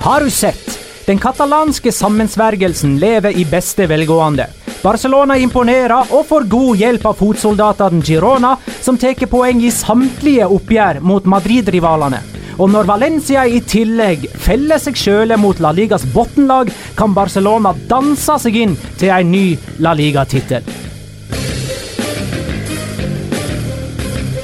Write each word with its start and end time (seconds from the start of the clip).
Har 0.00 0.20
du 0.20 0.30
sett? 0.30 0.78
Den 1.06 1.18
katalanske 1.18 1.92
sammensvergelsen 1.92 2.98
lever 2.98 3.36
i 3.36 3.44
beste 3.44 3.86
velgående. 3.86 4.46
Barcelona 4.82 5.36
imponerer 5.36 6.14
og 6.16 6.24
får 6.26 6.46
god 6.48 6.80
hjelp 6.80 7.04
av 7.10 7.18
fotsoldatene 7.18 8.00
Girona, 8.08 8.54
som 8.80 8.96
tar 8.96 9.26
poeng 9.28 9.60
i 9.60 9.70
samtlige 9.70 10.46
oppgjør 10.48 11.02
mot 11.04 11.28
Madrid-rivalene. 11.28 12.22
Og 12.56 12.72
når 12.72 12.88
Valencia 12.88 13.44
i 13.44 13.60
tillegg 13.60 14.24
feller 14.40 14.80
seg 14.80 14.96
sjøle 14.96 15.36
mot 15.36 15.60
La 15.60 15.74
Ligas 15.76 16.08
bunnlag, 16.14 16.72
kan 16.96 17.12
Barcelona 17.12 17.74
danse 17.92 18.38
seg 18.40 18.56
inn 18.56 18.78
til 18.96 19.12
en 19.12 19.30
ny 19.36 19.44
La 19.84 19.92
Liga-tittel. 19.92 20.64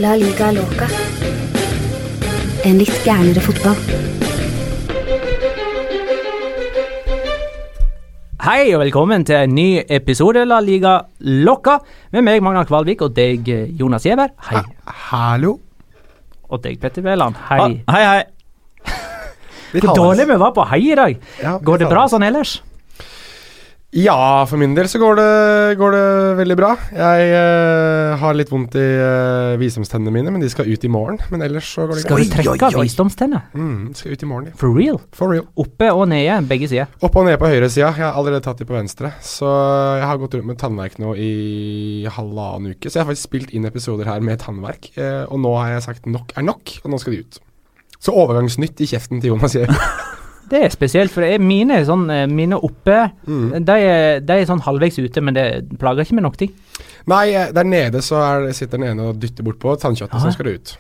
La 0.04 0.12
liga 0.20 0.52
loca. 0.52 0.92
En 2.68 2.76
litt 2.76 3.00
gærnere 3.08 3.40
fotball. 3.40 4.25
Hei 8.46 8.68
og 8.76 8.78
velkommen 8.78 9.24
til 9.26 9.40
en 9.42 9.56
ny 9.56 9.80
episode 9.90 10.44
La 10.46 10.60
Liga 10.62 10.92
Lokka 11.18 11.80
med 12.14 12.22
meg, 12.22 12.44
Magnar 12.46 12.68
Kvalvik, 12.68 13.00
og 13.02 13.16
deg, 13.16 13.48
Jonas 13.74 14.04
Giæver. 14.06 14.30
Hei. 14.46 14.60
Hallo? 15.08 15.56
Og 16.46 16.60
deg, 16.62 16.76
Petter 16.78 17.02
Wæland. 17.02 17.34
Hei. 17.48 17.80
hei, 17.90 18.04
hei. 18.06 18.92
Hvor 19.82 19.98
dårlig 19.98 20.28
vi 20.30 20.36
var 20.38 20.54
på 20.54 20.68
hei 20.70 20.78
i 20.92 20.94
dag. 20.94 21.18
Ja, 21.42 21.56
Går 21.58 21.82
det 21.82 21.90
bra 21.90 22.06
sånn 22.12 22.22
ellers? 22.22 22.60
Ja, 23.96 24.44
for 24.44 24.60
min 24.60 24.74
del 24.76 24.90
så 24.92 24.98
går 25.00 25.16
det, 25.16 25.28
går 25.80 25.94
det 25.94 26.08
veldig 26.42 26.56
bra. 26.58 26.72
Jeg 26.92 27.28
uh, 27.32 28.12
har 28.20 28.34
litt 28.36 28.50
vondt 28.52 28.74
i 28.76 28.84
uh, 29.00 29.54
visdomstennene 29.56 30.12
mine, 30.12 30.32
men 30.34 30.42
de 30.42 30.50
skal 30.52 30.68
ut 30.68 30.82
i 30.84 30.90
morgen. 30.92 31.16
Men 31.32 31.44
ellers 31.46 31.70
så 31.72 31.86
går 31.88 31.96
det 31.96 32.02
Skal 32.04 32.20
du 32.20 32.32
trekke 32.34 32.68
av 32.68 32.76
visdomstenner? 32.76 33.46
Mm, 33.56 33.94
skal 33.96 34.12
ut 34.12 34.24
i 34.26 34.28
morgen, 34.28 34.50
ja. 34.50 34.58
For 34.60 34.76
real? 34.76 35.00
For 35.16 35.32
real. 35.32 35.46
Oppe 35.64 35.88
og 35.96 36.04
nede, 36.12 36.36
begge 36.50 36.68
sider. 36.68 36.90
Oppe 37.00 37.22
og 37.22 37.30
nede 37.30 37.40
på 37.40 37.48
høyre 37.48 37.70
sida. 37.72 37.88
Jeg 37.96 38.04
har 38.04 38.18
allerede 38.20 38.44
tatt 38.44 38.60
de 38.60 38.68
på 38.68 38.76
venstre. 38.76 39.14
Så 39.24 39.48
jeg 39.48 40.04
har 40.10 40.20
gått 40.20 40.36
rundt 40.36 40.50
med 40.50 40.60
tannverk 40.60 40.98
nå 41.00 41.14
i 41.16 41.32
halvannen 42.18 42.76
uke. 42.76 42.90
Så 42.90 42.98
jeg 42.98 43.06
har 43.06 43.08
faktisk 43.14 43.30
spilt 43.30 43.54
inn 43.56 43.64
episoder 43.70 44.12
her 44.12 44.20
med 44.20 44.42
tannverk. 44.44 44.90
Uh, 44.98 45.24
og 45.30 45.40
nå 45.40 45.54
har 45.56 45.72
jeg 45.72 45.86
sagt 45.88 46.10
nok 46.10 46.36
er 46.36 46.44
nok, 46.44 46.76
og 46.84 46.92
nå 46.92 47.00
skal 47.00 47.16
de 47.16 47.24
ut. 47.24 47.40
Så 47.96 48.12
overgangsnytt 48.12 48.84
i 48.84 48.90
kjeften 48.92 49.24
til 49.24 49.32
Jonas 49.32 49.56
Giæver. 49.56 49.80
Det 50.50 50.62
er 50.62 50.70
spesielt, 50.70 51.10
for 51.10 51.26
er 51.26 51.42
mine, 51.42 51.80
er 51.80 51.86
sånn, 51.88 52.06
eh, 52.10 52.26
mine 52.30 52.58
oppe 52.62 53.10
Mm. 53.26 53.64
de, 53.66 53.72
er, 53.72 54.20
de 54.20 54.32
er 54.32 54.46
sånn 54.46 54.62
halvveis 54.62 54.98
ute, 54.98 55.20
men 55.20 55.34
det 55.34 55.78
plager 55.78 56.04
ikke 56.06 56.14
med 56.14 56.22
nok 56.28 56.36
ting. 56.36 56.52
Nei, 57.06 57.34
eh, 57.34 57.52
der 57.52 57.64
nede 57.64 58.02
så 58.02 58.20
er, 58.22 58.52
sitter 58.52 58.78
den 58.78 58.90
ene 58.92 59.10
og 59.10 59.20
dytter 59.20 59.46
bortpå 59.46 59.76
tannkjøttet, 59.80 60.20
så 60.22 60.32
skal 60.32 60.46
det 60.46 60.54
ut. 60.60 60.76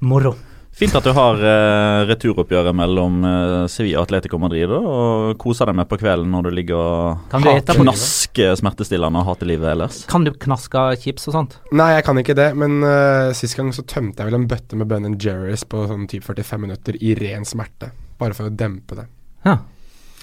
Moro. 0.00 0.34
Fint 0.80 0.94
at 0.96 1.04
du 1.04 1.10
har 1.12 1.36
uh, 1.36 2.06
returoppgjøret 2.08 2.72
mellom 2.72 3.18
uh, 3.26 3.66
Sevilla 3.68 3.98
og 4.00 4.06
Atletico 4.06 4.38
Madrid 4.40 4.70
da, 4.70 4.78
og 4.78 5.34
koser 5.42 5.68
deg 5.68 5.76
med 5.76 5.88
på 5.90 5.98
kvelden 6.00 6.30
når 6.32 6.46
du 6.46 6.50
ligger 6.56 6.78
og 6.80 7.26
Kan 7.32 7.44
du 7.44 7.72
knasker 7.82 8.54
smertestillende 8.56 9.20
og 9.20 9.28
hater 9.28 9.50
livet 9.50 9.74
ellers. 9.74 9.98
Kan 10.08 10.24
du 10.24 10.32
knaske 10.32 10.86
chips 11.02 11.28
og 11.28 11.36
sånt? 11.36 11.58
Nei, 11.76 11.90
jeg 11.98 12.06
kan 12.06 12.22
ikke 12.22 12.38
det, 12.38 12.48
men 12.56 12.78
uh, 12.86 13.28
sist 13.36 13.58
gang 13.58 13.74
så 13.76 13.84
tømte 13.84 14.22
jeg 14.22 14.30
vel 14.30 14.38
en 14.40 14.48
bøtte 14.48 14.78
med 14.80 14.88
Ben 14.88 15.18
Jerry's 15.20 15.66
på 15.68 15.84
sånn 15.90 16.08
typ 16.08 16.24
45 16.30 16.64
minutter 16.64 16.96
i 16.96 17.12
ren 17.18 17.44
smerte. 17.44 17.90
Bare 18.20 18.36
for 18.36 18.50
å 18.50 18.52
dempe 18.54 18.98
det. 18.98 19.06
Ja. 19.48 19.56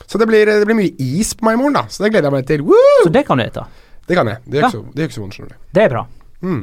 Så 0.08 0.20
det 0.22 0.28
blir, 0.30 0.46
det 0.46 0.68
blir 0.70 0.78
mye 0.78 0.94
is 1.02 1.34
på 1.36 1.48
meg 1.48 1.58
i 1.58 1.62
morgen, 1.62 1.74
da. 1.80 1.88
Så 1.90 2.04
det 2.06 2.12
gleder 2.14 2.30
jeg 2.30 2.36
meg 2.38 2.48
til. 2.48 2.64
Woo! 2.68 3.04
Så 3.04 3.12
det 3.14 3.26
kan 3.28 3.42
du 3.42 3.44
ete. 3.48 3.66
Det 4.08 4.16
kan 4.16 4.30
jeg. 4.30 4.40
Det 4.46 4.60
gjør 4.62 4.68
Ja. 4.68 4.70
ikke, 5.08 5.16
så, 5.18 5.22
vondt, 5.24 5.36
skjønner 5.36 5.50
du. 5.56 5.58
Det 5.74 5.84
er 5.84 5.90
bra. 5.96 6.04
Mm. 6.46 6.62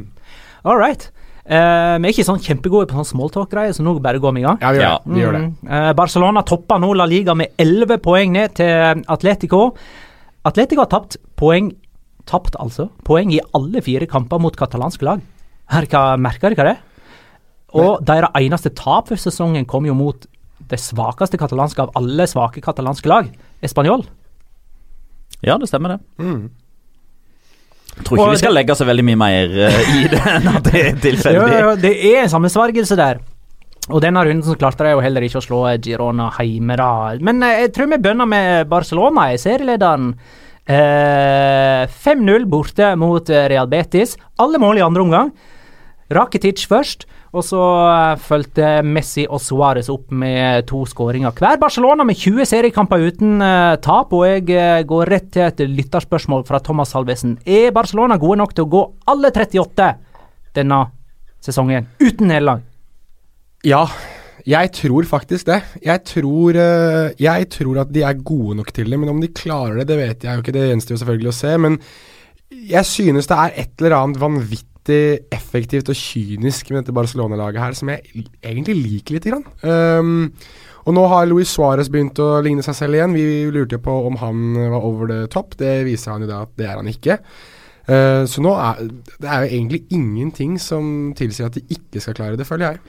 All 0.65 0.79
right. 0.81 1.11
Uh, 1.45 1.99
vi 2.01 2.09
er 2.09 2.13
ikke 2.15 2.25
sånn 2.25 2.41
kjempegode 2.41 2.87
på 2.89 2.97
sånn 2.97 3.11
smalltalk-greier, 3.11 3.75
så 3.77 3.85
nå 3.85 3.99
bare 4.01 4.23
går 4.23 4.33
vi 4.33 4.41
i 4.41 4.47
gang. 4.47 4.57
Ja, 4.63 4.71
vi 4.73 4.79
gjør 4.79 4.87
Ja. 4.87 4.99
det. 5.05 5.13
Vi 5.13 5.21
gjør 5.21 5.33
det. 5.37 5.43
Mm. 5.45 5.69
Eh, 5.69 5.93
Barcelona 5.99 6.43
topper 6.43 6.79
nå 6.81 6.95
La 6.97 7.05
Liga 7.05 7.35
med 7.37 7.53
11 7.59 7.99
poeng 8.01 8.33
ned 8.33 8.55
til 8.55 9.03
Atletico. 9.13 9.75
Atletico 10.47 10.81
har 10.87 10.93
tapt 10.95 11.19
poeng 11.37 11.73
Tapt, 12.25 12.55
altså. 12.57 12.87
Poeng 13.05 13.31
i 13.35 13.41
alle 13.53 13.83
fire 13.85 14.07
kamper 14.09 14.39
mot 14.41 14.55
katalanske 14.57 15.05
lag. 15.05 15.21
Her, 15.69 15.85
hva, 15.93 16.17
merker 16.17 16.55
dere 16.55 16.71
det? 16.71 16.79
Og 17.77 17.99
deres 18.07 18.31
eneste 18.41 18.71
tap 18.75 19.09
for 19.11 19.17
sesongen 19.21 19.67
kom 19.69 19.85
jo 19.85 19.93
mot 19.93 20.25
det 20.71 20.79
svakeste 20.81 21.39
katalanske 21.41 21.83
av 21.85 21.91
alle 21.99 22.27
svake 22.31 22.61
katalanske 22.65 23.09
lag, 23.11 23.29
Español. 23.63 24.05
Ja, 25.45 25.59
det 25.61 25.69
stemmer 25.69 25.97
det. 25.97 25.99
Mm. 26.19 26.51
Jeg 27.95 28.05
tror 28.09 28.17
ikke 28.19 28.25
Og 28.27 28.33
vi 28.33 28.39
skal 28.41 28.55
det- 28.55 28.59
legge 28.63 28.75
så 28.79 28.87
veldig 28.89 29.05
mye 29.07 29.17
mer 29.21 29.53
eh, 29.69 29.81
i 30.01 30.09
det 30.11 30.21
enn 30.35 30.49
at 30.57 30.65
det 30.71 30.81
er 30.81 30.91
Jo, 30.91 31.01
tilfeldig. 31.05 31.61
jo, 31.61 31.75
det 31.85 31.93
er 32.11 32.23
en 32.25 32.33
sammensvergelse 32.33 32.97
der. 32.99 33.21
Og 33.93 34.01
denne 34.01 34.23
runden 34.25 34.43
så 34.43 34.57
klarte 34.57 34.83
de 34.87 34.95
jo 34.95 35.03
heller 35.05 35.21
ikke 35.27 35.39
å 35.43 35.45
slå 35.45 35.61
Girona 35.85 36.31
hjemme, 36.41 36.75
da. 36.81 36.89
Men 37.21 37.43
eh, 37.45 37.61
jeg 37.67 37.75
tror 37.77 37.91
vi 37.93 37.99
bønner 38.03 38.27
med 38.27 38.69
Barcelona, 38.73 39.29
i 39.35 39.37
serielederen. 39.39 40.15
Eh, 40.65 41.85
5-0 41.93 42.47
borte 42.49 42.95
mot 42.97 43.29
eh, 43.31 43.45
Real 43.53 43.69
Betis. 43.69 44.17
Alle 44.41 44.59
mål 44.63 44.81
i 44.81 44.85
andre 44.87 45.05
omgang. 45.05 45.31
Rakitic 46.15 46.65
først, 46.71 47.05
Og 47.35 47.43
så 47.43 47.61
eh, 47.91 48.21
fulgte 48.23 48.69
Messi 48.87 49.25
og 49.27 49.41
Suárez 49.43 49.89
opp 49.91 50.13
med 50.15 50.69
to 50.71 50.85
skåringer 50.87 51.35
hver. 51.35 51.59
Barcelona 51.59 52.07
med 52.07 52.19
20 52.21 52.47
seriekamper 52.47 53.03
uten 53.09 53.43
eh, 53.43 53.75
tap, 53.83 54.15
og 54.15 54.27
jeg 54.29 54.47
eh, 54.55 54.83
går 54.87 55.11
rett 55.11 55.31
til 55.35 55.49
et 55.49 55.63
lytterspørsmål 55.67 56.45
fra 56.47 56.61
Thomas 56.63 56.95
Halvesen. 56.95 57.37
Er 57.43 57.75
Barcelona 57.75 58.21
gode 58.23 58.39
nok 58.39 58.55
til 58.55 58.69
å 58.69 58.73
gå 58.77 58.83
alle 59.11 59.33
38 59.35 59.89
denne 60.55 60.81
sesongen 61.43 61.89
uten 61.99 62.31
nederlag? 62.31 62.63
Ja, 63.67 63.83
jeg 64.47 64.71
tror 64.77 65.09
faktisk 65.09 65.49
det. 65.49 65.59
Jeg 65.83 66.05
tror, 66.07 66.59
jeg 67.19 67.49
tror 67.51 67.81
at 67.81 67.91
de 67.97 68.05
er 68.05 68.21
gode 68.21 68.59
nok 68.61 68.71
til 68.77 68.93
det, 68.93 69.01
men 69.01 69.11
om 69.11 69.23
de 69.23 69.33
klarer 69.35 69.81
det, 69.81 69.89
det 69.89 69.99
vet 69.99 70.27
jeg 70.29 70.37
jo 70.37 70.45
ikke. 70.45 70.55
Det 70.55 70.69
gjenstår 70.69 70.95
jo 70.95 71.01
selvfølgelig 71.01 71.33
å 71.33 71.37
se. 71.39 71.55
Men 71.65 71.81
jeg 72.75 72.87
synes 72.87 73.31
det 73.31 73.41
er 73.41 73.59
et 73.65 73.83
eller 73.83 73.97
annet 73.99 74.21
vanvittig 74.23 74.74
effektivt 74.93 75.89
og 75.89 75.97
kynisk 75.97 76.69
med 76.71 76.83
dette 76.83 76.95
Barcelona-laget 76.97 77.63
her, 77.63 77.77
som 77.79 77.91
jeg 77.93 78.25
egentlig 78.43 78.77
liker 78.83 79.17
lite 79.17 79.33
grann. 79.33 79.47
Um, 79.65 80.31
og 80.85 80.97
nå 80.99 81.07
har 81.09 81.29
Luis 81.31 81.53
Suárez 81.55 81.89
begynt 81.89 82.21
å 82.21 82.43
ligne 82.45 82.65
seg 82.65 82.77
selv 82.77 82.99
igjen. 82.99 83.17
Vi 83.17 83.25
lurte 83.55 83.81
på 83.81 83.95
om 84.09 84.19
han 84.21 84.53
var 84.59 84.85
over 84.85 85.09
the 85.09 85.21
top. 85.33 85.57
Det 85.57 85.79
viser 85.87 86.13
han 86.13 86.27
jo 86.27 86.29
da 86.29 86.43
at 86.45 86.53
det 86.61 86.69
er 86.69 86.77
han 86.77 86.91
ikke. 86.91 87.19
Uh, 87.89 88.25
så 88.29 88.41
nå 88.45 88.53
er 88.57 88.85
det 89.21 89.29
er 89.29 89.45
jo 89.45 89.51
egentlig 89.59 89.83
ingenting 89.93 90.55
som 90.61 91.13
tilsier 91.17 91.51
at 91.51 91.57
de 91.57 91.65
ikke 91.73 92.01
skal 92.01 92.17
klare 92.17 92.41
det, 92.41 92.49
føler 92.49 92.75
jeg. 92.75 92.83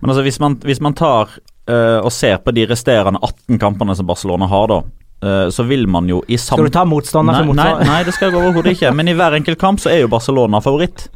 Men 0.00 0.12
altså, 0.12 0.24
hvis 0.26 0.40
man, 0.42 0.58
hvis 0.64 0.80
man 0.84 0.96
tar 0.98 1.30
uh, 1.70 2.00
og 2.02 2.10
ser 2.12 2.40
på 2.42 2.52
de 2.56 2.66
resterende 2.68 3.20
18 3.22 3.60
kampene 3.62 3.96
som 3.96 4.08
Barcelona 4.08 4.48
har, 4.50 4.68
da, 4.72 4.80
uh, 5.24 5.48
så 5.52 5.64
vil 5.68 5.86
man 5.88 6.08
jo 6.10 6.20
i 6.28 6.36
sam... 6.36 6.58
Skal 6.58 6.68
du 6.68 6.74
ta 6.74 6.84
motstander 6.88 7.38
nei, 7.38 7.46
for 7.46 7.60
nei, 7.60 7.70
nei, 7.88 8.00
det 8.08 8.16
skal 8.16 8.30
jeg 8.32 8.40
overhodet 8.40 8.76
ikke. 8.76 8.92
Men 8.96 9.12
i 9.12 9.16
hver 9.16 9.38
enkelt 9.38 9.60
kamp 9.60 9.80
så 9.80 9.92
er 9.92 10.02
jo 10.02 10.12
Barcelona 10.12 10.60
favoritt. 10.64 11.08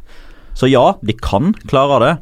Så 0.57 0.69
ja, 0.71 0.97
de 1.05 1.13
kan 1.13 1.53
klare 1.69 1.99
det. 2.01 2.15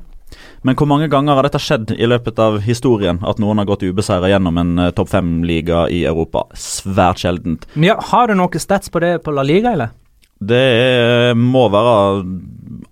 Men 0.68 0.76
hvor 0.76 0.90
mange 0.90 1.08
ganger 1.08 1.38
har 1.38 1.46
dette 1.48 1.62
skjedd 1.62 1.94
i 1.96 2.08
løpet 2.10 2.40
av 2.42 2.58
historien? 2.66 3.22
At 3.24 3.40
noen 3.40 3.62
har 3.62 3.68
gått 3.70 3.86
ubeseira 3.86 4.28
gjennom 4.28 4.58
en 4.60 4.74
uh, 4.82 4.90
topp 4.98 5.14
fem-liga 5.14 5.86
i 5.94 6.02
Europa? 6.10 6.44
Svært 6.60 7.24
sjeldent. 7.24 7.68
Ja, 7.80 7.96
har 8.12 8.28
du 8.28 8.36
noen 8.36 8.60
stats 8.60 8.92
på 8.92 9.00
det 9.04 9.20
på 9.24 9.32
La 9.32 9.46
Liga, 9.46 9.72
eller? 9.72 9.94
Det 10.40 11.32
må 11.40 11.70
være 11.72 11.94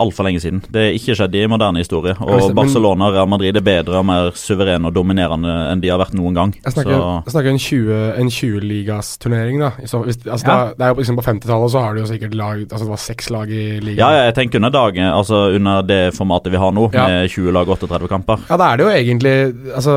altfor 0.01 0.25
lenge 0.25 0.39
siden. 0.41 0.61
Det 0.73 0.79
er 0.81 0.95
ikke 0.97 1.13
skjedd 1.15 1.35
i 1.37 1.43
moderne 1.51 1.79
historie. 1.83 2.15
Og 2.23 2.53
Barcelona 2.55 3.09
og 3.09 3.13
Real 3.17 3.27
Madrid 3.29 3.55
er 3.59 3.63
bedre 3.63 3.99
og 3.99 4.05
mer 4.07 4.31
suverene 4.37 4.89
og 4.89 4.95
dominerende 4.95 5.51
enn 5.71 5.81
de 5.83 5.91
har 5.91 5.99
vært 6.01 6.15
noen 6.17 6.33
gang. 6.37 6.53
Jeg 6.63 6.73
snakker, 6.73 6.95
Så 6.95 7.11
jeg 7.27 7.33
snakker 7.35 7.51
en 7.51 7.61
20 7.61 7.99
en 8.23 8.31
20-ligas-turnering, 8.33 9.59
da. 9.61 9.69
Så, 9.85 10.01
hvis, 10.07 10.17
altså, 10.25 10.47
Ja. 10.47 10.55
da. 10.55 10.73
Det 10.73 10.81
er 10.87 10.93
jo 10.93 10.99
liksom 11.01 11.15
På 11.19 11.25
50-tallet 11.27 11.71
så 11.71 11.79
har 11.83 11.93
du 11.93 11.99
jo 12.01 12.05
sikkert 12.09 12.33
lag 12.35 12.63
Altså 12.63 12.83
det 12.85 12.89
var 12.89 12.97
seks 13.03 13.29
lag 13.29 13.49
i 13.51 13.79
ligaen. 13.79 13.97
ja, 13.97 14.09
ja, 14.11 14.23
jeg 14.31 14.35
tenker 14.35 14.55
under 14.59 14.69
dagen, 14.73 15.03
altså 15.03 15.55
under 15.55 15.81
det 15.83 16.13
formatet 16.17 16.51
vi 16.51 16.57
har 16.57 16.71
nå, 16.71 16.89
Ja. 16.93 17.07
med 17.07 17.29
20 17.29 17.51
lag, 17.51 17.67
og 17.69 17.77
38 17.79 18.07
kamper. 18.09 18.39
Ja, 18.49 18.57
da 18.57 18.71
er 18.73 18.77
det 18.77 18.85
jo 18.85 18.91
egentlig 18.91 19.33
Altså, 19.75 19.93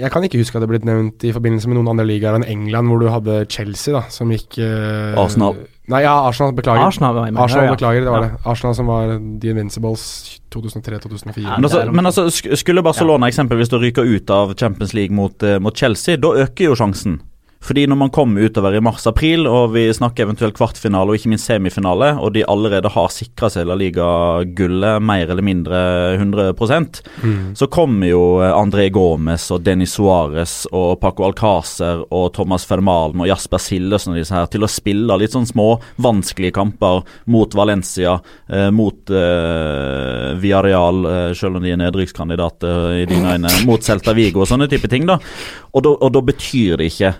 jeg 0.00 0.10
kan 0.10 0.22
ikke 0.24 0.38
huske 0.38 0.56
at 0.56 0.62
det 0.62 0.68
er 0.68 0.74
blitt 0.78 0.84
nevnt 0.84 1.24
i 1.24 1.32
forbindelse 1.32 1.68
med 1.68 1.76
noen 1.78 1.88
andre 1.88 2.04
ligaer 2.06 2.34
enn 2.36 2.44
England, 2.48 2.88
hvor 2.88 2.98
du 3.00 3.08
hadde 3.08 3.46
Chelsea, 3.48 3.94
da, 3.94 4.02
som 4.08 4.28
gikk 4.30 4.58
eh, 4.58 5.14
Arsenal. 5.16 5.54
Nei, 5.88 6.02
ja, 6.02 6.12
Arsenal. 6.28 6.52
Beklager. 6.52 6.82
Arsenal 6.86 7.14
var 7.14 7.30
med. 7.30 7.38
Arsenal, 7.42 7.64
Ja, 7.64 7.70
ja. 7.70 7.74
beklager, 7.76 8.00
det 8.00 8.10
var 8.10 8.22
Ja. 8.22 8.28
det. 8.28 8.46
Arsenal 8.46 8.74
som 8.74 8.86
var 8.86 9.12
The 9.40 9.48
Invincibles 9.50 10.40
2003-2004. 10.50 11.42
Ja, 11.42 11.56
Men 11.56 11.64
altså, 11.64 11.92
men 11.92 12.06
altså 12.06 12.24
sk- 12.26 12.56
skulle 12.56 12.82
Barcelona 12.82 13.26
eksempelvis 13.28 13.70
ryke 13.72 14.02
ut 14.02 14.30
av 14.30 14.54
Champions 14.58 14.94
League 14.94 15.14
mot, 15.14 15.42
eh, 15.42 15.58
mot 15.58 15.76
Chelsea, 15.76 16.16
da 16.16 16.28
øker 16.28 16.64
jo 16.64 16.74
sjansen. 16.74 17.20
Fordi 17.66 17.86
når 17.90 17.98
man 17.98 18.12
kommer 18.14 18.46
utover 18.46 18.76
i 18.76 18.82
mars-april, 18.84 19.46
og 19.50 19.72
vi 19.74 19.88
snakker 19.94 20.26
eventuelt 20.26 20.54
kvartfinale 20.54 21.10
og 21.10 21.18
ikke 21.18 21.32
minst 21.32 21.48
semifinale, 21.50 22.12
og 22.22 22.32
de 22.36 22.44
allerede 22.46 22.92
har 22.94 23.10
sikra 23.10 23.50
seg 23.50 23.66
La 23.66 23.74
Liga-gullet 23.78 25.02
mer 25.02 25.32
eller 25.32 25.46
mindre 25.46 25.80
100 26.14 26.54
mm. 26.54 27.56
så 27.58 27.66
kommer 27.72 28.10
jo 28.10 28.22
eh, 28.44 28.54
André 28.54 28.86
Gomez 28.94 29.48
og 29.54 29.64
Denis 29.66 29.96
Suárez 29.96 30.54
og 30.70 31.00
Paco 31.02 31.26
Alcácer 31.26 32.04
og 32.06 32.32
Thomas 32.36 32.66
Fermalen 32.68 33.24
og 33.24 33.30
Jasper 33.30 33.62
Sillesen 33.62 34.14
og 34.14 34.20
disse 34.20 34.36
her 34.36 34.46
til 34.52 34.66
å 34.66 34.70
spille 34.70 35.18
litt 35.18 35.34
sånn 35.34 35.48
små, 35.48 35.68
vanskelige 36.02 36.54
kamper 36.60 37.02
mot 37.32 37.54
Valencia, 37.56 38.18
eh, 38.46 38.70
mot 38.70 39.10
eh, 39.10 40.34
Villarreal, 40.38 41.06
eh, 41.10 41.30
selv 41.38 41.58
om 41.58 41.66
de 41.66 41.74
er 41.74 41.82
nedrykkskandidater 41.82 43.00
i 43.02 43.06
dine 43.10 43.36
øyne, 43.36 43.54
mot 43.66 43.82
Celta 43.82 44.14
Vigo 44.16 44.44
og 44.44 44.50
sånne 44.50 44.70
type 44.70 44.90
ting. 44.92 45.06
da, 45.06 45.18
og 45.76 46.12
da 46.12 46.22
betyr 46.22 46.78
det 46.80 46.92
ikke 46.92 47.16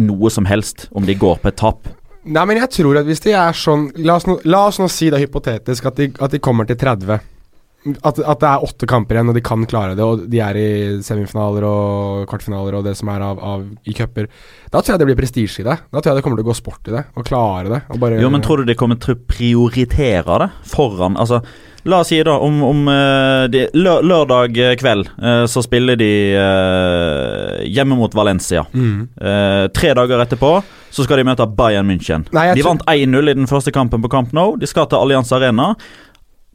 noe 0.00 0.30
som 0.32 0.46
helst 0.48 0.86
om 0.92 1.06
de 1.06 1.16
går 1.18 1.42
på 1.42 1.50
et 1.50 1.58
tap. 1.58 1.90
Nei, 2.22 2.44
men 2.46 2.60
jeg 2.60 2.70
tror 2.78 3.00
at 3.00 3.08
hvis 3.08 3.24
de 3.24 3.32
er 3.34 3.56
sånn 3.56 3.88
La 4.06 4.14
oss 4.20 4.28
nå, 4.28 4.36
la 4.46 4.60
oss 4.68 4.78
nå 4.78 4.86
si 4.92 5.08
da 5.10 5.18
hypotetisk 5.18 5.88
at 5.90 5.98
de, 5.98 6.06
at 6.22 6.30
de 6.30 6.38
kommer 6.42 6.68
til 6.68 6.78
30. 6.78 7.18
At, 7.82 8.18
at 8.20 8.38
det 8.38 8.46
er 8.46 8.62
åtte 8.62 8.86
kamper 8.86 9.18
igjen, 9.18 9.32
og 9.32 9.34
de 9.34 9.42
kan 9.42 9.64
klare 9.66 9.96
det, 9.98 10.04
og 10.06 10.26
de 10.30 10.38
er 10.38 10.58
i 10.58 10.68
semifinaler 11.02 11.66
og 11.66 12.28
kvartfinaler 12.30 12.76
og 12.78 12.86
det 12.86 12.94
som 12.98 13.10
er 13.10 13.24
av, 13.26 13.40
av 13.42 13.64
i 13.90 13.94
cuper. 13.96 14.28
Da 14.70 14.78
tror 14.78 14.94
jeg 14.94 15.02
det 15.02 15.08
blir 15.10 15.18
prestisje 15.18 15.64
i 15.64 15.66
det. 15.66 15.80
Da 15.90 15.98
tror 15.98 16.12
jeg 16.12 16.20
det 16.20 16.24
kommer 16.28 16.38
til 16.38 16.46
å 16.46 16.50
gå 16.52 16.58
sport 16.60 16.92
i 16.92 16.94
det, 16.94 17.02
og 17.18 17.26
klare 17.26 17.72
det. 17.72 17.82
Bare, 17.98 18.20
Jo, 18.22 18.30
men 18.30 18.44
tror 18.44 18.62
du 18.62 18.70
de 18.70 18.78
kommer 18.78 19.00
til 19.02 19.16
å 19.16 19.20
prioritere 19.26 20.38
det 20.44 20.48
foran 20.70 21.18
Altså, 21.18 21.40
la 21.90 21.98
oss 22.04 22.12
si 22.12 22.20
da 22.22 22.36
om, 22.38 22.60
om 22.62 22.84
eh, 22.90 23.48
de, 23.50 23.64
lø, 23.74 23.96
lørdag 24.06 24.54
kveld 24.78 25.10
eh, 25.18 25.42
så 25.50 25.64
spiller 25.66 25.98
de 25.98 26.12
eh, 26.38 27.64
hjemme 27.66 27.98
mot 27.98 28.14
Valencia. 28.14 28.62
Mm. 28.72 29.10
Tre 29.74 29.92
dager 29.98 30.22
etterpå 30.22 30.52
så 30.92 31.06
skal 31.06 31.18
de 31.18 31.26
møte 31.26 31.46
Bayern 31.58 31.88
München. 31.88 32.28
Nei, 32.36 32.50
de 32.54 32.64
vant 32.66 32.82
1-0 32.86 33.32
i 33.32 33.36
den 33.40 33.50
første 33.50 33.74
kampen 33.74 34.02
på 34.04 34.10
Camp 34.12 34.34
Nou. 34.36 34.54
De 34.60 34.68
skal 34.70 34.86
til 34.90 35.00
Allianz 35.00 35.32
Arena. 35.34 35.72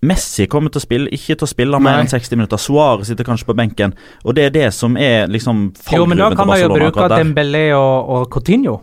Messi 0.05 0.45
kommer 0.45 0.69
til 0.69 0.77
å 0.77 0.83
spille, 0.83 1.09
ikke 1.09 1.35
til 1.39 1.45
å 1.47 1.49
spille 1.49 1.79
mer 1.81 2.03
enn 2.03 2.07
60 2.11 2.35
minutter. 2.37 2.57
Suárez 2.61 3.07
sitter 3.09 3.25
kanskje 3.25 3.47
på 3.49 3.55
benken. 3.57 3.95
Og 4.25 4.35
det 4.37 4.43
er 4.45 4.49
det 4.53 4.67
som 4.73 4.95
er 4.97 5.25
liksom 5.27 5.71
Jo, 5.91 6.05
men 6.05 6.17
da 6.21 6.29
kan 6.35 6.45
man 6.47 6.59
jo 6.61 6.69
bruke. 6.69 7.07
Dembélé 7.09 7.71
og, 7.73 8.09
og 8.09 8.29
Coutinho. 8.29 8.81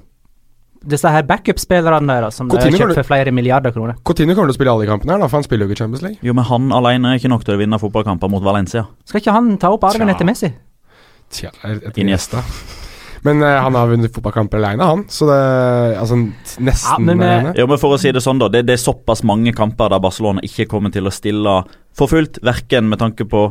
Disse 0.84 1.08
her 1.08 1.22
backup-spillerne 1.25 2.06
deres 2.19 2.34
som 2.37 2.50
har 2.50 2.58
Coutinho 2.58 2.76
er 2.76 2.82
kjøpt 2.82 2.88
du- 2.96 2.99
for 2.99 3.08
flere 3.08 3.32
milliarder 3.32 3.72
kroner. 3.72 3.94
Coutinho 4.05 4.34
kommer 4.34 4.50
til 4.50 4.56
å 4.56 4.58
spille 4.58 4.75
alle 4.75 4.87
kampene 4.90 5.12
her, 5.14 5.19
da, 5.22 5.28
for 5.28 5.38
han 5.38 5.44
spiller 5.46 5.64
jo 5.66 5.72
ikke 5.72 5.78
Champions 5.84 6.02
League. 6.02 6.19
Jo, 6.20 6.34
men 6.34 6.44
han 6.44 6.70
alene 6.72 7.14
er 7.14 7.19
ikke 7.22 7.31
nok 7.32 7.44
til 7.46 7.55
å 7.55 7.58
vinne 7.62 7.78
fotballkamper 7.81 8.28
mot 8.28 8.43
Valencia. 8.44 8.84
Skal 9.06 9.20
ikke 9.22 9.32
han 9.32 9.56
ta 9.56 9.70
opp 9.72 9.84
arven 9.84 10.10
etter 10.12 10.26
Messi? 10.28 10.50
Tja, 11.31 11.50
Iniesta. 11.96 12.43
Men 13.24 13.40
uh, 13.42 13.48
han 13.64 13.74
har 13.78 13.88
vunnet 13.88 14.12
fotballkamper 14.12 14.58
alene, 14.60 14.84
han. 14.84 15.04
Så 15.08 15.24
det 15.30 15.38
Altså 15.98 16.18
nesten 16.60 16.90
Ja, 16.92 16.98
men, 17.00 17.22
eh. 17.24 17.52
Jo, 17.56 17.66
men 17.70 17.78
for 17.80 17.96
å 17.96 17.98
si 18.00 18.12
Det 18.12 18.20
sånn 18.24 18.38
da 18.42 18.50
Det, 18.52 18.66
det 18.68 18.74
er 18.76 18.82
såpass 18.82 19.22
mange 19.24 19.52
kamper 19.56 19.88
der 19.94 20.02
Barcelona 20.04 20.44
ikke 20.44 20.66
kommer 20.68 20.92
til 20.92 21.08
å 21.08 21.12
stille 21.14 21.62
for 21.96 22.10
fullt, 22.10 22.40
verken 22.42 22.88
med 22.90 22.98
tanke 22.98 23.24
på 23.30 23.44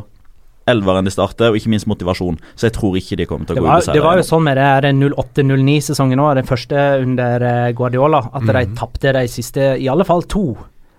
elveren 0.68 1.04
de 1.04 1.10
starter, 1.12 1.50
og 1.50 1.56
ikke 1.58 1.68
minst 1.72 1.86
motivasjon. 1.88 2.36
Så 2.56 2.66
jeg 2.68 2.74
tror 2.76 2.94
ikke 2.96 3.16
de 3.20 3.26
kommer 3.28 3.44
til 3.48 3.54
å 3.54 3.56
Det 3.56 3.62
gå 3.64 3.68
var, 3.68 3.80
ubeseiret 3.80 3.96
det 3.98 4.04
var 4.04 4.16
jo 4.16 4.24
sånn 4.28 4.44
med 4.46 4.56
det 4.56 4.64
er 4.64 4.86
08-09-sesongen 4.92 6.22
òg, 6.24 6.34
den 6.38 6.48
første 6.48 6.84
under 7.02 7.44
eh, 7.48 7.72
Guardiola, 7.76 8.20
at 8.32 8.46
de 8.46 8.52
Mhm. 8.64 8.76
tapte 8.78 9.12
de 9.12 9.24
siste 9.28 9.66
i 9.80 9.88
alle 9.88 10.04
fall 10.04 10.22
to, 10.22 10.56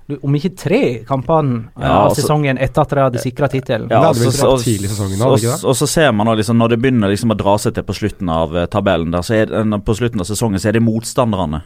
du- 0.07 0.19
om 0.21 0.35
ikke 0.37 0.55
tre, 0.55 0.81
kampene 1.07 1.71
eh, 1.75 1.81
Ja, 1.81 1.91
av 1.91 2.09
altså- 2.09 2.21
sesongen 2.21 2.57
etter 2.57 2.81
at 2.81 2.89
de 2.89 3.01
hadde 3.01 3.21
sikra 3.23 3.47
tittelen. 3.49 3.89
Ja, 3.89 4.01
altså, 4.07 5.67
og, 5.67 5.75
så 5.75 5.87
ser 5.87 6.11
man 6.11 6.27
da 6.27 6.35
liksom 6.35 6.57
når 6.57 6.69
det 6.69 6.81
begynner 6.81 7.09
liksom 7.09 7.31
å 7.31 7.37
dra 7.37 7.57
seg 7.57 7.73
til 7.73 7.83
på 7.83 7.95
slutten 7.95 8.29
av 8.29 8.55
eh, 8.55 8.67
tabellen, 8.67 9.11
der, 9.11 9.21
så 9.21 9.33
er 9.41 9.45
det, 9.45 9.85
på 9.85 9.95
slutten 9.95 10.21
av 10.21 10.29
sesongen 10.29 10.59
så 10.59 10.69
er 10.69 10.77
det 10.77 10.83
motstanderne 10.85 11.63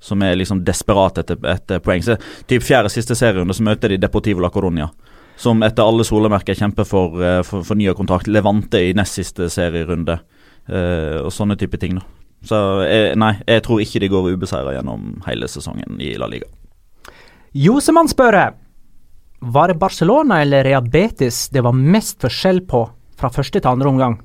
som 0.00 0.22
er 0.22 0.36
liksom 0.36 0.64
desperate 0.64 1.20
etter, 1.24 1.38
etter 1.48 1.78
poeng. 1.80 2.02
Så 2.02 2.16
typ 2.46 2.62
Fjerde 2.62 2.90
siste 2.92 3.16
serierunde 3.16 3.54
så 3.56 3.64
møter 3.64 3.88
de 3.88 3.98
Deportivo 3.98 4.40
la 4.40 4.50
Coronia. 4.50 4.90
Som 5.36 5.62
etter 5.62 5.84
alle 5.84 6.04
solemerker 6.04 6.56
kjemper 6.56 6.86
for, 6.88 7.20
eh, 7.22 7.42
for, 7.42 7.64
for 7.66 7.76
ny 7.76 7.88
kontrakt. 7.96 8.28
Levante 8.28 8.80
i 8.80 8.94
nest 8.96 9.18
siste 9.18 9.50
serierunde. 9.52 10.20
Uh, 10.66 11.22
og 11.22 11.30
sånne 11.30 11.54
type 11.54 11.78
ting. 11.78 11.94
da 11.94 12.02
Så 12.42 12.56
jeg, 12.90 13.14
nei, 13.14 13.36
jeg 13.46 13.62
tror 13.62 13.78
ikke 13.78 14.00
de 14.02 14.08
går 14.10 14.32
ubeseira 14.34 14.72
gjennom 14.74 15.20
hele 15.26 15.46
sesongen 15.46 16.00
i 16.02 16.16
La 16.18 16.26
Liga. 16.26 16.48
Josemann 17.56 18.08
spør 18.08 18.36
Var 19.40 19.68
det 19.70 19.78
Barcelona 19.80 20.42
eller 20.44 20.64
Real 20.66 20.84
Betis 20.92 21.46
det 21.48 21.62
var 21.64 21.72
mest 21.72 22.20
forskjell 22.20 22.60
på 22.68 22.82
fra 23.16 23.30
første 23.32 23.62
til 23.62 23.70
andre 23.70 23.88
omgang? 23.88 24.16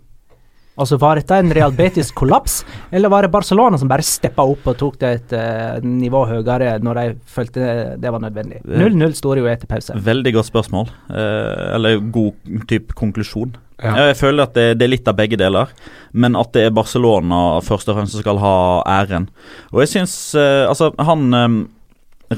Altså 0.76 0.98
Var 1.00 1.20
dette 1.20 1.38
en 1.40 1.52
Real 1.54 1.72
Betis-kollaps, 1.76 2.62
eller 2.96 3.12
var 3.12 3.24
det 3.24 3.32
Barcelona 3.32 3.78
som 3.80 3.88
bare 3.92 4.04
steppa 4.04 4.44
opp 4.48 4.68
og 4.72 4.78
tok 4.80 5.00
det 5.00 5.12
et 5.16 5.34
uh, 5.38 5.80
nivå 5.86 6.26
høyere 6.28 6.78
når 6.84 7.00
de 7.00 7.06
følte 7.28 7.72
det 8.02 8.12
var 8.12 8.24
nødvendig? 8.24 8.64
0-0 8.68 9.16
står 9.20 9.38
det 9.38 9.44
jo 9.46 9.50
etter 9.52 9.72
pause. 9.72 9.96
Veldig 9.96 10.34
godt 10.36 10.50
spørsmål. 10.50 10.92
Eh, 11.12 11.66
eller 11.78 12.00
god 12.16 12.64
type 12.72 12.96
konklusjon. 12.98 13.54
Ja. 13.82 14.10
Jeg 14.10 14.18
føler 14.20 14.48
at 14.48 14.56
det, 14.58 14.66
det 14.80 14.88
er 14.88 14.94
litt 14.96 15.08
av 15.12 15.20
begge 15.20 15.40
deler, 15.40 15.72
men 16.12 16.36
at 16.40 16.52
det 16.56 16.68
er 16.68 16.76
Barcelona 16.76 17.62
først 17.66 17.92
og 17.92 18.00
fremst 18.00 18.16
som 18.16 18.24
skal 18.26 18.42
ha 18.42 18.56
æren. 19.02 19.30
Og 19.72 19.84
jeg 19.86 19.94
syns 19.96 20.16
eh, 20.40 20.64
Altså, 20.70 20.92
han 21.00 21.30
eh, 21.36 21.62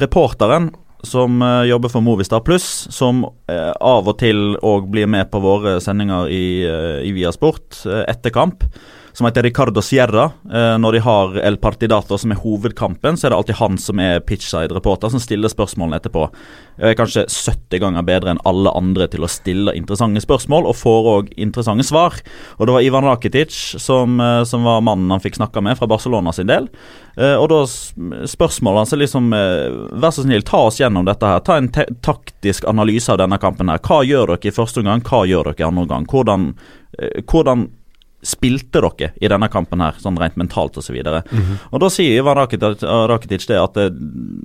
reporteren 0.03 0.71
som 1.03 1.41
uh, 1.41 1.63
jobber 1.67 1.91
for 1.91 2.01
Movistar 2.01 2.43
Pluss, 2.45 2.87
som 2.89 3.25
uh, 3.25 3.71
av 3.79 4.07
og 4.07 4.17
til 4.21 4.55
òg 4.63 4.87
blir 4.91 5.09
med 5.11 5.29
på 5.31 5.41
våre 5.43 5.77
sendinger 5.83 6.31
i, 6.31 6.45
uh, 6.63 6.99
i 7.03 7.11
Viasport 7.15 7.83
etter 8.07 8.33
kamp, 8.33 8.63
som 9.13 9.25
heter 9.25 9.43
Ricardo 9.43 9.81
Sierra. 9.81 10.31
Eh, 10.53 10.77
når 10.77 10.91
de 10.91 10.99
har 11.05 11.37
El 11.37 11.57
Partidato, 11.61 12.17
som 12.17 12.31
er 12.33 12.39
hovedkampen, 12.41 13.17
så 13.17 13.27
er 13.27 13.33
det 13.33 13.37
alltid 13.37 13.59
han 13.59 13.77
som 13.77 13.99
er 14.01 14.23
pitchside-reporter, 14.25 15.13
som 15.13 15.21
stiller 15.21 15.51
spørsmålene 15.53 15.99
etterpå. 16.01 16.25
Jeg 16.79 16.95
er 16.95 16.97
kanskje 16.97 17.25
70 17.29 17.83
ganger 17.83 18.07
bedre 18.07 18.33
enn 18.33 18.41
alle 18.49 18.73
andre 18.73 19.05
til 19.13 19.25
å 19.25 19.29
stille 19.29 19.75
interessante 19.77 20.23
spørsmål, 20.23 20.65
og 20.65 20.79
får 20.79 21.09
òg 21.11 21.29
interessante 21.37 21.85
svar. 21.85 22.17
Og 22.57 22.65
det 22.65 22.73
var 22.73 22.87
Ivan 22.87 23.05
Rakitic 23.05 23.53
som, 23.81 24.19
eh, 24.19 24.43
som 24.49 24.65
var 24.65 24.81
mannen 24.81 25.11
han 25.13 25.21
fikk 25.21 25.37
snakka 25.37 25.61
med 25.61 25.77
fra 25.77 25.87
Barcelona 25.87 26.33
sin 26.33 26.47
del. 26.47 26.69
Eh, 27.15 27.35
og 27.37 27.49
da 27.49 27.61
spørsmålet 28.25 28.81
hans 28.81 28.93
er 28.93 28.97
liksom 28.97 29.33
eh, 29.37 29.69
Vær 30.01 30.09
så 30.09 30.23
snill, 30.23 30.41
ta 30.41 30.57
oss 30.65 30.79
gjennom 30.79 31.05
dette 31.05 31.29
her. 31.29 31.39
Ta 31.45 31.57
en 31.57 31.69
taktisk 31.69 32.65
analyse 32.65 33.11
av 33.13 33.21
denne 33.21 33.37
kampen 33.37 33.69
her. 33.69 33.77
Hva 33.77 34.01
gjør 34.01 34.33
dere 34.33 34.49
i 34.49 34.55
første 34.55 34.81
omgang, 34.81 35.05
hva 35.05 35.21
gjør 35.29 35.51
dere 35.51 35.61
i 35.61 35.67
andre 35.67 35.85
omgang? 35.85 36.09
Hvordan, 36.09 36.49
hvordan 37.29 37.67
spilte 38.23 38.81
dere 38.81 39.11
i 39.21 39.29
denne 39.31 39.49
kampen 39.51 39.83
her, 39.83 39.99
sånn 40.01 40.17
rent 40.19 40.37
mentalt 40.39 40.77
osv. 40.79 40.95
Og, 40.95 41.05
så 41.05 41.21
mm 41.35 41.41
-hmm. 41.41 41.57
og 41.71 41.79
da 41.79 41.89
sier 41.89 42.17
Ivan 42.17 42.37
Rakitic, 42.37 42.81
Rakitic 42.81 43.47
det 43.47 43.59
at 43.59 43.73
det, 43.73 43.91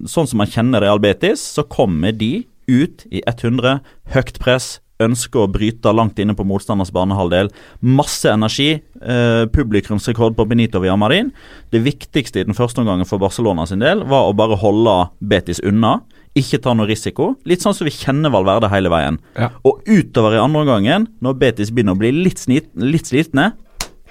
sånn 0.06 0.26
som 0.26 0.38
man 0.38 0.47
kjenner 0.50 0.80
Real 0.80 0.99
Betis, 0.99 1.40
så 1.40 1.62
kommer 1.62 2.12
de 2.12 2.47
ut 2.68 3.06
i 3.11 3.23
100, 3.26 3.80
høyt 4.12 4.38
press, 4.38 4.80
ønsker 5.02 5.44
å 5.44 5.50
bryte 5.50 5.92
langt 5.94 6.18
inne 6.18 6.35
på 6.35 6.47
motstanders 6.49 6.90
banehalvdel. 6.94 7.50
Masse 7.80 8.30
energi. 8.30 8.80
Eh, 8.99 9.47
publikumsrekord 9.54 10.37
på 10.37 10.47
Benito 10.50 10.80
Villamarin. 10.82 11.30
Det 11.70 11.85
viktigste 11.85 12.40
i 12.40 12.47
den 12.49 12.56
første 12.58 12.82
omgangen 12.82 13.06
for 13.06 13.23
Barcelona 13.23 13.66
sin 13.66 13.78
del 13.85 14.02
var 14.11 14.26
å 14.26 14.37
bare 14.37 14.58
holde 14.58 14.97
Betis 15.20 15.62
unna. 15.62 16.00
Ikke 16.38 16.61
ta 16.62 16.75
noe 16.75 16.88
risiko. 16.90 17.37
Litt 17.49 17.62
sånn 17.62 17.75
som 17.75 17.87
vi 17.87 17.94
kjenner 17.94 18.32
Valverde 18.35 18.70
hele 18.73 18.90
veien. 18.92 19.20
Ja. 19.38 19.52
Og 19.66 19.87
utover 19.87 20.37
i 20.37 20.42
andre 20.42 20.64
omgangen, 20.66 21.08
når 21.23 21.38
Betis 21.38 21.73
begynner 21.75 21.97
å 21.97 22.02
bli 22.02 22.12
litt, 22.14 22.42
snit, 22.42 22.68
litt 22.75 23.11
slitne, 23.11 23.52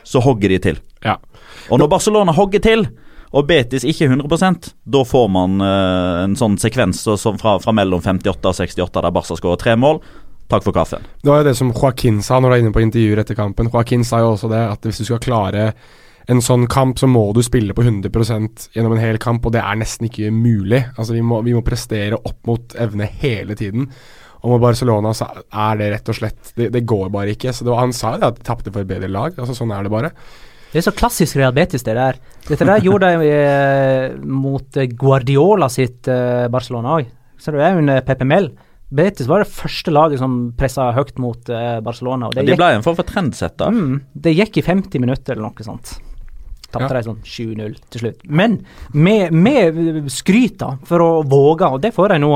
så 0.08 0.22
hogger 0.24 0.54
de 0.54 0.62
til. 0.64 0.80
Ja. 1.04 1.18
Og 1.68 1.82
når 1.82 1.92
Barcelona 1.92 2.36
hogger 2.36 2.64
til, 2.64 2.88
og 3.36 3.48
Betis 3.50 3.84
ikke 3.84 4.08
100% 4.08 4.72
da 4.88 5.04
får 5.04 5.28
man 5.34 5.60
uh, 5.60 6.24
en 6.24 6.38
sånn 6.40 6.56
sekvens 6.62 7.04
så, 7.04 7.18
fra, 7.36 7.58
fra, 7.60 7.74
mellom 7.76 8.00
58 8.00 8.40
og 8.40 8.56
68 8.56 9.04
der 9.04 9.14
Barca 9.14 9.36
skårer 9.36 9.60
tre 9.62 9.76
mål. 9.80 10.00
Takk 10.48 10.64
for 10.64 10.76
kaffen. 10.76 11.04
Det 11.20 11.28
var 11.28 11.42
jo 11.42 11.50
det 11.50 11.58
som 11.60 11.74
Joaquin 11.74 12.22
sa 12.24 12.40
når 12.40 12.50
du 12.50 12.56
er 12.56 12.62
inne 12.64 12.76
på 12.76 12.84
intervjuer 12.86 13.20
etter 13.20 13.36
kampen. 13.36 13.68
Joaquin 13.74 14.06
sa 14.08 14.22
jo 14.24 14.32
også 14.38 14.52
det 14.54 14.62
at 14.64 14.88
hvis 14.88 15.02
du 15.04 15.10
skal 15.10 15.24
klare 15.24 15.72
en 16.32 16.42
sånn 16.44 16.66
kamp, 16.72 17.00
så 17.00 17.08
må 17.08 17.26
du 17.36 17.42
spille 17.44 17.76
på 17.76 17.84
100% 17.84 18.70
gjennom 18.76 18.96
en 18.96 19.04
hel 19.04 19.20
kamp, 19.20 19.46
og 19.48 19.54
det 19.56 19.62
er 19.64 19.80
nesten 19.80 20.08
ikke 20.10 20.32
mulig. 20.32 20.82
Altså 20.96 21.16
Vi 21.16 21.24
må, 21.24 21.42
vi 21.44 21.56
må 21.56 21.64
prestere 21.68 22.20
opp 22.20 22.40
mot 22.48 22.76
evne 22.80 23.08
hele 23.24 23.56
tiden. 23.60 23.88
Og 24.44 24.54
med 24.54 24.62
Barcelona 24.64 25.14
så 25.18 25.30
er 25.34 25.80
det 25.80 25.88
rett 25.96 26.12
og 26.12 26.18
slett 26.20 26.52
Det, 26.58 26.70
det 26.74 26.84
går 26.88 27.10
bare 27.14 27.34
ikke. 27.34 27.54
Så 27.56 27.66
var, 27.68 27.82
Han 27.82 27.96
sa 27.96 28.16
jo 28.16 28.28
at 28.28 28.38
de 28.38 28.46
tapte 28.46 28.74
for 28.74 28.84
et 28.84 28.90
bedre 28.90 29.10
lag. 29.12 29.34
Altså 29.38 29.56
Sånn 29.58 29.74
er 29.74 29.88
det 29.88 29.94
bare. 29.94 30.14
Det 30.72 30.82
er 30.82 30.86
så 30.90 30.94
klassisk 30.94 31.40
Real 31.40 31.56
Betis, 31.56 31.86
det 31.88 31.96
der. 31.96 32.20
Dette 32.48 32.68
der 32.68 32.84
gjorde 32.84 33.10
de 33.16 33.30
eh, 33.32 34.18
mot 34.28 34.80
Guardiola 35.00 35.70
sitt 35.72 36.10
eh, 36.12 36.48
Barcelona 36.52 36.98
òg. 37.00 37.08
Så 37.40 37.54
det 37.56 37.64
er 37.64 37.76
jo 37.76 37.84
en 37.86 37.94
eh, 37.94 38.04
Pepe 38.06 38.28
Mel. 38.28 38.52
Betis 38.88 39.28
var 39.28 39.44
det 39.44 39.52
første 39.52 39.92
laget 39.92 40.22
som 40.22 40.36
pressa 40.60 40.92
høyt 40.96 41.18
mot 41.20 41.50
eh, 41.52 41.80
Barcelona. 41.84 42.30
Og 42.30 42.36
det 42.36 42.46
de 42.48 42.60
ble 42.60 42.70
en 42.78 42.86
form 42.86 43.00
for 43.00 43.08
trendsetter. 43.08 43.72
Mm, 43.74 43.98
det 44.14 44.36
gikk 44.36 44.62
i 44.62 44.68
50 44.68 45.04
minutter 45.04 45.36
eller 45.36 45.50
noe 45.50 45.66
sånt. 45.66 45.98
Tapte 46.68 46.92
ja. 46.92 47.00
de 47.00 47.04
sånn 47.08 47.20
7-0 47.24 47.76
til 47.94 48.04
slutt. 48.04 48.24
Men 48.28 48.62
med, 48.92 49.36
med 49.36 50.08
skryt 50.12 50.60
da, 50.64 50.74
for 50.88 51.04
å 51.04 51.12
våge, 51.28 51.68
og 51.68 51.84
det 51.84 51.94
får 51.96 52.16
de 52.16 52.22
nå 52.24 52.32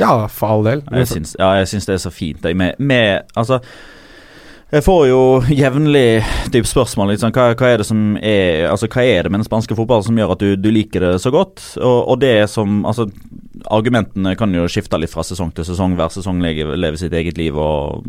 ja, 0.00 0.12
for 0.28 0.56
all 0.56 0.64
del. 0.66 0.86
Jeg 0.90 1.10
syns, 1.12 1.36
ja, 1.38 1.52
jeg 1.60 1.70
syns 1.70 1.86
det 1.90 1.98
er 1.98 2.02
så 2.02 2.14
fint. 2.14 2.48
Med, 2.54 2.78
med, 2.78 3.28
altså 3.34 3.60
jeg 4.74 4.82
får 4.82 5.02
jo 5.06 5.20
jevnlig 5.54 6.24
spørsmål 6.50 7.12
liksom, 7.12 7.30
hva, 7.36 7.52
hva, 7.54 7.68
er 7.70 7.82
det 7.82 7.86
som 7.86 8.16
er 8.18 8.64
altså, 8.70 8.88
hva 8.90 9.04
er 9.06 9.22
det 9.22 9.30
med 9.30 9.42
den 9.42 9.46
spanske 9.46 9.76
fotballen 9.78 10.06
som 10.06 10.18
gjør 10.18 10.34
at 10.34 10.42
du, 10.42 10.56
du 10.58 10.70
liker 10.74 11.04
det 11.04 11.12
så 11.22 11.30
godt? 11.34 11.62
Og, 11.78 11.98
og, 12.08 12.16
det 12.24 12.48
som 12.50 12.82
altså, 12.88 13.06
Argumentene 13.70 14.34
kan 14.36 14.52
jo 14.54 14.66
skifte 14.68 14.98
litt 14.98 15.12
fra 15.12 15.22
sesong 15.24 15.52
til 15.54 15.64
sesong. 15.68 15.94
Hver 15.96 16.10
sesong 16.12 16.42
lever, 16.42 16.74
lever 16.76 16.98
sitt 17.00 17.14
eget 17.16 17.38
liv, 17.38 17.56
og 17.56 18.02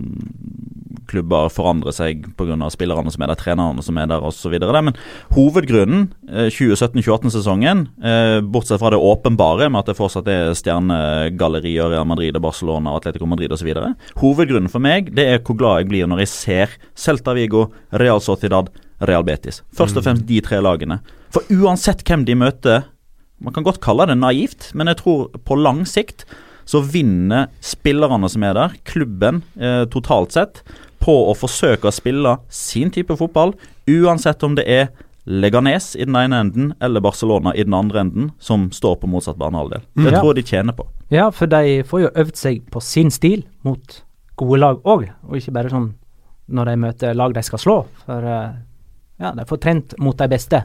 klubber 1.09 1.49
forandrer 1.53 1.93
seg 1.95 2.25
pga. 2.37 2.69
spillerne 2.73 3.11
som 3.11 3.23
er 3.23 3.31
der, 3.31 3.39
trenerne 3.39 3.83
som 3.83 3.97
er 3.97 4.07
der 4.09 4.23
osv. 4.25 4.55
Men 4.59 4.95
hovedgrunnen, 5.35 6.07
2017-2018-sesongen, 6.27 7.87
eh, 8.03 8.39
bortsett 8.41 8.79
fra 8.81 8.91
det 8.93 9.01
åpenbare 9.01 9.69
med 9.69 9.83
at 9.83 9.91
det 9.91 9.97
fortsatt 9.97 10.27
er 10.31 10.53
stjernegallerier 10.57 11.91
Real 11.91 12.07
Madrid, 12.07 12.37
Barcelona, 12.41 12.95
Atletico 12.95 13.25
Madrid 13.29 13.51
osv. 13.51 13.71
Hovedgrunnen 14.21 14.71
for 14.71 14.83
meg 14.83 15.13
det 15.15 15.27
er 15.29 15.43
hvor 15.43 15.57
glad 15.59 15.83
jeg 15.83 15.91
blir 15.91 16.09
når 16.09 16.25
jeg 16.25 16.33
ser 16.33 16.79
Celta 16.95 17.35
Vigo, 17.37 17.69
Real 17.91 18.21
Sociedad, 18.23 18.71
Real 19.05 19.25
Betis. 19.27 19.61
Først 19.75 19.97
og 19.97 20.03
mm. 20.03 20.07
fremst 20.07 20.27
de 20.29 20.41
tre 20.43 20.61
lagene. 20.63 20.99
For 21.33 21.47
uansett 21.51 22.05
hvem 22.07 22.25
de 22.27 22.37
møter 22.39 22.91
Man 23.43 23.51
kan 23.51 23.65
godt 23.67 23.81
kalle 23.83 24.05
det 24.07 24.15
naivt, 24.15 24.69
men 24.79 24.87
jeg 24.87 25.01
tror 25.01 25.25
på 25.43 25.57
lang 25.59 25.81
sikt 25.83 26.23
så 26.65 26.79
vinner 26.81 27.49
spillerne 27.63 28.29
som 28.31 28.45
er 28.47 28.55
der, 28.57 28.77
klubben 28.87 29.43
eh, 29.59 29.83
totalt 29.91 30.33
sett, 30.33 30.61
på 31.05 31.15
å 31.29 31.33
forsøke 31.37 31.89
å 31.89 31.93
spille 31.93 32.37
sin 32.49 32.91
type 32.93 33.15
fotball, 33.19 33.53
uansett 33.85 34.43
om 34.45 34.55
det 34.57 34.65
er 34.65 34.87
Leganes 35.25 35.95
i 35.97 36.05
den 36.05 36.15
ene 36.19 36.39
enden 36.43 36.73
eller 36.85 37.01
Barcelona 37.01 37.55
i 37.57 37.63
den 37.65 37.73
andre 37.73 38.03
enden, 38.03 38.31
som 38.39 38.67
står 38.71 38.99
på 39.01 39.09
motsatt 39.09 39.39
banehalvdel. 39.41 39.81
Det 39.97 40.11
ja. 40.11 40.19
tror 40.19 40.35
jeg 40.35 40.43
de 40.43 40.49
tjener 40.51 40.77
på. 40.77 40.85
Ja, 41.13 41.31
for 41.33 41.49
de 41.49 41.81
får 41.87 42.03
jo 42.03 42.11
øvd 42.13 42.37
seg 42.37 42.67
på 42.73 42.81
sin 42.81 43.09
stil 43.13 43.45
mot 43.65 44.01
gode 44.37 44.61
lag 44.61 44.85
òg, 44.85 45.07
og 45.25 45.39
ikke 45.39 45.55
bare 45.55 45.73
sånn 45.73 45.89
når 46.45 46.69
de 46.69 46.77
møter 46.77 47.17
lag 47.17 47.33
de 47.33 47.41
skal 47.45 47.61
slå. 47.61 47.77
For 48.05 48.21
uh, 48.29 48.53
ja, 49.21 49.33
de 49.33 49.45
får 49.49 49.61
trent 49.63 49.97
mot 49.97 50.17
de 50.17 50.29
beste. 50.29 50.61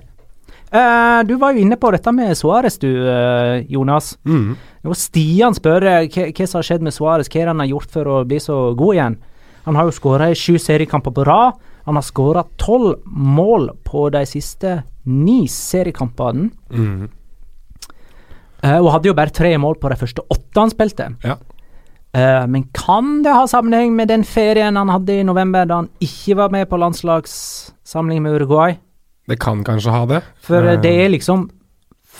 Uh, 0.70 1.24
du 1.26 1.34
var 1.40 1.54
jo 1.54 1.64
inne 1.64 1.80
på 1.80 1.88
dette 1.94 2.12
med 2.14 2.36
Suárez, 2.36 2.76
du, 2.82 2.90
uh, 3.08 3.64
Jonas. 3.64 4.12
Mm. 4.28 4.58
Stian 4.92 5.56
spør 5.56 5.88
hva, 5.88 6.04
hva 6.04 6.46
som 6.46 6.60
har 6.60 6.68
skjedd 6.68 6.84
med 6.84 6.94
Suárez, 6.94 7.32
hva 7.32 7.48
han 7.48 7.64
har 7.64 7.72
gjort 7.72 7.96
for 7.96 8.12
å 8.12 8.20
bli 8.28 8.44
så 8.44 8.60
god 8.78 8.98
igjen. 8.98 9.18
Han 9.64 9.76
har 9.76 9.88
jo 9.88 9.94
skåra 9.94 10.30
i 10.30 10.38
sju 10.38 10.58
seriekamper 10.58 11.14
på 11.14 11.24
rad. 11.24 11.58
Han 11.84 11.96
har 11.96 12.04
skåra 12.06 12.44
tolv 12.60 13.00
mål 13.06 13.70
på 13.84 14.08
de 14.14 14.24
siste 14.28 14.82
ni 15.04 15.48
seriekampene. 15.48 16.50
Mm. 16.70 17.08
Uh, 18.60 18.76
og 18.76 18.90
hadde 18.92 19.08
jo 19.08 19.16
bare 19.16 19.32
tre 19.32 19.54
mål 19.56 19.78
på 19.80 19.88
de 19.88 19.96
første 19.96 20.24
åtte 20.28 20.60
han 20.60 20.72
spilte. 20.72 21.06
Ja. 21.24 21.38
Uh, 22.10 22.44
men 22.50 22.66
kan 22.76 23.20
det 23.24 23.32
ha 23.32 23.46
sammenheng 23.48 23.94
med 23.96 24.10
den 24.10 24.24
ferien 24.26 24.76
han 24.76 24.92
hadde 24.92 25.16
i 25.16 25.24
november, 25.24 25.64
da 25.64 25.80
han 25.80 25.88
ikke 26.04 26.36
var 26.42 26.52
med 26.52 26.68
på 26.68 26.80
landslagssamling 26.80 28.20
med 28.24 28.36
Uruguay? 28.36 28.76
Det 29.30 29.38
kan 29.40 29.62
kanskje 29.64 29.94
ha 29.94 30.04
det. 30.10 30.20
For 30.44 30.66
uh, 30.66 30.76
det 30.82 30.92
er 31.06 31.14
liksom 31.14 31.48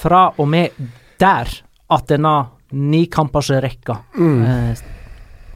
fra 0.01 0.31
og 0.41 0.49
med 0.49 0.81
der 1.21 1.53
at 1.91 2.09
denne 2.09 2.35
nikampersrekka 2.71 3.99
mm. 4.17 4.77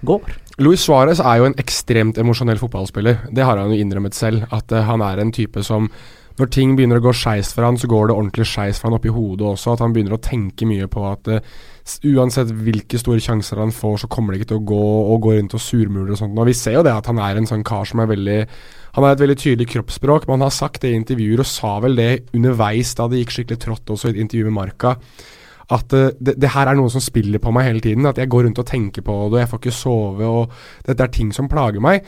går. 0.05 0.33
Luis 0.63 0.85
Suárez 0.87 1.19
er 1.19 1.41
jo 1.41 1.49
en 1.49 1.57
ekstremt 1.59 2.19
emosjonell 2.21 2.61
fotballspiller. 2.61 3.25
Det 3.35 3.43
har 3.43 3.59
han 3.59 3.73
jo 3.75 3.79
innrømmet 3.81 4.15
selv. 4.15 4.45
At 4.55 4.71
uh, 4.71 4.85
han 4.87 5.03
er 5.03 5.23
en 5.23 5.35
type 5.35 5.63
som 5.67 5.91
Når 6.35 6.49
ting 6.51 6.73
begynner 6.75 6.99
å 6.99 7.03
gå 7.05 7.13
skeis 7.15 7.53
for 7.55 7.63
han, 7.63 7.77
så 7.79 7.87
går 7.87 8.09
det 8.09 8.15
ordentlig 8.17 8.49
skeis 8.51 8.81
for 8.81 8.89
han 8.89 8.97
oppi 8.97 9.13
hodet 9.15 9.47
også. 9.47 9.77
At 9.77 9.83
han 9.85 9.93
begynner 9.95 10.17
å 10.17 10.23
tenke 10.23 10.67
mye 10.67 10.89
på 10.91 11.05
at 11.07 11.31
uh, 11.31 11.53
uansett 12.11 12.51
hvilke 12.51 12.99
store 12.99 13.23
sjanser 13.23 13.61
han 13.63 13.71
får, 13.75 14.01
så 14.03 14.11
kommer 14.11 14.35
det 14.35 14.41
ikke 14.41 14.51
til 14.51 14.59
å 14.59 14.67
gå 14.67 14.87
og 15.13 15.21
gå 15.23 15.37
rundt 15.37 15.55
og 15.55 15.63
surmule 15.63 16.11
og 16.11 16.19
sånt. 16.19 16.35
Og 16.35 16.51
vi 16.51 16.57
ser 16.59 16.79
jo 16.79 16.83
det 16.87 16.95
at 16.95 17.07
han 17.07 17.23
er 17.23 17.39
en 17.39 17.47
sånn 17.47 17.63
kar 17.67 17.87
som 17.87 18.03
er 18.03 18.11
veldig 18.11 18.41
Han 18.95 19.03
har 19.03 19.15
et 19.15 19.23
veldig 19.23 19.39
tydelig 19.43 19.69
kroppsspråk, 19.73 20.27
men 20.27 20.37
han 20.39 20.47
har 20.47 20.55
sagt 20.55 20.83
det 20.83 20.93
i 20.93 20.99
intervjuer, 20.99 21.41
og 21.43 21.51
sa 21.51 21.73
vel 21.83 21.97
det 21.99 22.11
underveis 22.35 22.93
da 22.95 23.09
det 23.11 23.25
gikk 23.25 23.33
skikkelig 23.35 23.63
trått 23.65 23.91
også 23.91 24.11
i 24.11 24.15
et 24.15 24.21
intervju 24.23 24.51
med 24.51 24.55
Marka 24.59 24.93
at 25.73 25.97
uh, 25.97 26.11
det, 26.21 26.37
det, 26.37 26.53
her 26.53 26.69
er 26.69 26.79
noe 26.79 26.93
som 26.93 27.03
spiller 27.03 27.41
på 27.43 27.53
meg 27.55 27.71
hele 27.71 27.85
tiden. 27.85 28.07
At 28.11 28.21
jeg 28.21 28.31
går 28.33 28.49
rundt 28.49 28.61
og 28.61 28.69
tenker 28.69 29.05
på 29.07 29.17
det, 29.25 29.33
og 29.33 29.43
jeg 29.43 29.51
får 29.53 29.63
ikke 29.63 29.77
sove, 29.81 30.29
og 30.29 30.89
dette 30.89 31.07
er 31.07 31.15
ting 31.15 31.33
som 31.35 31.51
plager 31.51 31.85
meg. 31.85 32.05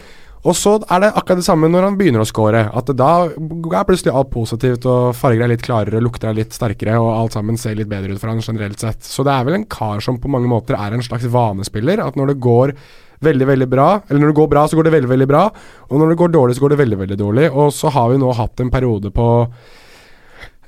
Og 0.47 0.55
så 0.55 0.77
er 0.79 1.01
det 1.03 1.09
akkurat 1.19 1.41
det 1.41 1.47
samme 1.47 1.69
når 1.73 1.89
han 1.89 1.97
begynner 1.99 2.23
å 2.23 2.29
score. 2.29 2.61
At 2.79 2.91
da 2.95 3.13
er 3.27 3.87
plutselig 3.89 4.13
alt 4.15 4.31
positivt, 4.31 4.87
og 4.87 5.17
farger 5.19 5.47
er 5.47 5.51
litt 5.51 5.65
klarere, 5.67 6.03
lukter 6.03 6.31
er 6.31 6.39
litt 6.39 6.55
sterkere, 6.55 6.99
og 7.03 7.11
alt 7.15 7.35
sammen 7.35 7.59
ser 7.59 7.75
litt 7.79 7.91
bedre 7.91 8.15
ut 8.15 8.23
for 8.23 8.31
han 8.31 8.45
generelt 8.45 8.83
sett. 8.83 9.03
Så 9.03 9.27
det 9.27 9.35
er 9.35 9.49
vel 9.49 9.59
en 9.59 9.67
kar 9.71 10.05
som 10.05 10.21
på 10.23 10.31
mange 10.31 10.51
måter 10.51 10.79
er 10.79 10.95
en 10.95 11.03
slags 11.03 11.27
vanespiller. 11.33 12.05
At 12.05 12.19
når 12.19 12.31
det 12.31 12.45
går 12.47 12.77
veldig, 13.27 13.49
veldig 13.49 13.69
bra, 13.73 13.89
eller 14.07 14.23
når 14.23 14.31
det 14.31 14.39
går 14.39 14.53
bra, 14.53 14.67
så 14.69 14.79
går 14.79 14.87
det 14.87 14.95
veldig, 14.99 15.11
veldig 15.15 15.29
bra. 15.33 15.43
Og 15.89 15.99
når 15.99 16.13
det 16.13 16.21
går 16.21 16.37
dårlig, 16.37 16.57
så 16.57 16.67
går 16.67 16.75
det 16.75 16.81
veldig, 16.85 17.01
veldig 17.03 17.19
dårlig. 17.25 17.49
Og 17.51 17.75
så 17.75 17.91
har 17.97 18.13
vi 18.13 18.21
nå 18.23 18.31
hatt 18.39 18.63
en 18.63 18.71
periode 18.71 19.11
på 19.17 19.29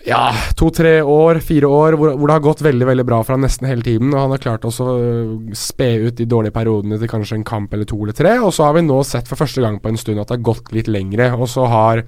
ja, 0.06 0.30
to-tre 0.56 1.00
år, 1.02 1.40
fire 1.42 1.66
år, 1.66 1.96
hvor, 1.98 2.12
hvor, 2.14 2.30
det 2.30 2.36
har 2.36 2.44
gått 2.44 2.62
veldig 2.62 2.86
veldig 2.86 3.04
bra 3.08 3.18
for 3.24 3.34
han 3.34 3.42
nesten 3.44 3.66
hele 3.68 3.82
tiden. 3.82 4.12
Og 4.14 4.20
han 4.20 4.34
har 4.34 4.42
klart 4.44 4.66
å 4.68 4.72
øh, 4.84 5.34
spe 5.58 5.90
ut 6.06 6.18
de 6.20 6.28
dårlige 6.28 6.54
periodene 6.54 7.00
til 7.00 7.10
kanskje 7.10 7.40
en 7.40 7.48
kamp 7.48 7.74
eller 7.74 7.88
to 7.88 7.98
eller 8.04 8.16
tre. 8.16 8.36
Og 8.38 8.54
så 8.54 8.68
har 8.68 8.78
vi 8.78 8.86
nå 8.86 9.00
sett 9.06 9.30
for 9.30 9.40
første 9.40 9.64
gang 9.64 9.80
på 9.82 9.90
en 9.90 10.00
stund 10.00 10.22
at 10.22 10.30
det 10.30 10.38
har 10.38 10.50
gått 10.52 10.70
litt 10.76 10.90
lengre. 10.92 11.32
Og 11.34 11.50
så 11.50 11.66
har 11.68 12.04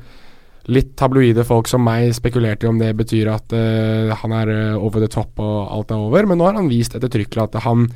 litt 0.70 0.92
tabloide 0.98 1.44
folk 1.48 1.68
som 1.70 1.82
meg 1.82 2.12
spekulert 2.14 2.62
i 2.62 2.68
om 2.70 2.78
det 2.78 2.92
betyr 2.98 3.30
at 3.32 3.54
uh, 3.56 4.12
han 4.22 4.34
er 4.36 4.52
eh, 4.52 4.76
over 4.76 5.02
the 5.02 5.08
top 5.10 5.40
og 5.40 5.70
alt 5.72 5.94
er 5.94 6.02
over, 6.04 6.28
men 6.28 6.38
nå 6.38 6.46
har 6.46 6.58
han 6.58 6.68
vist 6.70 6.94
ettertrykkelig 6.94 7.46
at 7.46 7.56
han, 7.64 7.86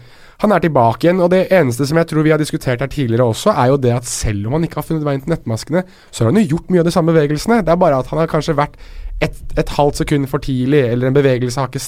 han 0.43 0.55
er 0.55 0.65
tilbake 0.65 1.07
igjen. 1.07 1.21
Og 1.23 1.31
det 1.31 1.45
eneste 1.55 1.87
som 1.87 2.01
jeg 2.01 2.09
tror 2.11 2.27
vi 2.27 2.33
har 2.35 2.41
diskutert 2.41 2.83
her 2.83 2.91
tidligere 2.91 3.29
også, 3.31 3.53
er 3.53 3.71
jo 3.71 3.81
det 3.85 3.95
at 3.95 4.09
selv 4.09 4.49
om 4.49 4.57
han 4.57 4.67
ikke 4.67 4.81
har 4.81 4.89
funnet 4.89 5.07
veien 5.07 5.23
til 5.23 5.35
nettmaskene, 5.37 5.85
så 6.11 6.25
har 6.25 6.33
han 6.33 6.41
jo 6.43 6.57
gjort 6.57 6.73
mye 6.73 6.83
av 6.83 6.89
de 6.89 6.97
samme 6.97 7.15
bevegelsene. 7.15 7.63
Det 7.63 7.75
er 7.75 7.81
bare 7.85 8.01
at 8.01 8.11
han 8.11 8.23
har 8.23 8.33
kanskje 8.33 8.57
vært 8.59 8.81
et, 9.25 9.59
et 9.59 9.69
halvt 9.77 9.97
sekund 10.03 10.27
for 10.31 10.39
tidlig, 10.39 10.81
eller 10.81 11.09
en 11.09 11.15
bevegelse 11.15 11.61
har 11.61 11.67
ikke 11.67 11.85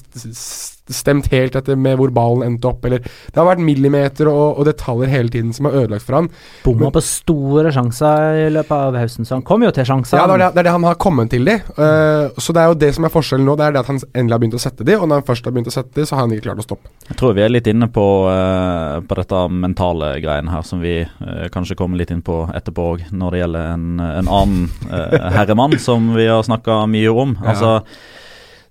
stemt 0.92 1.28
helt 1.32 1.56
etter 1.58 1.78
med 1.78 1.98
hvor 1.98 2.12
ballen 2.14 2.44
endte 2.46 2.68
opp, 2.70 2.84
eller 2.86 3.02
Det 3.02 3.36
har 3.36 3.48
vært 3.48 3.62
millimeter 3.64 4.28
og, 4.30 4.60
og 4.60 4.66
detaljer 4.68 5.10
hele 5.10 5.32
tiden 5.32 5.52
som 5.56 5.68
har 5.68 5.76
ødelagt 5.82 6.06
for 6.06 6.18
han. 6.18 6.28
Bomma 6.64 6.90
på 6.94 7.02
store 7.04 7.72
sjanser 7.74 8.42
i 8.46 8.48
løpet 8.54 8.74
av 8.76 8.98
høsten, 9.00 9.26
så 9.26 9.36
han 9.36 9.44
kom 9.46 9.64
jo 9.66 9.72
til 9.74 9.88
sjanser. 9.88 10.20
Ja, 10.20 10.26
det 10.28 10.36
er 10.36 10.44
det, 10.44 10.50
det 10.54 10.62
er 10.62 10.68
det 10.68 10.74
han 10.76 10.88
har 10.88 10.98
kommet 11.02 11.32
til 11.34 11.48
de. 11.48 11.58
Uh, 11.78 12.34
så 12.38 12.54
det 12.56 12.62
er 12.62 12.72
jo 12.72 12.78
det 12.84 12.92
som 12.96 13.08
er 13.08 13.14
forskjellen 13.14 13.48
nå, 13.48 13.56
det 13.58 13.66
er 13.66 13.76
det 13.76 13.82
at 13.82 13.92
han 13.92 14.00
endelig 14.12 14.36
har 14.36 14.42
begynt 14.44 14.58
å 14.58 14.62
sette 14.62 14.86
de, 14.86 14.96
og 14.98 15.08
når 15.08 15.22
han 15.22 15.28
først 15.30 15.48
har 15.48 15.56
begynt 15.56 15.70
å 15.72 15.76
sette 15.76 16.00
de, 16.00 16.06
så 16.06 16.18
har 16.18 16.26
han 16.26 16.36
ikke 16.36 16.48
klart 16.48 16.62
å 16.62 16.66
stoppe. 16.66 16.92
Jeg 17.10 17.20
tror 17.20 17.36
vi 17.38 17.46
er 17.46 17.54
litt 17.54 17.70
inne 17.70 17.90
på, 17.92 18.06
uh, 18.30 18.98
på 19.06 19.20
dette 19.20 19.42
mentale 19.66 20.12
greien 20.24 20.50
her, 20.52 20.66
som 20.66 20.82
vi 20.84 20.98
uh, 21.04 21.46
kanskje 21.54 21.78
kommer 21.78 22.00
litt 22.00 22.14
inn 22.14 22.24
på 22.26 22.44
etterpå 22.56 22.90
òg, 22.92 23.08
når 23.16 23.34
det 23.34 23.42
gjelder 23.42 23.72
en, 23.74 23.88
en 24.06 24.30
annen 24.40 24.68
herremann 25.36 25.76
som 25.82 26.12
vi 26.16 26.28
har 26.30 26.44
snakka 26.46 26.84
mye 26.90 27.12
om. 27.12 27.34
Ja. 27.44 27.82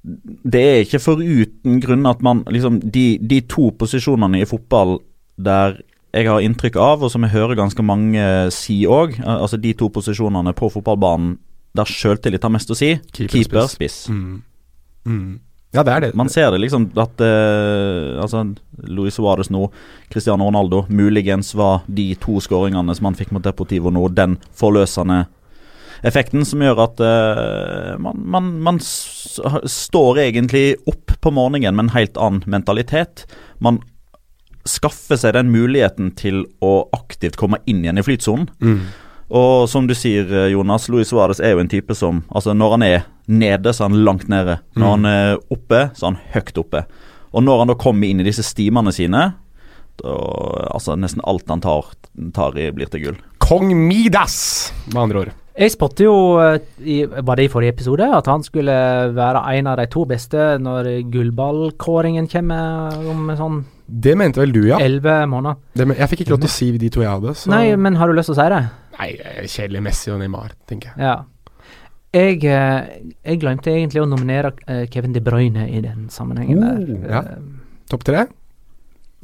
Det 0.06 0.62
er 0.62 0.84
ikke 0.84 1.02
foruten 1.02 1.80
grunn 1.84 2.06
at 2.10 2.22
man 2.26 2.44
liksom 2.52 2.80
de, 2.84 3.18
de 3.22 3.42
to 3.50 3.72
posisjonene 3.80 4.44
i 4.44 4.48
fotball 4.50 5.00
der 5.36 5.80
jeg 6.16 6.30
har 6.30 6.44
inntrykk 6.46 6.78
av, 6.80 7.02
og 7.04 7.12
som 7.12 7.26
jeg 7.26 7.34
hører 7.34 7.58
ganske 7.60 7.84
mange 7.84 8.24
si 8.56 8.78
òg, 8.88 9.18
altså 9.20 9.60
de 9.60 9.74
to 9.76 9.90
posisjonene 9.92 10.54
på 10.56 10.70
fotballbanen 10.72 11.34
der 11.76 11.90
sjøltillit 11.92 12.46
har 12.46 12.54
mest 12.54 12.72
å 12.72 12.78
si. 12.78 12.94
Keeper, 13.12 13.66
spiss. 13.68 14.06
Mm. 14.08 14.38
Mm. 15.06 15.34
Ja, 15.76 15.84
det 15.84 15.92
er 15.92 16.04
det. 16.06 16.12
Man 16.16 16.32
ser 16.32 16.54
det 16.54 16.62
liksom 16.64 16.88
at 16.96 17.20
eh, 17.20 18.16
altså, 18.24 18.46
Luis 18.88 19.18
Suárez 19.18 19.52
nå, 19.52 19.68
Cristiano 20.12 20.48
Ronaldo, 20.48 20.86
muligens 20.88 21.52
var 21.58 21.84
de 21.88 22.14
to 22.22 22.40
skåringene 22.40 22.96
som 22.96 23.10
han 23.10 23.18
fikk 23.20 23.34
mot 23.36 23.44
Deportivo 23.44 23.92
nå, 23.92 24.08
den 24.16 24.38
forløsende 24.56 25.26
effekten 26.06 26.46
som 26.46 26.62
gjør 26.64 26.80
at 26.86 27.02
uh, 27.02 27.96
man, 28.02 28.20
man, 28.36 28.52
man 28.66 28.80
står 28.82 30.20
egentlig 30.28 30.76
opp 30.90 31.16
på 31.22 31.32
morgenen 31.34 31.76
med 31.76 31.88
en 31.88 31.96
helt 31.96 32.18
annen 32.22 32.44
mentalitet. 32.52 33.26
Man 33.64 33.82
skaffer 34.66 35.18
seg 35.22 35.36
den 35.38 35.52
muligheten 35.54 36.12
til 36.18 36.44
å 36.66 36.88
aktivt 36.96 37.38
komme 37.38 37.60
inn 37.70 37.84
igjen 37.86 38.02
i 38.02 38.06
flytsonen. 38.06 38.48
Mm. 38.62 38.80
Og 39.36 39.66
som 39.70 39.88
du 39.90 39.96
sier, 39.98 40.26
eh, 40.30 40.52
Jonas, 40.54 40.86
Luis 40.94 41.10
Suárez 41.10 41.40
er 41.42 41.56
jo 41.56 41.62
en 41.64 41.70
type 41.72 41.96
som 41.98 42.20
Altså, 42.30 42.54
når 42.54 42.76
han 42.76 42.84
er 42.86 43.06
nede, 43.28 43.74
så 43.74 43.86
er 43.86 43.90
han 43.90 44.04
langt 44.06 44.28
nede. 44.30 44.60
Når 44.78 44.86
Mm. 44.86 44.92
han 44.92 45.06
er 45.12 45.38
oppe, 45.54 45.80
så 45.98 46.06
er 46.06 46.12
han 46.12 46.20
høyt 46.36 46.58
oppe. 46.62 46.84
Og 47.34 47.44
når 47.44 47.60
han 47.64 47.68
da 47.74 47.76
kommer 47.82 48.08
inn 48.08 48.22
i 48.22 48.28
disse 48.28 48.44
stimene 48.46 48.94
sine, 48.94 49.24
da 50.02 50.14
Altså, 50.76 50.96
nesten 51.00 51.22
alt 51.26 51.48
han 51.50 51.62
tar, 51.62 51.86
tar 52.34 52.58
i, 52.60 52.70
blir 52.72 52.90
til 52.92 53.02
gull. 53.06 53.18
Kong 53.40 53.74
Midas, 53.88 54.72
med 54.94 55.02
andre 55.08 55.20
ord. 55.26 55.34
Jeg 55.56 55.72
spotter 55.72 56.04
jo, 56.04 56.16
eh, 56.44 57.06
var 57.24 57.40
det 57.40 57.46
i 57.48 57.52
forrige 57.52 57.72
episode, 57.78 58.04
at 58.04 58.28
han 58.28 58.42
skulle 58.44 58.74
være 59.16 59.44
en 59.56 59.68
av 59.72 59.78
de 59.80 59.86
to 59.88 60.04
beste 60.10 60.58
når 60.60 60.90
gullballkåringen 61.14 62.28
kommer 62.28 62.98
om 63.08 63.30
sånn 63.40 63.62
Det 63.88 64.18
mente 64.20 64.42
vel 64.42 64.52
du, 64.52 64.66
ja? 64.68 64.80
elleve 64.84 65.22
måneder. 65.32 65.56
Det, 65.78 65.86
men 65.88 65.96
jeg 66.02 66.12
fikk 66.12 66.26
ikke 66.26 66.34
lov 66.36 66.42
til 66.44 66.52
å 66.52 66.56
si 66.56 66.68
de 66.82 66.90
to 66.92 67.06
jeg 67.06 67.12
hadde. 67.12 67.36
Så. 67.40 67.52
Nei, 67.54 67.70
men 67.80 67.96
har 67.96 68.12
du 68.12 68.18
lyst 68.18 68.32
til 68.32 68.36
å 68.36 68.40
si 68.42 68.50
det? 68.52 68.60
Nei, 68.98 69.10
kjedelig 69.54 69.84
Messi 69.86 70.12
og 70.12 70.20
Neymar, 70.20 70.56
tenker 70.68 70.92
jeg. 70.92 71.06
Ja. 71.06 71.16
Jeg, 72.16 72.42
eh, 72.48 73.14
jeg 73.24 73.40
glemte 73.40 73.72
egentlig 73.72 74.04
å 74.04 74.10
nominere 74.10 74.52
eh, 74.68 74.86
Kevin 74.92 75.16
De 75.16 75.22
Bruyne 75.24 75.70
i 75.70 75.80
den 75.84 76.10
sammenhengen. 76.12 76.60
Oh, 76.64 76.84
der. 76.84 77.08
ja. 77.12 77.24
Topp 77.92 78.04
tre? 78.08 78.26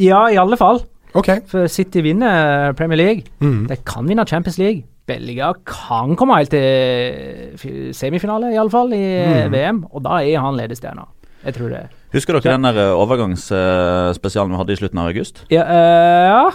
ja, 0.02 0.22
i 0.32 0.40
alle 0.40 0.56
fall. 0.58 0.80
Ok. 1.14 1.28
For 1.52 1.68
City 1.68 2.02
vinner 2.06 2.72
Premier 2.80 2.98
League. 2.98 3.24
Mm. 3.44 3.66
De 3.68 3.76
kan 3.84 4.08
vinne 4.08 4.24
Champions 4.28 4.58
League. 4.62 4.86
Belgia 5.12 5.52
kan 5.68 6.16
komme 6.20 6.40
helt 6.40 6.52
til 6.56 7.56
fi- 7.62 7.92
semifinale, 7.94 8.54
iallfall, 8.56 8.94
i 8.96 9.04
Mm. 9.28 9.52
VM. 9.54 9.84
Og 9.92 10.04
da 10.08 10.22
er 10.24 10.40
han 10.40 10.56
ledestjerna. 10.58 11.06
Jeg 11.46 11.56
tror 11.58 11.70
det. 11.74 11.84
Husker 12.14 12.36
dere 12.38 12.54
den 12.58 12.66
der 12.68 12.78
eh, 12.78 12.96
overgangsspesialen 13.02 14.52
vi 14.52 14.58
hadde 14.60 14.74
i 14.76 14.80
slutten 14.82 15.00
av 15.02 15.08
august? 15.10 15.46
Ja, 15.50 15.64
eh, 15.64 16.28
ja. 16.32 16.52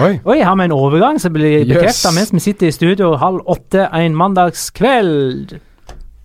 Oi. 0.00 0.12
Oi, 0.24 0.38
har 0.40 0.56
vi 0.56 0.64
en 0.64 0.72
overgang 0.72 1.18
som 1.20 1.32
blir 1.34 1.66
Yes. 1.68 2.04
mens 2.14 2.30
vi 2.32 2.40
sitter 2.40 2.66
i 2.70 2.72
studio 2.72 3.10
halv 3.20 3.42
åtte 3.46 3.88
en 3.92 4.14
mandagskveld? 4.16 5.58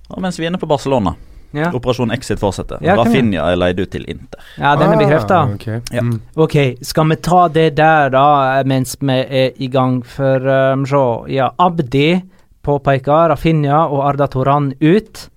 Og 0.09 0.21
mens 0.23 0.37
vi 0.39 0.45
er 0.45 0.51
inne 0.53 0.61
på 0.61 0.69
Barcelona. 0.69 1.15
Ja, 1.55 1.69
Operasjon 1.73 2.11
Exit 2.11 2.39
fortsetter. 2.41 2.77
Ja, 2.83 2.95
Rafinha 2.99 3.45
er 3.51 3.55
leid 3.55 3.79
ut 3.79 3.89
til 3.91 4.03
Inter. 4.07 4.39
ja 4.57 4.75
den 4.75 4.91
er 4.91 4.97
bekrefta. 4.99 5.35
Ah, 5.45 5.53
ok. 5.53 5.67
Ja. 5.93 6.01
Mm. 6.01 6.19
Ok, 6.35 6.55
skal 6.81 7.07
vi 7.09 7.15
ta 7.15 7.47
det 7.47 7.75
der 7.77 8.09
da, 8.09 8.63
mens 8.65 8.97
vi 8.99 9.15
er 9.23 9.51
i 9.57 9.67
gang 9.71 10.01
for 10.05 10.43
um, 10.73 10.85
så, 10.85 11.25
Ja, 11.31 11.49
Abdi 11.59 12.21
påpeker 12.63 13.29
Rafinha 13.31 13.85
og 13.87 14.03
Arda 14.09 14.27
Toran 14.27 14.73
ut. 14.81 15.29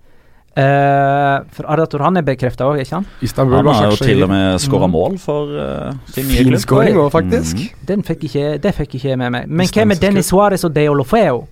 Uh, 0.58 1.46
for 1.54 1.68
Arda 1.70 1.86
Toran 1.86 2.16
er 2.18 2.22
bekrefta 2.26 2.66
òg, 2.66 2.80
ikke 2.82 2.90
sant? 2.90 3.06
Istanbul 3.22 3.60
Han 3.62 3.70
har 3.70 3.90
jo 3.92 3.96
til 4.02 4.22
og 4.26 4.28
med 4.28 4.58
skåra 4.60 4.88
Mm. 4.88 4.90
mål 4.90 5.18
for 5.18 5.46
uh, 5.46 5.94
sin 6.10 6.26
nye 6.26 6.42
klubb. 6.66 6.98
òg, 6.98 7.10
faktisk. 7.12 7.56
Mm. 7.56 7.86
Den 7.86 8.02
fikk 8.02 8.24
ikke, 8.24 8.58
det 8.58 8.74
fikk 8.74 8.94
ikke 8.98 9.08
jeg 9.08 9.18
med 9.18 9.30
meg. 9.30 9.46
Men 9.48 9.66
hva 9.66 9.84
med 9.86 10.00
Denis 10.00 10.26
Dennis 10.26 10.32
Suárez 10.32 10.64
og 10.64 10.74
Deolofeo? 10.74 11.46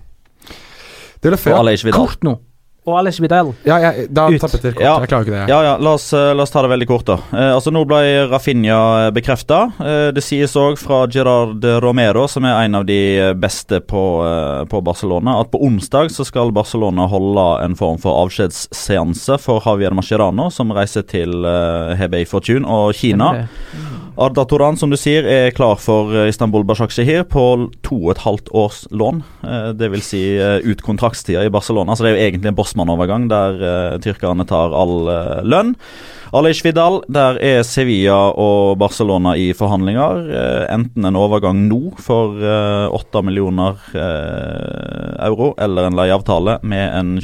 Før. 1.21 1.91
Kort 1.91 2.23
nå. 2.23 2.37
Og 2.87 2.95
Alex 2.97 3.19
Vidal. 3.19 3.51
Ja, 3.67 3.75
ja, 3.83 3.89
da 4.09 4.29
Ut. 4.31 4.39
tappet 4.41 4.63
dere 4.63 4.73
kort. 4.73 4.83
Ja. 4.85 4.93
Jeg 5.03 5.09
klarer 5.11 5.25
ikke 5.27 5.33
det. 5.35 5.41
Ja, 5.51 5.59
ja, 5.65 5.73
la 5.77 5.91
oss, 5.97 6.07
eh, 6.15 6.31
la 6.33 6.45
oss 6.45 6.53
ta 6.53 6.61
det 6.63 6.71
veldig 6.71 6.87
kort, 6.87 7.05
da. 7.05 7.17
Eh, 7.35 7.51
altså 7.53 7.73
Nå 7.75 7.83
ble 7.85 7.99
Rafinha 8.31 9.11
bekrefta. 9.13 9.59
Eh, 9.83 10.11
det 10.15 10.23
sies 10.25 10.55
òg 10.57 10.79
fra 10.79 11.01
Gerard 11.11 11.63
Romero, 11.83 12.25
som 12.31 12.47
er 12.47 12.63
en 12.63 12.79
av 12.79 12.87
de 12.87 12.99
eh, 13.19 13.33
beste 13.37 13.81
på, 13.85 14.03
eh, 14.25 14.63
på 14.71 14.81
Barcelona, 14.81 15.39
at 15.43 15.51
på 15.51 15.61
onsdag 15.67 16.09
så 16.15 16.25
skal 16.25 16.53
Barcelona 16.55 17.05
holde 17.11 17.45
en 17.65 17.75
form 17.75 17.99
for 18.01 18.23
avskjedsseanse 18.23 19.37
for 19.43 19.61
Javier 19.65 19.93
Mascherano, 19.93 20.49
som 20.49 20.71
reiser 20.71 21.03
til 21.03 21.45
eh, 21.45 21.95
Hebei 21.99 22.23
Fortune 22.25 22.65
og 22.65 22.95
Kina. 22.97 23.33
Arda 24.19 24.43
Toran, 24.43 24.75
som 24.75 24.91
du 24.91 24.97
sier, 24.99 25.23
er 25.23 25.53
klar 25.55 25.77
for 25.79 26.11
eh, 26.11 26.27
Istanbul 26.27 26.65
Başakşehir 26.67 27.23
på 27.31 27.43
to 27.85 28.01
og 28.01 28.13
et 28.13 28.23
halvt 28.25 28.51
års 28.51 28.81
lån. 28.91 29.21
Dvs. 29.43 29.77
Det 29.79 29.89
vil 29.93 30.03
si 30.03 30.23
eh, 30.35 30.59
ut 30.67 30.83
kontraktstida 30.83 31.45
i 31.47 31.51
Barcelona. 31.53 31.95
Så 31.95 32.03
det 32.03 32.11
er 32.11 32.17
jo 32.17 32.25
egentlig 32.27 32.51
en 32.51 32.57
bossmannovergang 32.57 33.29
der 33.31 33.63
eh, 33.63 33.99
tyrkerne 34.03 34.43
tar 34.49 34.75
all 34.75 35.07
eh, 35.13 35.39
lønn. 35.47 35.71
Aleix 36.35 36.59
Vidal, 36.61 36.99
der 37.09 37.39
er 37.41 37.63
Sevilla 37.65 38.19
og 38.37 38.75
Barcelona 38.81 39.37
i 39.39 39.49
forhandlinger. 39.57 40.27
Eh, 40.27 40.65
enten 40.75 41.07
en 41.07 41.17
overgang 41.17 41.63
nå 41.71 41.95
for 42.03 42.37
eh, 42.43 42.85
åtte 42.91 43.23
millioner 43.25 43.79
eh, 43.95 45.15
euro, 45.29 45.53
eller 45.57 45.87
en 45.87 45.97
leieavtale 45.97 46.59
med 46.67 46.85
en 46.91 47.15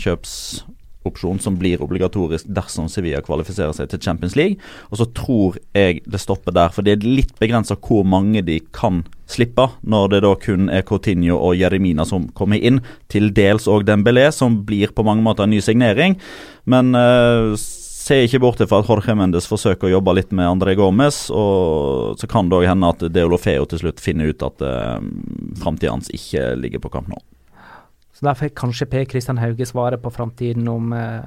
kjøpsopsjon 1.06 1.40
som 1.40 1.58
blir 1.58 1.82
obligatorisk 1.82 2.46
dersom 2.48 2.88
Sevilla 2.90 3.22
kvalifiserer 3.22 3.74
seg 3.74 3.90
til 3.90 4.02
Champions 4.02 4.36
League. 4.36 4.58
Og 4.92 4.98
så 5.00 5.06
tror 5.14 5.58
jeg 5.74 6.02
det 6.06 6.20
stopper 6.20 6.52
der, 6.52 6.70
for 6.74 6.84
det 6.84 6.96
er 6.96 7.06
litt 7.06 7.38
begrensa 7.40 7.76
hvor 7.76 8.04
mange 8.04 8.42
de 8.42 8.60
kan 8.74 9.04
slippe, 9.28 9.68
når 9.82 10.10
det 10.10 10.22
da 10.24 10.36
kun 10.36 10.70
er 10.70 10.86
Coutinho 10.86 11.38
og 11.38 11.56
Jeremina 11.58 12.06
som 12.06 12.30
kommer 12.34 12.58
inn. 12.58 12.82
Til 13.10 13.32
dels 13.34 13.68
òg 13.68 13.86
Dembélé, 13.86 14.32
som 14.32 14.64
blir 14.66 14.94
på 14.94 15.06
mange 15.06 15.24
måter 15.24 15.46
en 15.46 15.54
ny 15.54 15.62
signering. 15.62 16.18
Men 16.66 16.94
uh, 16.96 17.54
se 17.56 18.24
ikke 18.26 18.42
bort 18.42 18.62
fra 18.62 18.82
at 18.82 18.90
Jorge 18.90 19.16
Mendes 19.18 19.50
forsøker 19.50 19.90
å 19.90 19.96
jobbe 19.98 20.18
litt 20.18 20.34
med 20.34 20.50
André 20.50 20.76
Gomez, 20.78 21.28
og 21.34 22.20
så 22.22 22.30
kan 22.30 22.50
det 22.50 22.60
òg 22.60 22.70
hende 22.70 22.92
at 22.94 23.08
Deolofeo 23.14 23.66
til 23.70 23.82
slutt 23.82 24.04
finner 24.04 24.30
ut 24.30 24.46
at 24.46 24.62
uh, 24.62 25.00
framtida 25.62 25.94
hans 25.94 26.12
ikke 26.14 26.54
ligger 26.62 26.84
på 26.84 26.94
kamp 26.94 27.10
nå. 27.10 27.22
Så 28.16 28.24
da 28.24 28.34
fikk 28.38 28.56
kanskje 28.56 28.88
Per 28.90 29.06
Kristian 29.12 29.38
Hauge 29.42 29.68
svaret 29.68 30.02
på 30.02 30.12
framtiden 30.16 30.68
om 30.72 30.94
eh, 30.96 31.22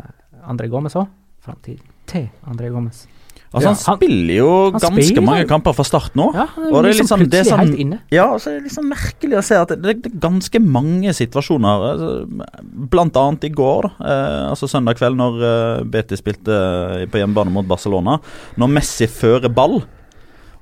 André 0.48 0.70
Gomez 0.72 0.96
òg? 0.96 1.07
Framtiden 1.44 1.85
til 2.09 2.29
André 2.48 2.70
Gomez. 2.72 3.05
Altså 3.48 3.64
Ja, 3.64 3.72
Han 3.72 3.96
spiller 3.96 4.35
jo 4.37 4.48
han 4.70 4.72
ganske 4.81 5.05
spiller. 5.09 5.24
mange 5.24 5.44
kamper 5.48 5.72
fra 5.72 5.85
start 5.88 6.16
nå. 6.20 6.27
Ja, 6.37 6.44
han 6.55 6.66
Og 6.72 6.83
det 6.85 6.90
er 6.90 6.92
liksom 6.98 7.07
sånn- 7.09 7.29
det 7.33 7.38
er 7.40 7.44
sånn- 7.48 7.59
helt 7.62 7.79
inne. 7.81 7.98
Ja, 8.12 8.27
og 8.35 8.40
så 8.40 8.51
er 8.51 8.59
det 8.61 8.64
liksom 8.68 8.88
merkelig 8.92 9.38
å 9.38 9.44
se 9.44 9.55
at 9.57 9.68
det, 9.68 9.79
det 10.03 10.07
er 10.12 10.18
ganske 10.20 10.61
mange 10.61 11.12
situasjoner. 11.16 11.85
Altså, 11.92 12.11
blant 12.92 13.16
annet 13.16 13.44
i 13.44 13.48
går, 13.48 13.85
eh, 14.01 14.48
altså 14.51 14.68
søndag 14.68 14.96
kveld, 15.01 15.16
når 15.16 15.40
eh, 15.81 15.85
Betis 15.85 16.20
spilte 16.20 16.53
eh, 17.03 17.07
på 17.07 17.20
hjemmebane 17.22 17.51
mot 17.53 17.64
Barcelona. 17.68 18.18
Når 18.59 18.68
Messi 18.68 19.07
fører 19.09 19.48
ball, 19.48 19.83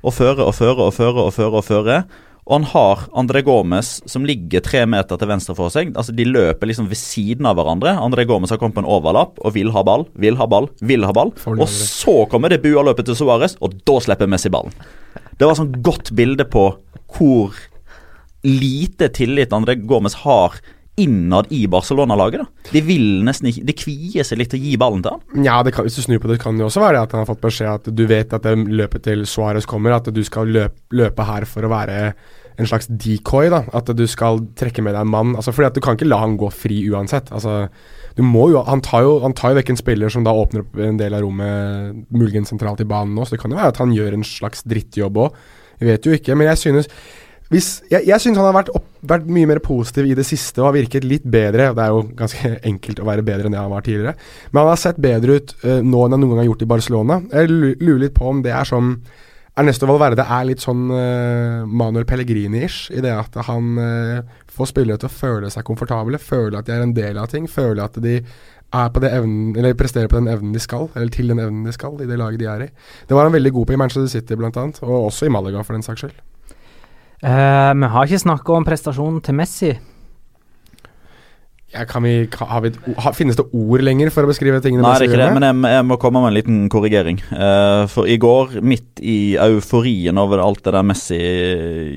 og 0.05 0.13
fører 0.15 0.47
og 0.47 0.55
fører 0.55 0.79
og 0.87 0.95
fører 0.95 1.27
og 1.27 1.33
fører. 1.35 1.55
Og 1.59 1.65
fører 1.65 2.05
og 2.47 2.53
han 2.61 2.67
har 2.71 3.01
André 3.19 3.41
Gomez 3.43 3.89
som 4.07 4.27
ligger 4.27 4.63
tre 4.63 4.85
meter 4.87 5.19
til 5.19 5.31
venstre 5.33 5.55
for 5.59 5.73
seg. 5.75 5.91
Altså 5.99 6.15
De 6.15 6.23
løper 6.29 6.71
liksom 6.71 6.87
ved 6.87 7.01
siden 7.01 7.49
av 7.51 7.57
hverandre. 7.59 7.97
André 7.99 8.23
Gomez 8.29 8.53
har 8.55 8.61
kommet 8.61 8.77
på 8.77 8.85
en 8.85 8.91
overlapp 8.97 9.41
og 9.43 9.57
vil 9.57 9.73
ha 9.75 9.83
ball, 9.87 10.07
vil 10.15 10.39
ha 10.39 10.47
ball, 10.47 10.69
vil 10.79 11.03
ha 11.09 11.15
ball. 11.17 11.33
Og 11.57 11.67
så 11.67 12.21
kommer 12.31 12.55
det 12.55 12.61
bualøpet 12.63 13.09
til 13.09 13.19
Suárez, 13.19 13.59
og 13.59 13.75
da 13.83 13.99
slipper 14.05 14.31
Messi 14.31 14.53
ballen. 14.55 14.75
Det 15.37 15.49
var 15.49 15.59
sånn 15.59 15.75
godt 15.83 16.15
bilde 16.15 16.47
på 16.47 16.69
hvor 17.17 17.59
lite 18.47 19.11
tillit 19.11 19.55
André 19.57 19.75
Gomez 19.83 20.15
har 20.23 20.55
innad 20.97 21.51
i 21.53 21.67
Barcelona-laget. 21.69 22.41
da. 22.41 22.71
De 22.73 22.81
vil 22.85 23.23
nesten 23.27 23.51
ikke, 23.51 23.65
de 23.69 23.77
kvier 23.77 24.25
seg 24.25 24.41
litt 24.41 24.51
til 24.55 24.61
å 24.61 24.65
gi 24.65 24.77
ballen 24.81 25.03
til 25.05 25.13
han. 25.17 25.45
Ja, 25.45 25.59
kan, 25.63 25.85
hvis 25.87 25.99
du 25.99 26.03
snur 26.07 26.23
på 26.23 26.31
det, 26.31 26.39
kan 26.43 26.57
det 26.57 26.65
også 26.67 26.81
være 26.81 26.97
det 26.97 27.03
at 27.05 27.13
han 27.17 27.25
har 27.25 27.31
fått 27.31 27.45
beskjed 27.45 27.69
at 27.75 27.91
du 27.95 28.07
vet 28.09 28.33
at 28.33 28.47
det 28.49 28.57
løpet 28.65 29.05
til 29.09 29.27
Suárez 29.29 29.69
kommer, 29.69 29.93
at 29.97 30.09
du 30.13 30.23
skal 30.25 30.49
løpe, 30.49 30.81
løpe 30.97 31.29
her 31.29 31.45
for 31.49 31.67
å 31.67 31.73
være 31.73 32.01
en 32.57 32.65
slags 32.71 32.89
decoy. 32.89 33.51
da, 33.53 33.65
At 33.77 33.91
du 33.93 34.07
skal 34.09 34.41
trekke 34.57 34.83
med 34.83 34.95
deg 34.97 35.05
en 35.05 35.13
mann. 35.13 35.37
altså 35.37 35.53
fordi 35.53 35.67
at 35.67 35.75
Du 35.75 35.81
kan 35.85 35.97
ikke 35.99 36.09
la 36.09 36.23
han 36.23 36.39
gå 36.41 36.49
fri 36.53 36.89
uansett. 36.91 37.31
altså 37.33 37.69
du 38.17 38.23
må 38.25 38.47
jo, 38.49 38.63
han 38.65 38.81
tar 38.81 39.03
jo, 39.05 39.19
han 39.21 39.35
tar 39.37 39.53
jo 39.53 39.59
vekk 39.59 39.71
en 39.75 39.77
spiller 39.77 40.09
som 40.09 40.25
da 40.25 40.33
åpner 40.33 40.63
opp 40.65 40.79
en 40.81 40.97
del 40.97 41.13
av 41.13 41.21
rommet, 41.21 42.07
muligens 42.11 42.49
sentralt 42.49 42.81
i 42.81 42.87
banen 42.89 43.13
nå, 43.15 43.27
så 43.27 43.37
det 43.37 43.43
kan 43.43 43.53
jo 43.53 43.59
være 43.59 43.75
at 43.75 43.81
han 43.83 43.93
gjør 43.93 44.15
en 44.17 44.25
slags 44.25 44.63
drittjobb 44.65 45.19
òg. 45.21 45.35
Vi 45.83 45.91
vet 45.91 46.07
jo 46.09 46.15
ikke. 46.17 46.33
Men 46.35 46.49
jeg 46.49 46.63
synes 46.63 46.89
hvis, 47.53 47.69
jeg, 47.91 48.03
jeg 48.09 48.23
synes 48.23 48.41
han 48.41 48.49
har 48.49 48.57
vært, 48.57 48.73
opp, 48.75 48.87
vært, 49.07 49.29
mye 49.31 49.47
mer 49.47 49.61
positiv 49.63 50.09
i 50.09 50.17
det 50.19 50.25
siste 50.27 50.63
og 50.63 50.71
har 50.71 50.79
virket 50.81 51.07
litt 51.07 51.27
bedre. 51.31 51.69
Det 51.77 51.85
er 51.85 51.93
jo 51.95 52.03
ganske 52.19 52.51
enkelt 52.73 53.03
å 53.03 53.07
være 53.07 53.27
bedre 53.27 53.47
enn 53.47 53.55
det 53.55 53.63
han 53.63 53.71
var 53.73 53.87
tidligere. 53.87 54.17
Men 54.51 54.65
han 54.65 54.73
har 54.73 54.83
sett 54.83 54.99
bedre 55.03 55.39
ut 55.39 55.55
uh, 55.63 55.79
nå 55.79 56.03
enn 56.03 56.17
han 56.17 56.25
noen 56.25 56.35
gang 56.35 56.43
har 56.43 56.51
gjort 56.51 56.67
i 56.67 56.73
Barcelona. 56.75 57.21
Jeg 57.31 57.53
lurer 57.53 58.03
litt 58.07 58.17
på 58.19 58.27
om 58.33 58.43
det 58.47 58.55
er 58.57 58.69
sånn 58.69 58.97
Ernesto 59.57 59.87
Valverde 59.89 60.27
er 60.29 60.43
litt 60.51 60.61
sånn 60.61 60.83
uh, 60.93 61.63
Manuel 61.65 62.05
Pellegrini-ish, 62.09 62.91
i 62.93 63.01
det 63.01 63.15
at 63.15 63.39
han 63.47 63.79
uh, 63.81 64.35
får 64.53 64.69
spillere 64.75 65.01
til 65.01 65.09
å 65.09 65.17
føle 65.17 65.53
seg 65.53 65.65
komfortable, 65.65 66.21
føle 66.21 66.61
at 66.61 66.69
de 66.69 66.75
er 66.75 66.85
en 66.85 66.93
del 66.97 67.17
av 67.23 67.31
ting, 67.33 67.49
føle 67.49 67.87
at 67.87 67.97
de 68.05 68.19
er 68.77 68.93
på 68.93 69.01
det 69.01 69.15
evnen, 69.17 69.55
eller 69.57 69.79
presterer 69.79 70.11
på 70.13 70.19
den 70.19 70.29
evnen 70.29 70.53
de 70.53 70.61
skal, 70.61 70.91
eller 70.93 71.09
til 71.15 71.33
den 71.33 71.41
evnen 71.41 71.65
de 71.65 71.73
skal, 71.73 71.97
i 72.03 72.11
det 72.11 72.21
laget 72.21 72.43
de 72.43 72.51
er 72.53 72.67
i. 72.67 72.73
Det 73.09 73.17
var 73.17 73.31
han 73.31 73.37
veldig 73.39 73.55
god 73.57 73.71
på 73.71 73.77
i 73.79 73.81
Manchester 73.81 74.13
City, 74.13 74.37
blant 74.37 74.61
annet, 74.61 74.83
og 74.85 75.07
også 75.07 75.31
i 75.31 75.33
Malaga, 75.33 75.65
for 75.65 75.79
den 75.79 75.87
saks 75.87 76.05
skyld. 76.05 76.19
Uh, 77.25 77.73
vi 77.77 77.93
har 77.93 78.09
ikke 78.09 78.25
snakka 78.27 78.59
om 78.59 78.67
prestasjonen 78.67 79.23
til 79.25 79.39
Messi. 79.39 79.77
Ja, 81.75 81.83
kan 81.85 82.05
vi, 82.07 82.29
har 82.31 82.61
vi 82.63 82.71
har, 82.97 83.13
finnes 83.13 83.37
det 83.37 83.45
ord 83.51 83.83
lenger 83.83 84.09
for 84.15 84.25
å 84.25 84.31
beskrive 84.31 84.61
tingene? 84.63 84.85
Nei, 84.85 84.93
det 84.97 85.09
er 85.09 85.11
ikke 85.11 85.19
det, 85.19 85.33
men 85.35 85.45
jeg, 85.45 85.57
jeg, 85.75 85.87
må 85.91 85.97
komme 86.01 86.23
med 86.23 86.31
en 86.31 86.37
liten 86.37 86.61
korrigering. 86.73 87.19
Uh, 87.33 87.85
for 87.91 88.07
i 88.09 88.15
går, 88.23 88.61
midt 88.65 89.03
i 89.03 89.35
euforien 89.43 90.21
over 90.23 90.41
alt 90.45 90.63
det 90.65 90.77
der 90.77 90.87
Messi 90.87 91.19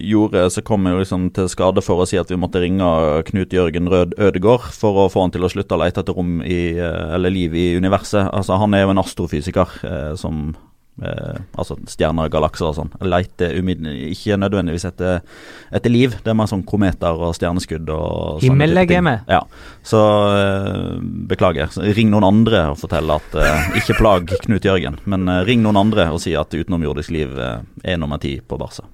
gjorde, 0.09 0.47
så 0.51 0.63
kom 0.65 0.89
jeg 0.89 1.03
liksom 1.03 1.29
til 1.37 1.51
skade 1.53 1.83
for 1.85 2.01
å 2.01 2.07
si 2.09 2.17
at 2.19 2.33
vi 2.33 2.39
måtte 2.41 2.63
ringe 2.63 2.89
Knut 3.29 3.53
Jørgen 3.55 3.91
Rød 3.93 4.17
Ødegård 4.17 4.71
for 4.75 5.05
å 5.05 5.09
få 5.13 5.27
han 5.27 5.35
til 5.35 5.45
å 5.45 5.51
slutte 5.53 5.77
å 5.77 5.83
lete 5.83 6.01
etter 6.01 6.17
rom 6.17 6.41
i, 6.41 6.59
uh, 6.81 7.13
eller 7.19 7.35
liv 7.37 7.55
i 7.55 7.69
universet. 7.77 8.25
Altså, 8.33 8.57
han 8.59 8.73
er 8.73 8.87
jo 8.87 8.95
en 8.95 9.03
astrofysiker 9.05 9.79
uh, 9.85 10.11
som 10.19 10.49
Eh, 10.99 11.39
altså 11.55 11.77
stjerner 11.87 12.29
galakser 12.31 12.69
og 12.69 12.75
sånn. 12.75 12.91
Leite 13.07 13.49
ikke 13.55 14.37
nødvendigvis 14.39 14.87
etter, 14.89 15.21
etter, 15.71 15.93
liv. 15.93 16.17
Det 16.23 16.33
er 16.33 16.37
mer 16.37 16.49
sånn 16.51 16.65
kometer 16.67 17.15
og 17.15 17.35
stjerneskudd 17.37 17.89
og 17.93 18.43
Himmellegeme. 18.43 19.15
Ja. 19.29 19.41
Så 19.85 20.01
eh, 20.35 20.99
beklager. 21.31 21.71
Så 21.73 21.87
ring 21.95 22.11
noen 22.11 22.27
andre 22.27 22.65
og 22.73 22.79
fortell 22.81 23.09
at 23.15 23.39
eh, 23.39 23.73
Ikke 23.79 23.97
plag 23.99 24.31
Knut 24.45 24.67
Jørgen, 24.67 24.99
men 25.09 25.27
eh, 25.31 25.43
ring 25.47 25.63
noen 25.63 25.79
andre 25.79 26.09
og 26.13 26.21
si 26.23 26.35
at 26.37 26.53
utenomjordisk 26.55 27.13
liv 27.15 27.35
eh, 27.39 27.59
er 27.93 28.01
nummer 28.01 28.21
ti 28.21 28.37
på 28.43 28.59
Barca. 28.59 28.87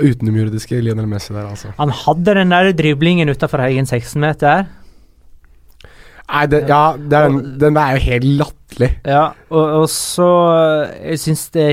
Utenomjordiske 0.00 0.78
Lionel 0.80 1.08
Messi 1.08 1.34
der, 1.34 1.48
altså. 1.50 1.72
Han 1.80 1.92
hadde 1.92 2.36
den 2.38 2.52
der 2.54 2.70
driblingen 2.76 3.32
utafor 3.32 3.64
egen 3.66 3.88
16-meter. 3.88 4.68
Nei, 6.30 6.46
det, 6.46 6.62
ja, 6.70 6.94
det 6.94 7.18
er 7.18 7.28
den, 7.28 7.40
den 7.60 7.78
er 7.80 7.96
jo 7.96 8.02
helt 8.06 8.26
latterlig. 8.38 8.59
Ja, 9.04 9.30
og, 9.50 9.66
og, 9.82 9.86
så 9.90 10.28
Jeg 10.94 11.20
syns 11.24 11.48
det 11.54 11.66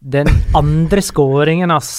Den 0.00 0.28
andre 0.56 1.02
skåringen 1.04 1.70
hans 1.70 1.92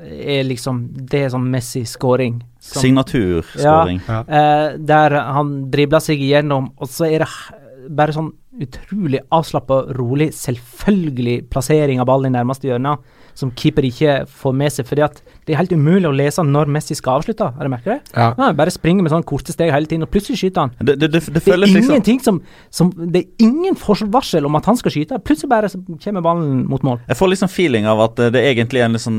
er 0.00 0.46
liksom 0.48 0.86
Det 1.10 1.26
er 1.26 1.32
sånn 1.34 1.48
Messi-skåring. 1.52 2.38
Signaturskåring. 2.64 3.98
Ja, 4.06 4.20
eh, 4.24 4.78
der 4.80 5.16
han 5.36 5.50
dribler 5.72 6.00
seg 6.00 6.22
igjennom, 6.24 6.70
og 6.80 6.88
så 6.88 7.04
er 7.04 7.24
det 7.24 7.90
bare 7.96 8.14
sånn 8.16 8.30
utrolig 8.60 9.20
avslappa, 9.32 9.82
rolig, 9.96 10.30
selvfølgelig 10.36 11.36
plassering 11.52 12.00
av 12.00 12.08
ballen 12.08 12.32
i 12.32 12.38
nærmeste 12.38 12.70
hjørne 12.70 12.96
som 13.40 13.52
keeper 13.56 13.86
ikke 13.88 14.16
får 14.28 14.56
med 14.56 14.74
seg. 14.74 14.86
fordi 14.88 15.04
at 15.06 15.20
det 15.46 15.54
er 15.54 15.60
helt 15.62 15.72
umulig 15.72 16.08
å 16.08 16.14
lese 16.14 16.44
når 16.46 16.70
Messi 16.70 16.96
skal 16.98 17.20
avslutte. 17.20 17.48
Har 17.56 17.66
du 17.66 17.72
merket 17.72 17.90
det? 17.94 18.14
Ja. 18.14 18.30
Han 18.38 18.56
bare 18.58 18.72
springer 18.72 19.02
med 19.02 19.12
sånne 19.12 19.26
korte 19.26 19.54
steg 19.54 19.72
hele 19.74 19.88
tiden, 19.90 20.04
og 20.06 20.12
plutselig 20.12 20.40
skyter 20.42 20.66
han. 20.66 20.74
Det, 20.78 20.96
det, 21.00 21.10
det, 21.14 21.22
det, 21.34 21.42
er 21.46 21.60
liksom- 21.62 21.90
ingenting 21.90 22.20
som, 22.24 22.40
som, 22.70 22.92
Det 22.96 23.24
er 23.24 23.46
ingen 23.46 23.76
varsel 24.12 24.46
om 24.46 24.58
at 24.58 24.68
han 24.68 24.76
skal 24.76 24.94
skyte. 24.94 25.18
Plutselig 25.24 25.50
bare 25.50 25.70
kommer 26.04 26.24
ballen 26.24 26.66
mot 26.70 26.84
mål. 26.86 27.00
Jeg 27.08 27.16
får 27.16 27.32
liksom 27.32 27.50
feeling 27.50 27.86
av 27.86 28.00
at 28.04 28.16
det 28.20 28.40
er 28.40 28.52
egentlig 28.52 28.84
en 28.84 28.92
liksom 28.96 29.16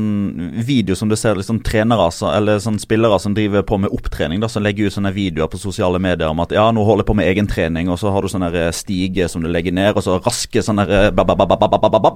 video 0.66 0.94
som 0.94 1.08
du 1.08 1.16
ser 1.16 1.36
liksom 1.36 1.60
trenere 1.66 2.08
eller 2.32 2.58
sånn 2.62 2.78
spillere 2.82 3.18
som 3.20 3.34
driver 3.34 3.62
på 3.66 3.78
med 3.78 3.92
opptrening, 3.94 4.40
da, 4.42 4.48
som 4.50 4.62
legger 4.62 4.86
ut 4.86 4.96
sånne 4.96 5.12
videoer 5.14 5.50
på 5.50 5.60
sosiale 5.60 5.98
medier 6.02 6.30
om 6.30 6.40
at 6.40 6.52
ja, 6.54 6.64
nå 6.74 6.84
holder 6.84 7.02
jeg 7.02 7.10
på 7.10 7.16
med 7.18 7.30
egentrening, 7.30 7.90
og 7.92 7.98
så 8.00 8.12
har 8.12 8.22
du 8.22 8.30
sånne 8.30 8.50
stige 8.74 9.28
som 9.30 9.42
du 9.42 9.48
legger 9.50 9.74
ned, 9.74 9.96
og 9.96 10.04
så 10.04 10.18
raske 10.22 10.62
sånne 10.62 10.86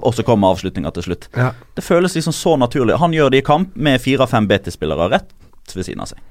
og 0.07 0.13
så 0.15 0.23
kommer 0.25 0.53
avslutninga 0.53 0.91
til 0.95 1.03
slutt. 1.07 1.27
Ja. 1.35 1.51
Det 1.75 1.83
føles 1.83 1.96
liksom 2.05 2.35
så 2.35 2.55
naturlig. 2.59 2.97
Han 3.01 3.15
gjør 3.15 3.33
det 3.33 3.41
i 3.41 3.45
kamp 3.45 3.75
med 3.75 4.01
fire-fem 4.03 4.47
BT-spillere 4.49 5.09
rett 5.11 5.75
ved 5.75 5.87
siden 5.87 6.03
av 6.05 6.11
seg. 6.11 6.21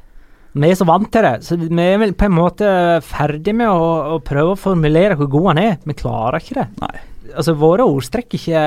Vi 0.56 0.70
er 0.70 0.78
så 0.78 0.86
vant 0.88 1.10
til 1.12 1.26
det, 1.26 1.34
så 1.44 1.58
vi 1.60 1.68
er 1.68 1.98
vel 2.00 2.14
på 2.16 2.30
en 2.30 2.36
måte 2.36 2.68
ferdig 3.04 3.52
med 3.58 3.68
å, 3.68 4.14
å 4.14 4.20
prøve 4.24 4.54
å 4.54 4.60
formulere 4.60 5.18
hvor 5.18 5.28
god 5.34 5.50
han 5.50 5.60
er. 5.60 5.74
Vi 5.84 5.96
klarer 5.98 6.40
ikke 6.40 6.56
det. 6.62 6.66
Nei. 6.80 6.94
Altså, 7.36 7.56
Våre 7.58 7.84
ordstrekk 7.84 8.38
ikke, 8.38 8.62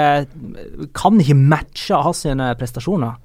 kan 0.94 1.18
ikke 1.24 1.38
matche 1.40 2.02
hans 2.06 2.26
prestasjoner. 2.60 3.18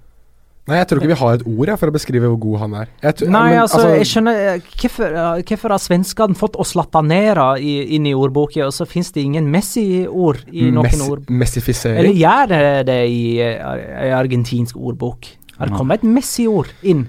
Nei, 0.64 0.78
jeg 0.78 0.88
tror 0.88 1.00
ikke 1.02 1.10
vi 1.10 1.16
har 1.20 1.34
et 1.36 1.42
ord 1.44 1.70
jeg, 1.70 1.78
for 1.80 1.90
å 1.90 1.94
beskrive 1.94 2.28
hvor 2.32 2.38
god 2.40 2.60
han 2.62 2.76
er. 2.80 2.92
Jeg 3.04 3.26
Nei, 3.28 3.42
men, 3.52 3.58
altså, 3.66 3.82
altså, 3.82 3.90
jeg 3.98 4.08
skjønner 4.08 4.38
eh, 4.40 4.70
Hvorfor, 4.80 5.16
hvorfor 5.50 5.74
har 5.74 5.82
svenskene 5.82 6.38
fått 6.40 6.56
oss 6.60 6.72
latanere 6.78 7.48
inn 7.60 8.08
i 8.08 8.14
ordboka, 8.16 8.62
og 8.64 8.72
så 8.72 8.86
finnes 8.88 9.12
det 9.12 9.26
ingen 9.26 9.50
Messi-ord 9.52 10.40
i 10.48 10.70
noen 10.70 10.88
Messi, 10.88 11.10
ord? 11.10 11.28
Messifisering? 11.28 12.00
Eller 12.00 12.16
gjør 12.16 12.48
det 12.54 12.62
det 12.88 13.00
i 13.12 13.22
i 13.44 14.14
argentinsk 14.16 14.80
ordbok? 14.80 15.28
Har 15.58 15.68
det 15.68 15.76
kommet 15.76 16.00
et 16.00 16.08
Messi-ord 16.16 16.72
inn? 16.82 17.04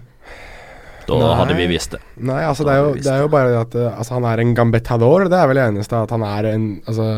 Da 1.05 1.17
Nei. 1.19 1.33
hadde 1.39 1.55
vi 1.57 1.65
visst 1.69 1.93
det. 1.93 1.99
Nei, 2.25 2.39
altså 2.47 2.65
det 2.65 2.73
er, 2.73 2.79
jo, 2.81 2.93
det 2.97 3.11
er 3.11 3.19
jo 3.21 3.27
bare 3.33 3.51
det 3.51 3.59
at 3.59 3.75
eh, 3.77 3.97
altså, 3.99 4.15
han 4.17 4.25
er 4.29 4.41
en 4.41 4.53
gambetador. 4.57 5.27
Det 5.29 5.37
er 5.37 5.51
vel 5.51 5.59
det 5.59 5.67
eneste 5.69 5.99
at 5.99 6.13
han 6.15 6.25
er 6.25 6.49
en 6.53 6.65
altså, 6.85 7.09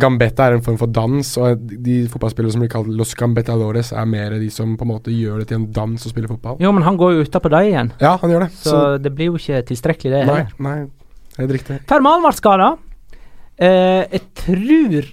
Gambetta 0.00 0.46
er 0.46 0.54
en 0.54 0.62
form 0.62 0.76
for 0.78 0.90
dans, 0.94 1.30
og 1.42 1.62
de 1.86 1.96
fotballspillere 2.10 2.54
som 2.54 2.62
blir 2.62 2.70
kalt 2.70 2.90
los 2.94 3.14
gambetadores, 3.18 3.90
er 3.90 4.06
mer 4.06 4.36
de 4.38 4.50
som 4.54 4.76
på 4.78 4.86
en 4.86 4.92
måte 4.92 5.14
gjør 5.14 5.40
det 5.42 5.48
til 5.50 5.58
en 5.58 5.64
dans 5.74 6.06
å 6.06 6.12
spille 6.12 6.30
fotball. 6.30 6.60
Jo, 6.62 6.70
men 6.76 6.86
han 6.86 6.98
går 7.00 7.16
jo 7.16 7.24
utapå 7.26 7.50
deg 7.50 7.72
igjen. 7.72 7.90
Ja, 7.98 8.12
han 8.22 8.30
gjør 8.30 8.46
det. 8.46 8.52
Så, 8.54 8.70
så 8.70 8.82
det 9.02 9.10
blir 9.16 9.32
jo 9.32 9.40
ikke 9.40 9.64
tilstrekkelig, 9.72 10.12
det 10.14 10.20
heller. 10.22 10.52
Nei, 10.62 10.76
nei, 10.86 11.40
helt 11.40 11.56
riktig. 11.58 11.80
Fermal 11.90 12.22
ble 12.22 12.32
skada. 12.38 12.70
Eh, 13.58 14.04
jeg 14.14 14.22
tror 14.44 15.10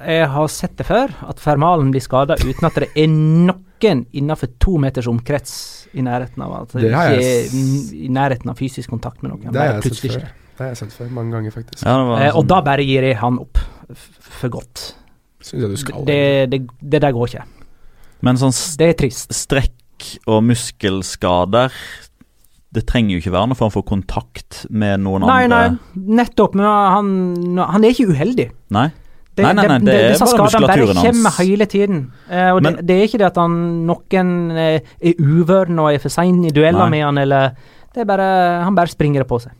jeg 0.00 0.28
har 0.32 0.46
sett 0.48 0.78
det 0.80 0.86
før, 0.88 1.12
at 1.28 1.40
Fermalen 1.42 1.90
blir 1.92 2.02
skada 2.02 2.38
uten 2.40 2.66
at 2.66 2.78
det 2.80 2.88
er 2.96 3.10
noen 3.10 4.06
innenfor 4.16 4.50
to 4.60 4.78
meters 4.80 5.08
omkrets 5.10 5.54
i 5.92 6.04
nærheten 6.06 6.44
av 6.44 6.52
altså, 6.62 6.78
det 6.82 6.90
ikke 6.90 7.06
er 7.16 7.54
i 7.96 8.10
nærheten 8.12 8.52
av 8.52 8.60
fysisk 8.60 8.92
kontakt 8.92 9.24
med 9.24 9.32
noen. 9.32 9.48
Det 9.50 9.60
har 9.60 9.78
jeg 9.78 9.90
sett 9.90 10.04
før. 10.04 10.28
Det 10.60 10.64
har 10.64 10.72
jeg 10.74 10.80
sett 10.82 10.94
før, 10.94 11.08
mange 11.16 11.34
ganger 11.34 11.54
faktisk. 11.54 11.82
Ja, 11.82 11.96
eh, 11.96 12.28
og 12.30 12.42
sånn. 12.42 12.50
da 12.52 12.60
bare 12.66 12.84
gir 12.86 13.06
jeg 13.08 13.18
han 13.22 13.40
opp 13.42 13.62
for 13.94 14.52
godt. 14.58 14.84
Syns 15.40 15.64
jeg 15.64 15.72
du 15.72 15.80
skal. 15.80 16.04
Det, 16.06 16.20
det, 16.52 16.62
det, 16.80 17.00
der 17.00 17.16
går 17.16 17.32
ikke. 17.32 17.46
Men 18.26 18.38
sånn 18.40 18.54
det 18.78 18.92
er 18.92 19.02
trist. 19.06 19.32
strekk 19.34 19.76
og 20.28 20.44
muskelskader 20.48 21.74
det 22.70 22.84
trenger 22.86 23.16
jo 23.16 23.20
ikke 23.22 23.32
være 23.34 23.50
noe 23.50 23.58
form 23.58 23.72
for 23.74 23.86
kontakt 23.86 24.64
med 24.70 25.02
noen 25.02 25.24
nei, 25.26 25.42
andre. 25.48 25.62
Nei, 25.74 26.02
nettopp. 26.20 26.54
Men 26.54 26.68
han, 26.68 27.08
han 27.58 27.86
er 27.86 27.96
ikke 27.96 28.12
uheldig. 28.12 28.46
Nei. 28.76 28.86
Det, 29.30 29.44
nei, 29.46 29.52
nei, 29.54 29.66
nei, 29.70 29.78
det, 29.78 29.92
det 29.94 30.14
er 30.16 30.18
bare 30.18 30.44
muskulaturen 30.44 30.98
hans. 30.98 31.06
kommer 31.06 31.36
hele 31.38 31.66
tiden. 31.70 32.00
Eh, 32.28 32.48
og 32.50 32.62
Men, 32.64 32.80
det, 32.80 32.86
det, 32.88 32.96
er 32.96 33.08
ikke 33.08 33.20
det 33.22 33.28
at 33.28 33.38
han 33.38 33.52
noen 33.86 34.32
eh, 34.58 34.80
er 34.98 35.22
uvøren 35.22 35.78
og 35.78 35.92
er 35.92 36.02
for 36.02 36.12
sein 36.12 36.42
i 36.44 36.50
dueller 36.54 36.90
med 36.90 37.04
han, 37.06 37.20
eller 37.22 37.54
Det 37.94 38.02
er 38.02 38.06
bare 38.10 38.26
Han 38.64 38.74
bare 38.74 38.90
springer 38.90 39.22
det 39.22 39.28
på 39.30 39.38
seg. 39.42 39.54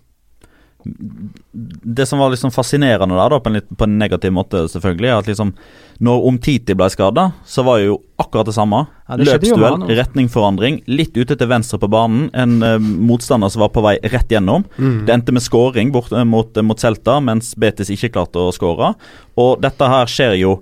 Det 0.82 2.06
som 2.06 2.18
var 2.18 2.30
liksom 2.32 2.52
fascinerende 2.54 3.16
der, 3.16 3.32
da, 3.32 3.38
på 3.40 3.50
en, 3.50 3.58
litt, 3.58 3.68
på 3.76 3.86
en 3.86 3.98
negativ 4.00 4.32
måte, 4.32 4.64
selvfølgelig, 4.72 5.10
at 5.18 5.30
liksom 5.30 5.54
når 6.00 6.26
Omtiti 6.30 6.72
ble 6.78 6.86
skada, 6.88 7.26
så 7.44 7.62
var 7.66 7.78
det 7.78 7.90
jo 7.90 7.98
akkurat 8.20 8.48
det 8.48 8.54
samme. 8.56 8.86
Ja, 9.04 9.18
det 9.20 9.26
Løpsduell, 9.28 9.82
retningforandring, 9.98 10.78
litt 10.88 11.12
ute 11.18 11.36
til 11.36 11.50
venstre 11.50 11.76
på 11.82 11.90
banen. 11.92 12.30
En 12.32 12.64
uh, 12.64 12.78
motstander 12.80 13.52
som 13.52 13.66
var 13.66 13.72
på 13.74 13.82
vei 13.84 13.98
rett 14.08 14.32
gjennom. 14.32 14.64
Mm. 14.78 15.04
Det 15.04 15.12
endte 15.12 15.34
med 15.36 15.44
skåring 15.44 15.92
bort, 15.92 16.08
uh, 16.16 16.24
mot, 16.24 16.56
uh, 16.56 16.64
mot, 16.64 16.80
Celta, 16.80 17.18
mens 17.20 17.52
Betis 17.60 17.92
ikke 17.92 18.14
klarte 18.16 18.40
å 18.40 18.54
skåre. 18.56 18.94
Og 19.40 19.60
dette 19.60 19.92
her 19.92 20.08
skjer 20.08 20.38
jo 20.40 20.56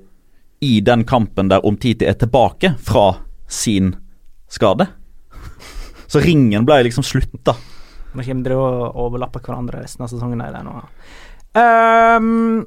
i 0.65 0.81
den 0.83 1.07
kampen 1.07 1.53
der 1.53 1.63
Omtiti 1.67 2.09
er 2.09 2.19
tilbake 2.19 2.75
fra 2.83 3.13
sin 3.47 3.95
skade. 4.51 4.89
Så 6.11 6.25
ringen 6.25 6.67
ble 6.67 6.83
liksom 6.89 7.07
slutta. 7.07 7.55
Nå 8.17 8.25
kommer 8.25 8.47
dere 8.47 8.59
å 8.59 8.91
overlappe 9.07 9.43
hverandre 9.45 9.83
resten 9.83 10.05
av 10.07 10.13
sesongen. 10.13 10.41
Der 10.41 10.65
nå. 10.65 10.77
Um, 11.59 12.67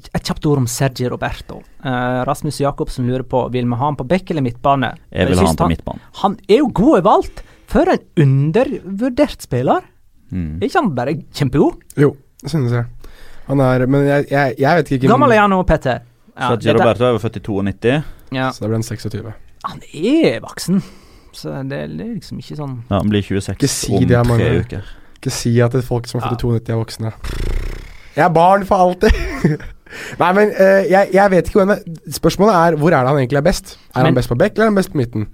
et 0.00 0.24
kjapt 0.24 0.46
ord 0.48 0.62
om 0.62 0.68
Sergi 0.70 1.08
Roberto. 1.10 1.60
Uh, 1.84 2.22
Rasmus 2.28 2.60
Jacobsen 2.62 3.08
lurer 3.08 3.24
på 3.26 3.42
Vil 3.52 3.68
vi 3.68 3.78
ha 3.80 3.88
han 3.90 3.98
på 3.98 4.06
bekk 4.08 4.32
eller 4.32 4.46
midtbane. 4.46 4.94
Jeg 5.12 5.28
vil 5.30 5.42
ha 5.42 5.48
han 5.50 5.58
på 5.60 5.70
midtbane. 5.72 6.12
Han 6.22 6.38
er 6.48 6.62
jo 6.62 6.70
god 6.82 7.06
valgt, 7.08 7.42
For 7.70 7.86
en 7.86 8.00
undervurdert 8.18 9.44
spiller. 9.44 9.84
Mm. 10.30 10.56
Er 10.58 10.66
ikke 10.66 10.80
han 10.80 10.94
bare 10.94 11.12
kjempegod? 11.34 11.84
Jo, 11.98 12.14
det 12.42 12.50
synes 12.50 12.72
jeg. 12.74 12.88
Han 13.50 13.60
er 13.62 13.86
Men 13.86 14.06
jeg, 14.06 14.26
jeg, 14.30 14.54
jeg 14.62 14.78
vet 14.78 14.90
ikke 14.96 15.10
Gammel 15.10 15.34
er 15.34 15.44
han 15.44 15.50
nå, 15.54 15.60
Petter? 15.66 16.02
Ja, 16.34 16.52
Sergi 16.52 16.74
Roberto 16.74 17.06
er 17.06 17.14
jo 17.14 17.20
født 17.22 17.38
i 17.38 17.42
92. 17.46 17.94
ja. 18.34 18.50
Så 18.54 18.62
da 18.62 18.70
ble 18.70 18.78
han 18.78 18.86
26. 18.86 19.30
Han 19.66 19.82
er 19.92 20.38
voksen, 20.40 20.80
så 21.36 21.60
det, 21.68 21.82
det 21.96 22.06
er 22.06 22.14
liksom 22.16 22.38
ikke 22.42 22.56
sånn 22.58 22.76
Ja, 22.90 22.98
han 23.00 23.10
blir 23.12 23.22
26 23.22 23.68
si 23.70 23.92
om 23.96 24.06
det, 24.06 24.16
tre 24.16 24.24
mange. 24.28 24.48
uker. 24.64 24.88
Ikke 25.20 25.32
si 25.34 25.52
at 25.60 25.72
det 25.76 25.82
er 25.82 25.86
folk 25.86 26.08
som 26.08 26.20
er 26.20 26.30
født 26.30 26.40
i 26.42 26.48
92 26.48 26.72
er 26.72 26.80
voksne. 26.80 27.12
Jeg 28.16 28.24
er 28.24 28.32
barn 28.34 28.64
for 28.66 28.82
alltid! 28.86 29.14
Nei, 30.20 30.28
men 30.36 30.52
uh, 30.54 30.82
jeg, 30.86 31.08
jeg 31.16 31.30
vet 31.32 31.48
ikke 31.50 31.64
hvem 31.64 31.72
det 31.74 32.14
Spørsmålet 32.14 32.54
er 32.54 32.76
hvor 32.78 32.94
er 32.94 33.02
det 33.02 33.10
han 33.10 33.18
egentlig 33.18 33.38
er 33.40 33.46
best? 33.46 33.72
Er 33.90 33.98
Men- 34.04 34.06
han 34.12 34.18
best 34.20 34.30
på 34.30 34.36
bekk, 34.38 34.52
eller 34.54 34.68
er 34.68 34.70
han 34.70 34.78
best 34.78 34.92
på 34.92 35.00
midten? 35.00 35.24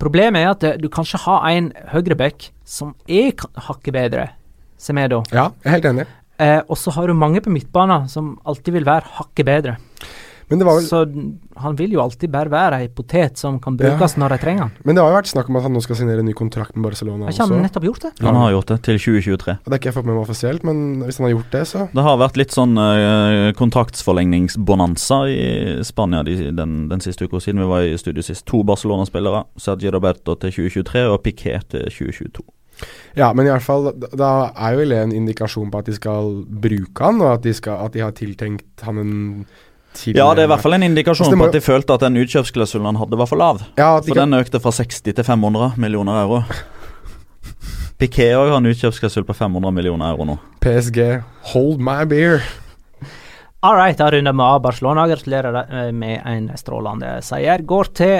Problemet 0.00 0.40
er 0.40 0.52
at 0.54 0.64
eh, 0.64 0.76
du 0.80 0.88
kanskje 0.92 1.20
har 1.26 1.44
en 1.50 1.68
høyreback 1.92 2.46
som 2.64 2.94
er 3.08 3.34
hakket 3.68 3.92
bedre, 3.92 4.28
Semedo. 4.80 5.22
Ja, 5.32 5.50
jeg 5.64 5.68
er 5.68 5.76
helt 5.76 5.90
enig. 5.92 6.06
Uh, 6.40 6.60
og 6.68 6.76
så 6.80 6.92
har 6.96 7.08
du 7.08 7.14
mange 7.16 7.40
på 7.44 7.52
midtbanen 7.52 8.08
som 8.12 8.34
alltid 8.48 8.74
vil 8.76 8.88
være 8.88 9.04
hakket 9.18 9.46
bedre. 9.48 9.76
Men 10.48 10.60
det 10.60 10.66
var 10.68 10.76
vel 10.78 10.86
Så 10.86 11.00
han 11.56 11.76
vil 11.78 11.94
jo 11.96 12.02
alltid 12.02 12.30
bare 12.30 12.50
være 12.52 12.78
ei 12.84 12.88
potet 12.92 13.40
som 13.40 13.56
kan 13.62 13.76
brukes 13.78 14.16
når 14.20 14.34
de 14.34 14.38
trenger 14.42 14.66
han. 14.66 14.72
Men 14.86 14.96
det 14.96 15.02
har 15.02 15.10
jo 15.10 15.16
vært 15.16 15.30
snakk 15.32 15.50
om 15.50 15.58
at 15.58 15.66
han 15.66 15.74
nå 15.74 15.82
skal 15.82 15.98
signere 15.98 16.22
en 16.22 16.28
ny 16.28 16.34
kontrakt 16.36 16.76
med 16.76 16.86
Barcelona 16.86 17.26
Har 17.26 17.34
ikke 17.34 17.46
også. 17.46 17.56
han 17.56 17.66
nettopp 17.66 17.86
gjort 17.88 18.06
det? 18.06 18.12
Han 18.22 18.38
har 18.38 18.52
gjort 18.54 18.72
det 18.72 18.78
til 18.86 19.00
2023. 19.02 19.56
Det 19.64 19.72
har 19.72 19.80
ikke 19.80 19.90
jeg 19.90 19.96
fått 19.98 20.08
med 20.08 20.14
meg 20.14 20.22
offisielt, 20.22 20.66
men 20.68 20.82
hvis 21.02 21.18
han 21.18 21.28
har 21.28 21.34
gjort 21.34 21.56
det, 21.56 21.64
så 21.72 21.86
Det 21.92 22.06
har 22.06 22.20
vært 22.22 22.40
litt 22.42 22.54
sånn 22.54 22.76
uh, 22.78 23.52
kontraktsforlengningsbonanza 23.58 25.20
i 25.32 25.46
Spania 25.86 26.22
de, 26.26 26.36
den, 26.54 26.76
den 26.92 27.04
siste 27.04 27.26
uka 27.26 27.42
siden 27.42 27.64
vi 27.64 27.70
var 27.72 27.86
i 27.86 27.96
studio 27.98 28.22
sist. 28.22 28.46
To 28.46 28.62
Barcelona-spillere. 28.66 29.46
Sergio 29.58 29.90
Roberto 29.96 30.36
til 30.38 30.54
2023 30.60 31.08
og 31.10 31.22
Piquet 31.24 31.72
til 31.72 31.88
2022. 31.90 32.46
Ja, 33.16 33.30
men 33.32 33.46
i 33.46 33.50
hvert 33.50 33.64
fall, 33.64 33.88
da, 34.12 34.30
er 34.52 34.76
jo 34.76 34.88
det 34.90 34.98
en 35.00 35.14
indikasjon 35.16 35.70
på 35.72 35.80
at 35.80 35.88
de 35.88 35.94
skal 35.96 36.42
bruke 36.44 37.06
han, 37.06 37.22
og 37.24 37.38
at 37.38 37.46
de, 37.46 37.54
skal, 37.56 37.80
at 37.86 37.94
de 37.96 38.04
har 38.04 38.12
tiltenkt 38.16 38.84
han 38.84 39.00
en 39.00 39.14
til 39.96 40.16
Ja, 40.18 40.28
det 40.36 40.44
er 40.44 40.48
i 40.48 40.52
hvert 40.52 40.64
fall 40.64 40.76
en 40.76 40.86
indikasjon 40.86 41.26
Altså, 41.28 41.38
på 41.40 41.48
at 41.48 41.56
de 41.56 41.62
følte 41.64 41.96
at 41.96 42.04
den 42.06 42.20
utkjøpsklausulen 42.22 42.88
han 42.92 43.00
hadde, 43.00 43.18
var 43.18 43.28
for 43.30 43.40
lav. 43.40 43.62
Ja, 43.78 43.96
de 44.00 44.10
For 44.10 44.18
kan, 44.20 44.30
den 44.30 44.40
økte 44.40 44.60
fra 44.62 44.72
60 44.76 45.02
til 45.08 45.24
500 45.24 45.76
millioner 45.80 46.20
euro. 46.22 46.42
Piquet 47.96 48.36
òg 48.36 48.50
har 48.52 48.60
en 48.60 48.68
utkjøpsklausul 48.68 49.24
på 49.24 49.34
500 49.36 49.72
millioner 49.72 50.12
euro 50.12 50.26
nå. 50.28 50.38
PSG, 50.60 51.00
hold 51.54 51.80
my 51.80 52.04
beer. 52.08 52.44
All 53.64 53.74
right, 53.78 53.96
da 53.98 54.10
runder 54.12 54.36
vi 54.36 54.44
av 54.44 54.60
Barcelona. 54.62 55.06
Gratulerer 55.08 55.56
eh, 55.64 55.92
med 55.96 56.20
en 56.28 56.50
strålende 56.60 57.16
seier. 57.24 57.64
Går 57.66 57.90
til 57.96 58.18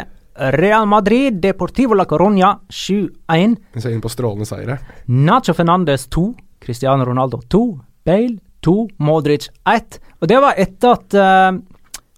Real 0.56 0.88
Madrid, 0.88 1.38
Deportivo 1.44 1.94
la 1.94 2.04
Coruña 2.08 2.54
7-1. 2.72 3.56
Vi 3.76 3.84
ser 3.84 3.94
inn 3.94 4.02
på 4.04 4.10
strålende 4.12 4.48
seire. 4.48 4.78
Nacho 5.12 5.54
Fernandes 5.56 6.08
2, 6.12 6.26
Cristiano 6.60 7.04
Ronaldo 7.04 7.40
2, 7.52 7.62
Bale 8.06 8.36
2, 8.66 8.74
Modric 9.06 9.48
1. 9.68 9.98
Og 10.20 10.30
det 10.30 10.40
var 10.42 10.58
etter 10.60 10.96
at 10.96 11.16
uh, 11.16 11.58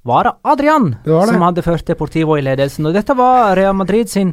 var 0.09 0.25
det 0.29 0.33
Adrian 0.49 0.89
Det 1.05 1.13
var 1.13 1.27
det. 1.29 1.35
som 1.35 1.45
hadde 1.45 1.67
ført 1.67 1.87
Deportivo 1.91 2.39
i 2.39 2.45
ledelsen. 2.45 2.89
Og 2.89 2.97
dette 2.97 3.17
var 3.19 3.57
Real 3.59 3.77
Madrid 3.77 4.09
sin 4.11 4.33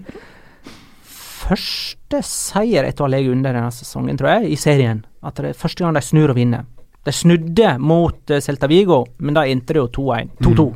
første 1.45 2.21
seier 2.25 2.87
etter 2.87 3.03
å 3.03 3.09
ha 3.09 3.13
ligget 3.13 3.35
under 3.35 3.53
denne 3.53 3.73
sesongen, 3.75 4.17
tror 4.17 4.37
jeg, 4.37 4.55
i 4.55 4.57
serien. 4.59 5.03
At 5.25 5.37
det 5.41 5.51
er 5.51 5.59
første 5.59 5.83
gang 5.83 5.97
de 5.97 6.03
snur 6.05 6.33
og 6.33 6.39
vinner. 6.39 6.65
De 7.05 7.13
snudde 7.13 7.75
mot 7.83 8.33
uh, 8.33 8.41
Celta 8.41 8.69
Vigo, 8.71 9.03
men 9.19 9.37
da 9.37 9.45
endte 9.49 9.75
det 9.75 9.83
jo 9.83 9.89
2-1. 9.99 10.35
2-2. 10.41 10.67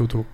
2-2. 0.00 0.24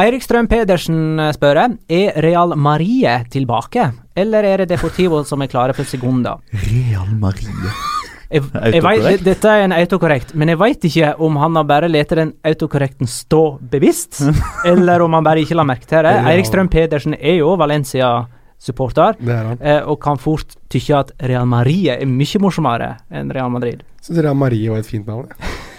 Eirik 0.00 0.24
Strøm 0.24 0.46
Pedersen 0.48 1.20
eh, 1.20 1.32
spør 1.36 1.58
Er 1.60 2.22
Real 2.24 2.54
Marie 2.56 3.18
tilbake, 3.28 3.90
eller 4.16 4.48
er 4.48 4.62
det 4.62 4.70
Deportivo 4.72 5.20
som 5.28 5.42
er 5.42 5.52
klare 5.52 5.76
for 5.76 5.84
Segunda? 5.84 6.38
Real 6.64 7.10
Marie. 7.20 7.99
Jeg, 8.30 8.44
jeg 8.76 8.82
vet, 8.84 9.22
dette 9.26 9.50
er 9.50 9.64
en 9.64 9.72
autokorrekt, 9.74 10.36
men 10.38 10.52
jeg 10.52 10.58
veit 10.60 10.84
ikke 10.86 11.08
om 11.26 11.34
han 11.40 11.56
har 11.58 11.64
bare 11.66 11.88
latt 11.90 12.12
den 12.14 12.30
autokorrekten 12.46 13.08
stå 13.10 13.40
bevisst, 13.72 14.20
eller 14.70 15.02
om 15.02 15.16
han 15.18 15.26
bare 15.26 15.42
ikke 15.42 15.56
la 15.58 15.64
merke 15.66 15.88
til 15.90 16.06
det. 16.06 16.12
Eirik 16.30 16.46
Strøm 16.46 16.70
Pedersen 16.70 17.16
er 17.18 17.40
jo 17.40 17.56
Valencia-supporter, 17.58 19.18
er 19.26 19.50
eh, 19.58 19.80
og 19.82 19.98
kan 20.04 20.20
fort 20.22 20.54
tykke 20.70 21.00
at 21.00 21.12
Real 21.26 21.48
Marie 21.50 21.96
er 21.98 22.06
mye 22.06 22.42
morsommere 22.44 22.92
enn 23.10 23.34
Real 23.34 23.50
Madrid. 23.50 23.82
Syns 24.00 24.22
Real 24.22 24.38
Marie 24.38 24.70
var 24.70 24.78
et 24.84 24.86
fint 24.88 25.10
navn. 25.10 25.26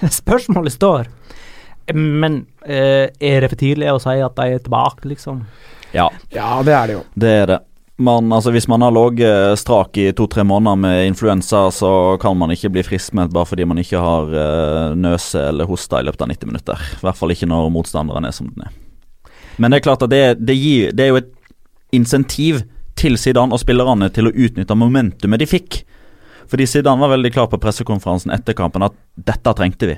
ja. 0.01 0.11
Spørsmålet 0.21 0.75
står, 0.75 1.07
men 1.95 2.41
eh, 2.65 3.07
er 3.15 3.43
det 3.45 3.51
for 3.53 3.59
tidlig 3.63 3.91
å 3.93 3.99
si 4.01 4.19
at 4.19 4.35
de 4.37 4.55
er 4.57 4.63
tilbake, 4.65 5.07
liksom? 5.07 5.43
Ja, 5.95 6.09
Ja, 6.31 6.57
det 6.63 6.73
er 6.75 6.87
det 6.87 6.93
jo. 6.99 7.03
det 7.15 7.35
er 7.41 7.45
det. 7.55 7.59
Man, 8.01 8.31
altså 8.33 8.51
Hvis 8.55 8.67
man 8.71 8.81
har 8.81 8.93
ligget 8.95 9.59
strak 9.61 9.97
i 10.01 10.07
to-tre 10.17 10.43
måneder 10.47 10.79
med 10.79 11.07
influensa, 11.11 11.67
så 11.71 12.17
kan 12.21 12.37
man 12.37 12.53
ikke 12.53 12.71
bli 12.73 12.83
friskmeldt 12.87 13.33
bare 13.35 13.45
fordi 13.45 13.67
man 13.69 13.81
ikke 13.81 14.01
har 14.01 14.31
uh, 14.33 14.95
nøse 14.97 15.41
eller 15.51 15.69
hosta 15.69 15.99
i 16.01 16.07
løpet 16.07 16.23
av 16.25 16.31
90 16.31 16.49
minutter. 16.49 16.85
I 16.97 17.03
hvert 17.05 17.19
fall 17.19 17.35
ikke 17.35 17.49
når 17.51 17.69
motstanderen 17.75 18.25
er 18.25 18.33
som 18.33 18.49
den 18.49 18.65
er. 18.65 18.73
Men 19.61 19.69
det 19.69 19.81
er 19.81 19.85
klart 19.85 20.05
at 20.07 20.13
det, 20.13 20.23
det, 20.41 20.57
gir, 20.57 20.95
det 20.97 21.05
er 21.05 21.11
jo 21.11 21.21
et 21.21 21.31
insentiv 21.93 22.63
til 22.97 23.17
Zidane 23.21 23.53
og 23.53 23.61
spillerne 23.61 24.09
til 24.13 24.29
å 24.29 24.33
utnytte 24.33 24.77
momentumet 24.77 25.41
de 25.41 25.49
fikk. 25.49 25.81
Fordi 26.51 26.67
Zidane 26.67 27.01
var 27.03 27.13
veldig 27.13 27.33
klar 27.35 27.51
på 27.51 27.59
pressekonferansen 27.61 28.33
etter 28.33 28.57
kampen 28.57 28.87
at 28.87 28.97
dette 29.15 29.53
trengte 29.57 29.91
vi. 29.91 29.97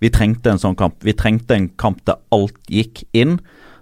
Vi 0.00 0.08
trengte 0.12 0.54
en 0.54 0.60
sånn 0.60 0.78
kamp. 0.78 0.96
Vi 1.04 1.12
trengte 1.16 1.56
en 1.56 1.68
kamp 1.80 2.00
der 2.08 2.22
alt 2.32 2.56
gikk 2.72 3.04
inn. 3.12 3.36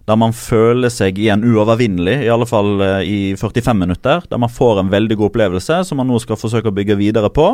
Der 0.08 0.16
man 0.16 0.32
føler 0.32 0.88
seg 0.92 1.18
igjen 1.20 1.42
uovervinnelig, 1.44 2.14
i 2.24 2.30
alle 2.32 2.46
fall 2.48 2.80
eh, 2.84 3.00
i 3.04 3.18
45 3.36 3.76
minutter. 3.76 4.22
Der 4.30 4.40
man 4.40 4.52
får 4.52 4.80
en 4.80 4.92
veldig 4.92 5.18
god 5.20 5.28
opplevelse 5.28 5.82
som 5.84 6.00
man 6.00 6.08
nå 6.08 6.20
skal 6.22 6.38
forsøke 6.40 6.72
å 6.72 6.76
bygge 6.76 6.96
videre 6.96 7.28
på. 7.34 7.50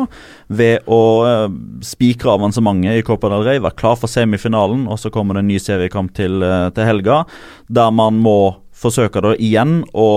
Ved 0.47 0.87
å 0.87 1.01
eh, 1.27 1.49
spikre 1.83 2.37
avansementet 2.37 3.01
i 3.01 3.03
Copa 3.07 3.33
del 3.33 3.43
Rey, 3.47 3.59
være 3.59 3.75
klar 3.81 3.99
for 3.99 4.11
semifinalen. 4.11 4.87
Og 4.87 5.01
så 5.01 5.11
kommer 5.11 5.35
det 5.35 5.43
en 5.43 5.51
ny 5.51 5.59
seriekamp 5.59 6.15
til, 6.15 6.39
eh, 6.45 6.69
til 6.75 6.87
helga, 6.87 7.23
der 7.67 7.91
man 7.91 8.23
må 8.23 8.39
forsøke 8.75 9.23
da 9.23 9.35
igjen 9.35 9.81
å 9.91 10.09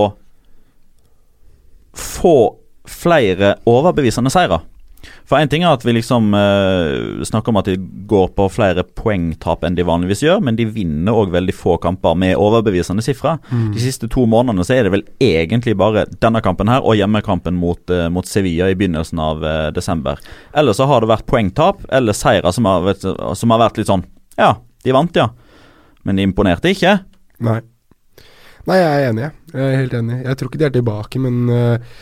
få 1.99 2.37
flere 2.89 3.57
overbevisende 3.67 4.31
seire. 4.31 4.61
For 5.29 5.39
én 5.39 5.49
ting 5.51 5.63
er 5.63 5.71
at 5.71 5.83
vi 5.85 5.93
liksom 5.95 6.33
eh, 6.35 7.23
snakker 7.27 7.53
om 7.53 7.59
at 7.61 7.69
de 7.69 7.75
går 8.09 8.31
på 8.35 8.47
flere 8.51 8.83
poengtap 8.83 9.63
enn 9.63 9.77
de 9.77 9.85
vanligvis 9.87 10.23
gjør, 10.25 10.41
men 10.43 10.57
de 10.59 10.65
vinner 10.69 11.15
òg 11.15 11.31
veldig 11.33 11.55
få 11.55 11.77
kamper 11.81 12.17
med 12.19 12.37
overbevisende 12.39 13.03
sifre. 13.05 13.37
De 13.49 13.83
siste 13.83 14.09
to 14.11 14.25
månedene 14.29 14.65
så 14.67 14.75
er 14.75 14.87
det 14.87 14.93
vel 14.97 15.05
egentlig 15.23 15.77
bare 15.79 16.05
denne 16.19 16.41
kampen 16.45 16.71
her 16.71 16.83
og 16.83 16.97
hjemmekampen 16.99 17.57
mot, 17.59 17.81
eh, 17.93 18.07
mot 18.11 18.27
Sevilla 18.27 18.69
i 18.69 18.77
begynnelsen 18.79 19.21
av 19.23 19.45
eh, 19.45 19.69
desember. 19.75 20.19
Eller 20.57 20.75
så 20.77 20.89
har 20.89 21.03
det 21.03 21.13
vært 21.13 21.27
poengtap 21.29 21.85
eller 21.95 22.17
seire 22.17 22.53
som 22.55 22.67
har, 22.69 22.91
som 22.99 23.55
har 23.55 23.67
vært 23.67 23.79
litt 23.81 23.91
sånn 23.91 24.07
Ja, 24.39 24.55
de 24.83 24.95
vant, 24.95 25.15
ja. 25.15 25.29
Men 26.07 26.19
de 26.19 26.23
imponerte 26.27 26.71
ikke. 26.71 26.99
Nei. 27.43 27.59
Nei, 28.69 28.77
jeg 28.77 28.87
er 28.89 29.09
enig. 29.09 29.23
jeg. 29.23 29.33
Jeg 29.53 29.65
er 29.65 29.79
helt 29.81 29.93
enig. 29.97 30.17
Jeg 30.25 30.37
tror 30.39 30.49
ikke 30.49 30.59
de 30.61 30.67
er 30.67 30.73
tilbake, 30.75 31.21
men 31.23 31.37
øh, 31.49 31.93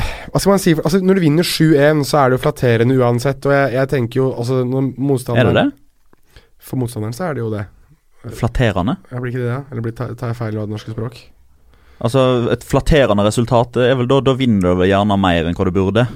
Hva 0.00 0.40
skal 0.40 0.54
man 0.54 0.62
si? 0.62 0.74
Altså, 0.78 1.00
når 1.04 1.18
du 1.18 1.22
vinner 1.24 1.46
7-1, 1.46 2.04
så 2.08 2.20
er 2.20 2.30
det 2.30 2.38
jo 2.38 2.42
flatterende 2.44 2.96
uansett. 3.00 3.44
Og 3.48 3.54
jeg, 3.54 3.74
jeg 3.76 3.90
tenker 3.92 4.20
jo 4.22 4.30
altså, 4.32 4.62
Er 5.34 5.50
det 5.50 5.56
det? 5.56 5.66
For 6.60 6.80
motstanderen 6.80 7.16
så 7.16 7.28
er 7.28 7.36
det 7.36 7.44
jo 7.44 7.50
det. 7.52 7.66
Flatterende? 8.36 8.98
Ja, 9.10 9.20
blir 9.20 9.32
ikke 9.32 9.44
det, 9.44 9.52
da? 9.52 9.60
Eller 9.72 9.84
blir, 9.84 9.94
tar 9.96 10.32
jeg 10.32 10.38
feil 10.38 10.58
av 10.58 10.66
det 10.68 10.74
norske 10.74 10.92
språk? 10.92 11.20
Altså, 12.00 12.24
et 12.52 12.64
flatterende 12.64 13.24
resultat 13.26 13.76
er 13.80 13.96
vel 13.98 14.08
da 14.08 14.20
Da 14.24 14.32
vinner 14.36 14.76
du 14.76 14.84
gjerne 14.88 15.16
mer 15.20 15.48
enn 15.48 15.56
hva 15.56 15.66
du 15.68 15.72
burde. 15.76 16.06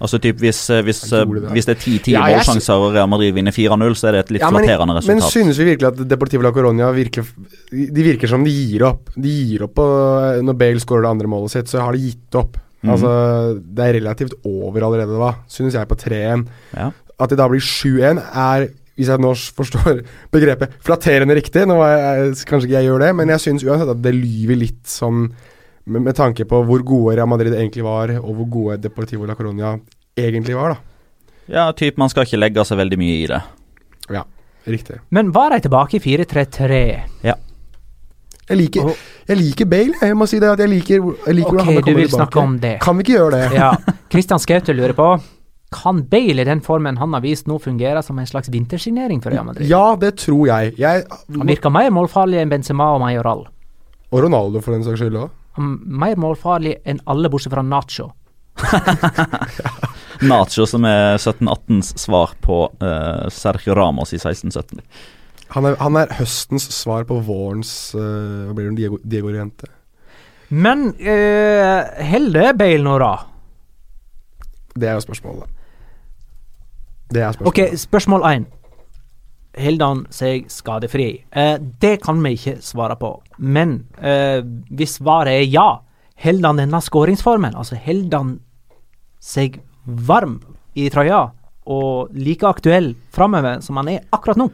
Altså 0.00 0.20
typ 0.22 0.38
hvis, 0.40 0.62
eh, 0.72 0.80
hvis, 0.86 1.02
det. 1.10 1.24
hvis 1.52 1.68
det 1.68 1.74
er 1.74 1.80
10-10 1.80 2.14
Ja, 2.14 2.22
målsjanser 2.24 2.84
og 2.86 2.94
Real 2.94 3.10
Madrid 3.12 3.34
vinner 3.36 3.52
4-0, 3.52 3.96
så 4.00 4.08
er 4.08 4.16
det 4.16 4.22
et 4.24 4.32
litt 4.36 4.44
Ja, 4.44 4.48
men, 4.54 4.64
flatterende 4.64 4.96
men 5.10 5.20
synes 5.26 5.60
vi 5.60 5.68
virkelig 5.68 5.90
at 5.90 6.00
Deportivo 6.08 6.46
la 6.46 6.54
Coronia 6.56 6.88
virker 6.96 7.28
De 7.70 8.06
virker 8.06 8.30
som 8.30 8.46
de 8.46 8.54
gir 8.54 8.86
opp. 8.88 9.12
De 9.14 9.28
gir 9.28 9.66
opp 9.68 9.82
og 9.84 10.40
når 10.46 10.58
Bale 10.64 10.82
skårer 10.82 11.04
det 11.04 11.12
andre 11.12 11.30
målet 11.30 11.52
sitt, 11.52 11.70
så 11.70 11.84
har 11.84 11.96
de 11.96 12.02
gitt 12.08 12.40
opp. 12.40 12.56
Mm. 12.80 12.94
Altså, 12.94 13.12
det 13.60 13.86
er 13.86 13.96
relativt 13.98 14.34
over 14.48 14.86
allerede, 14.86 15.18
da, 15.20 15.34
synes 15.52 15.76
jeg, 15.76 15.88
på 15.88 15.98
3-1. 16.00 16.46
Ja. 16.72 16.88
At 17.20 17.32
det 17.32 17.36
da 17.40 17.48
blir 17.52 17.60
7-1, 17.60 18.22
er 18.24 18.70
hvis 19.00 19.08
jeg 19.08 19.22
nå 19.22 19.32
forstår 19.56 20.02
begrepet 20.34 20.76
flatterende 20.84 21.36
riktig. 21.36 21.66
Nå 21.68 21.78
jeg, 21.84 22.34
kanskje 22.48 22.68
ikke 22.68 22.78
jeg 22.78 22.88
gjør 22.90 23.04
det, 23.04 23.14
men 23.20 23.32
jeg 23.34 23.44
syns 23.44 23.64
uansett 23.66 23.92
at 23.94 24.02
det 24.04 24.16
lyver 24.16 24.60
litt 24.60 24.84
sånn 24.88 25.30
med, 25.90 26.02
med 26.06 26.16
tanke 26.18 26.46
på 26.48 26.62
hvor 26.68 26.82
gode 26.86 27.16
Real 27.18 27.28
Madrid 27.30 27.54
egentlig 27.56 27.84
var, 27.86 28.12
og 28.22 28.30
hvor 28.38 28.48
gode 28.56 28.78
Deportivo 28.84 29.26
la 29.28 29.34
Coronia 29.38 29.74
egentlig 30.18 30.56
var, 30.58 30.74
da. 30.76 30.80
ja, 31.50 31.66
typ 31.76 31.98
man 32.00 32.10
skal 32.12 32.26
ikke 32.28 32.38
legge 32.40 32.64
seg 32.68 32.78
veldig 32.80 32.98
mye 33.00 33.16
i 33.20 33.26
det. 33.30 33.40
Ja, 34.10 34.24
riktig. 34.70 35.00
Men 35.14 35.32
var 35.34 35.54
de 35.54 35.60
tilbake 35.66 35.98
i 35.98 36.02
4-3-3? 36.04 36.82
Jeg 38.50 38.58
liker, 38.58 38.88
jeg 39.30 39.38
liker 39.38 39.68
Bale. 39.70 39.94
Jeg 40.02 40.16
må 40.18 40.26
si 40.26 40.40
det 40.42 40.48
at 40.50 40.58
jeg 40.58 40.70
liker, 40.72 41.04
jeg 41.28 41.36
liker 41.38 41.52
hvordan 41.54 41.60
Ok, 41.62 41.68
han 41.68 41.76
du 41.76 41.82
kommer 41.86 42.08
tilbake. 42.10 42.40
om 42.42 42.56
det. 42.58 42.72
Kan 42.82 42.96
vi 42.98 43.04
ikke 43.06 43.12
gjøre 43.14 43.36
det? 43.36 43.44
Ja. 43.54 43.68
Christian 44.10 44.42
Skaute 44.42 44.74
lurer 44.74 44.94
på 44.98 45.06
Kan 45.70 46.00
Bale 46.10 46.42
i 46.42 46.46
den 46.48 46.58
formen 46.66 46.98
han 46.98 47.14
har 47.14 47.22
vist 47.22 47.46
nå, 47.46 47.60
fungere 47.62 48.02
som 48.02 48.18
en 48.18 48.26
slags 48.26 48.50
vintersignering 48.50 49.22
for 49.22 49.30
Real 49.30 49.46
Madrid? 49.46 49.68
Ja, 49.70 49.94
det 50.02 50.16
tror 50.18 50.48
jeg. 50.50 50.74
jeg 50.82 51.04
Han 51.38 51.46
virker 51.46 51.70
mer 51.70 51.92
målfarlig 51.94 52.40
enn 52.42 52.50
Benzema 52.50 52.88
og 52.96 53.04
Majoral. 53.04 53.44
og 54.10 54.24
Ronaldo, 54.24 54.58
for 54.60 54.74
den 54.74 54.82
saks 54.82 54.98
skyld 54.98 55.14
òg. 55.20 55.30
Mer 55.60 56.18
målfarlig 56.20 56.78
enn 56.88 57.00
alle 57.10 57.30
bortsett 57.32 57.54
fra 57.54 57.64
Nacho. 57.66 58.10
Nacho, 60.30 60.66
som 60.68 60.84
er 60.84 61.16
17-18s 61.16 61.94
svar 61.98 62.34
på 62.44 62.62
uh, 62.82 63.28
Sergio 63.32 63.74
Ramos 63.78 64.12
i 64.12 64.20
16-17. 64.20 64.82
Han 65.54 65.66
er, 65.66 65.76
han 65.80 65.96
er 65.98 66.12
høstens 66.20 66.68
svar 66.74 67.06
på 67.08 67.16
vårens 67.26 67.70
uh, 67.98 68.46
Hva 68.46 68.54
blir 68.54 68.68
det, 68.70 68.76
Diego, 68.78 69.00
Diego 69.02 69.32
Riente? 69.32 69.70
Men 70.50 70.90
uh, 70.98 72.04
holder 72.10 72.54
Bale 72.58 72.84
nå, 72.84 72.98
da? 73.02 73.14
Det 74.74 74.88
er 74.88 74.98
jo 74.98 75.02
spørsmålet. 75.04 75.50
Det 77.10 77.22
er 77.22 77.34
spørsmålet. 77.34 77.70
Ok, 77.70 77.78
spørsmål 77.78 78.26
én. 78.30 78.46
Holder 79.58 79.92
han 79.92 80.04
seg 80.14 80.46
skadefri? 80.50 81.08
Uh, 81.34 81.56
det 81.82 81.96
kan 82.04 82.22
vi 82.22 82.36
ikke 82.38 82.58
svare 82.62 82.98
på. 82.98 83.16
Men 83.40 83.80
eh, 83.96 84.44
hvis 84.70 84.98
svaret 85.00 85.32
er 85.32 85.48
ja, 85.48 85.68
holder 86.20 86.52
han 86.52 86.60
denne 86.60 86.80
skåringsformen? 86.84 87.56
Altså 87.56 87.78
holder 87.80 88.18
han 88.18 88.32
seg 89.20 89.60
varm 89.84 90.40
i 90.76 90.88
trøya 90.92 91.30
og 91.70 92.12
like 92.16 92.46
aktuell 92.46 92.92
framover 93.14 93.60
som 93.64 93.78
han 93.80 93.90
er 93.92 94.04
akkurat 94.12 94.40
nå? 94.40 94.48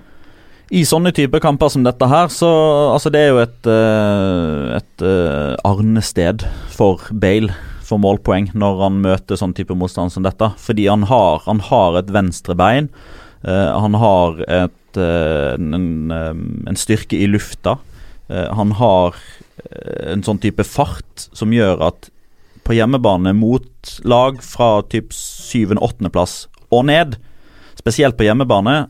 I 0.75 0.83
sånne 0.87 1.13
type 1.15 1.39
kamper 1.43 1.71
som 1.71 1.85
dette 1.87 2.07
her, 2.11 2.27
så 2.33 2.49
altså 2.91 3.11
det 3.15 3.21
er 3.23 3.29
jo 3.31 3.43
et, 3.45 3.69
eh, 3.71 4.79
et 4.81 5.05
eh, 5.07 5.53
arnested 5.67 6.43
for 6.75 7.05
Bale 7.15 7.55
for 7.87 8.03
målpoeng 8.03 8.49
når 8.59 8.81
han 8.83 8.97
møter 9.05 9.39
sånn 9.39 9.55
type 9.55 9.77
motstand 9.79 10.11
som 10.11 10.27
dette. 10.27 10.51
Fordi 10.59 10.89
han 10.91 11.07
har, 11.07 11.45
han 11.47 11.63
har 11.69 12.01
et 12.01 12.11
venstre 12.11 12.57
bein. 12.59 12.91
eh, 13.47 13.71
han 13.79 13.95
har 13.95 14.43
et, 14.43 14.99
eh, 14.99 15.55
en, 15.55 16.11
en 16.11 16.79
styrke 16.79 17.15
i 17.15 17.31
lufta. 17.31 17.77
Eh, 18.29 18.51
han 18.59 18.75
har 18.81 19.17
eh, 19.65 20.13
en 20.13 20.25
sånn 20.27 20.41
type 20.43 20.65
fart 20.67 21.29
som 21.37 21.55
gjør 21.55 21.85
at 21.89 22.11
på 22.67 22.75
hjemmebane 22.75 23.31
mot 23.37 23.97
lag 24.03 24.41
fra 24.43 24.81
typ 24.91 25.15
7.-8.-plass 25.15 26.47
og 26.75 26.89
ned, 26.89 27.15
spesielt 27.79 28.19
på 28.19 28.27
hjemmebane, 28.27 28.89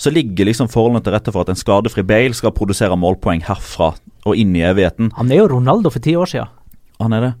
så 0.00 0.12
ligger 0.14 0.46
liksom 0.48 0.70
forholdene 0.70 1.02
til 1.04 1.12
rette 1.12 1.32
for 1.34 1.44
at 1.44 1.50
en 1.52 1.58
skadefri 1.58 2.04
Bale 2.06 2.36
skal 2.36 2.54
produsere 2.56 2.96
målpoeng 2.96 3.42
herfra 3.44 3.92
og 3.98 4.38
inn 4.38 4.54
i 4.56 4.62
evigheten. 4.64 5.10
Han 5.18 5.32
er 5.32 5.42
jo 5.42 5.50
Ronaldo 5.56 5.90
for 5.92 6.04
ti 6.04 6.14
år 6.16 6.30
siden. 6.30 6.52
Han 7.02 7.16
er 7.16 7.26
det. 7.26 7.32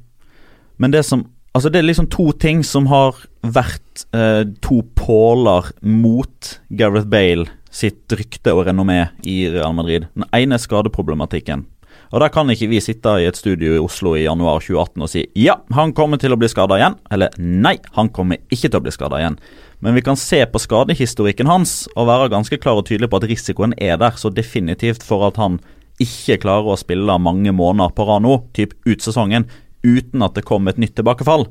Men 0.80 0.96
det 0.96 1.04
som 1.08 1.28
Altså 1.50 1.66
det 1.66 1.80
er 1.80 1.88
liksom 1.88 2.06
to 2.06 2.28
ting 2.38 2.60
som 2.62 2.84
har 2.86 3.16
vært 3.42 4.04
eh, 4.14 4.44
to 4.62 4.84
påler 4.94 5.66
mot 5.82 6.50
Gareth 6.70 7.08
Bale 7.10 7.48
sitt 7.70 8.10
rykte 8.12 8.54
og 8.54 8.66
renommé 8.68 9.04
i 9.22 9.44
Real 9.50 9.74
Madrid. 9.76 10.08
Den 10.14 10.26
ene 10.36 10.58
skadeproblematikken. 10.58 11.66
Og 12.10 12.20
Der 12.20 12.30
kan 12.34 12.50
ikke 12.50 12.68
vi 12.70 12.80
sitte 12.82 13.12
i 13.22 13.26
et 13.28 13.38
studio 13.38 13.76
i 13.76 13.82
Oslo 13.82 14.16
i 14.18 14.24
januar 14.24 14.58
2018 14.58 15.02
og 15.04 15.10
si 15.12 15.24
ja, 15.38 15.60
han 15.70 15.92
kommer 15.94 16.18
til 16.18 16.34
å 16.34 16.38
bli 16.38 16.48
skada 16.50 16.78
igjen, 16.78 16.96
eller 17.14 17.30
nei, 17.38 17.76
han 17.94 18.10
kommer 18.10 18.40
ikke 18.50 18.66
til 18.66 18.80
å 18.80 18.82
bli 18.82 18.94
skada 18.94 19.20
igjen. 19.20 19.38
Men 19.80 19.94
vi 19.94 20.02
kan 20.02 20.18
se 20.18 20.42
på 20.42 20.58
skadehistorikken 20.58 21.46
hans 21.46 21.84
og 21.94 22.08
være 22.10 22.32
ganske 22.34 22.58
klar 22.58 22.80
og 22.80 22.88
tydelig 22.88 23.12
på 23.12 23.20
at 23.20 23.28
risikoen 23.30 23.76
er 23.78 24.00
der 24.02 24.18
så 24.18 24.32
definitivt 24.34 25.06
for 25.06 25.28
at 25.28 25.38
han 25.38 25.60
ikke 26.02 26.40
klarer 26.42 26.72
å 26.72 26.80
spille 26.80 27.18
mange 27.22 27.52
måneder 27.54 27.94
på 27.94 28.06
rad 28.08 28.24
nå, 28.26 28.40
typ 28.56 28.74
ut 28.88 29.04
sesongen, 29.04 29.46
uten 29.86 30.24
at 30.24 30.36
det 30.36 30.44
kommer 30.48 30.74
et 30.74 30.80
nytt 30.82 30.96
tilbakefall. 30.98 31.46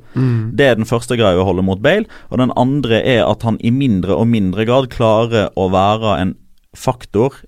Det 0.53 0.65
er 0.65 0.77
den 0.77 0.89
første 0.89 1.17
greia 1.17 1.39
å 1.41 1.47
holde 1.47 1.65
mot 1.65 1.81
Bale. 1.81 2.05
Og 2.29 2.41
den 2.41 2.53
andre 2.59 3.01
er 3.01 3.23
at 3.25 3.45
han 3.47 3.59
i 3.65 3.71
mindre 3.73 4.17
og 4.17 4.29
mindre 4.29 4.65
grad 4.69 4.89
klarer 4.93 5.49
å 5.57 5.69
være 5.73 6.17
en 6.21 6.35
faktor, 6.77 7.41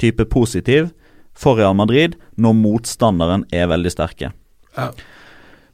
type 0.00 0.24
positiv, 0.32 0.90
for 1.36 1.56
Real 1.56 1.76
Madrid 1.76 2.16
når 2.40 2.56
motstanderen 2.58 3.46
er 3.54 3.70
veldig 3.70 3.92
sterke. 3.92 4.32
Ja. 4.76 4.90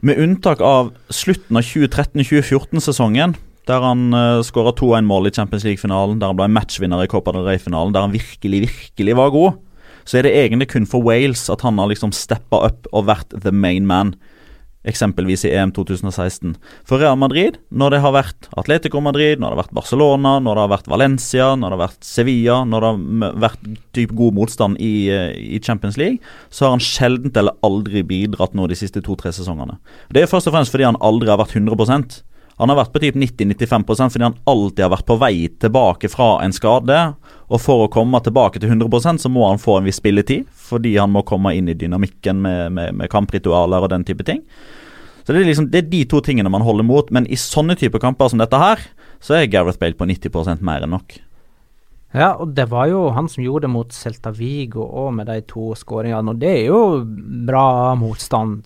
Med 0.02 0.20
unntak 0.22 0.60
av 0.62 0.92
slutten 1.10 1.58
av 1.58 1.66
2013-2014-sesongen, 1.66 3.34
der 3.68 3.84
han 3.84 4.14
uh, 4.14 4.40
skåra 4.46 4.72
2-1-mål 4.78 5.28
i 5.28 5.32
Champions 5.34 5.66
League-finalen, 5.66 6.20
der 6.20 6.30
han 6.30 6.38
ble 6.38 6.46
matchvinner 6.54 7.02
i 7.02 7.10
Copa 7.10 7.34
del 7.34 7.48
Rey-finalen, 7.48 7.92
der 7.94 8.06
han 8.06 8.14
virkelig, 8.14 8.62
virkelig 8.68 9.16
var 9.18 9.34
god, 9.34 9.58
så 10.08 10.20
er 10.20 10.24
det 10.24 10.36
egentlig 10.38 10.70
kun 10.72 10.86
for 10.88 11.04
Wales 11.04 11.42
at 11.52 11.64
han 11.66 11.80
har 11.82 11.90
liksom 11.90 12.14
steppa 12.16 12.62
up 12.70 12.86
og 12.94 13.08
vært 13.10 13.34
the 13.42 13.52
main 13.52 13.84
man. 13.88 14.14
Eksempelvis 14.88 15.44
i 15.44 15.52
EM 15.52 15.72
2016. 15.76 16.54
For 16.88 17.02
Real 17.02 17.18
Madrid, 17.20 17.58
når 17.68 17.92
det 17.92 18.00
har 18.04 18.14
vært 18.14 18.48
Atletico 18.56 19.02
Madrid, 19.04 19.36
når 19.36 19.50
det 19.50 19.56
har 19.56 19.62
vært 19.64 19.76
Barcelona, 19.76 20.38
når 20.40 20.56
det 20.56 20.64
har 20.64 20.72
vært 20.72 20.88
Valencia, 20.92 21.48
når 21.56 21.66
det 21.68 21.76
har 21.76 21.82
vært 21.82 22.08
Sevilla, 22.08 22.58
når 22.64 22.84
det 22.84 22.92
har 22.92 23.42
vært 23.44 23.68
typ 23.98 24.14
god 24.16 24.38
motstand 24.38 24.80
i, 24.80 25.10
eh, 25.12 25.34
i 25.58 25.60
Champions 25.60 25.98
League, 26.00 26.18
så 26.48 26.66
har 26.66 26.76
han 26.76 26.84
sjelden 26.84 27.34
eller 27.36 27.58
aldri 27.62 28.02
bidratt 28.06 28.56
nå 28.56 28.68
de 28.68 28.78
siste 28.78 29.02
to-tre 29.04 29.34
sesongene. 29.34 29.76
Det 30.08 30.24
er 30.24 30.30
først 30.30 30.48
og 30.48 30.56
fremst 30.56 30.72
fordi 30.72 30.88
han 30.88 31.00
aldri 31.04 31.28
har 31.28 31.40
vært 31.40 31.56
100% 31.58 32.22
Han 32.58 32.72
har 32.72 32.74
vært 32.80 32.90
på 32.90 32.98
typ 32.98 33.14
90-95% 33.14 34.10
fordi 34.10 34.24
han 34.24 34.34
alltid 34.50 34.82
har 34.82 34.90
vært 34.90 35.06
på 35.06 35.14
vei 35.20 35.46
tilbake 35.62 36.08
fra 36.10 36.40
en 36.42 36.50
skade. 36.50 36.96
Og 37.54 37.60
for 37.62 37.84
å 37.84 37.90
komme 37.92 38.18
tilbake 38.18 38.58
til 38.58 38.72
100% 38.72 39.22
så 39.22 39.30
må 39.30 39.46
han 39.46 39.62
få 39.62 39.76
en 39.78 39.86
viss 39.86 40.00
spilletid, 40.02 40.48
fordi 40.50 40.96
han 40.98 41.12
må 41.14 41.22
komme 41.22 41.54
inn 41.54 41.70
i 41.70 41.76
dynamikken 41.78 42.42
med, 42.42 42.72
med, 42.74 42.96
med 42.98 43.12
kampritualer 43.12 43.86
og 43.86 43.92
den 43.94 44.02
type 44.02 44.26
ting. 44.26 44.42
Så 45.28 45.34
det 45.36 45.42
er, 45.42 45.48
liksom, 45.50 45.66
det 45.68 45.82
er 45.82 45.88
de 45.92 45.98
to 46.08 46.22
tingene 46.24 46.48
man 46.48 46.62
holder 46.64 46.86
mot, 46.88 47.10
men 47.12 47.26
i 47.28 47.36
sånne 47.36 47.74
typer 47.76 48.00
kamper 48.00 48.30
som 48.32 48.40
dette 48.40 48.56
her, 48.56 48.80
så 49.20 49.34
er 49.36 49.50
Gareth 49.52 49.76
Bale 49.76 49.92
på 49.98 50.06
90 50.08 50.62
mer 50.64 50.86
enn 50.86 50.94
nok. 50.96 51.18
Ja, 52.16 52.30
og 52.40 52.54
det 52.56 52.64
var 52.70 52.86
jo 52.88 53.10
han 53.12 53.28
som 53.28 53.44
gjorde 53.44 53.66
det 53.66 53.70
mot 53.74 53.92
Celta 53.92 54.32
Vigo 54.32 54.86
òg, 54.88 55.10
med 55.18 55.28
de 55.28 55.42
to 55.44 55.74
skåringene. 55.76 56.32
Og 56.32 56.38
det 56.40 56.48
er 56.48 56.70
jo 56.70 57.04
bra 57.44 57.92
motstand, 58.00 58.64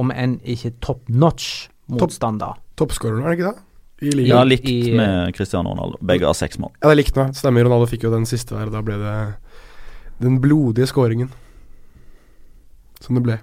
om 0.00 0.08
enn 0.16 0.38
ikke 0.40 0.72
top 0.80 1.02
notch 1.12 1.68
motstand, 1.92 2.40
da. 2.40 2.54
Toppskåreren, 2.80 3.20
er 3.26 3.34
det 3.34 3.38
ikke 3.42 3.50
det? 3.52 3.66
I 4.00 4.14
ligaen. 4.16 4.30
Ja, 4.32 4.44
likt 4.48 4.64
i- 4.72 4.96
med 4.96 5.34
Cristiano 5.36 5.74
Ronaldo. 5.74 5.98
Begge 6.00 6.24
har 6.24 6.32
seks 6.32 6.56
mål. 6.56 6.70
Ja, 6.80 6.88
det 6.88 6.96
er 6.96 7.02
likt 7.02 7.16
nå. 7.20 7.28
Stemmer. 7.36 7.68
Ronaldo 7.68 7.84
fikk 7.92 8.04
jo 8.08 8.10
den 8.16 8.24
siste 8.24 8.56
der, 8.56 8.70
da 8.72 8.80
ble 8.80 8.96
det 8.96 9.34
den 10.24 10.40
blodige 10.40 10.88
skåringen. 10.88 11.28
Som 13.00 13.16
det 13.16 13.22
ble. 13.26 13.38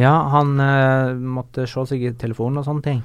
Ja, 0.00 0.14
han 0.32 0.56
uh, 0.58 1.14
måtte 1.14 1.68
se 1.70 1.84
seg 1.90 2.02
i 2.02 2.14
telefonen 2.18 2.62
og 2.62 2.66
sånne 2.66 2.84
ting. 2.84 3.04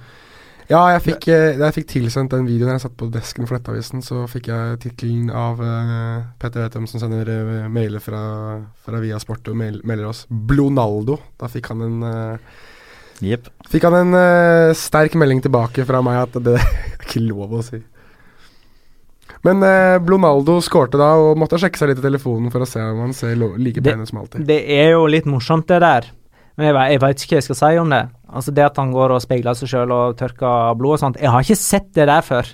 Ja, 0.70 0.84
jeg 0.94 1.02
fikk, 1.02 1.26
eh, 1.34 1.56
da 1.58 1.72
jeg 1.72 1.80
fikk 1.80 1.88
tilsendt 1.96 2.34
den 2.36 2.46
videoen 2.46 2.76
jeg 2.76 2.84
satt 2.84 2.94
på 2.98 3.08
desken 3.10 3.48
for 3.50 3.58
Nettavisen, 3.58 4.04
så 4.06 4.28
fikk 4.30 4.52
jeg 4.52 4.76
tittelen 4.84 5.32
av 5.34 5.58
uh, 5.58 6.28
Petter 6.38 6.62
Vetum 6.62 6.86
som 6.90 7.02
sender 7.02 7.26
uh, 7.26 7.64
mailer 7.74 8.04
fra, 8.04 8.22
fra 8.86 9.02
Viasport 9.02 9.50
og 9.50 9.58
mail, 9.58 9.80
melder 9.82 10.12
oss 10.12 10.28
'Blonaldo'. 10.30 11.18
Da 11.42 11.50
fikk 11.50 11.72
han 11.74 11.82
en 11.88 12.06
uh, 12.06 12.60
yep. 13.26 13.50
Fikk 13.70 13.90
han 13.90 13.98
en 13.98 14.14
uh, 14.14 14.76
sterk 14.78 15.18
melding 15.18 15.42
tilbake 15.42 15.88
fra 15.90 16.04
meg 16.06 16.22
at 16.28 16.38
det 16.38 16.60
er 16.62 17.02
ikke 17.02 17.26
lov 17.26 17.58
å 17.58 17.66
si. 17.66 17.82
Men 19.42 19.64
eh, 19.64 19.98
Blonaldo 20.04 20.58
skårte 20.64 21.00
da 21.00 21.14
og 21.20 21.38
måtte 21.40 21.60
sjekke 21.62 21.80
seg 21.80 21.94
litt 21.94 22.02
i 22.02 22.06
telefonen 22.06 22.52
for 22.52 22.64
å 22.64 22.68
se 22.68 22.82
om 22.84 23.04
han 23.06 23.14
ser 23.16 23.38
like 23.60 23.84
pen 23.84 24.04
ut 24.04 24.12
som 24.12 24.22
alltid. 24.24 24.44
Det 24.48 24.60
er 24.76 24.92
jo 24.96 25.06
litt 25.12 25.30
morsomt, 25.30 25.70
det 25.72 25.80
der. 25.84 26.10
Men 26.60 26.68
jeg, 26.68 26.76
jeg 26.92 27.00
veit 27.06 27.22
ikke 27.24 27.36
hva 27.36 27.40
jeg 27.40 27.48
skal 27.48 27.58
si 27.62 27.76
om 27.80 27.94
det. 27.94 28.02
Altså 28.30 28.52
Det 28.52 28.64
at 28.68 28.80
han 28.82 28.90
går 28.92 29.14
og 29.16 29.22
speiler 29.24 29.56
seg 29.56 29.72
sjøl 29.72 29.94
og 29.96 30.18
tørker 30.20 30.76
blod 30.80 30.98
og 30.98 31.04
sånt. 31.06 31.20
Jeg 31.24 31.32
har 31.32 31.46
ikke 31.46 31.56
sett 31.56 31.88
det 31.96 32.10
der 32.12 32.26
før 32.26 32.50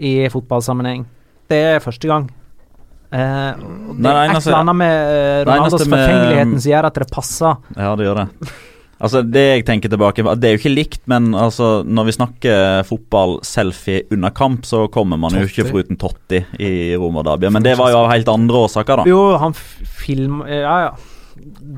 i 0.00 0.12
fotballsammenheng. 0.32 1.02
Det 1.50 1.58
er 1.74 1.82
første 1.82 2.06
gang. 2.06 2.28
Eh, 3.10 3.18
det 3.98 4.06
er 4.06 4.30
et 4.30 4.36
eller 4.38 4.60
annet 4.60 4.78
med 4.78 4.94
eh, 4.94 5.38
Ronaldos 5.48 5.82
forfengeligheten 5.82 6.54
som 6.62 6.70
gjør 6.70 6.88
at 6.92 7.00
det 7.02 7.08
passer. 7.10 7.58
Ja, 7.74 7.94
det 7.98 8.06
gjør 8.06 8.22
det. 8.22 8.54
Altså, 9.00 9.22
Det 9.24 9.42
jeg 9.42 9.64
tenker 9.64 9.88
tilbake 9.88 10.20
Det 10.36 10.44
er 10.44 10.52
jo 10.54 10.60
ikke 10.60 10.74
likt, 10.74 11.00
men 11.08 11.32
altså, 11.34 11.80
når 11.82 12.06
vi 12.06 12.16
snakker 12.18 12.82
fotball-selfie 12.86 14.04
under 14.12 14.30
kamp, 14.30 14.66
så 14.68 14.84
kommer 14.92 15.18
man 15.18 15.34
jo 15.34 15.48
ikke 15.48 15.64
Totti. 15.64 15.70
foruten 15.72 15.98
Totti 15.98 16.42
i 16.60 16.72
Roma-derbyet. 17.00 17.50
Men 17.56 17.64
det 17.64 17.78
var 17.80 17.90
jo 17.90 18.02
av 18.04 18.10
helt 18.12 18.28
andre 18.28 18.66
årsaker, 18.68 19.02
da. 19.02 19.08
Jo, 19.10 19.22
han 19.40 19.56
film... 19.56 20.44
Ja, 20.46 20.76
ja. 20.86 20.92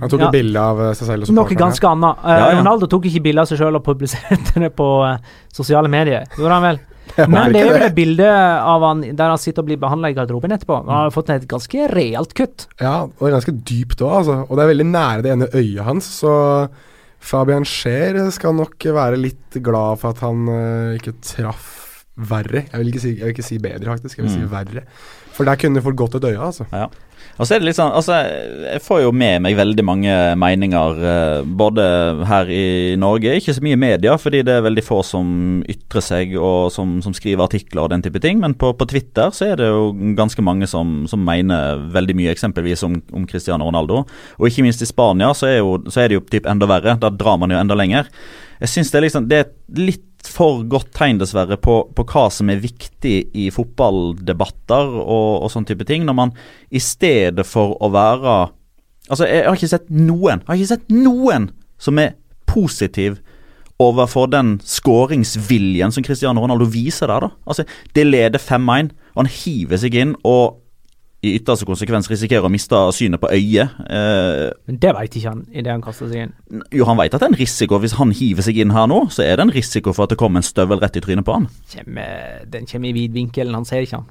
Han 0.01 0.09
tok 0.11 0.21
Ja. 0.21 0.27
et 0.29 0.33
bilde 0.37 0.61
av 0.61 0.81
eh, 0.81 0.93
seg 0.99 1.07
selv 1.09 1.29
og 1.29 1.35
Noe 1.37 1.55
ganske 1.59 1.89
annet. 1.89 2.23
Uh, 2.25 2.31
Ja, 2.31 2.47
ja. 2.53 2.59
Ronaldo 2.61 2.87
tok 2.91 3.05
ikke 3.11 3.23
bilde 3.23 3.41
av 3.45 3.47
seg 3.51 3.59
selv 3.59 3.77
og 3.81 3.85
publiserte 3.87 4.61
det 4.61 4.73
på 4.77 4.89
uh, 5.05 5.17
sosiale 5.53 5.89
medier. 5.93 6.25
Gjorde 6.39 6.59
han 6.59 6.63
vel? 6.71 6.81
Men 7.29 7.53
det 7.53 7.61
er 7.61 7.67
jo 7.67 7.73
vel 7.75 7.83
et 7.89 7.95
bilde 7.97 8.27
av 8.31 8.85
han 8.87 9.01
der 9.03 9.29
han 9.35 9.39
sitter 9.43 9.61
og 9.65 9.67
blir 9.69 9.77
behandla 9.83 10.09
i 10.13 10.15
garderoben 10.17 10.53
etterpå. 10.55 10.79
Han 10.87 10.95
har 11.03 11.11
fått 11.13 11.31
et 11.35 11.49
ganske 11.51 11.89
realt 11.93 12.33
kutt. 12.39 12.69
Ja, 12.81 13.03
og 13.11 13.33
ganske 13.35 13.53
dypt 13.53 14.01
òg, 14.07 14.15
altså. 14.23 14.37
Og 14.49 14.57
det 14.57 14.65
er 14.65 14.71
veldig 14.73 14.87
nære 14.93 15.23
det 15.27 15.33
ene 15.35 15.49
øyet 15.53 15.85
hans, 15.85 16.09
så 16.23 16.33
Fabian 17.23 17.67
Scheer 17.69 18.17
skal 18.35 18.55
nok 18.59 18.83
være 18.97 19.19
litt 19.21 19.59
glad 19.63 19.99
for 20.01 20.11
at 20.15 20.23
han 20.25 20.47
uh, 20.49 20.95
ikke 20.99 21.15
traff 21.23 21.69
verre. 22.17 22.65
Jeg 22.71 22.81
vil 22.81 22.91
ikke 22.93 23.03
si, 23.03 23.13
jeg 23.17 23.25
vil 23.29 23.35
ikke 23.35 23.47
si 23.47 23.59
bedre, 23.63 23.89
faktisk. 23.97 24.19
Jeg 24.19 24.27
vil 24.27 24.35
si 24.35 24.43
Mm. 24.43 24.51
verre. 24.53 24.83
For 25.33 25.49
der 25.49 25.57
kunne 25.57 25.81
folk 25.83 25.97
gått 25.97 26.15
et 26.19 26.27
øye, 26.29 26.39
altså. 26.39 26.67
Ja. 26.73 26.87
Og 27.39 27.47
så 27.49 27.55
er 27.55 27.63
det 27.63 27.71
litt 27.71 27.79
sånn, 27.79 27.95
altså, 27.97 28.19
Jeg 28.75 28.83
får 28.85 29.03
jo 29.07 29.13
med 29.17 29.43
meg 29.45 29.57
veldig 29.57 29.85
mange 29.87 30.17
meninger, 30.39 30.99
eh, 31.09 31.45
både 31.47 31.87
her 32.29 32.51
i 32.53 32.65
Norge. 33.01 33.37
Ikke 33.39 33.55
så 33.57 33.65
mye 33.65 33.79
i 33.79 33.81
media, 33.81 34.17
fordi 34.21 34.43
det 34.47 34.59
er 34.59 34.67
veldig 34.67 34.85
få 34.85 35.01
som 35.07 35.63
ytrer 35.71 36.05
seg 36.05 36.37
og 36.37 36.71
som, 36.75 36.99
som 37.05 37.17
skriver 37.17 37.47
artikler 37.47 37.85
og 37.87 37.91
den 37.95 38.05
type 38.05 38.21
ting. 38.23 38.41
Men 38.43 38.57
på, 38.59 38.75
på 38.77 38.89
Twitter 38.93 39.33
så 39.33 39.53
er 39.53 39.61
det 39.61 39.71
jo 39.71 39.91
ganske 40.19 40.45
mange 40.45 40.69
som, 40.71 41.03
som 41.11 41.25
mener 41.25 41.83
veldig 41.95 42.19
mye, 42.21 42.37
eksempelvis 42.37 42.85
om, 42.89 43.01
om 43.17 43.27
Cristiano 43.29 43.69
Ronaldo. 43.69 44.05
Og 44.39 44.49
ikke 44.49 44.67
minst 44.67 44.85
i 44.85 44.91
Spania 44.91 45.33
så 45.37 45.49
er, 45.49 45.61
jo, 45.63 45.79
så 45.89 46.05
er 46.05 46.13
det 46.13 46.21
jo 46.21 46.27
typ 46.29 46.49
enda 46.51 46.69
verre. 46.69 46.99
Da 47.01 47.11
drar 47.11 47.41
man 47.41 47.55
jo 47.55 47.61
enda 47.61 47.79
lenger. 47.79 48.13
Jeg 48.63 48.71
synes 48.77 48.93
det 48.93 49.07
liksom, 49.09 49.25
det 49.27 49.39
er 49.39 49.49
et 49.49 49.57
for 50.31 50.63
godt 50.71 50.93
tegn, 50.95 51.19
dessverre, 51.21 51.59
på, 51.61 51.79
på 51.95 52.05
hva 52.09 52.29
som 52.33 52.51
er 52.53 52.63
viktig 52.63 53.17
i 53.39 53.49
fotballdebatter 53.55 54.97
og, 55.03 55.43
og 55.43 55.53
sånn 55.53 55.67
type 55.69 55.87
ting. 55.89 56.07
Når 56.07 56.19
man 56.19 56.35
i 56.71 56.83
stedet 56.83 57.47
for 57.49 57.77
å 57.83 57.93
være 57.93 58.41
Altså, 59.11 59.27
jeg 59.27 59.43
har 59.43 59.57
ikke 59.59 59.69
sett 59.69 59.89
noen, 59.91 60.41
jeg 60.45 60.47
har 60.47 60.59
ikke 60.61 60.69
sett 60.71 60.93
noen 60.95 61.49
som 61.83 61.99
er 61.99 62.13
positiv 62.47 63.17
overfor 63.83 64.29
den 64.31 64.55
skåringsviljen 64.63 65.91
som 65.93 66.05
Cristiano 66.07 66.45
Ronaldo 66.45 66.69
viser 66.71 67.11
der, 67.11 67.27
da. 67.27 67.33
Altså, 67.43 67.67
det 67.99 68.05
leder 68.07 68.39
5-1, 68.39 68.93
og 69.13 69.25
han 69.25 69.33
hiver 69.35 69.83
seg 69.83 69.99
inn 69.99 70.15
og 70.23 70.62
i 71.23 71.37
ytterste 71.39 71.67
konsekvens 71.69 72.09
risikerer 72.11 72.49
å 72.49 72.51
miste 72.51 72.79
synet 72.97 73.21
på 73.23 73.29
øyet. 73.31 73.77
Eh, 73.87 74.49
Men 74.67 74.79
det 74.83 74.95
veit 74.97 75.15
ikke 75.17 75.29
han 75.31 75.45
idet 75.53 75.71
han 75.71 75.83
kaster 75.85 76.09
seg 76.11 76.25
inn. 76.25 76.63
jo, 76.75 76.85
han 76.89 76.99
vet 76.99 77.15
at 77.15 77.21
det 77.21 77.29
er 77.29 77.35
en 77.35 77.39
risiko. 77.39 77.79
Hvis 77.79 77.95
han 77.99 78.11
hiver 78.11 78.43
seg 78.43 78.59
inn 78.59 78.75
her 78.75 78.89
nå, 78.91 79.05
så 79.15 79.23
er 79.23 79.37
det 79.37 79.47
en 79.47 79.55
risiko 79.55 79.93
for 79.95 80.05
at 80.09 80.11
det 80.11 80.19
kommer 80.19 80.43
en 80.43 80.49
støvel 80.49 80.83
rett 80.83 80.97
i 80.99 81.01
trynet 81.05 81.25
på 81.25 81.37
han. 81.37 81.47
Kjemme, 81.71 82.09
den 82.51 82.67
kommer 82.67 82.91
i 82.91 82.97
vidvinkelen, 82.97 83.55
han 83.55 83.65
ser 83.69 83.87
ikke 83.87 84.01
han. 84.03 84.11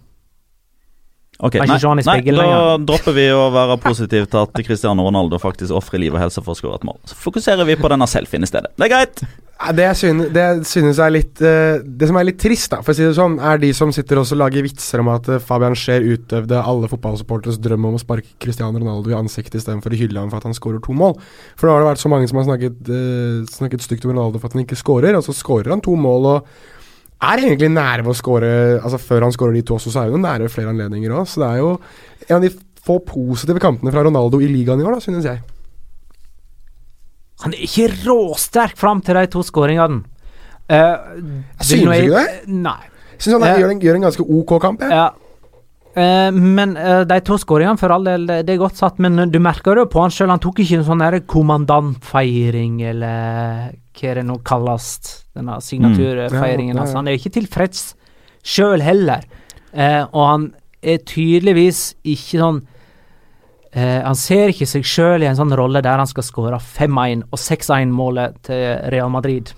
Ok, 1.41 1.57
Kan 1.57 1.65
ikke 1.65 1.81
se 1.81 1.89
han 1.89 1.99
i 2.01 2.05
nei, 2.05 2.17
da 2.21 2.37
lenger. 2.37 2.83
dropper 2.85 3.15
vi 3.17 3.27
å 3.33 3.45
være 3.53 3.77
positive 3.81 4.27
til 4.29 4.43
at 4.43 4.59
Cristiano 4.67 5.05
Ronaldo 5.07 5.39
faktisk 5.41 5.73
ofrer 5.73 6.03
liv 6.03 6.13
og 6.13 6.21
helse 6.21 6.43
for 6.45 6.53
å 6.53 6.59
skåre 6.59 6.77
et 6.77 6.85
mål. 6.85 6.99
Så 7.09 7.17
fokuserer 7.17 7.65
vi 7.65 7.77
på 7.79 7.89
denne 7.89 8.05
selfien 8.09 8.45
i 8.45 8.49
stedet. 8.49 8.69
Det 8.77 8.85
er 8.85 8.93
greit! 8.93 9.23
Det 9.61 9.83
jeg 9.85 9.97
synes, 9.99 10.29
det 10.33 10.41
jeg 10.41 10.61
synes 10.65 10.99
er 11.05 11.11
litt 11.13 11.41
eh, 11.45 11.83
Det 11.85 12.07
som 12.09 12.17
er 12.17 12.25
litt 12.25 12.39
trist, 12.41 12.71
da, 12.73 12.79
for 12.81 12.95
å 12.95 12.97
si 12.97 13.03
det 13.05 13.11
sånn, 13.13 13.35
er 13.45 13.59
de 13.61 13.69
som 13.77 13.91
sitter 13.93 14.17
og 14.17 14.31
lager 14.33 14.65
vitser 14.65 15.03
om 15.03 15.11
at 15.13 15.29
eh, 15.29 15.41
Fabian 15.43 15.77
Scheer 15.77 16.01
utøvde 16.01 16.57
alle 16.65 16.89
fotballsupporters 16.89 17.59
drøm 17.61 17.85
om 17.91 17.97
å 17.99 18.01
sparke 18.01 18.33
Cristiano 18.41 18.73
Ronaldo 18.81 19.13
i 19.13 19.17
ansiktet 19.19 19.59
istedenfor 19.61 19.93
å 19.93 19.99
hylle 20.01 20.17
ham 20.23 20.31
for 20.33 20.41
at 20.41 20.49
han 20.49 20.57
skårer 20.57 20.81
to 20.81 20.95
mål. 20.97 21.13
For 21.53 21.69
da 21.69 21.75
har 21.75 21.85
det 21.85 21.91
vært 21.91 22.01
så 22.01 22.09
mange 22.09 22.29
som 22.31 22.41
har 22.41 22.49
snakket, 22.49 22.81
eh, 22.89 23.45
snakket 23.53 23.85
stygt 23.85 24.09
om 24.09 24.15
Ronaldo 24.15 24.41
for 24.41 24.49
at 24.49 24.57
han 24.57 24.65
ikke 24.65 24.81
skårer, 24.81 25.17
og 25.19 25.27
så 25.29 25.37
skårer 25.37 25.75
han 25.75 25.85
to 25.85 25.93
mål 25.93 26.29
og 26.31 26.49
er 27.21 27.43
egentlig 27.45 27.69
nære 27.69 28.03
ved 28.05 28.13
å 28.13 28.17
skåre 28.17 28.51
Altså 28.81 28.97
Før 29.01 29.27
han 29.27 29.33
skårer 29.35 29.53
de 29.57 29.63
to 29.67 29.75
også, 29.77 29.93
så 29.93 30.01
er 30.01 30.09
han 30.09 30.17
jo 30.17 30.21
nære 30.23 30.49
flere 30.49 30.73
anledninger 30.73 31.13
òg. 31.13 31.29
Så 31.29 31.43
det 31.43 31.49
er 31.49 31.61
jo 31.61 31.71
en 32.27 32.37
av 32.37 32.45
de 32.45 32.53
få 32.81 32.97
positive 33.05 33.61
kampene 33.61 33.93
fra 33.93 34.03
Ronaldo 34.07 34.41
i 34.41 34.49
ligaen 34.49 34.81
i 34.81 34.85
år, 34.87 34.97
da, 34.97 35.03
synes 35.05 35.27
jeg. 35.29 35.41
Han 37.41 37.53
er 37.53 37.65
ikke 37.65 37.89
råsterk 38.05 38.77
fram 38.77 39.01
til 39.05 39.17
de 39.17 39.25
to 39.33 39.43
skåringene. 39.45 40.03
Uh, 40.71 41.19
Synes 41.59 41.83
du 41.83 41.91
ikke 41.91 42.21
det? 42.21 42.53
Nei. 42.53 42.79
Synes 43.17 43.35
han 43.35 43.43
er, 43.43 43.55
Eh, 43.55 43.59
gjør, 43.61 43.73
en, 43.73 43.81
gjør 43.81 43.97
en 43.97 44.07
ganske 44.07 44.25
ok 44.25 44.53
kamp. 44.61 44.81
Jeg. 44.81 44.91
Ja. 44.91 45.09
Uh, 45.91 46.31
men 46.31 46.77
uh, 46.77 47.01
de 47.03 47.17
to 47.27 47.35
skåringene, 47.37 47.77
for 47.77 47.91
all 47.91 48.05
del, 48.07 48.25
det 48.29 48.45
det 48.47 48.55
er 48.55 48.61
godt 48.61 48.79
satt. 48.79 49.01
Men 49.03 49.19
eh, 49.19 49.27
du 49.29 49.39
merker 49.43 49.75
det 49.75 49.85
jo 49.85 49.91
på 49.91 50.01
han 50.01 50.13
sjøl. 50.13 50.31
Han 50.31 50.41
tok 50.41 50.61
ikke 50.63 50.79
en 50.79 50.87
sånn 50.87 51.03
kommandantfeiring, 51.27 52.81
eller 52.93 53.75
hva 53.99 54.15
det 54.15 54.25
nå 54.25 54.39
kalles. 54.47 55.20
Denne 55.37 55.59
signaturfeiringen. 55.63 56.75
Mm. 56.75 56.75
Ja, 56.75 56.75
ja, 56.75 56.75
ja. 56.75 56.81
Altså, 56.81 56.95
han 56.99 57.07
er 57.07 57.15
jo 57.15 57.21
ikke 57.21 57.35
tilfreds 57.39 57.83
sjøl 58.43 58.81
heller. 58.83 59.23
Eh, 59.73 60.03
og 60.11 60.25
han 60.27 60.47
er 60.83 60.97
tydeligvis 61.07 61.93
ikke 62.03 62.39
sånn 62.41 62.57
eh, 63.71 64.01
Han 64.03 64.17
ser 64.19 64.49
ikke 64.51 64.67
seg 64.67 64.83
sjøl 64.83 65.23
i 65.23 65.29
en 65.29 65.37
sånn 65.37 65.53
rolle 65.55 65.79
der 65.85 66.01
han 66.01 66.09
skal 66.09 66.25
skåre 66.27 66.59
5-1 66.59 67.23
og 67.29 67.39
6-1-målet 67.39 68.41
til 68.49 68.65
Real 68.91 69.11
Madrid. 69.13 69.53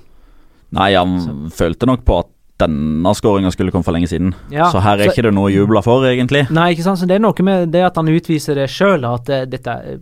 Nei, 0.74 0.91
han 0.97 1.49
følte 1.53 1.89
nok 1.89 2.03
på 2.05 2.19
at 2.24 2.30
denne 2.63 3.11
skåringa 3.17 3.49
skulle 3.51 3.74
komme 3.74 3.84
for 3.86 3.95
lenge 3.95 4.07
siden. 4.11 4.34
Ja, 4.53 4.67
så 4.71 4.80
her 4.82 4.99
er 4.99 5.07
så- 5.09 5.13
ikke 5.15 5.24
det 5.26 5.34
noe 5.34 5.49
å 5.49 5.53
juble 5.53 5.82
for, 5.84 6.05
egentlig. 6.05 6.45
Nei, 6.53 6.74
ikke 6.76 6.84
sant, 6.86 6.99
så 6.99 7.07
det 7.09 7.15
er 7.17 7.19
noe 7.26 7.43
med 7.43 7.71
det 7.74 7.82
at 7.84 7.95
han 7.97 8.07
utviser 8.07 8.55
det 8.55 8.69
sjøl, 8.69 9.03
at 9.09 9.30
eh, 9.30 9.45
dette 9.45 9.99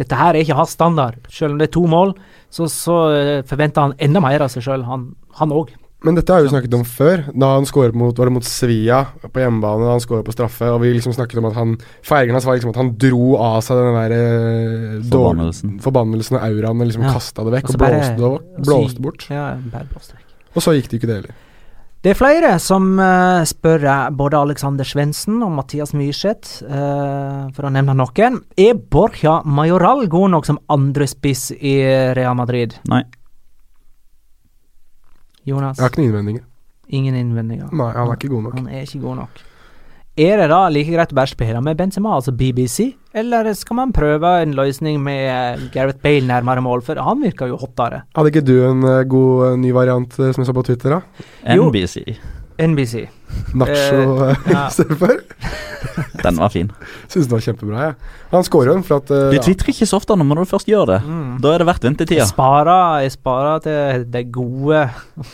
Dette 0.00 0.16
her 0.16 0.32
er 0.32 0.40
ikke 0.44 0.56
hans 0.56 0.72
standard. 0.78 1.20
Selv 1.28 1.52
om 1.54 1.60
det 1.60 1.68
er 1.68 1.74
to 1.76 1.84
mål, 1.90 2.14
så, 2.48 2.64
så 2.72 2.96
eh, 3.12 3.42
forventer 3.48 3.84
han 3.84 3.94
enda 4.00 4.22
mer 4.24 4.46
av 4.46 4.50
seg 4.52 4.64
sjøl, 4.64 4.86
han 4.88 5.52
òg. 5.54 5.74
Men 6.00 6.16
dette 6.16 6.32
har 6.32 6.40
vi 6.40 6.48
snakket 6.48 6.72
om 6.78 6.84
før, 6.88 7.26
da 7.36 7.50
han 7.58 7.66
skåret 7.68 7.92
mot, 8.00 8.16
var 8.16 8.30
det 8.30 8.32
mot 8.32 8.46
Sevilla 8.48 9.02
på 9.20 9.42
hjemmebane. 9.42 9.84
Da 9.84 9.90
han 9.98 10.00
skåret 10.00 10.24
på 10.24 10.32
straffe, 10.32 10.70
og 10.72 10.80
vi 10.80 10.94
liksom 10.94 11.12
snakket 11.12 11.42
om 11.42 11.50
at 11.50 11.58
han 11.58 11.74
Feiringen 12.08 12.38
hans 12.38 12.46
var 12.48 12.56
liksom 12.56 12.72
at 12.72 12.78
han 12.80 12.94
dro 13.02 13.34
av 13.36 13.58
seg 13.66 13.76
den 13.82 13.98
der 13.98 14.14
eh, 14.16 14.94
Forbannelsen. 15.12 15.74
forbannelsen 15.84 16.38
og 16.40 16.46
auraen 16.48 16.80
og 16.80 16.88
liksom 16.88 17.04
Ja. 17.04 17.12
kasta 17.18 17.44
det 17.44 17.52
vekk 17.58 17.68
Og 17.68 17.76
og, 17.76 17.82
blåste, 17.84 18.16
det, 18.16 18.64
blåste 18.70 19.04
bort. 19.04 19.26
Ja, 19.28 19.44
bare 19.74 19.90
blåste 19.92 20.16
vekk. 20.16 20.24
Og 20.56 20.64
så 20.64 20.72
gikk 20.78 20.88
det 20.88 21.02
ikke 21.02 21.10
det 21.12 21.18
heller. 21.20 21.34
Det 22.00 22.14
er 22.14 22.16
flere 22.16 22.54
som 22.64 22.94
uh, 22.96 23.42
spør 23.44 23.82
eh, 23.84 24.06
både 24.16 24.38
Alexander 24.40 24.88
Svendsen 24.88 25.42
og 25.44 25.50
Mathias 25.52 25.90
Myrseth, 25.92 26.62
uh, 26.64 27.50
for 27.52 27.68
å 27.68 27.72
nevne 27.74 27.92
noen. 27.92 28.38
Er 28.56 28.78
Borja 28.80 29.42
Majoral 29.44 30.06
god 30.08 30.32
nok 30.32 30.48
som 30.48 30.60
andrespiss 30.72 31.50
i 31.52 31.74
Real 32.16 32.38
Madrid? 32.38 32.78
Nei. 32.88 33.02
Jonas? 35.44 35.76
Jeg 35.76 35.84
har 35.84 35.92
ikke 35.92 36.00
noen 36.00 36.08
innvendinger. 36.08 36.48
Ingen 36.88 37.20
innvendinger. 37.20 37.68
Nei, 37.68 37.92
han 37.92 38.08
er 38.08 38.16
ikke 38.16 38.32
god 38.32 38.48
nok. 38.48 38.56
Han 38.56 38.72
er 38.72 38.88
ikke 38.88 39.04
god 39.04 39.20
nok. 39.20 39.44
Er 40.20 40.36
det 40.36 40.50
da 40.50 40.64
like 40.68 40.92
greit 40.92 41.12
å 41.14 41.16
bare 41.16 41.30
spille 41.30 41.60
med 41.64 41.78
Benzema, 41.78 42.10
altså 42.18 42.34
BBC, 42.36 42.90
eller 43.16 43.46
skal 43.56 43.78
man 43.78 43.94
prøve 43.96 44.34
en 44.42 44.52
løsning 44.58 44.98
med 45.00 45.22
eh, 45.32 45.62
Gareth 45.72 46.02
Bale 46.02 46.26
nærmere 46.28 46.60
mål, 46.64 46.82
for 46.84 47.00
han 47.00 47.22
virker 47.24 47.48
jo 47.48 47.56
hottere. 47.62 48.02
Hadde 48.18 48.32
ikke 48.34 48.44
du 48.44 48.58
en 48.68 48.84
eh, 48.84 49.06
god 49.08 49.46
eh, 49.46 49.56
ny 49.62 49.72
variant 49.72 50.18
som 50.20 50.42
jeg 50.42 50.50
så 50.50 50.56
på 50.58 50.66
Twitter, 50.68 50.98
da? 50.98 51.24
Jo. 51.56 51.70
NBC. 52.60 53.06
Nacho 53.54 53.72
istedenfor. 53.72 55.10
eh, 55.10 55.20
ja. 55.40 55.50
Den 56.24 56.36
var 56.36 56.50
fin. 56.52 56.68
Syns 57.08 57.26
den 57.26 57.32
var 57.32 57.42
kjempebra, 57.44 57.82
jeg. 57.86 57.94
Han 58.34 58.44
skårer 58.44 58.74
jo, 58.74 58.82
for 58.84 59.00
at 59.00 59.10
uh, 59.14 59.30
Du 59.32 59.36
ja. 59.38 59.42
tvitrer 59.44 59.72
ikke 59.72 59.86
så 59.88 59.96
ofte 60.00 60.12
nå, 60.18 60.26
men 60.26 60.36
når 60.36 60.44
du 60.44 60.50
først 60.52 60.68
gjør 60.68 60.90
det, 60.90 60.98
da 61.40 61.54
er 61.54 61.62
det 61.62 61.66
verdt 61.70 62.12
Jeg 62.12 62.26
sparer, 62.28 63.00
jeg 63.06 63.14
sparer 63.16 63.62
til 63.64 64.04
det 64.12 64.24
gode 64.34 64.82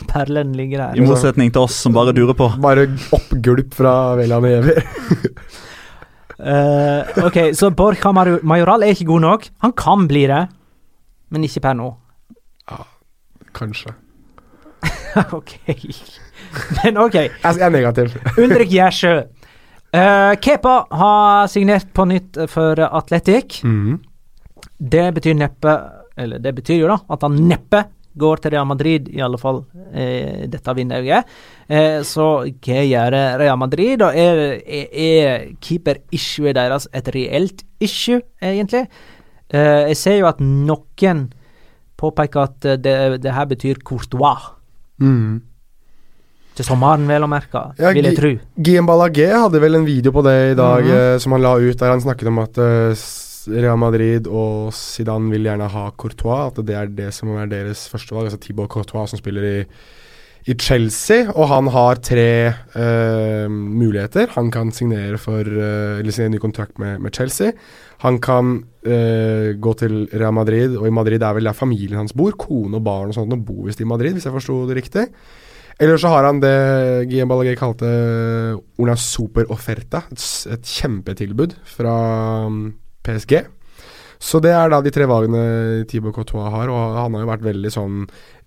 perlen 0.07 0.53
ligger 0.55 0.85
der. 0.85 0.95
I 1.01 1.05
motsetning 1.05 1.51
til 1.51 1.65
oss 1.67 1.75
som 1.83 1.95
bare 1.97 2.15
durer 2.15 2.37
på. 2.37 2.47
Bare 2.63 2.87
oppgulp 3.17 3.75
fra 3.75 3.93
Velian 4.19 4.47
evig. 4.47 4.77
uh, 6.39 7.27
ok, 7.27 7.37
så 7.57 7.71
Borja 7.75 8.13
Mar- 8.15 8.39
Majoral 8.43 8.87
er 8.87 8.95
ikke 8.95 9.09
god 9.11 9.25
nok. 9.27 9.49
Han 9.65 9.75
kan 9.77 10.07
bli 10.07 10.25
det, 10.31 10.45
men 11.33 11.43
ikke 11.43 11.65
per 11.67 11.75
nå. 11.77 11.91
Ja, 12.71 12.83
Kanskje. 13.57 13.93
ok. 15.37 15.57
Men 16.79 16.99
ok. 17.01 17.17
Jeg 17.17 17.61
er 17.61 17.73
negativ. 17.73 18.15
Ulrik 18.43 18.71
Gjersjø. 18.71 19.17
Uh, 19.95 20.33
Kepa 20.43 20.79
har 20.99 21.47
signert 21.51 21.89
på 21.95 22.05
nytt 22.09 22.39
for 22.51 22.79
Atletic. 22.87 23.61
Mm. 23.63 23.99
Det 24.77 25.05
betyr 25.15 25.33
neppe 25.33 25.71
Eller 26.17 26.41
det 26.41 26.51
betyr 26.57 26.81
jo 26.81 26.89
da 26.89 26.97
at 27.13 27.23
han 27.25 27.37
neppe 27.47 27.83
går 28.17 28.41
til 28.41 28.53
Real 28.53 28.65
Madrid, 28.65 29.09
i 29.13 29.21
alle 29.21 29.37
fall 29.37 29.59
eh, 29.93 30.45
dette 30.49 30.73
vinduet. 30.73 31.27
Eh, 31.69 31.99
så 32.07 32.27
hva 32.49 32.79
gjør 32.81 33.17
Real 33.41 33.59
Madrid? 33.61 34.01
Og 34.01 34.17
er, 34.17 34.41
er, 34.65 34.87
er 34.89 35.43
keeper-issuet 35.61 36.57
deres 36.57 36.87
et 36.97 37.11
reelt 37.13 37.61
issue, 37.83 38.21
egentlig? 38.41 38.87
Eh, 39.53 39.91
jeg 39.91 39.99
ser 40.01 40.17
jo 40.21 40.29
at 40.31 40.41
noen 40.41 41.27
påpeker 41.97 42.47
at 42.47 42.71
det, 42.81 42.97
det 43.23 43.35
her 43.37 43.45
betyr 43.49 43.83
Courtois. 43.85 44.49
Mhm. 45.01 45.37
Til 46.57 46.65
sommeren, 46.65 47.03
vel 47.05 47.21
å 47.21 47.29
merke, 47.29 47.61
Ja, 47.77 47.91
vil 47.93 48.07
jeg 48.09 48.17
tro. 48.17 48.31
Guillaume 48.57 48.89
Ballagé 48.89 49.27
hadde 49.29 49.59
vel 49.61 49.75
en 49.77 49.85
video 49.85 50.11
på 50.15 50.23
det 50.25 50.35
i 50.51 50.55
dag 50.57 50.83
Mhm. 50.83 50.95
eh, 50.97 51.17
som 51.21 51.31
han 51.35 51.41
la 51.45 51.53
ut, 51.59 51.77
der 51.77 51.91
han 51.93 52.01
snakket 52.01 52.27
om 52.31 52.39
at 52.41 52.57
eh, 52.57 53.61
Real 53.61 53.77
Madrid 53.77 54.25
og 54.27 54.73
Zidane 54.73 55.29
vil 55.31 55.45
gjerne 55.45 55.69
ha 55.69 55.91
Courtois, 55.95 56.47
at 56.51 56.65
det 56.65 56.75
er 56.75 56.87
det 56.87 57.13
som 57.13 57.29
er 57.37 57.45
deres 57.47 57.87
førstevalg. 57.87 58.25
Altså 58.31 58.39
Thibaut 58.41 58.67
Courtois 58.69 59.07
som 59.13 59.19
spiller 59.21 59.43
i, 59.61 59.65
i 60.47 60.55
Chelsea, 60.55 61.29
og 61.35 61.47
han 61.47 61.67
har 61.67 61.95
tre 62.01 62.27
eh, 62.75 63.47
muligheter. 63.47 64.27
Han 64.35 64.49
kan 64.51 64.71
signere 64.71 65.17
for 65.19 65.41
eh, 65.41 65.99
Eller 65.99 66.11
signere 66.11 66.33
ny 66.35 66.39
kontrakt 66.39 66.79
med, 66.79 66.99
med 67.01 67.13
Chelsea. 67.13 67.51
Han 68.03 68.17
kan 68.19 68.63
eh, 68.85 69.53
gå 69.61 69.73
til 69.77 70.07
Real 70.13 70.33
Madrid, 70.33 70.75
og 70.75 70.87
i 70.87 70.93
Madrid 70.93 71.21
er 71.21 71.33
vel 71.37 71.43
der 71.45 71.53
familien 71.53 71.97
hans 72.01 72.13
bor. 72.17 72.31
Kone 72.31 72.75
og 72.75 72.83
barn 72.83 73.09
og 73.09 73.13
sånt, 73.15 73.31
og 73.33 73.45
bor 73.45 73.65
visst 73.69 73.81
i 73.81 73.85
Madrid, 73.87 74.13
hvis 74.17 74.25
jeg 74.25 74.33
forsto 74.33 74.65
det 74.67 74.77
riktig. 74.83 75.07
Eller 75.77 75.99
så 76.01 76.09
har 76.09 76.25
han 76.25 76.39
det 76.41 76.55
Guillaume 77.09 77.29
Ballagé 77.29 77.53
kalte 77.57 77.89
una 78.81 78.95
super 78.97 79.45
offerta, 79.53 80.01
et, 80.09 80.23
et 80.55 80.73
kjempetilbud 80.77 81.53
fra 81.69 81.93
um, 82.47 82.71
PSG. 83.05 83.43
Så 84.17 84.39
det 84.41 84.49
er 84.49 84.71
da 84.73 84.79
de 84.81 84.89
tre 84.89 85.05
valgene 85.05 85.85
Thibaut 85.89 86.15
Courtois 86.15 86.49
har, 86.49 86.71
og 86.73 86.95
han 86.97 87.13
har 87.13 87.21
jo 87.21 87.29
vært 87.29 87.45
veldig 87.45 87.71
sånn 87.73 87.99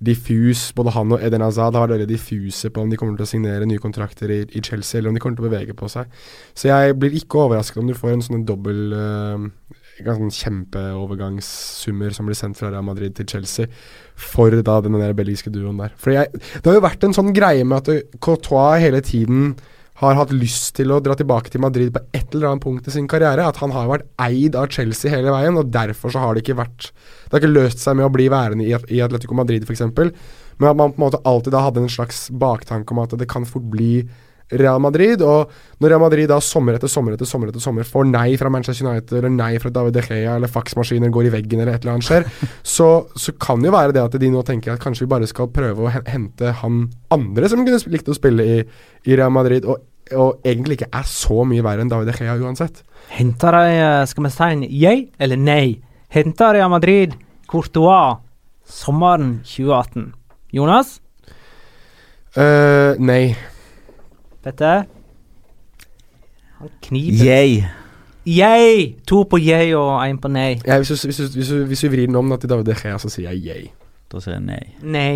diffus. 0.02 0.64
Både 0.74 0.94
han 0.96 1.14
og 1.14 1.22
Eden 1.22 1.44
Hazard 1.46 1.78
har 1.78 1.86
vært 1.86 2.00
veldig 2.00 2.10
diffuse 2.10 2.72
på 2.74 2.82
om 2.82 2.90
de 2.90 2.98
kommer 2.98 3.14
til 3.14 3.28
å 3.28 3.30
signere 3.30 3.68
nye 3.70 3.82
kontrakter 3.82 4.32
i, 4.34 4.40
i 4.50 4.64
Chelsea, 4.66 4.98
eller 4.98 5.12
om 5.12 5.18
de 5.18 5.22
kommer 5.22 5.38
til 5.38 5.46
å 5.46 5.52
bevege 5.52 5.76
på 5.78 5.90
seg. 5.92 6.10
Så 6.58 6.72
jeg 6.72 6.98
blir 6.98 7.14
ikke 7.20 7.44
overrasket 7.44 7.78
om 7.82 7.92
du 7.92 7.94
får 7.94 8.16
en 8.16 8.26
sånn 8.26 8.42
dobbel 8.48 8.96
uh, 8.96 9.46
ganske 10.04 10.42
kjempeovergangssummer 10.42 12.14
som 12.16 12.28
blir 12.28 12.38
sendt 12.38 12.58
fra 12.58 12.72
Real 12.72 12.86
Madrid 12.86 13.14
til 13.16 13.28
Chelsea 13.30 13.70
for 14.20 14.52
da 14.52 14.78
den 14.84 14.98
der 15.00 15.16
belgiske 15.16 15.52
duoen 15.52 15.80
der. 15.80 15.92
For 16.00 16.14
jeg, 16.14 16.30
Det 16.32 16.66
har 16.66 16.78
jo 16.78 16.86
vært 16.86 17.04
en 17.06 17.16
sånn 17.16 17.34
greie 17.36 17.66
med 17.66 17.88
at 17.88 18.16
Courtois 18.20 18.80
hele 18.82 19.00
tiden 19.04 19.54
har 20.00 20.16
hatt 20.16 20.30
lyst 20.32 20.72
til 20.78 20.92
å 20.94 21.00
dra 21.04 21.14
tilbake 21.18 21.52
til 21.52 21.60
Madrid 21.60 21.92
på 21.92 22.00
et 22.16 22.32
eller 22.32 22.50
annet 22.50 22.64
punkt 22.64 22.88
i 22.88 22.94
sin 22.94 23.08
karriere. 23.10 23.44
At 23.50 23.60
han 23.60 23.74
har 23.74 23.90
vært 23.90 24.06
eid 24.24 24.56
av 24.56 24.70
Chelsea 24.72 25.12
hele 25.12 25.32
veien, 25.34 25.58
og 25.60 25.72
derfor 25.72 26.12
så 26.12 26.22
har 26.22 26.34
det 26.34 26.44
ikke 26.44 26.60
vært 26.62 26.88
Det 26.90 27.36
har 27.36 27.42
ikke 27.42 27.52
løst 27.52 27.82
seg 27.84 27.98
med 27.98 28.08
å 28.08 28.12
bli 28.12 28.30
værende 28.32 28.64
i, 28.66 29.02
Atletico 29.04 29.36
Madrid, 29.36 29.66
f.eks. 29.68 29.84
Men 30.60 30.70
at 30.72 30.76
man 30.76 30.92
på 30.92 31.00
en 31.00 31.04
måte 31.04 31.20
alltid 31.28 31.54
da 31.54 31.62
hadde 31.66 31.84
en 31.84 31.92
slags 31.92 32.28
baktanke 32.32 32.92
om 32.92 33.02
at 33.04 33.14
det 33.20 33.28
kan 33.30 33.46
fort 33.48 33.68
bli 33.70 34.02
Real 34.50 34.80
Madrid. 34.82 35.22
Og 35.22 35.50
når 35.80 35.92
Real 35.92 36.02
Madrid 36.02 36.28
da 36.30 36.40
sommer 36.44 36.76
etter 36.76 36.90
sommer 36.90 37.14
etter 37.14 37.28
sommer 37.28 37.50
etter 37.50 37.62
sommer 37.62 37.86
får 37.88 38.08
nei 38.10 38.34
fra 38.40 38.50
Manchester 38.52 38.88
United 38.88 39.18
eller 39.18 39.34
nei 39.34 39.52
fra 39.62 39.72
David 39.74 39.96
De 39.96 40.04
Gea 40.06 40.36
eller 40.36 40.50
faksmaskiner 40.50 41.12
går 41.12 41.28
i 41.28 41.34
veggen 41.36 41.62
eller 41.62 41.76
et 41.76 41.84
eller 41.84 41.96
annet 41.96 42.08
skjer, 42.08 42.26
så, 42.76 42.88
så 43.14 43.34
kan 43.40 43.62
det 43.62 43.70
jo 43.70 43.76
være 43.76 43.96
det 43.96 44.04
at 44.04 44.18
de 44.20 44.32
nå 44.32 44.42
tenker 44.46 44.74
at 44.74 44.82
kanskje 44.82 45.06
vi 45.06 45.12
bare 45.14 45.30
skal 45.30 45.50
prøve 45.54 45.86
å 45.86 45.92
hente 45.94 46.54
han 46.62 46.82
andre 47.14 47.50
som 47.50 47.64
kunne 47.66 47.80
likt 47.94 48.10
å 48.10 48.16
spille 48.16 48.46
i, 48.46 48.58
i 49.06 49.16
Real 49.16 49.32
Madrid, 49.34 49.66
og, 49.68 49.84
og, 50.12 50.40
egentlig 50.46 50.80
ikke 50.80 50.92
er 51.00 51.08
så 51.08 51.44
mye 51.48 51.64
verre 51.64 51.84
enn 51.84 51.92
David 51.92 52.10
De 52.10 52.16
Gea 52.18 52.38
uansett. 52.40 52.82
Henter 53.14 53.56
de, 53.56 53.76
eh, 53.78 54.06
skal 54.10 54.26
vi 54.26 54.32
si 54.34 54.48
en 54.48 54.64
jeg 54.68 55.06
eller 55.22 55.40
nei? 55.40 55.66
Henter 56.10 56.56
Real 56.58 56.72
Madrid 56.72 57.14
Courtois 57.50 58.18
sommeren 58.70 59.38
2018? 59.46 60.10
Jonas? 60.54 60.98
Uh, 62.34 62.98
nei. 62.98 63.34
Petter? 64.40 64.86
Han 66.60 66.72
kniper. 66.80 67.24
Yay. 67.24 67.64
Yay! 68.24 68.94
To 69.08 69.22
på 69.28 69.40
yay 69.40 69.74
og 69.76 70.00
én 70.04 70.20
på 70.20 70.28
nei. 70.32 70.54
Ja, 70.64 70.78
hvis, 70.80 70.92
du, 70.92 71.08
hvis, 71.08 71.16
du, 71.16 71.36
hvis, 71.36 71.48
du, 71.48 71.64
hvis, 71.68 71.84
du, 71.84 71.88
vrir 71.92 72.06
den 72.08 72.16
om 72.16 72.32
til 72.38 72.48
David 72.48 72.68
De 72.68 72.76
Gea, 72.76 72.98
så 73.00 73.08
sier 73.12 73.30
jeg 73.30 73.44
yay. 73.44 73.70
Da 74.12 74.20
sier 74.20 74.36
jeg 74.38 74.44
nei. 74.46 74.62
Nei. 74.80 75.14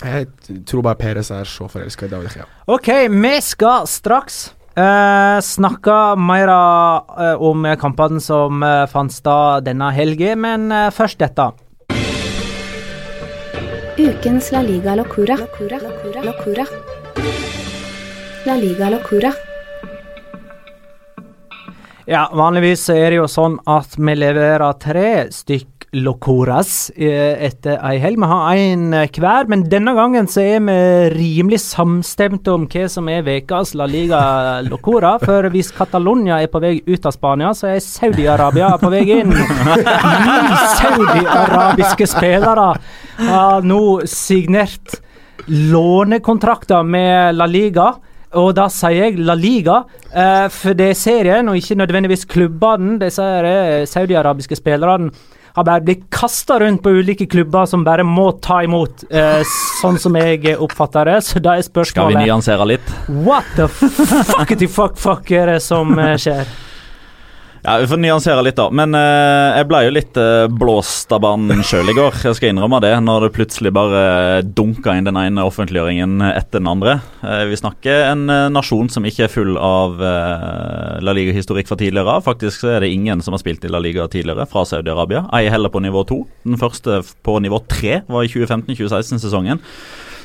Jeg 0.00 0.28
tror 0.66 0.82
bare 0.84 0.98
Peres 0.98 1.30
er 1.30 1.48
så 1.48 1.68
forelska 1.70 2.08
i 2.08 2.12
David 2.12 2.28
De 2.28 2.38
Gea. 2.38 2.48
OK, 2.72 2.88
vi 3.12 3.34
skal 3.44 3.88
straks 3.88 4.38
uh, 4.76 5.40
snakke 5.44 5.98
mer 6.20 6.52
uh, 6.52 7.36
om 7.44 7.68
kampene 7.80 8.20
som 8.20 8.64
uh, 8.64 8.84
fant 8.92 9.12
sted 9.12 9.68
denne 9.68 9.92
helga, 9.96 10.34
men 10.36 10.68
uh, 10.72 10.88
først 10.92 11.20
dette. 11.20 11.52
Ukens 13.94 14.52
La 14.52 14.64
Liga 14.64 14.96
Locura. 15.00 15.36
Locura. 15.40 15.80
Locura. 15.84 16.28
Locura. 16.32 16.68
La 18.46 18.54
Liga 18.56 18.90
Locura. 18.90 19.30
Ja, 22.04 22.26
vanligvis 22.36 22.82
er 22.92 23.14
det 23.14 23.16
jo 23.22 23.28
sånn 23.30 23.54
at 23.64 23.94
vi 23.96 24.12
leverer 24.18 24.74
tre 24.76 25.12
stykk 25.32 25.86
Locoras 25.94 26.90
eh, 26.90 27.38
etter 27.46 27.78
ei 27.78 27.94
helg. 28.02 28.18
Vi 28.20 28.28
har 28.28 28.60
én 28.60 28.84
hver, 28.92 29.48
men 29.48 29.62
denne 29.72 29.94
gangen 29.96 30.28
så 30.28 30.42
er 30.42 30.60
vi 30.66 30.76
rimelig 31.14 31.62
samstemte 31.64 32.52
om 32.52 32.66
hva 32.68 32.84
som 32.92 33.08
er 33.08 33.24
ukas 33.24 33.72
La 33.78 33.88
Liga 33.88 34.20
Locora. 34.66 35.14
For 35.24 35.48
hvis 35.54 35.72
Catalonia 35.72 36.42
er 36.42 36.52
på 36.52 36.60
vei 36.60 36.76
ut 36.84 37.08
av 37.08 37.16
Spania, 37.16 37.54
så 37.56 37.72
er 37.72 37.80
Saudi-Arabia 37.80 38.74
på 38.82 38.92
vei 38.92 39.04
inn. 39.22 39.32
Saudi-arabiske 40.82 42.12
spillere 42.12 42.72
har 43.24 43.64
nå 43.64 43.84
signert 44.04 44.98
lånekontrakter 45.48 46.82
med 46.84 47.38
La 47.40 47.48
Liga. 47.48 47.94
Og 48.40 48.50
da 48.56 48.66
sier 48.72 49.08
jeg 49.08 49.22
La 49.22 49.36
Liga, 49.38 49.84
eh, 50.10 50.48
for 50.52 50.74
det 50.76 50.90
er 50.90 50.98
serien 50.98 51.48
og 51.50 51.58
ikke 51.58 51.78
nødvendigvis 51.78 52.26
klubbene. 52.30 52.98
Disse 53.02 53.22
eh, 53.22 53.84
saudiarabiske 53.86 54.58
spillerne 54.58 55.12
har 55.54 55.64
bare 55.64 55.84
blitt 55.86 56.08
kasta 56.10 56.58
rundt 56.58 56.82
på 56.82 56.90
ulike 56.98 57.28
klubber 57.30 57.66
som 57.70 57.84
bare 57.86 58.02
må 58.06 58.26
ta 58.42 58.62
imot, 58.66 59.04
eh, 59.10 59.44
sånn 59.78 60.00
som 60.02 60.16
jeg 60.18 60.56
oppfatter 60.58 61.12
det. 61.12 61.18
Så 61.28 61.42
da 61.42 61.54
er 61.54 61.66
spørsmålet 61.66 62.10
Skal 62.10 62.18
vi 62.18 62.26
nyansere 62.26 62.66
litt? 62.72 62.94
What 63.06 63.46
the 63.54 63.68
fuck, 63.70 64.54
fuck 64.78 64.98
fuck 64.98 65.30
er 65.30 65.54
det 65.54 65.60
som 65.62 65.94
eh, 65.98 66.16
skjer? 66.18 66.50
Ja, 67.64 67.78
Vi 67.80 67.86
får 67.88 67.96
nyansere 67.96 68.42
litt, 68.44 68.58
da. 68.60 68.66
Men 68.76 68.92
eh, 68.92 69.54
jeg 69.56 69.66
ble 69.70 69.78
jo 69.86 69.92
litt 69.96 70.18
eh, 70.20 70.44
blåst 70.52 71.12
av 71.16 71.22
banen 71.24 71.62
sjøl 71.64 71.88
i 71.88 71.94
går. 71.96 72.18
Jeg 72.20 72.36
skal 72.36 72.50
innrømme 72.52 72.76
det, 72.84 72.90
når 73.00 73.24
det 73.24 73.30
plutselig 73.38 73.70
bare 73.72 74.42
dunka 74.44 74.92
inn 74.92 75.06
den 75.08 75.16
ene 75.16 75.46
offentliggjøringen 75.48 76.20
etter 76.26 76.60
den 76.60 76.68
andre. 76.68 76.98
Eh, 77.24 77.46
vi 77.48 77.56
snakker 77.56 78.10
en 78.10 78.26
eh, 78.28 78.50
nasjon 78.52 78.90
som 78.92 79.08
ikke 79.08 79.24
er 79.24 79.32
full 79.32 79.56
av 79.56 79.96
eh, 79.96 80.98
La 81.08 81.14
Liga-historikk 81.16 81.70
fra 81.70 81.78
tidligere. 81.80 82.18
Faktisk 82.26 82.66
så 82.66 82.74
er 82.74 82.84
det 82.84 82.92
ingen 82.92 83.24
som 83.24 83.32
har 83.32 83.40
spilt 83.40 83.64
i 83.64 83.72
La 83.72 83.80
Liga 83.80 84.04
tidligere 84.12 84.44
fra 84.50 84.66
Saudi-Arabia. 84.68 85.24
Ei 85.32 85.48
heller 85.48 85.72
på 85.72 85.80
nivå 85.80 86.04
to. 86.10 86.20
Den 86.44 86.60
første 86.60 87.00
på 87.24 87.38
nivå 87.40 87.62
tre 87.72 88.02
var 88.12 88.28
i 88.28 88.32
2015-2016-sesongen. 88.34 89.64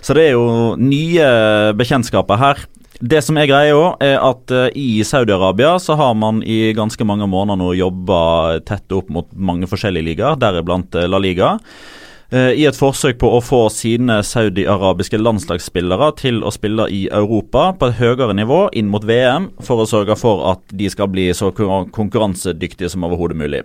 Så 0.03 0.11
det 0.15 0.27
er 0.27 0.35
jo 0.35 0.75
nye 0.75 1.31
bekjentskaper 1.79 2.43
her. 2.43 2.67
Det 2.99 3.21
som 3.23 3.37
er 3.39 3.47
greia 3.47 3.75
òg, 3.77 4.01
er 4.03 4.17
at 4.19 4.51
uh, 4.51 4.65
i 4.75 4.99
Saudi-Arabia 5.07 5.77
så 5.79 5.95
har 5.95 6.17
man 6.19 6.41
i 6.43 6.73
ganske 6.75 7.05
mange 7.07 7.29
måneder 7.31 7.61
nå 7.61 7.69
jobba 7.79 8.19
tett 8.67 8.91
opp 8.91 9.07
mot 9.15 9.29
mange 9.31 9.69
forskjellige 9.71 10.09
ligaer, 10.09 10.39
deriblant 10.41 10.97
uh, 10.99 11.05
La 11.07 11.21
Liga. 11.23 11.53
Uh, 12.30 12.51
I 12.53 12.67
et 12.69 12.77
forsøk 12.77 13.17
på 13.23 13.30
å 13.34 13.39
få 13.41 13.63
sine 13.73 14.19
saudi-arabiske 14.21 15.17
landslagsspillere 15.17 16.11
til 16.19 16.43
å 16.45 16.51
spille 16.53 16.86
i 16.93 16.99
Europa 17.09 17.71
på 17.73 17.88
et 17.89 17.95
høyere 17.97 18.36
nivå 18.38 18.59
inn 18.77 18.91
mot 18.93 19.01
VM, 19.01 19.47
for 19.65 19.82
å 19.82 19.88
sørge 19.89 20.13
for 20.19 20.43
at 20.51 20.61
de 20.69 20.91
skal 20.93 21.09
bli 21.09 21.25
så 21.34 21.49
konkurransedyktige 21.49 22.91
som 22.93 23.07
overhodet 23.07 23.39
mulig. 23.39 23.63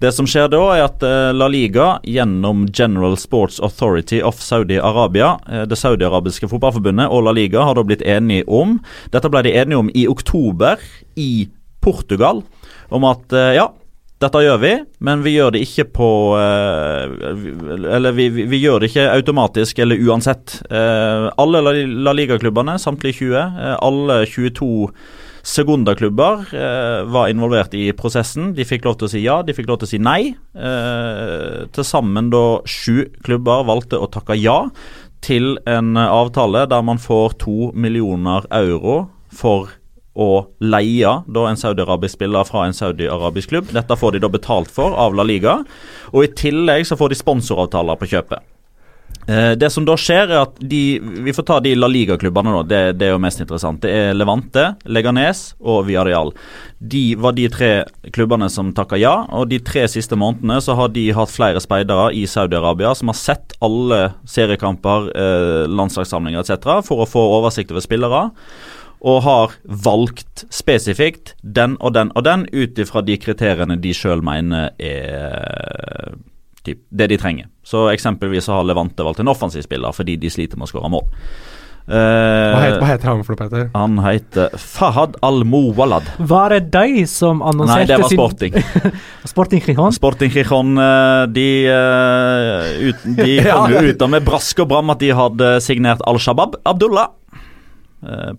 Det 0.00 0.14
som 0.16 0.24
skjer 0.24 0.48
da, 0.48 0.62
er 0.78 0.86
at 0.86 1.04
La 1.36 1.50
Liga 1.52 1.90
gjennom 2.08 2.64
General 2.72 3.18
Sports 3.20 3.60
Authority 3.60 4.22
of 4.24 4.40
Saudi-Arabia, 4.40 5.34
det 5.68 5.76
saudi-arabiske 5.76 6.48
fotballforbundet 6.48 7.12
og 7.12 7.26
La 7.28 7.36
Liga 7.36 7.66
har 7.68 7.76
da 7.76 7.84
blitt 7.84 8.06
enige 8.06 8.48
om 8.48 8.78
Dette 9.12 9.28
ble 9.28 9.44
de 9.44 9.52
enige 9.60 9.82
om 9.82 9.92
i 9.92 10.06
oktober 10.08 10.80
i 11.20 11.50
Portugal, 11.84 12.40
om 12.88 13.04
at 13.08 13.36
ja, 13.56 13.68
dette 14.20 14.42
gjør 14.44 14.58
vi, 14.60 14.72
men 15.06 15.22
vi 15.24 15.32
gjør 15.36 15.54
det 15.54 15.62
ikke 15.64 15.86
på 15.96 16.08
Eller 16.36 18.12
vi, 18.12 18.28
vi, 18.34 18.44
vi 18.50 18.60
gjør 18.60 18.82
det 18.82 18.90
ikke 18.90 19.06
automatisk 19.14 19.80
eller 19.80 20.02
uansett. 20.04 20.58
alle 20.70 21.62
La 21.64 22.12
Liga-klubbene, 22.12 22.76
samtlige 22.82 23.22
20, 23.24 23.40
alle 23.80 24.20
22 24.28 24.70
Segunda-klubber 25.42 26.42
var 27.08 27.30
involvert 27.32 27.72
i 27.74 27.86
prosessen. 27.96 28.52
De 28.56 28.66
fikk 28.68 28.84
lov 28.84 28.98
til 29.00 29.08
å 29.08 29.12
si 29.14 29.22
ja, 29.24 29.38
de 29.40 29.54
fikk 29.56 29.70
lov 29.70 29.80
til 29.80 29.88
å 29.88 29.92
si 29.94 30.00
nei. 30.02 30.34
Eh, 30.52 31.62
Til 31.72 31.86
sammen 31.86 32.28
da 32.32 32.60
sju 32.68 33.06
klubber 33.24 33.64
valgte 33.68 34.00
å 34.00 34.10
takke 34.12 34.36
ja 34.36 34.66
til 35.24 35.58
en 35.68 35.96
avtale 36.00 36.66
der 36.68 36.84
man 36.84 37.00
får 37.00 37.36
to 37.42 37.70
millioner 37.76 38.46
euro 38.56 39.02
for 39.32 39.68
å 40.14 40.30
leie 40.58 41.12
da 41.26 41.46
en 41.48 41.58
saudi-arabisk 41.60 42.18
spiller 42.18 42.46
fra 42.48 42.66
en 42.66 42.76
saudi-arabisk 42.76 43.52
klubb. 43.52 43.74
Dette 43.74 43.96
får 43.96 44.16
de 44.16 44.24
da 44.24 44.30
betalt 44.32 44.70
for 44.72 44.96
av 44.98 45.14
La 45.14 45.26
Liga, 45.26 45.60
og 46.10 46.24
i 46.24 46.32
tillegg 46.34 46.88
så 46.88 46.98
får 46.98 47.12
de 47.12 47.20
sponsoravtaler 47.20 48.00
på 48.00 48.10
kjøpet. 48.14 48.42
Eh, 49.26 49.52
det 49.52 49.68
som 49.70 49.84
da 49.86 49.94
skjer, 50.00 50.30
er 50.30 50.40
at 50.40 50.56
de 50.58 50.98
Vi 51.00 51.32
får 51.34 51.44
ta 51.46 51.58
de 51.62 51.74
La 51.76 51.88
Liga-klubbene, 51.90 52.50
nå. 52.54 52.62
Det, 52.66 52.80
det, 52.98 53.06
er 53.06 53.14
jo 53.14 53.22
mest 53.22 53.42
interessant. 53.42 53.82
Det 53.82 53.92
er 53.92 54.16
Levante, 54.16 54.72
Leganes 54.90 55.52
og 55.60 55.84
Villarreal. 55.88 56.32
De 56.80 57.02
var 57.20 57.36
de 57.36 57.46
tre 57.52 57.70
klubbene 58.14 58.48
som 58.50 58.72
takka 58.74 58.98
ja, 58.98 59.14
og 59.36 59.50
de 59.50 59.60
tre 59.62 59.84
siste 59.92 60.16
månedene 60.18 60.58
så 60.64 60.74
har 60.78 60.90
de 60.94 61.10
hatt 61.14 61.30
flere 61.30 61.62
speidere 61.62 62.10
i 62.16 62.24
Saudi-Arabia 62.30 62.94
som 62.96 63.12
har 63.12 63.20
sett 63.20 63.54
alle 63.60 64.00
seriekamper, 64.24 65.10
eh, 65.12 65.64
landslagssamlinger 65.68 66.40
etc. 66.40 66.80
for 66.86 67.04
å 67.04 67.10
få 67.10 67.26
oversikt 67.38 67.74
over 67.74 67.84
spillere 67.84 68.28
og 69.00 69.22
har 69.24 69.54
valgt 69.64 70.44
spesifikt 70.52 71.34
den 71.42 71.76
og 71.80 71.94
den 71.96 72.12
og 72.16 72.24
den 72.26 72.46
ut 72.52 72.78
ifra 72.80 73.02
de 73.04 73.16
kriteriene 73.20 73.78
de 73.80 73.94
sjøl 73.96 74.24
mener 74.24 74.74
er 74.76 76.18
typ, 76.64 76.82
det 76.88 77.08
de 77.12 77.20
trenger. 77.20 77.48
Så 77.64 77.88
Eksempelvis 77.94 78.50
har 78.52 78.66
Levante 78.68 79.06
valgt 79.06 79.22
en 79.22 79.32
offensiv 79.32 79.64
spiller 79.64 79.96
fordi 79.96 80.18
de 80.20 80.32
sliter 80.32 80.60
med 80.60 80.68
å 80.68 80.72
skåre 80.74 80.92
mål. 80.92 81.08
Uh, 81.90 81.96
hva, 81.96 82.58
heter, 82.60 82.76
hva, 82.76 82.88
heter, 82.92 83.08
han 83.08 83.22
for 83.24 83.34
noe, 83.34 83.40
Peter? 83.40 83.62
Han 83.74 83.96
heter 84.04 84.52
Fahad 84.62 85.16
Al-Mowalad. 85.26 86.06
Var 86.30 86.52
det 86.54 86.60
de 86.76 87.06
som 87.10 87.40
annonserte 87.42 87.80
sin 87.80 87.88
Nei, 87.88 87.88
det 87.88 87.98
var 88.04 88.12
Sporting. 88.12 88.92
Sporting 89.32 89.64
Gijon? 89.64 89.96
Sporting 89.96 90.30
Gijon, 90.30 90.76
de, 91.34 91.48
ut, 92.84 93.08
de 93.16 93.38
kom 93.48 93.74
jo 93.74 93.82
ut 93.88 94.06
med 94.12 94.28
brask 94.28 94.62
og 94.62 94.70
bram 94.70 94.94
at 94.94 95.02
de 95.02 95.10
hadde 95.18 95.50
signert 95.64 96.04
Al-Shabaab 96.06 96.60
Abdullah. 96.68 97.10
Uh, 98.04 98.36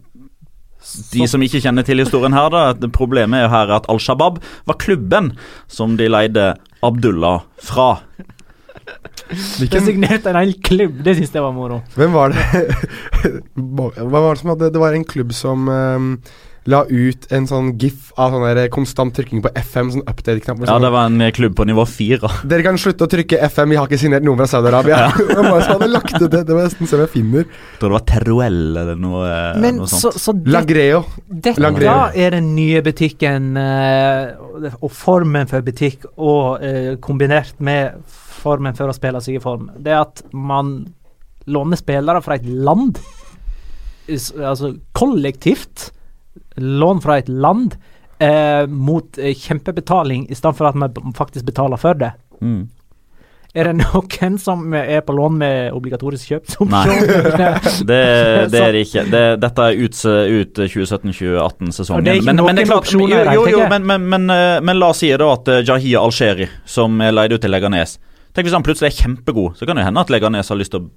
de 1.13 1.27
som 1.29 1.43
ikke 1.45 1.61
kjenner 1.61 1.85
til 1.85 2.01
historien 2.01 2.33
her, 2.35 2.49
da, 2.53 2.89
problemet 2.93 3.37
er 3.39 3.45
jo 3.45 3.53
her 3.53 3.73
at 3.77 3.87
Al 3.91 4.01
Shabaab 4.01 4.39
var 4.69 4.79
klubben 4.81 5.31
som 5.69 5.97
de 5.99 6.09
leide 6.09 6.53
Abdullah 6.81 7.43
fra. 7.61 7.93
Det 9.31 9.69
Designert 9.71 10.25
en 10.27 10.39
hel 10.39 10.55
klubb, 10.65 11.03
det 11.05 11.15
syns 11.19 11.35
jeg 11.35 11.43
var 11.43 11.53
moro. 11.55 11.81
Hvem 11.95 12.15
var 12.15 12.33
det 12.33 12.45
Hva 13.55 14.09
var 14.09 14.33
det 14.33 14.41
som 14.41 14.51
hadde 14.51 14.71
Det 14.73 14.81
var 14.81 14.95
en 14.97 15.05
klubb 15.07 15.31
som 15.35 15.69
ehm, 15.71 16.09
la 16.69 16.83
ut 16.85 17.25
en 17.33 17.47
sånn 17.49 17.71
gif 17.81 18.11
av 18.21 18.35
sånn 18.35 18.43
der 18.45 18.67
konstant 18.73 19.15
trykking 19.17 19.41
på 19.41 19.49
FM, 19.57 19.87
sånn 19.95 20.03
update-knapp. 20.05 20.59
Ja, 20.67 20.77
det 20.83 20.91
var 20.93 21.07
en 21.09 21.23
eh, 21.25 21.31
klubb 21.33 21.55
på 21.57 21.65
nivå 21.65 21.85
fire. 21.89 22.29
Dere 22.49 22.65
kan 22.65 22.77
slutte 22.81 23.07
å 23.07 23.09
trykke 23.09 23.39
FM, 23.49 23.71
vi 23.73 23.79
har 23.79 23.89
ikke 23.89 24.01
signert 24.01 24.25
noen 24.25 24.37
fra 24.43 24.49
Saudi-Arabia. 24.51 24.99
Ja. 25.07 25.07
det 25.17 25.37
som 25.65 25.79
hadde 25.79 25.87
lagt 25.89 26.13
ut 26.19 26.27
det? 26.27 26.43
Det 26.45 26.53
må 26.53 26.61
jeg 26.61 26.69
nesten 26.69 26.89
se 26.91 26.99
om 26.99 27.01
jeg 27.01 27.13
finner. 27.15 27.47
Jeg 27.47 27.79
tror 27.81 27.93
det 27.93 27.97
var 27.97 28.05
Teruel 28.11 28.59
eller 28.83 28.99
noe, 29.01 29.23
eh, 29.25 29.61
Men 29.63 29.81
noe 29.81 29.89
sånt. 29.89 30.19
så 30.21 30.35
det, 30.37 30.53
Lagreo. 30.53 30.99
dette 31.25 31.63
Lagreo. 31.63 31.95
er 32.13 32.35
den 32.37 32.51
nye 32.53 32.83
butikken, 32.85 33.47
eh, 33.57 34.75
og 34.77 34.91
formen 34.93 35.49
for 35.49 35.65
butikk, 35.65 36.05
og 36.21 36.61
eh, 36.65 36.91
kombinert 37.01 37.57
med 37.57 37.97
formen 38.41 38.77
for 38.77 38.91
å 38.91 38.95
spille 38.97 39.21
seg 39.23 39.39
i 39.39 39.41
form. 39.41 39.71
Det 39.81 39.97
at 39.97 40.21
man 40.37 40.75
låner 41.49 41.79
spillere 41.79 42.21
fra 42.21 42.37
et 42.37 42.45
land, 42.45 43.01
altså 44.11 44.75
kollektivt 44.97 45.89
lån 46.55 47.01
fra 47.03 47.17
et 47.21 47.29
land, 47.29 47.77
eh, 48.19 48.67
mot 48.67 49.17
eh, 49.17 49.35
kjempebetaling, 49.37 50.27
i 50.29 50.35
stedet 50.35 50.57
for 50.57 50.69
at 50.69 50.75
man 50.75 51.15
faktisk 51.17 51.45
betaler 51.45 51.81
for 51.81 51.97
det. 51.97 52.13
Mm. 52.41 52.69
Er 53.51 53.67
det 53.67 53.73
noen 53.81 54.37
som 54.39 54.61
er 54.73 55.01
på 55.03 55.11
lån 55.11 55.33
med 55.41 55.73
obligatorisk 55.75 56.29
kjøp? 56.31 56.53
Nei. 56.71 56.85
Det, 57.91 57.97
det 58.51 58.61
er 58.61 58.71
det 58.71 58.83
ikke. 58.85 59.03
Det, 59.11 59.23
dette 59.41 59.65
er 59.65 59.81
ut, 59.81 59.97
ut 59.97 60.61
2017-2018-sesongen. 60.61 61.99
Og 61.99 62.05
det 62.05 62.13
er 62.13 62.21
ikke 62.21 62.31
men, 62.31 62.45
men, 62.45 63.65
men, 63.67 63.83
men, 63.89 64.07
men, 64.13 64.29
eh, 64.31 64.61
men 64.63 64.79
la 64.79 64.93
oss 64.93 65.01
si 65.03 65.09
da 65.11 65.27
at 65.33 65.51
eh, 65.51 65.63
Jahia 65.67 65.99
Al-Sheri, 65.99 66.47
som 66.63 66.95
er 67.03 67.11
leid 67.11 67.35
ut 67.35 67.43
til 67.43 67.51
Leganes 67.51 67.97
Tenk 68.31 68.47
hvis 68.47 68.55
han 68.55 68.63
plutselig 68.63 68.93
er 68.93 68.95
kjempegod, 68.95 69.57
så 69.59 69.67
kan 69.67 69.75
det 69.75 69.83
hende 69.83 69.99
at 69.99 70.11
Leganes 70.13 70.47
har 70.47 70.55
lyst 70.55 70.71
til 70.71 70.85
å 70.85 70.89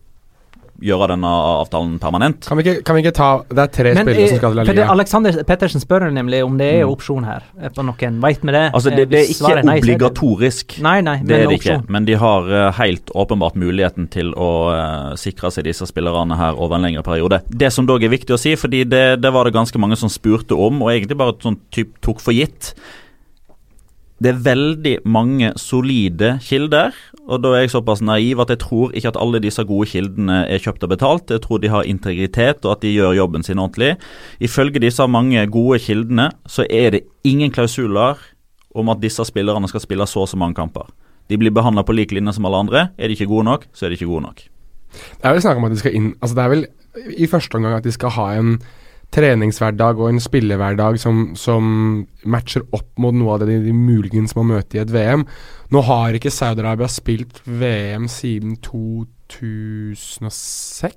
gjøre 0.82 1.06
denne 1.12 1.28
avtalen 1.28 1.98
permanent. 2.02 2.46
Kan 2.48 2.58
vi, 2.58 2.64
ikke, 2.66 2.82
kan 2.84 2.96
vi 2.96 3.02
ikke 3.04 3.12
ta 3.14 3.28
Det 3.48 3.62
er 3.62 3.70
tre 3.72 3.92
Men 3.94 4.02
spillere 4.06 4.24
eh, 4.24 4.28
som 4.32 4.40
skal 4.40 4.50
til 4.54 4.58
La 4.58 4.64
Liga. 4.72 4.86
Alexander 4.94 5.38
Pettersen 5.46 5.80
spør 5.82 6.06
nemlig 6.12 6.40
om 6.44 6.56
det 6.58 6.70
er 6.80 6.88
opsjon 6.90 7.24
her 7.28 7.44
eh, 7.60 7.70
på 7.74 7.84
noen. 7.86 8.18
Veit 8.24 8.42
vi 8.42 8.54
det? 8.56 8.64
Altså, 8.74 8.90
Eh, 8.94 8.96
det, 8.96 9.08
det 9.10 9.20
er 9.22 9.30
ikke 9.32 9.54
nei, 9.64 9.76
det- 9.78 9.84
obligatorisk. 9.84 10.76
Nei, 10.84 11.00
nei, 11.00 11.16
Det 11.24 11.38
er 11.38 11.46
det 11.48 11.60
ikke, 11.60 11.76
men 11.88 12.04
de 12.04 12.14
har 12.20 12.50
eh, 12.50 12.72
helt 12.80 13.10
åpenbart 13.14 13.54
muligheten 13.56 14.08
til 14.12 14.32
å 14.34 14.50
eh, 14.74 15.14
sikre 15.20 15.50
seg 15.54 15.64
disse 15.64 15.86
spillerne 15.88 16.36
her 16.36 16.54
over 16.58 16.76
en 16.76 16.82
lengre 16.88 17.02
periode. 17.06 17.40
Det 17.48 17.72
som 17.72 17.86
dog 17.86 18.02
er 18.04 18.12
viktig 18.12 18.34
å 18.34 18.40
si, 18.40 18.56
fordi 18.60 18.84
det, 18.84 19.04
det 19.22 19.32
var 19.32 19.44
det 19.48 19.54
ganske 19.54 19.78
mange 19.80 19.96
som 19.96 20.08
spurte 20.12 20.54
om, 20.58 20.82
og 20.82 20.90
egentlig 20.92 21.16
bare 21.18 21.34
sånn 21.42 21.58
typ 21.74 21.96
tok 22.04 22.20
for 22.20 22.32
gitt. 22.36 22.74
Det 24.22 24.30
er 24.30 24.42
veldig 24.44 24.92
mange 25.10 25.50
solide 25.58 26.36
kilder, 26.44 26.94
og 27.26 27.40
da 27.42 27.50
er 27.54 27.64
jeg 27.64 27.72
såpass 27.72 28.02
naiv 28.04 28.38
at 28.44 28.52
jeg 28.52 28.60
tror 28.62 28.92
ikke 28.94 29.10
at 29.10 29.18
alle 29.20 29.40
disse 29.42 29.64
gode 29.66 29.88
kildene 29.90 30.44
er 30.46 30.62
kjøpt 30.62 30.86
og 30.86 30.92
betalt. 30.92 31.32
Jeg 31.34 31.42
tror 31.42 31.58
de 31.58 31.72
har 31.72 31.88
integritet, 31.88 32.62
og 32.62 32.76
at 32.76 32.84
de 32.84 32.92
gjør 32.94 33.16
jobben 33.18 33.42
sin 33.42 33.58
ordentlig. 33.58 33.96
Ifølge 34.38 34.82
disse 34.84 35.06
mange 35.10 35.42
gode 35.50 35.80
kildene 35.82 36.30
så 36.46 36.66
er 36.70 36.94
det 36.94 37.02
ingen 37.24 37.50
klausuler 37.50 38.22
om 38.74 38.92
at 38.94 39.02
disse 39.02 39.24
spillerne 39.26 39.68
skal 39.70 39.82
spille 39.82 40.06
så 40.06 40.24
og 40.24 40.30
så 40.30 40.38
mange 40.38 40.54
kamper. 40.54 40.86
De 41.30 41.38
blir 41.40 41.54
behandla 41.54 41.82
på 41.82 41.94
lik 41.96 42.12
linje 42.12 42.36
som 42.36 42.46
alle 42.46 42.62
andre. 42.66 42.88
Er 42.98 43.08
de 43.08 43.18
ikke 43.18 43.30
gode 43.30 43.48
nok, 43.48 43.66
så 43.72 43.86
er 43.86 43.90
de 43.90 43.98
ikke 43.98 44.10
gode 44.10 44.26
nok. 44.28 44.46
Det 44.94 45.26
er 45.26 45.34
vel 45.34 45.42
snakk 45.42 45.58
om 45.58 45.66
at 45.66 45.74
de 45.74 45.80
skal 45.80 45.94
inn 45.98 46.12
Altså 46.22 46.36
Det 46.36 46.42
er 46.44 46.50
vel 46.52 46.66
i 47.18 47.26
første 47.26 47.58
omgang 47.58 47.80
at 47.80 47.86
de 47.86 47.92
skal 47.94 48.12
ha 48.14 48.26
en 48.38 48.58
treningshverdag 49.14 50.00
og 50.02 50.08
en 50.10 50.20
spillehverdag 50.22 50.98
som, 51.02 51.16
som 51.38 51.62
matcher 52.26 52.62
opp 52.74 52.90
mot 53.00 53.14
noe 53.14 53.32
av 53.36 53.40
det 53.44 53.48
de, 53.52 53.58
de 53.68 53.74
muligens 53.76 54.34
må 54.38 54.42
møte 54.48 54.78
i 54.78 54.82
et 54.82 54.90
VM. 54.94 55.22
Nå 55.74 55.80
har 55.86 56.14
ikke 56.18 56.32
Saudi-Arabia 56.34 56.88
spilt 56.90 57.34
VM 57.46 58.08
siden 58.10 58.56
2006. 58.62 60.94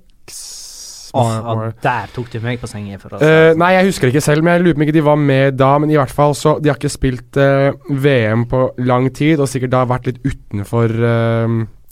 Åh, 1.14 1.24
Var- 1.24 1.42
var- 1.42 1.64
ja, 1.64 1.70
der 1.82 2.06
tok 2.12 2.28
du 2.32 2.40
meg 2.44 2.60
på 2.60 2.66
sengen. 2.68 2.98
For 3.00 3.08
å 3.16 3.20
uh, 3.22 3.54
nei, 3.56 3.70
jeg 3.78 3.86
husker 3.88 4.08
ikke 4.10 4.20
selv, 4.20 4.42
men 4.44 4.52
jeg 4.58 4.62
lurer 4.66 4.74
på 4.76 4.80
om 4.82 4.84
ikke 4.84 4.92
de 4.98 5.04
var 5.06 5.16
med 5.16 5.56
da. 5.56 5.70
Men 5.80 5.90
i 5.90 5.96
hvert 5.96 6.12
fall 6.12 6.34
så 6.36 6.58
De 6.60 6.68
har 6.68 6.76
ikke 6.76 6.90
spilt 6.92 7.36
uh, 7.40 7.72
VM 7.88 8.44
på 8.50 8.60
lang 8.84 9.08
tid, 9.16 9.40
og 9.40 9.48
sikkert 9.48 9.72
da 9.72 9.86
vært 9.88 10.06
litt 10.10 10.20
utenfor 10.26 10.92
eh, 10.92 11.48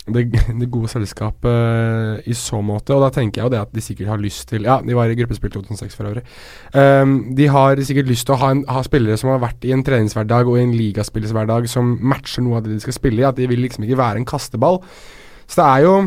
det, 0.07 0.25
det 0.61 0.69
gode 0.71 0.91
selskapet 0.91 2.27
i 2.29 2.35
så 2.37 2.61
måte. 2.65 2.95
Og 2.95 3.03
da 3.03 3.11
tenker 3.15 3.41
jeg 3.41 3.49
jo 3.49 3.55
det 3.55 3.63
at 3.63 3.75
de 3.75 3.85
sikkert 3.85 4.13
har 4.13 4.23
lyst 4.23 4.49
til 4.51 4.69
Ja, 4.69 4.79
de 4.85 4.97
var 4.97 5.11
i 5.11 5.19
gruppespill 5.19 5.53
2006 5.57 5.99
for 5.99 6.11
øvrig. 6.11 6.23
Um, 6.75 7.17
de 7.37 7.49
har 7.53 7.83
sikkert 7.87 8.11
lyst 8.11 8.29
til 8.29 8.37
å 8.37 8.41
ha, 8.43 8.53
en, 8.55 8.65
ha 8.71 8.85
spillere 8.87 9.19
som 9.21 9.33
har 9.35 9.43
vært 9.43 9.67
i 9.67 9.75
en 9.75 9.85
treningshverdag 9.87 10.49
og 10.51 10.61
i 10.61 10.65
en 10.67 10.77
ligaspillshverdag 10.77 11.69
som 11.71 11.97
matcher 12.01 12.47
noe 12.47 12.61
av 12.61 12.67
det 12.67 12.77
de 12.77 12.85
skal 12.85 12.97
spille 12.97 13.23
i. 13.23 13.29
At 13.29 13.39
de 13.41 13.51
vil 13.51 13.65
liksom 13.67 13.87
ikke 13.87 14.01
være 14.01 14.23
en 14.23 14.29
kasteball. 14.29 14.83
Så 15.47 15.61
det 15.63 15.69
er 15.69 15.87
jo 15.87 15.99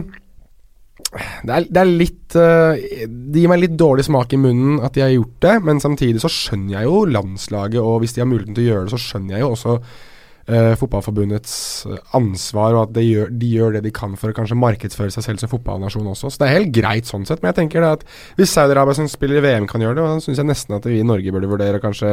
det 1.10 1.54
er, 1.56 1.66
det 1.72 1.80
er 1.80 1.88
litt 1.90 2.36
uh, 2.38 2.76
Det 3.08 3.42
gir 3.42 3.50
meg 3.50 3.62
litt 3.64 3.78
dårlig 3.80 4.04
smak 4.06 4.36
i 4.36 4.40
munnen 4.42 4.82
at 4.84 4.94
de 4.94 5.02
har 5.02 5.14
gjort 5.14 5.40
det, 5.46 5.56
men 5.66 5.82
samtidig 5.82 6.22
så 6.22 6.30
skjønner 6.30 6.76
jeg 6.76 6.90
jo 6.90 7.02
landslaget, 7.10 7.80
og 7.82 8.04
hvis 8.04 8.14
de 8.16 8.22
har 8.22 8.30
muligheten 8.30 8.58
til 8.58 8.68
å 8.68 8.70
gjøre 8.70 8.86
det, 8.86 8.94
så 8.94 9.02
skjønner 9.02 9.36
jeg 9.36 9.46
jo 9.46 9.52
også 9.56 9.78
eh, 10.50 10.74
fotballforbundets 10.80 11.54
eh, 11.90 11.98
ansvar, 12.18 12.74
og 12.76 12.82
at 12.88 12.94
de 12.98 13.04
gjør, 13.06 13.30
de 13.42 13.50
gjør 13.54 13.76
det 13.78 13.84
de 13.86 13.92
kan 13.96 14.16
for 14.20 14.32
å 14.32 14.36
kanskje 14.38 14.58
markedsføre 14.60 15.14
seg 15.14 15.24
selv 15.26 15.44
som 15.44 15.52
fotballnasjon 15.52 16.08
også. 16.12 16.32
Så 16.34 16.42
det 16.42 16.48
er 16.50 16.56
helt 16.60 16.72
greit 16.76 17.10
sånn 17.10 17.26
sett, 17.30 17.42
men 17.44 17.52
jeg 17.54 17.60
tenker 17.64 17.86
det 17.86 17.92
at 18.00 18.06
hvis 18.40 18.54
Saudi-Arabia 18.56 18.98
som 18.98 19.08
spiller 19.12 19.40
i 19.40 19.46
VM 19.46 19.68
kan 19.70 19.82
gjøre 19.84 20.00
det, 20.00 20.08
da 20.10 20.20
syns 20.26 20.42
jeg 20.42 20.50
nesten 20.50 20.76
at 20.80 20.88
vi 20.90 21.00
i 21.00 21.06
Norge 21.08 21.34
burde 21.36 21.50
vurdere 21.52 21.80
å 21.80 21.84
kanskje 21.84 22.12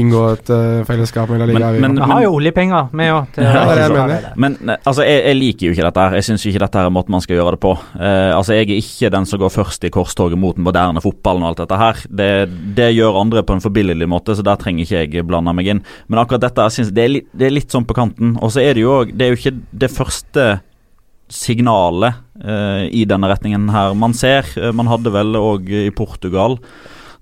inngå 0.00 0.22
et 0.32 0.50
uh, 0.54 0.84
fellesskap 0.88 1.30
med 1.32 1.42
La 1.42 1.48
Liga. 1.50 1.72
Men- 1.72 1.80
men- 1.80 2.00
Vi 2.04 2.10
har 2.12 2.22
jo 2.22 2.34
oljepenger 2.38 2.88
vi 2.92 3.08
òg. 3.10 3.26
Ja, 3.36 3.52
det 3.52 3.74
er 3.74 3.74
det 3.74 3.84
jeg 3.84 3.92
mener. 3.98 4.32
Men 4.36 4.56
eh, 4.68 4.76
altså, 4.86 5.02
jeg, 5.06 5.24
jeg 5.26 5.36
liker 5.40 5.66
jo 5.66 5.72
ikke 5.76 5.86
dette 5.88 6.00
her. 6.04 6.14
Jeg 6.20 6.24
syns 6.28 6.46
ikke 6.46 6.62
dette 6.64 6.78
her 6.78 6.86
er 6.86 6.94
måten 6.94 7.10
man 7.14 7.20
skal 7.24 7.36
gjøre 7.38 7.54
det 7.56 7.60
på. 7.64 7.72
Eh, 7.98 8.30
altså, 8.36 8.54
Jeg 8.54 8.68
er 8.70 8.80
ikke 8.82 9.10
den 9.14 9.26
som 9.26 9.38
går 9.40 9.50
først 9.54 9.84
i 9.84 9.90
korstoget 9.94 10.38
mot 10.38 10.54
den 10.56 10.64
moderne 10.64 11.00
fotballen 11.02 11.42
og 11.42 11.52
alt 11.52 11.62
dette 11.64 11.78
her. 11.80 12.02
Det, 12.08 12.30
det 12.76 12.90
gjør 12.94 13.20
andre 13.20 13.42
på 13.42 13.54
en 13.56 13.60
forbilledlig 13.64 14.08
måte, 14.08 14.34
så 14.36 14.42
der 14.46 14.56
trenger 14.60 14.84
ikke 14.84 15.02
jeg 15.20 15.26
blande 15.26 15.54
meg 15.54 15.66
inn. 15.72 15.82
Men 16.08 16.18
akkurat 16.22 16.40
dette 16.46 16.62
jeg 16.68 16.76
synes 16.78 16.92
det 16.94 17.04
er, 17.04 17.08
litt, 17.16 17.28
det 17.34 17.46
er 17.48 17.54
litt 17.54 17.63
sånn 17.72 17.86
på 17.88 17.96
kanten. 17.96 18.34
Og 18.42 18.52
så 18.54 18.62
er 18.64 18.74
det 18.74 18.84
jo 18.84 19.00
òg 19.00 19.12
Det 19.16 19.26
er 19.26 19.32
jo 19.32 19.40
ikke 19.40 19.58
det 19.84 19.90
første 19.92 20.46
signalet 21.32 22.20
eh, 22.44 22.84
i 22.92 23.04
denne 23.08 23.30
retningen 23.30 23.70
her 23.72 23.94
man 23.96 24.14
ser. 24.16 24.48
Eh, 24.58 24.72
man 24.76 24.90
hadde 24.90 25.12
vel 25.14 25.38
òg 25.38 25.70
i 25.70 25.90
Portugal 25.94 26.58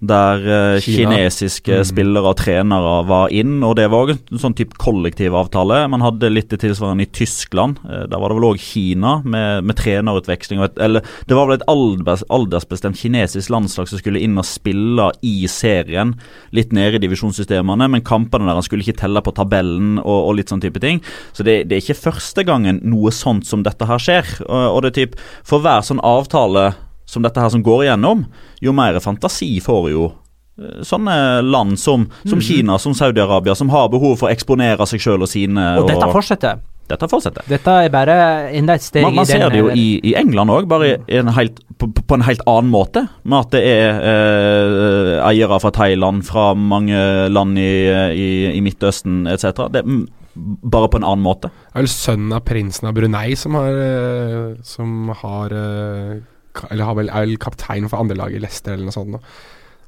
der 0.02 0.42
eh, 0.74 0.80
kinesiske 0.82 1.76
Mm. 1.78 1.84
spillere 1.86 2.26
og 2.32 2.36
trenere 2.36 3.06
var 3.06 3.28
inn, 3.30 3.62
og 3.62 3.76
det 3.78 3.88
var 3.90 4.10
en 4.10 4.18
sånn 4.38 4.54
type 4.58 4.74
kollektivavtale. 4.82 5.88
Man 5.90 6.00
hadde 6.02 6.30
litt 6.32 6.48
tilsvarende 6.50 7.02
i 7.06 7.10
Tyskland. 7.14 7.78
Eh, 7.88 8.06
Der 8.10 8.18
var 8.18 8.28
det 8.28 8.36
vel 8.36 8.48
òg 8.50 8.58
Kina, 8.58 9.22
med, 9.24 9.64
med 9.64 9.76
trenerutveksling. 9.76 10.60
et- 10.64 10.78
Eller 10.78 11.00
det 11.26 11.34
var 11.36 11.46
vel 11.46 11.54
et 11.54 11.66
alders, 11.68 12.24
aldersbestemt 12.30 12.96
kinesisk 12.98 13.48
landslag 13.50 13.88
som 13.88 13.98
skulle 13.98 14.20
inn 14.20 14.36
og 14.38 14.44
spille 14.44 15.10
i 15.22 15.46
serien, 15.46 16.14
litt 16.52 16.72
nede 16.72 16.94
i 16.96 16.98
divisjonssystemene, 17.06 17.88
men 17.88 18.00
kampene 18.02 18.46
der 18.52 18.60
skulle 18.62 18.82
ikke 18.82 18.98
telle 18.98 19.20
på 19.22 19.32
tabellen 19.34 19.98
og, 19.98 20.28
og 20.28 20.36
litt 20.36 20.48
sånn 20.48 20.60
type 20.60 20.80
ting. 20.80 21.00
Så 21.32 21.44
det, 21.44 21.68
det 21.68 21.76
er 21.76 21.80
ikke 21.94 22.10
første 22.12 22.44
gangen 22.44 22.80
noe 22.82 23.10
sånt 23.10 23.46
som 23.46 23.62
dette 23.62 23.86
her 23.86 23.98
skjer. 23.98 24.24
Og, 24.48 24.76
og 24.76 24.82
det 24.82 24.96
er 24.96 25.06
typ, 25.06 25.16
For 25.44 25.60
hver 25.60 25.80
sånn 25.86 26.00
avtale 26.02 26.74
som 27.12 27.24
dette 27.24 27.42
her 27.42 27.52
som 27.52 27.62
går 27.64 27.86
igjennom, 27.86 28.26
jo 28.64 28.74
mer 28.76 28.98
fantasi 29.04 29.52
får 29.62 29.88
jo 29.92 30.08
eh, 30.08 30.82
sånne 30.86 31.16
land 31.44 31.78
som, 31.80 32.08
som 32.24 32.40
Kina, 32.40 32.78
som 32.80 32.96
Saudi-Arabia, 32.96 33.56
som 33.58 33.72
har 33.74 33.90
behov 33.92 34.18
for 34.22 34.30
å 34.30 34.34
eksponere 34.34 34.88
seg 34.88 35.02
sjøl 35.04 35.26
og 35.26 35.32
sine. 35.32 35.74
Og 35.82 35.90
dette 35.90 36.08
fortsetter. 36.14 36.62
dette 36.88 37.10
fortsetter. 37.12 37.44
Dette 37.50 37.76
er 37.84 37.92
bare 37.92 38.16
enda 38.56 38.78
et 38.78 38.86
steg 38.86 39.04
Man, 39.04 39.18
man 39.20 39.28
i 39.28 39.32
den 39.32 39.44
Man 39.44 39.50
ser 39.50 39.52
det 39.52 39.60
jo 39.60 39.68
eh, 39.74 39.82
i, 39.82 39.86
i 40.12 40.16
England 40.22 40.56
òg, 40.56 40.70
bare 40.72 40.94
i 40.96 41.20
en 41.20 41.34
helt, 41.36 41.60
på, 41.76 41.90
på 42.00 42.18
en 42.18 42.24
helt 42.24 42.42
annen 42.48 42.72
måte. 42.72 43.04
Med 43.28 43.38
at 43.42 43.52
det 43.58 43.62
er 43.68 44.02
eh, 44.14 45.12
eiere 45.28 45.60
fra 45.60 45.74
Thailand, 45.76 46.24
fra 46.28 46.52
mange 46.56 47.04
land 47.28 47.60
i, 47.60 47.70
i, 48.16 48.32
i 48.56 48.64
Midtøsten 48.64 49.26
etc. 49.28 49.66
Det 49.72 49.84
mm, 49.84 50.02
bare 50.34 50.88
på 50.88 50.96
en 50.96 51.04
annen 51.04 51.24
måte. 51.24 51.50
Det 51.52 51.76
er 51.76 51.84
vel 51.84 51.92
sønnen 51.92 52.36
av 52.36 52.44
prinsen 52.46 52.88
av 52.88 52.96
Brunei 52.96 53.34
som 53.38 53.56
har, 53.58 53.80
eh, 53.84 54.54
som 54.64 55.12
har 55.22 55.52
eh, 55.52 56.20
Eller 56.70 56.88
har 56.88 56.98
vel, 56.98 57.10
er 57.10 57.26
vel 57.26 57.40
kaptein 57.40 57.88
for 57.88 58.02
andrelaget 58.02 58.38
i 58.38 58.44
Leicester 58.44 58.76
eller 58.76 58.88
noe 58.88 58.96
sånt. 58.96 59.12
Nå. 59.16 59.20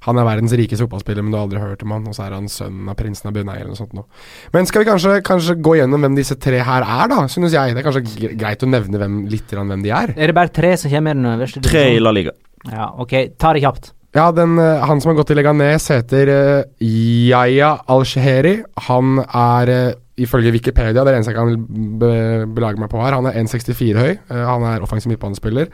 Han 0.04 0.20
er 0.20 0.26
verdens 0.26 0.52
rikeste 0.52 0.84
fotballspiller, 0.84 1.24
men 1.24 1.32
du 1.32 1.38
har 1.38 1.46
aldri 1.46 1.62
hørt 1.62 1.82
om 1.86 1.94
han. 1.94 2.06
Og 2.10 2.16
så 2.16 2.26
er 2.26 2.36
han 2.36 2.48
sønnen 2.52 2.90
av 2.92 2.96
prinsen 2.98 3.30
av 3.30 3.36
Brunei 3.36 3.56
eller 3.56 3.72
noe 3.72 3.80
sånt. 3.80 3.94
Nå. 3.96 4.04
Men 4.52 4.68
skal 4.68 4.84
vi 4.84 4.90
kanskje, 4.90 5.16
kanskje 5.24 5.56
gå 5.64 5.78
gjennom 5.78 6.04
hvem 6.04 6.18
disse 6.18 6.36
tre 6.36 6.60
her 6.66 6.84
er, 6.84 7.10
da? 7.12 7.24
Synes 7.32 7.56
jeg. 7.56 7.72
Det 7.72 7.80
er 7.80 7.88
kanskje 7.88 8.32
greit 8.36 8.64
å 8.64 8.68
nevne 8.68 9.00
hvem, 9.00 9.20
litt 9.32 9.54
hvem 9.54 9.84
de 9.84 9.92
er. 9.96 10.12
Er 10.16 10.32
det 10.32 10.36
bare 10.36 10.52
tre 10.52 10.74
som 10.80 10.92
kommer 10.92 11.16
i 11.16 11.20
den 11.20 11.30
øverste 11.32 11.64
Tre 11.64 11.86
i? 11.94 12.00
La 12.02 12.12
Liga. 12.12 12.36
Ja, 12.68 12.90
ok. 13.00 13.16
Ta 13.40 13.54
det 13.56 13.64
kjapt. 13.64 13.94
Ja, 14.14 14.30
den, 14.30 14.58
eh, 14.58 14.84
Han 14.86 15.00
som 15.00 15.10
har 15.10 15.16
gått 15.18 15.32
til 15.32 15.40
Leganes, 15.40 15.88
heter 15.90 16.30
uh, 16.30 16.64
Yaya 16.80 17.78
Al-Sheheri. 17.90 18.60
Han 18.86 19.18
er 19.24 19.72
uh, 19.72 19.94
ifølge 20.14 20.52
Wikipedia, 20.54 20.92
det 20.92 21.00
er 21.00 21.08
det 21.08 21.16
eneste 21.16 21.32
jeg 21.32 21.40
kan 21.40 21.96
be 21.98 22.12
belage 22.54 22.78
meg 22.78 22.92
på 22.92 23.00
her, 23.02 23.16
han 23.16 23.26
er 23.26 23.40
1,64 23.42 23.98
høy. 23.98 24.12
Uh, 24.30 24.44
han 24.52 24.68
er 24.70 24.84
offensiv 24.86 25.10
midtbanespiller. 25.10 25.72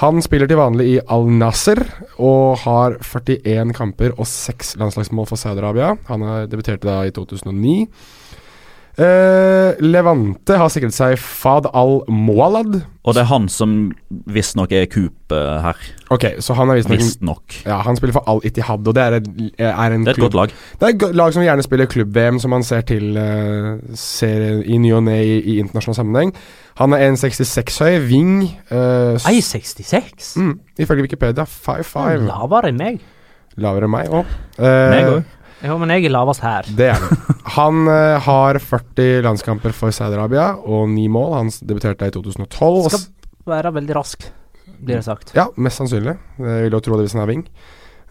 Han 0.00 0.22
spiller 0.24 0.48
til 0.48 0.56
vanlig 0.56 0.84
i 0.94 1.00
Al-Nasser 1.12 1.82
og 2.24 2.62
har 2.62 2.94
41 3.04 3.74
kamper 3.76 4.14
og 4.14 4.24
6 4.24 4.78
landslagsmål 4.80 5.26
for 5.28 5.36
Saudi-Arabia. 5.36 5.90
Han 6.08 6.24
er 6.24 6.46
debuterte 6.48 6.88
da 6.88 7.02
i 7.04 7.12
2009. 7.12 7.74
Eh, 9.00 9.78
Levante 9.80 10.58
har 10.60 10.68
sikret 10.68 10.92
seg 10.92 11.14
Fad 11.20 11.70
al-Mualad. 11.72 12.82
Og 13.00 13.14
det 13.16 13.22
er 13.22 13.28
han 13.30 13.46
som 13.48 13.76
visstnok 14.28 14.74
er 14.76 14.84
Coop 14.92 15.32
eh, 15.32 15.60
her. 15.64 15.78
Ok, 16.12 16.26
så 16.44 16.52
han 16.58 16.68
er 16.68 16.82
visstnok 16.84 17.54
ja, 17.64 17.78
Han 17.86 17.96
spiller 17.96 18.18
for 18.18 18.28
Al-Itihad, 18.28 18.84
og 18.84 18.96
det 18.98 19.04
er, 19.06 19.16
et, 19.20 19.30
er 19.56 19.94
en 19.96 20.04
Det 20.04 20.12
er 20.12 20.18
et 20.18 20.24
godt 20.26 20.36
lag. 20.36 20.52
Det 20.52 20.88
er 20.88 20.96
et 20.98 21.16
lag 21.16 21.32
som 21.32 21.46
gjerne 21.46 21.64
spiller 21.64 21.88
klubb-VM, 21.88 22.42
som 22.42 22.52
man 22.52 22.66
ser 22.66 22.84
til 22.90 23.16
uh, 23.16 23.80
ser 23.96 24.60
i 24.60 24.76
ny 24.76 24.92
og 24.98 25.06
ne 25.08 25.16
i, 25.24 25.38
i 25.54 25.56
internasjonal 25.62 26.00
sammenheng. 26.02 26.34
Han 26.82 26.92
er 26.92 27.06
1,66 27.08 27.80
høy, 27.80 27.96
wing 28.10 28.36
uh, 28.68 29.16
1,66? 29.16 30.34
mm, 30.36 30.54
Ifølge 30.84 31.08
Wikipedia 31.08 31.48
5'5. 31.48 32.28
Lavere 32.28 32.74
enn 32.74 32.84
meg. 32.84 33.00
Lavere 33.60 33.88
enn 33.88 33.96
meg 33.96 34.12
òg. 34.20 34.40
Meg 34.60 35.14
òg. 35.14 35.36
Jo, 35.66 35.76
men 35.80 35.90
jeg 35.92 36.06
er 36.08 36.12
lavest 36.14 36.40
her. 36.44 36.68
Det 36.76 36.86
er 36.92 37.00
han. 37.00 37.34
Han 37.56 37.80
eh, 37.92 38.18
har 38.24 38.58
40 38.62 39.20
landskamper 39.26 39.74
for 39.76 39.92
Saudi-Arabia 39.92 40.54
og 40.64 40.88
ni 40.88 41.08
mål. 41.12 41.34
Han 41.36 41.50
s- 41.52 41.60
debuterte 41.60 42.06
i 42.08 42.14
2012. 42.14 42.88
Skal 42.94 43.06
være 43.50 43.72
veldig 43.76 43.96
rask, 43.98 44.24
blir 44.80 44.96
det 45.00 45.04
sagt. 45.04 45.34
Ja, 45.36 45.48
mest 45.60 45.80
sannsynlig. 45.82 46.16
Jeg 46.40 46.64
vil 46.68 46.76
jo 46.78 46.80
tro 46.86 46.96
det 46.96 47.04
hvis 47.08 47.16
han 47.18 47.24
er 47.26 47.30
wing. 47.34 47.44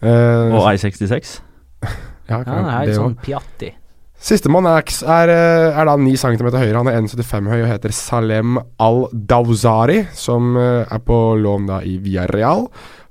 Eh, 0.00 0.54
Og 0.54 0.68
I66. 0.74 1.40
ja, 1.82 1.90
Ja, 2.30 2.42
kan, 2.44 2.54
han 2.54 2.64
er 2.64 2.70
det 2.70 2.78
helt 2.78 2.90
også. 2.94 3.02
sånn 3.02 3.16
Piatti. 3.24 3.72
Sistemann 4.20 4.66
er, 4.68 4.82
er, 5.08 5.30
eh, 5.32 5.78
er 5.80 5.86
da 5.88 5.94
9 5.96 6.10
cm 6.20 6.42
høyere. 6.52 6.76
Han 6.76 6.90
er 6.92 6.98
1,75 7.00 7.46
høy 7.50 7.62
og 7.64 7.70
heter 7.70 7.94
Salem 7.96 8.58
Al-Dawzari, 8.78 10.02
som 10.14 10.52
eh, 10.60 10.84
er 10.92 11.00
på 11.04 11.16
lån 11.40 11.66
da 11.70 11.80
i 11.88 11.96
Villarreal. 12.04 12.66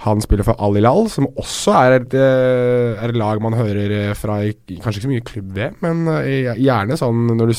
Han 0.06 0.22
spiller 0.24 0.46
for 0.48 0.56
Al-Hilal, 0.64 1.10
som 1.12 1.28
også 1.36 1.74
er 1.76 1.98
et, 1.98 2.14
eh, 2.16 2.96
er 2.96 3.12
et 3.12 3.20
lag 3.20 3.42
man 3.44 3.58
hører 3.58 3.92
eh, 3.92 4.16
fra 4.16 4.38
i, 4.48 4.54
Kanskje 4.80 5.02
ikke 5.02 5.08
så 5.08 5.12
mye 5.12 5.26
klubb-VM, 5.28 5.76
men 5.84 6.08
eh, 6.22 6.54
gjerne 6.56 6.96
sånn 7.00 7.34
når 7.36 7.52
du 7.52 7.56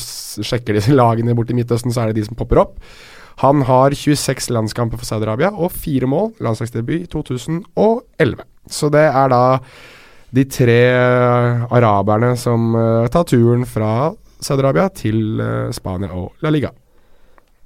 sjekker 0.49 0.73
disse 0.73 0.95
lagene 1.01 1.37
borti 1.37 1.53
Midtøsten, 1.53 1.93
så 1.93 2.01
er 2.01 2.09
det 2.09 2.17
de 2.21 2.25
som 2.25 2.39
popper 2.39 2.63
opp. 2.63 2.81
Han 3.45 3.61
har 3.69 3.93
26 3.93 4.49
landskamper 4.55 4.97
for 4.97 5.05
Saudi-Arabia 5.05 5.53
og 5.53 5.69
fire 5.73 6.09
mål, 6.09 6.33
landslagsdebut 6.41 7.05
i 7.05 7.09
2011. 7.13 8.43
Så 8.69 8.89
det 8.93 9.05
er 9.05 9.31
da 9.31 9.45
de 10.31 10.45
tre 10.49 10.81
araberne 11.71 12.35
som 12.39 12.75
tar 13.11 13.25
turen 13.27 13.65
fra 13.67 14.11
Saudi-Arabia 14.41 14.91
til 14.95 15.41
Spania 15.73 16.13
og 16.13 16.43
La 16.43 16.53
Liga. 16.53 16.69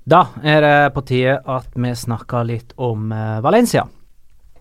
Da 0.06 0.22
er 0.46 0.64
det 0.64 0.78
på 0.96 1.04
tide 1.10 1.36
at 1.42 1.76
vi 1.76 1.92
snakker 1.98 2.48
litt 2.48 2.74
om 2.78 3.12
Valencia. 3.44 3.88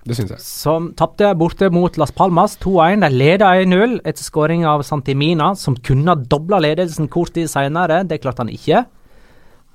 Det 0.05 0.17
syns 0.19 0.35
jeg. 0.35 0.43
Som 0.45 0.91
tapte 0.99 1.31
borte 1.39 1.71
mot 1.73 1.97
Las 2.01 2.13
Palmas 2.13 2.59
2-1. 2.61 3.07
De 3.07 3.11
leda 3.13 3.55
1-0 3.57 4.01
etter 4.05 4.27
skåring 4.27 4.67
av 4.69 4.85
Santimina, 4.85 5.55
som 5.57 5.77
kunne 5.77 6.13
ha 6.13 6.19
dobla 6.19 6.61
ledelsen 6.61 7.09
kort 7.13 7.33
tid 7.37 7.49
senere. 7.51 8.03
Det 8.09 8.21
klarte 8.21 8.45
han 8.45 8.53
ikke. 8.53 8.85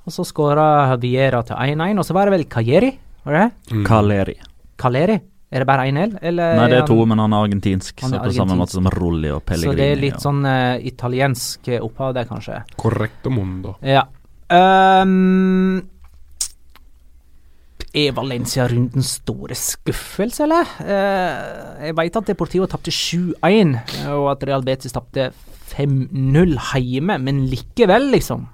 Og 0.05 0.13
så 0.13 0.25
skåra 0.25 0.95
Viera 1.01 1.41
til 1.45 1.57
1-1, 1.57 1.99
og 2.01 2.05
så 2.05 2.15
var 2.17 2.30
det 2.30 2.38
vel 2.38 2.47
Cajeri? 2.49 2.93
Var 3.25 3.36
det? 3.39 3.84
Kaleri. 3.86 4.38
Caleri? 4.80 5.17
Er 5.49 5.63
det 5.63 5.65
bare 5.65 5.88
1-1, 5.89 6.19
eller? 6.21 6.57
Nei, 6.59 6.65
det 6.69 6.77
er 6.84 6.88
to, 6.88 6.97
men 7.09 7.17
han 7.23 7.34
er 7.34 7.47
argentinsk. 7.47 7.95
Han 8.05 8.13
er 8.13 8.21
så 8.21 8.30
på 8.30 8.38
samme 8.38 8.57
måte 8.59 8.77
som 8.77 8.89
Rulli 8.93 9.32
og 9.34 9.41
Pellegrini. 9.49 9.73
Så 9.73 9.77
det 9.80 9.88
er 9.89 10.01
litt 10.03 10.17
ja. 10.17 10.21
sånn 10.21 10.43
uh, 10.45 10.75
italiensk 10.91 11.71
eh, 11.73 11.82
opphav 11.82 12.13
der, 12.17 12.27
kanskje. 12.30 12.59
Correcto 12.77 13.34
mundo. 13.34 13.73
Ja. 13.82 14.05
Ehm, 14.53 15.80
er 17.98 18.14
Valencia 18.18 18.68
rundens 18.70 19.16
store 19.20 19.58
skuffelse, 19.58 20.44
eller? 20.46 20.76
Eh, 20.84 21.88
jeg 21.88 21.98
vet 21.98 22.20
at 22.20 22.28
Deportivo 22.30 22.68
tapte 22.70 22.94
7-1, 22.94 23.78
og 24.14 24.30
at 24.36 24.46
Real 24.50 24.66
Betis 24.66 24.94
tapte 24.96 25.32
5-0 25.72 26.58
hjemme, 26.84 27.18
men 27.22 27.48
likevel, 27.50 28.12
liksom. 28.14 28.46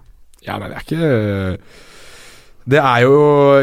Ja, 0.45 0.59
nei, 0.59 0.69
det 0.69 0.77
er 0.77 0.85
ikke 0.85 1.55
Det 2.65 2.79
er 2.81 2.99
jo 3.01 3.15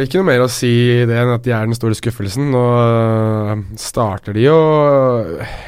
ikke 0.03 0.19
noe 0.19 0.29
mer 0.29 0.43
å 0.45 0.51
si 0.51 0.73
det 1.07 1.15
enn 1.19 1.33
at 1.35 1.45
de 1.47 1.53
er 1.55 1.67
den 1.67 1.77
store 1.79 1.95
skuffelsen. 1.99 2.51
Nå 2.55 2.63
øh, 2.63 3.63
starter 3.79 4.35
de 4.35 4.45
jo 4.49 4.57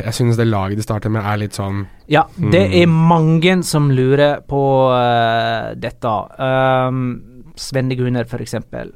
Jeg 0.03 0.15
synes 0.15 0.39
det 0.39 0.49
laget 0.49 0.79
de 0.79 0.87
starter 0.87 1.11
med, 1.11 1.23
er 1.23 1.41
litt 1.43 1.59
sånn 1.59 1.85
Ja, 2.11 2.27
det 2.39 2.67
er 2.81 2.91
mange 2.91 3.61
som 3.67 3.91
lurer 3.95 4.43
på 4.47 4.65
uh, 4.91 5.73
dette. 5.79 6.19
Um, 6.39 7.07
Svenne 7.59 7.95
Gunner, 7.99 8.27
for 8.27 8.43
eksempel. 8.43 8.91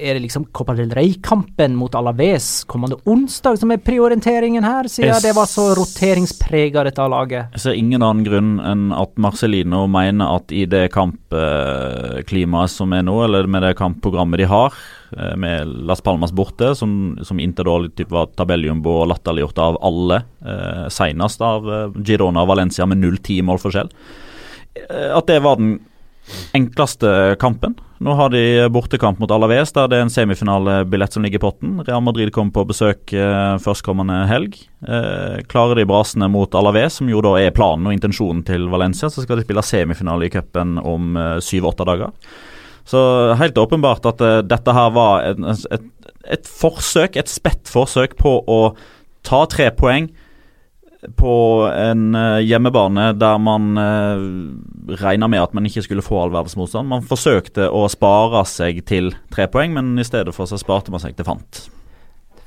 Er 0.00 0.16
det 0.16 0.22
liksom 0.24 0.46
Copa 0.56 0.72
del 0.76 0.90
Rey-kampen 0.96 1.74
mot 1.76 1.94
Alaves 1.98 2.64
kommende 2.68 2.96
onsdag 3.08 3.58
som 3.60 3.72
er 3.74 3.82
prioriteringen 3.84 4.64
her, 4.64 4.88
siden 4.88 5.10
Jeg 5.10 5.24
det 5.28 5.34
var 5.36 5.48
så 5.50 5.66
roteringsprega, 5.76 6.84
dette 6.88 7.08
laget? 7.12 7.52
Jeg 7.56 7.64
ser 7.64 7.76
ingen 7.76 8.00
annen 8.00 8.24
grunn 8.24 8.54
enn 8.64 8.86
at 8.96 9.12
Marcelino 9.20 9.84
mener 9.90 10.38
at 10.38 10.54
i 10.56 10.64
det 10.70 10.86
kampklimaet 10.94 12.72
som 12.72 12.96
er 12.96 13.04
nå, 13.04 13.18
eller 13.26 13.50
med 13.50 13.66
det 13.66 13.74
kampprogrammet 13.80 14.40
de 14.40 14.48
har, 14.48 14.78
eh, 15.16 15.36
med 15.36 15.68
Las 15.90 16.00
Palmas 16.00 16.32
borte, 16.32 16.72
som, 16.78 17.18
som 17.22 17.36
da 17.36 17.76
typ 17.92 18.10
var 18.10 18.32
tabelljumbo 18.32 19.02
og 19.02 19.12
latterliggjort 19.12 19.60
av 19.60 19.78
alle, 19.84 20.22
eh, 20.40 20.88
senest 20.88 21.44
av 21.44 21.68
eh, 21.68 22.00
Girona 22.00 22.46
og 22.46 22.54
Valencia 22.54 22.88
med 22.88 23.04
0-10 23.04 23.44
mål 23.44 23.60
forskjell, 23.60 23.92
at 24.90 25.26
det 25.26 25.40
var 25.42 25.58
den 25.58 25.80
enkleste 26.56 27.36
kampen. 27.40 27.76
Nå 28.00 28.14
har 28.16 28.30
de 28.32 28.42
bortekamp 28.72 29.18
mot 29.20 29.30
Alaves, 29.34 29.74
der 29.76 29.90
det 29.90 29.98
er 29.98 30.06
en 30.06 30.12
semifinalebillett 30.12 31.12
som 31.12 31.24
ligger 31.24 31.40
i 31.40 31.42
potten. 31.42 31.74
Real 31.84 32.00
Madrid 32.04 32.32
kommer 32.32 32.54
på 32.56 32.64
besøk 32.70 33.12
eh, 33.12 33.56
førstkommende 33.60 34.22
helg. 34.30 34.56
Eh, 34.88 35.42
klarer 35.50 35.76
de 35.76 35.88
brasene 35.88 36.30
mot 36.32 36.54
Alaves, 36.56 36.96
som 37.00 37.10
jo 37.12 37.20
da 37.24 37.34
er 37.42 37.52
planen 37.56 37.90
og 37.90 37.96
intensjonen 37.96 38.40
til 38.48 38.70
Valencia, 38.72 39.12
så 39.12 39.26
skal 39.26 39.40
de 39.40 39.44
spille 39.44 39.66
semifinale 39.66 40.30
i 40.30 40.32
cupen 40.32 40.78
om 40.80 41.18
syv-åtte 41.44 41.88
dager. 41.88 42.16
Så 42.90 43.34
helt 43.38 43.58
åpenbart 43.58 44.06
at 44.08 44.20
eh, 44.24 44.40
dette 44.48 44.74
her 44.74 44.90
var 44.96 45.28
et, 45.28 45.44
et, 45.70 45.84
et 46.38 46.48
forsøk, 46.48 47.20
et 47.20 47.30
spett 47.30 47.70
forsøk 47.70 48.16
på 48.18 48.32
å 48.48 48.60
ta 49.26 49.44
tre 49.50 49.68
poeng 49.76 50.08
på 51.16 51.34
en 51.72 52.14
eh, 52.14 52.42
hjemmebane 52.44 53.06
der 53.16 53.38
man 53.40 53.70
uh, 53.80 54.94
regna 55.00 55.28
med 55.32 55.40
at 55.40 55.54
man 55.56 55.64
ikke 55.64 55.82
skulle 55.86 56.04
få 56.04 56.18
all 56.20 56.32
verdens 56.34 56.56
motstand. 56.60 56.90
Man 56.90 57.06
forsøkte 57.08 57.70
å 57.72 57.86
spare 57.88 58.42
seg 58.44 58.82
til 58.88 59.14
tre 59.32 59.46
poeng, 59.48 59.72
men 59.72 59.94
i 59.98 60.04
stedet 60.04 60.34
for 60.36 60.44
så 60.50 60.58
sparte 60.60 60.92
man 60.92 61.00
seg 61.00 61.16
til 61.16 61.24
fant. 61.24 61.62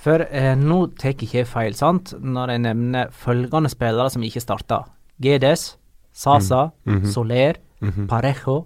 For 0.04 0.22
eh, 0.30 0.54
nå 0.60 0.84
tar 1.00 1.14
jeg 1.14 1.24
ikke 1.26 1.46
feil, 1.50 1.74
sant, 1.80 2.14
når 2.22 2.54
jeg 2.54 2.64
nevner 2.68 3.10
følgende 3.16 3.72
spillere 3.72 4.12
som 4.14 4.26
ikke 4.28 4.44
starta. 4.44 4.84
Gedes, 5.24 5.78
Sasa, 6.14 6.68
Mhm. 6.86 7.08
Soler, 7.10 7.58
Mhm. 7.82 8.06
Parejo, 8.08 8.66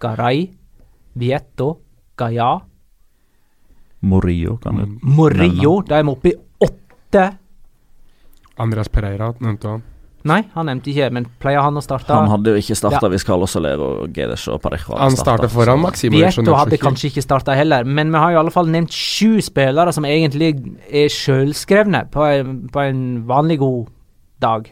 Garay, 0.00 0.46
Vietto, 1.14 1.78
Gaia, 2.16 2.54
Morillo, 4.06 4.56
kan 4.62 4.76
du 4.76 4.98
Morillo. 5.02 5.80
De 5.82 5.94
er 5.94 6.08
oppe 6.08 6.30
i 6.30 6.34
åtte. 6.62 7.24
Andreas 8.58 8.88
Pereira 8.92 9.32
nevnte 9.40 9.68
han. 9.76 9.84
Nei, 10.26 10.40
han 10.56 10.66
nevnte 10.66 10.90
ikke, 10.90 11.06
men 11.14 11.26
pleier 11.38 11.62
han 11.62 11.76
å 11.78 11.82
starte? 11.84 12.10
Han 12.10 12.26
hadde 12.32 12.50
jo 12.50 12.58
ikke 12.58 12.74
starta 12.74 13.04
Ja. 13.04 13.10
hvis 13.12 13.24
Carlos 13.26 13.52
Soler 13.54 13.78
og 13.78 14.08
Gedes 14.16 14.48
og 14.50 14.58
Parejo 14.64 14.90
hadde 14.90 15.04
Han 15.04 15.16
startet, 15.16 15.52
foran 15.52 15.84
og 15.86 16.00
Vietto 16.10 16.56
hadde 16.56 16.78
kanskje 16.82 17.12
ikke 17.12 17.22
starta 17.22 17.54
heller, 17.54 17.84
men 17.84 18.10
vi 18.10 18.18
har 18.18 18.32
i 18.32 18.40
alle 18.40 18.50
fall 18.50 18.66
nevnt 18.66 18.90
sju 18.90 19.38
spillere 19.44 19.92
som 19.94 20.04
egentlig 20.08 20.56
er 20.90 21.12
sjølskrevne 21.12 22.08
på 22.10 22.26
en, 22.26 22.56
på 22.72 22.82
en 22.82 23.04
vanlig 23.28 23.60
god 23.62 23.86
dag. 24.42 24.66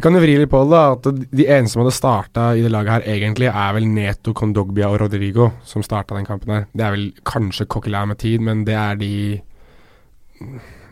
Vi 0.00 0.02
kan 0.02 0.16
jo 0.16 0.22
vri 0.22 0.38
litt 0.40 0.48
på 0.48 0.62
det. 0.70 0.80
At 0.80 1.02
de 1.36 1.44
eneste 1.44 1.74
som 1.74 1.82
hadde 1.82 1.92
starta 1.92 2.56
i 2.56 2.62
det 2.64 2.70
laget 2.72 2.94
her, 2.94 3.02
egentlig 3.18 3.50
er 3.52 3.74
vel 3.76 3.84
Neto, 3.92 4.32
Condogbia 4.32 4.88
og 4.88 5.02
Rodrigo 5.02 5.50
som 5.68 5.84
starta 5.84 6.16
den 6.16 6.24
kampen 6.24 6.54
her. 6.54 6.66
Det 6.72 6.86
er 6.86 6.94
vel 6.94 7.10
kanskje 7.28 7.66
Coquelin 7.68 8.08
med 8.08 8.18
tid, 8.22 8.40
men 8.40 8.64
det 8.64 8.78
er 8.80 8.96
de 8.96 9.40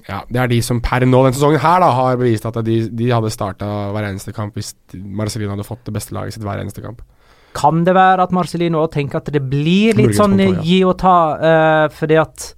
Ja, 0.08 0.22
det 0.32 0.40
er 0.40 0.48
de 0.48 0.58
som 0.64 0.80
per 0.80 1.04
nå 1.04 1.20
denne 1.20 1.36
sesongen 1.36 1.60
her 1.60 1.82
da 1.84 1.90
har 1.92 2.16
bevist 2.16 2.46
at 2.48 2.56
de, 2.64 2.78
de 2.88 3.10
hadde 3.12 3.32
starta 3.32 3.66
hver 3.92 4.08
eneste 4.08 4.32
kamp 4.36 4.56
hvis 4.56 4.72
Marcelino 4.96 5.52
hadde 5.52 5.66
fått 5.68 5.84
det 5.84 5.94
beste 5.98 6.16
laget 6.16 6.36
sitt 6.36 6.46
hver 6.46 6.62
eneste 6.62 6.84
kamp. 6.84 7.02
Kan 7.58 7.82
det 7.84 7.92
være 7.96 8.24
at 8.24 8.32
Marcelino 8.32 8.80
òg 8.84 8.92
tenker 8.94 9.20
at 9.20 9.28
det 9.34 9.42
blir 9.50 9.98
litt 9.98 10.16
sånn 10.16 10.38
ja. 10.40 10.52
gi 10.64 10.80
og 10.86 10.96
ta, 11.02 11.18
uh, 11.36 11.86
fordi 11.92 12.18
at 12.20 12.52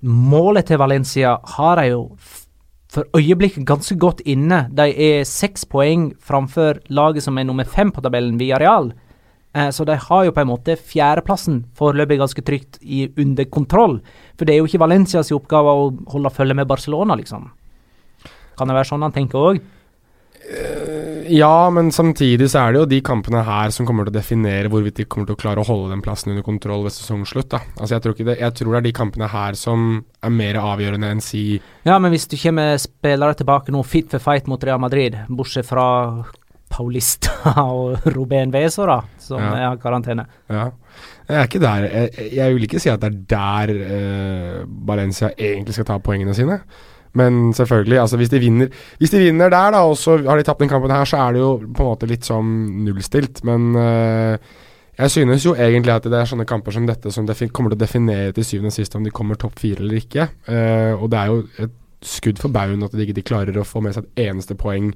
målet 0.00 0.70
til 0.70 0.80
Valencia 0.80 1.36
har 1.56 1.78
de 1.78 1.90
jo 1.92 2.02
for 2.90 3.06
øyeblikket 3.14 3.68
ganske 3.68 3.94
godt 4.00 4.24
inne. 4.26 4.64
De 4.74 4.88
er 4.90 5.28
seks 5.28 5.62
poeng 5.70 6.10
framfor 6.26 6.80
laget 6.90 7.22
som 7.22 7.38
er 7.38 7.46
nummer 7.46 7.68
fem 7.68 7.92
på 7.94 8.02
tabellen, 8.02 8.38
Villarreal. 8.40 8.90
Eh, 8.90 9.09
så 9.74 9.84
de 9.88 9.96
har 9.98 10.26
jo 10.26 10.34
på 10.34 10.44
en 10.44 10.50
måte 10.52 10.76
fjerdeplassen 10.78 11.64
foreløpig 11.78 12.20
ganske 12.20 12.44
trygt 12.46 12.78
i, 12.82 13.08
under 13.18 13.48
kontroll. 13.50 13.98
For 14.38 14.46
det 14.46 14.54
er 14.54 14.60
jo 14.62 14.70
ikke 14.70 14.82
Valencias 14.84 15.32
oppgave 15.34 15.74
å 15.74 15.90
holde 16.12 16.30
følge 16.34 16.54
med 16.54 16.70
Barcelona, 16.70 17.16
liksom. 17.18 17.48
Kan 18.58 18.70
det 18.70 18.76
være 18.76 18.90
sånn 18.92 19.06
han 19.06 19.14
tenker 19.16 19.50
òg? 19.50 19.62
Ja, 21.30 21.70
men 21.70 21.92
samtidig 21.94 22.48
så 22.50 22.64
er 22.64 22.72
det 22.72 22.80
jo 22.80 22.88
de 22.90 22.98
kampene 23.06 23.42
her 23.46 23.70
som 23.74 23.86
kommer 23.86 24.06
til 24.06 24.14
å 24.14 24.16
definere 24.16 24.70
hvorvidt 24.72 24.98
de 24.98 25.06
kommer 25.06 25.28
til 25.28 25.36
å 25.36 25.40
klare 25.40 25.62
å 25.62 25.66
holde 25.68 25.92
den 25.92 26.02
plassen 26.02 26.32
under 26.32 26.44
kontroll 26.46 26.82
ved 26.86 26.94
sesongslutt. 26.96 27.50
da. 27.52 27.60
Altså 27.76 27.94
Jeg 27.94 28.04
tror, 28.06 28.16
det, 28.18 28.36
jeg 28.40 28.56
tror 28.58 28.72
det 28.72 28.80
er 28.80 28.86
de 28.88 28.94
kampene 28.96 29.28
her 29.30 29.58
som 29.58 30.04
er 30.26 30.34
mer 30.34 30.58
avgjørende 30.58 31.12
enn 31.14 31.22
si 31.22 31.44
Ja, 31.86 31.98
men 31.98 32.10
hvis 32.10 32.26
du 32.30 32.38
kommer 32.40 32.80
spillere 32.82 33.38
tilbake 33.38 33.74
nå 33.74 33.84
fit 33.86 34.10
for 34.10 34.22
fight 34.22 34.50
mot 34.50 34.64
Real 34.64 34.80
Madrid, 34.82 35.18
bortsett 35.28 35.68
fra 35.68 35.86
Paulista 36.70 37.32
og 37.66 38.06
Ruben 38.14 38.52
Veso, 38.54 38.86
da, 38.88 39.00
som 39.18 39.40
Ja. 39.42 39.72
i 39.74 39.80
karantene. 39.82 40.24
Ja. 40.50 40.68
Jeg 41.30 41.36
er 41.38 41.46
ikke 41.46 41.60
der 41.62 41.84
Jeg, 41.86 42.30
jeg 42.34 42.54
vil 42.54 42.64
ikke 42.66 42.80
si 42.82 42.88
at 42.90 43.00
det 43.02 43.10
er 43.12 43.18
der 43.30 43.74
eh, 43.86 44.64
Valencia 44.88 45.30
egentlig 45.38 45.74
skal 45.76 45.86
ta 45.90 45.98
poengene 46.02 46.34
sine. 46.34 46.60
Men 47.18 47.52
selvfølgelig, 47.54 47.98
altså 47.98 48.16
hvis 48.20 48.28
de 48.30 48.38
vinner 48.38 48.68
Hvis 48.98 49.10
de 49.10 49.18
vinner 49.18 49.50
der, 49.50 49.70
da, 49.74 49.80
og 49.82 49.96
så 49.98 50.16
har 50.26 50.36
de 50.38 50.42
tapt 50.46 50.60
den 50.62 50.68
kampen 50.70 50.90
her, 50.94 51.04
så 51.04 51.16
er 51.24 51.32
det 51.34 51.40
jo 51.42 51.56
på 51.58 51.82
en 51.82 51.88
måte 51.90 52.06
litt 52.10 52.26
sånn 52.28 52.50
nullstilt. 52.86 53.42
Men 53.46 53.74
eh, 53.76 54.36
jeg 55.00 55.10
synes 55.10 55.44
jo 55.46 55.54
egentlig 55.56 55.94
at 55.94 56.06
det 56.06 56.18
er 56.20 56.28
sånne 56.28 56.46
kamper 56.46 56.74
som 56.76 56.86
dette 56.86 57.10
som 57.14 57.26
kommer 57.26 57.72
til 57.72 57.78
å 57.78 57.82
definere 57.82 58.32
til 58.36 58.44
syvende 58.46 58.70
og 58.70 58.76
sist 58.78 58.94
om 58.98 59.02
de 59.06 59.10
kommer 59.10 59.34
topp 59.40 59.58
fire 59.58 59.80
eller 59.82 60.02
ikke. 60.02 60.28
Eh, 60.46 60.92
og 60.94 61.10
det 61.10 61.18
er 61.18 61.26
jo 61.32 61.42
et 61.66 61.76
skudd 62.06 62.38
for 62.40 62.48
baugen 62.52 62.82
at 62.86 62.92
de 62.94 63.02
ikke 63.06 63.16
de 63.18 63.26
klarer 63.26 63.58
å 63.60 63.64
få 63.66 63.82
med 63.84 63.94
seg 63.96 64.06
et 64.06 64.28
eneste 64.30 64.54
poeng 64.56 64.92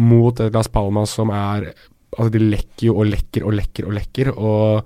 mot 0.00 0.40
et 0.40 0.54
Las 0.54 0.70
Palmas 0.72 1.14
som 1.14 1.30
er 1.34 1.72
Altså, 2.14 2.30
de 2.30 2.44
lekker 2.46 2.84
jo 2.86 2.92
og 3.02 3.08
lekker 3.10 3.42
og 3.42 3.56
lekker 3.56 3.86
og 3.88 3.94
lekker. 3.96 4.28
Og 4.38 4.84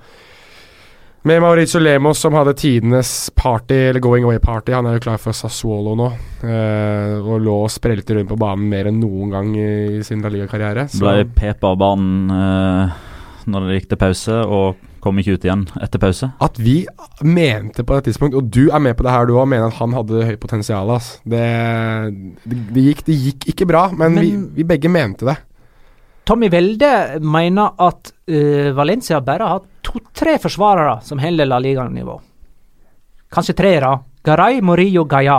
med 1.28 1.42
Maurizio 1.44 1.80
Lemos, 1.82 2.20
som 2.22 2.32
hadde 2.38 2.54
tidenes 2.56 3.10
party, 3.36 3.76
eller 3.90 4.00
going 4.00 4.24
away-party. 4.24 4.72
Han 4.72 4.86
er 4.88 4.96
jo 4.96 5.02
klar 5.04 5.18
for 5.20 5.36
Sassuolo 5.36 5.92
nå. 5.98 6.06
eh, 6.40 7.18
og 7.18 7.42
lå 7.44 7.56
og 7.66 7.72
sprelte 7.74 8.16
rundt 8.16 8.30
på 8.30 8.38
banen 8.40 8.64
mer 8.70 8.88
enn 8.88 9.00
noen 9.02 9.34
gang 9.34 9.50
i 9.60 10.00
sin 10.06 10.24
Liga-karriere. 10.24 10.86
Ble 10.96 11.26
pepa 11.36 11.74
av 11.74 11.80
banen 11.82 12.32
eh, 12.32 12.96
når 13.50 13.66
det 13.68 13.76
gikk 13.80 13.88
til 13.92 14.00
pause, 14.00 14.36
og 14.46 14.76
kom 15.00 15.18
ikke 15.22 15.36
ut 15.38 15.44
igjen 15.46 15.64
etter 15.82 16.00
pause. 16.02 16.28
At 16.42 16.58
vi 16.60 16.76
mente 17.24 17.84
på 17.86 17.96
et 17.98 18.04
tidspunkt, 18.08 18.34
og 18.38 18.48
du 18.52 18.68
er 18.70 18.78
med 18.82 18.96
på 18.98 19.06
det 19.06 19.12
her 19.14 19.26
du 19.28 19.34
òg, 19.38 19.46
mener 19.50 19.68
at 19.70 19.78
han 19.80 19.92
hadde 19.96 20.24
høyt 20.28 20.40
potensial. 20.42 20.90
ass. 20.94 21.18
Det, 21.24 21.42
det, 22.44 22.58
det, 22.74 22.84
gikk, 22.88 23.04
det 23.06 23.18
gikk 23.26 23.48
ikke 23.54 23.68
bra, 23.70 23.86
men, 23.92 24.14
Men- 24.14 24.24
vi, 24.24 24.62
vi 24.62 24.68
begge 24.74 24.90
mente 24.92 25.26
det. 25.28 25.36
Tommy 26.28 26.50
Welde 26.52 27.20
mener 27.24 27.70
at 27.80 28.10
uh, 28.28 28.70
Valencia 28.76 29.20
bare 29.24 29.46
har 29.48 29.62
to-tre 29.86 30.34
forsvarere 30.42 30.98
som 31.06 31.18
holder 31.22 31.48
La 31.48 31.56
Liga-nivå. 31.64 32.18
Kanskje 33.32 33.54
tre, 33.56 33.70
da. 33.80 33.94
Garay, 34.24 34.60
Morillo, 34.60 35.06
Gaia. 35.08 35.38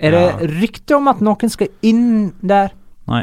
Er 0.00 0.12
Ja. 0.12 0.20
det 0.36 0.50
rykte 0.60 0.96
om 0.96 1.08
at 1.08 1.20
noen 1.24 1.48
skal 1.52 1.68
inn 1.82 2.32
der? 2.42 2.74
Nei. 3.08 3.22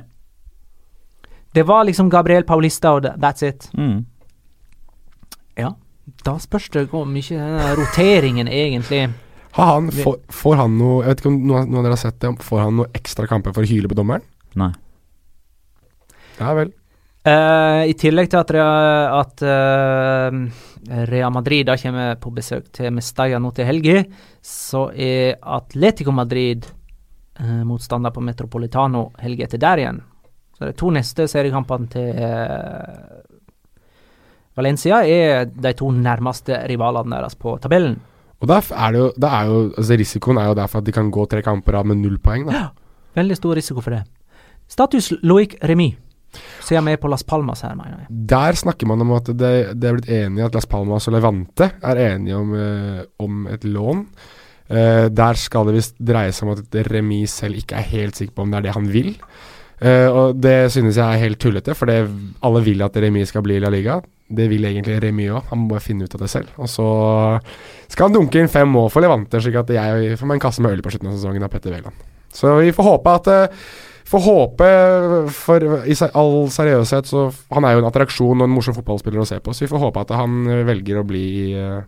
Det 1.58 1.66
var 1.66 1.88
liksom 1.90 2.12
Gabriel 2.14 2.46
Paulista 2.46 2.94
og 2.94 3.08
that's 3.18 3.42
it. 3.48 3.70
Mm. 3.74 4.04
Ja. 5.58 5.74
Da 6.24 6.38
spørs 6.40 6.70
det 6.72 6.86
hvor 6.92 7.08
mye 7.10 7.36
den 7.36 7.76
roteringen 7.82 8.48
egentlig 8.48 9.08
Har 9.58 9.74
han, 9.74 9.90
får, 9.92 10.20
får 10.32 10.56
han 10.62 10.78
noe 10.80 11.02
Jeg 11.02 11.10
vet 11.10 11.20
ikke 11.24 11.32
om 11.34 11.40
noen, 11.50 11.66
noen 11.68 11.80
av 11.82 11.88
dere 11.88 11.98
har 11.98 12.04
sett 12.06 12.20
det, 12.24 12.30
får 12.46 12.62
han 12.62 12.78
noe 12.80 12.92
ekstra 12.96 13.28
kamper 13.28 13.56
for 13.56 13.66
å 13.66 13.70
hyle 13.70 13.90
på 13.92 13.98
dommeren? 13.98 14.24
Nei. 14.58 14.70
Ja 16.38 16.54
vel. 16.58 16.72
Uh, 17.28 17.84
I 17.90 17.96
tillegg 18.00 18.30
til 18.32 18.40
at, 18.40 18.52
Rea- 18.56 19.18
at 19.18 19.42
uh, 19.44 20.38
Real 21.10 21.34
Madrid 21.36 21.68
da 21.68 21.76
kommer 21.82 22.16
på 22.22 22.32
besøk 22.38 22.70
til 22.78 22.94
Mestalla 22.96 23.42
nå 23.44 23.52
til 23.58 23.68
helga, 23.68 24.04
så 24.46 24.86
er 24.94 25.36
Atletico 25.42 26.14
Madrid 26.16 26.70
uh, 27.42 27.66
motstander 27.68 28.14
på 28.16 28.24
Metropolitano 28.24 29.10
helga 29.20 29.50
etter 29.50 29.60
der 29.66 29.84
igjen. 29.84 30.00
Så 30.58 30.66
de 30.66 30.74
to 30.74 30.90
neste 30.94 31.28
seriekampene 31.30 31.90
til 31.94 32.18
eh, 32.18 33.24
Valencia 34.58 35.04
er 35.06 35.46
de 35.54 35.74
to 35.78 35.92
nærmeste 35.94 36.58
rivalene 36.70 37.20
deres 37.20 37.38
på 37.38 37.60
tabellen. 37.62 38.00
Og 38.42 38.50
der 38.50 38.66
er 38.74 38.94
det 38.94 39.00
jo, 39.02 39.12
det 39.18 39.30
er 39.30 39.50
jo 39.50 39.62
altså 39.70 39.98
Risikoen 40.02 40.42
er 40.42 40.50
jo 40.50 40.58
derfor 40.58 40.82
at 40.82 40.90
de 40.90 40.94
kan 40.94 41.12
gå 41.14 41.26
tre 41.30 41.44
kamper 41.46 41.78
av 41.80 41.88
med 41.90 42.02
null 42.02 42.18
poeng. 42.22 42.50
da 42.50 42.70
Veldig 43.18 43.38
stor 43.38 43.58
risiko 43.58 43.82
for 43.82 43.98
det. 43.98 44.04
Status 44.70 45.14
Loic 45.24 45.56
Remis. 45.64 45.96
Ser 46.62 46.82
vi 46.84 46.98
på 47.00 47.10
Las 47.10 47.24
Palmas 47.24 47.64
her, 47.64 47.74
mener 47.78 48.04
jeg. 48.04 48.08
Der 48.30 48.58
snakker 48.60 48.90
man 48.90 49.02
om 49.02 49.14
at 49.16 49.30
det, 49.32 49.54
det 49.80 49.88
er 49.88 49.96
blitt 49.96 50.10
enige 50.12 50.46
at 50.46 50.58
Las 50.58 50.68
Palmas 50.70 51.08
og 51.08 51.16
Levante 51.16 51.70
er 51.82 52.02
enige 52.04 52.36
om, 52.36 52.52
eh, 52.54 53.06
om 53.24 53.48
et 53.48 53.64
lån. 53.64 54.04
Eh, 54.68 55.08
der 55.08 55.40
skal 55.40 55.70
det 55.70 55.78
visst 55.78 55.96
dreie 55.98 56.34
seg 56.36 56.50
om 56.50 56.58
at 56.58 56.78
Remis 56.92 57.38
selv 57.40 57.58
ikke 57.58 57.80
er 57.80 57.90
helt 57.94 58.20
sikker 58.20 58.36
på 58.36 58.44
om 58.44 58.52
det 58.52 58.60
er 58.60 58.68
det 58.68 58.76
han 58.76 58.92
vil. 58.92 59.14
Eh, 59.78 60.10
og 60.10 60.38
det 60.42 60.72
synes 60.74 60.98
jeg 60.98 61.06
er 61.06 61.22
helt 61.22 61.40
tullete, 61.42 61.76
for 61.78 61.90
det, 61.90 62.00
alle 62.46 62.62
vil 62.66 62.82
at 62.86 62.96
Remi 62.98 63.26
skal 63.30 63.46
bli 63.46 63.60
i 63.60 63.64
La 63.64 63.72
Liga. 63.74 64.00
Det 64.28 64.50
vil 64.52 64.66
egentlig 64.68 64.98
Remi 65.04 65.30
òg, 65.30 65.52
han 65.52 65.64
må 65.64 65.76
bare 65.76 65.86
finne 65.86 66.08
ut 66.08 66.16
av 66.18 66.24
det 66.24 66.32
selv. 66.34 66.54
Og 66.58 66.72
så 66.72 66.88
skal 67.88 68.10
han 68.10 68.18
dunke 68.18 68.42
inn 68.42 68.52
fem 68.52 68.70
mål 68.70 68.90
for 68.94 69.06
Levante, 69.06 69.42
slik 69.44 69.60
at 69.62 69.76
jeg 69.76 70.18
får 70.20 70.30
meg 70.30 70.40
en 70.40 70.48
kasse 70.48 70.64
med 70.64 70.74
øl 70.74 70.82
på 70.86 70.94
slutten 70.96 71.12
av 71.12 71.20
sesongen 71.20 71.46
av 71.46 71.54
Petter 71.54 71.76
Wæland. 71.76 72.08
Så 72.34 72.58
vi 72.60 72.74
får 72.76 72.90
håpe 72.92 73.14
at 73.22 73.30
uh, 73.32 73.68
Får 74.08 74.24
håpe, 74.24 74.68
for 75.36 75.64
i 75.84 75.96
all 76.16 76.38
seriøshet, 76.52 77.10
så 77.10 77.26
Han 77.52 77.66
er 77.68 77.76
jo 77.76 77.82
en 77.82 77.90
attraksjon 77.90 78.40
og 78.40 78.46
en 78.46 78.54
morsom 78.54 78.76
fotballspiller 78.78 79.20
å 79.20 79.28
se 79.28 79.42
på, 79.44 79.52
så 79.52 79.66
vi 79.66 79.72
får 79.74 79.82
håpe 79.82 80.04
at 80.06 80.14
han 80.16 80.46
velger 80.68 81.02
å 81.02 81.08
bli 81.08 81.24
i, 81.28 81.48
eh, 81.60 81.82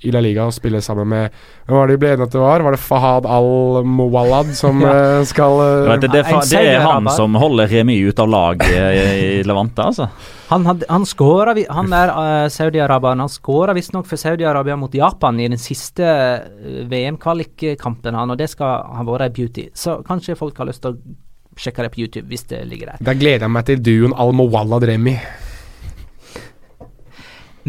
i 0.00 0.12
La 0.14 0.20
Liga 0.24 0.46
og 0.48 0.54
spille 0.56 0.80
sammen 0.84 1.08
med 1.10 1.34
Hvem 1.66 1.76
var 1.76 1.88
det 1.88 1.96
de 1.96 2.00
ble 2.02 2.10
enige 2.14 2.26
at 2.28 2.34
det 2.34 2.42
var? 2.42 2.64
Var 2.64 2.76
det 2.76 2.80
Fahad 2.82 3.28
al-Mowalad 3.28 4.52
som 4.56 4.80
ja. 4.86 4.92
skal 5.28 5.60
eh, 5.64 5.88
vet, 5.90 6.04
det, 6.04 6.12
det, 6.14 6.24
er 6.24 6.50
det 6.50 6.62
er 6.74 6.84
han 6.84 7.08
som 7.14 7.36
holder 7.40 7.70
remis 7.70 8.10
ut 8.10 8.22
av 8.22 8.30
laget 8.32 8.68
i, 8.70 9.02
i 9.40 9.42
Levante, 9.46 9.84
altså. 9.84 10.08
Han, 10.50 10.64
han, 10.66 10.80
han 10.88 11.04
skårer, 11.06 11.60
Han 11.70 11.92
der 11.92 12.10
uh, 12.10 12.48
Saudi-Araberen 12.50 13.22
Han 13.22 13.30
skåra 13.30 13.74
visstnok 13.76 14.08
for 14.10 14.18
Saudi-Arabia 14.18 14.74
mot 14.80 14.94
Japan 14.94 15.38
i 15.38 15.46
den 15.46 15.60
siste 15.62 16.06
eh, 16.06 16.80
VM-kvalikkampen, 16.90 18.16
han, 18.18 18.32
og 18.34 18.40
det 18.40 18.50
skal 18.50 18.88
ha 18.96 19.04
vært 19.06 19.28
ei 19.28 19.34
beauty. 19.36 19.68
Så 19.76 20.00
kanskje 20.06 20.38
folk 20.38 20.58
har 20.58 20.66
lyst 20.70 20.82
til 20.82 20.96
å 20.96 21.60
sjekke 21.60 21.84
det 21.84 21.92
på 21.94 22.02
YouTube 22.02 22.26
hvis 22.32 22.48
det 22.50 22.64
ligger 22.66 22.94
der. 22.94 23.04
Da 23.04 23.14
gleder 23.14 23.46
jeg 23.46 23.54
meg 23.54 23.68
til 23.68 23.84
duoen 23.84 24.16
al-Mowalad 24.16 24.88
Remi. 24.90 25.14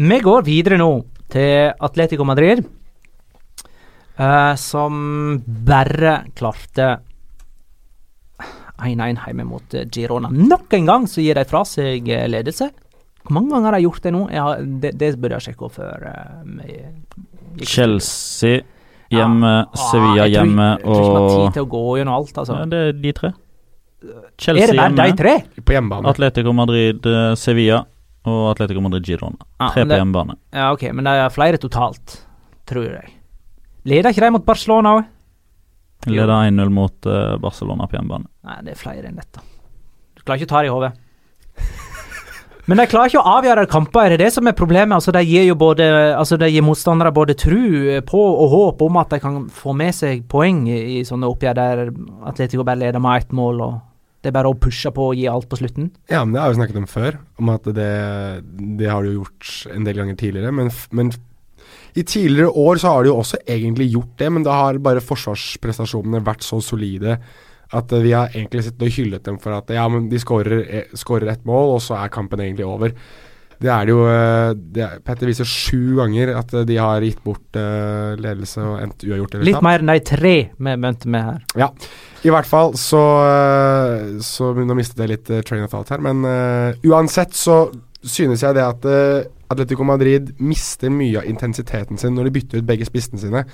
Vi 0.02 0.18
går 0.24 0.46
videre 0.46 0.80
nå 0.80 0.90
til 1.32 1.72
Atletico 1.88 2.24
Madrid, 2.28 2.64
Uh, 4.12 4.52
som 4.60 5.38
bare 5.64 6.18
klarte 6.36 6.98
1-1 8.82 9.16
hjemme 9.24 9.46
mot 9.48 9.74
eh, 9.74 9.86
Girona. 9.88 10.28
Nok 10.28 10.74
en 10.76 10.88
gang 10.88 11.06
så 11.08 11.22
gir 11.24 11.38
de 11.38 11.44
fra 11.48 11.62
seg 11.66 12.10
eh, 12.12 12.26
ledelse. 12.28 12.68
Hvor 13.22 13.36
mange 13.38 13.54
ganger 13.54 13.70
har 13.70 13.76
de 13.78 13.86
gjort 13.86 14.04
det 14.04 14.12
nå? 14.12 14.20
Jeg 14.34 14.42
har, 14.44 14.64
det, 14.82 14.90
det 15.00 15.10
burde 15.22 15.38
jeg 15.38 15.46
sjekke 15.46 15.64
opp 15.68 15.76
før. 15.78 16.04
Uh, 16.04 17.64
Chelsea 17.64 18.60
hjemme, 19.12 19.52
ja. 19.62 19.80
Sevilla 19.88 20.26
jeg 20.26 20.34
tror- 20.34 20.36
hjemme 20.36 20.68
Jeg 20.68 20.84
tror 20.84 21.00
ikke 21.00 21.08
vi 21.08 21.22
har 21.22 21.32
tid 21.38 21.56
til 21.56 21.64
å 21.64 21.70
gå 21.72 21.82
gjennom 22.00 22.18
alt, 22.18 22.42
altså. 22.42 22.58
ja, 22.58 22.68
Det 22.74 22.82
er 22.82 23.00
de 23.06 23.14
tre. 23.20 23.32
er 24.02 24.28
Chelsea 24.44 24.66
det 24.74 24.80
bare 24.82 25.08
de 25.12 25.18
tre? 25.22 25.34
På 25.62 25.78
hjemmebane. 25.78 26.12
Atletico 26.12 26.52
Madrid, 26.60 27.10
Sevilla 27.38 27.84
og 28.28 28.52
Atletico 28.52 28.82
Madrid 28.84 29.06
Girona. 29.06 29.40
Ah, 29.58 29.72
Tre 29.74 29.84
på 29.86 29.98
hjemmebane. 29.98 30.36
Ja, 30.54 30.70
ok, 30.74 30.86
men 30.94 31.06
det 31.08 31.14
er 31.18 31.34
flere 31.34 31.58
totalt, 31.62 32.20
tror 32.70 32.86
jeg. 32.86 33.14
Leder 33.88 34.14
ikke 34.14 34.22
de 34.22 34.34
mot 34.36 34.44
Barcelona 34.46 34.96
òg? 34.98 35.08
Leder 36.10 36.34
1-0 36.50 36.70
mot 36.74 37.08
uh, 37.10 37.36
Barcelona 37.42 37.86
på 37.86 37.98
hjemmebane. 37.98 38.28
Nei, 38.46 38.58
det 38.66 38.74
er 38.74 38.78
flere 38.78 39.10
enn 39.10 39.18
dette. 39.18 39.42
Du 40.18 40.22
klarer 40.22 40.42
ikke 40.42 40.50
å 40.50 40.54
ta 40.54 40.62
det 40.62 40.70
i 40.70 40.74
hodet. 40.74 40.92
Men 42.70 42.78
de 42.78 42.86
klarer 42.86 43.10
ikke 43.10 43.22
å 43.22 43.36
avgjøre 43.38 43.66
kamper, 43.70 44.04
er 44.06 44.14
det 44.14 44.22
det 44.22 44.32
som 44.36 44.46
er 44.46 44.54
problemet? 44.54 44.94
Altså, 44.94 45.10
De 45.14 45.22
gir 45.26 45.48
jo 45.48 45.56
både 45.58 45.86
Altså, 46.14 46.38
de 46.38 46.46
gir 46.46 46.62
motstandere 46.62 47.10
både 47.14 47.34
tru 47.38 47.98
på 48.06 48.20
og 48.22 48.52
håp 48.54 48.84
om 48.86 49.00
at 49.02 49.10
de 49.10 49.18
kan 49.22 49.40
få 49.50 49.74
med 49.74 49.94
seg 49.98 50.22
poeng 50.30 50.62
i, 50.70 50.78
i 50.98 51.06
sånne 51.06 51.26
oppgjør 51.26 51.58
der 51.58 51.82
Atletico 52.30 52.62
bare 52.66 52.84
leder 52.84 53.02
med 53.02 53.24
ett 53.24 53.34
mål, 53.34 53.64
og 53.66 53.80
det 54.22 54.30
er 54.30 54.36
bare 54.36 54.50
å 54.52 54.58
pushe 54.58 54.90
på 54.94 55.08
og 55.10 55.18
gi 55.18 55.26
alt 55.30 55.48
på 55.50 55.58
slutten. 55.58 55.90
Ja, 56.10 56.22
men 56.22 56.36
det 56.36 56.42
har 56.42 56.52
vi 56.52 56.60
snakket 56.60 56.78
om 56.78 56.88
før, 56.90 57.18
om 57.42 57.50
at 57.50 57.66
det, 57.74 57.92
det 58.78 58.90
har 58.90 59.02
du 59.02 59.16
gjort 59.16 59.52
en 59.74 59.86
del 59.88 59.98
ganger 59.98 60.18
tidligere. 60.20 60.52
Men, 60.54 60.70
men 60.94 61.10
i 61.98 62.04
tidligere 62.06 62.52
år 62.62 62.78
så 62.80 62.92
har 62.94 63.02
du 63.02 63.10
jo 63.10 63.16
også 63.18 63.42
egentlig 63.50 63.90
gjort 63.92 64.14
det, 64.22 64.28
men 64.32 64.46
da 64.46 64.54
har 64.60 64.78
bare 64.84 65.02
forsvarsprestasjonene 65.04 66.22
vært 66.24 66.46
så 66.46 66.60
solide 66.62 67.18
at 67.72 67.92
vi 68.04 68.12
har 68.12 68.32
egentlig 68.34 68.66
sittet 68.66 68.84
og 68.84 68.94
hyllet 68.94 69.26
dem 69.26 69.38
for 69.40 69.56
at 69.56 69.70
ja, 69.72 69.84
men 69.88 70.08
de 70.12 70.20
skårer 70.20 70.58
eh, 70.62 71.32
ett 71.32 71.46
mål, 71.48 71.76
og 71.76 71.82
så 71.82 71.96
er 71.98 72.12
kampen 72.12 72.40
egentlig 72.44 72.66
over. 72.68 72.92
Det 73.62 73.70
er 73.70 73.86
det 73.86 73.94
jo 73.94 74.06
eh, 74.10 74.52
det 74.74 74.84
er, 74.84 75.02
Petter 75.06 75.30
viser 75.30 75.48
sju 75.48 75.94
ganger 76.00 76.34
at 76.40 76.54
eh, 76.56 76.64
de 76.68 76.78
har 76.80 77.04
gitt 77.06 77.20
bort 77.24 77.58
uh, 77.58 78.14
ledelse 78.18 78.62
og 78.62 78.80
endt 78.82 79.04
uavgjort 79.06 79.36
eller 79.36 79.48
Litt 79.50 79.64
mer 79.64 79.84
de 79.86 79.98
tre 80.06 80.34
vi 80.50 80.74
begynte 80.74 81.12
med 81.12 81.28
her. 81.28 81.44
Ja, 81.60 81.68
i 82.26 82.32
hvert 82.32 82.48
fall 82.48 82.74
så, 82.78 83.02
så 84.22 84.52
Nå 84.58 84.76
mistet 84.78 85.02
jeg 85.02 85.14
litt 85.14 85.30
train 85.46 85.64
of 85.66 85.72
thought 85.72 85.92
her, 85.94 86.02
men 86.02 86.26
uh, 86.26 86.90
uansett 86.90 87.36
så 87.38 87.64
synes 88.02 88.42
jeg 88.42 88.58
det 88.58 88.66
at 88.66 88.88
uh, 88.88 89.22
Atletico 89.52 89.86
Madrid 89.86 90.32
mister 90.42 90.90
mye 90.90 91.20
av 91.20 91.28
intensiteten 91.28 92.00
sin 92.00 92.16
når 92.16 92.28
de 92.28 92.34
bytter 92.38 92.62
ut 92.62 92.68
begge 92.68 92.88
spissene 92.88 93.20
sine. 93.20 93.44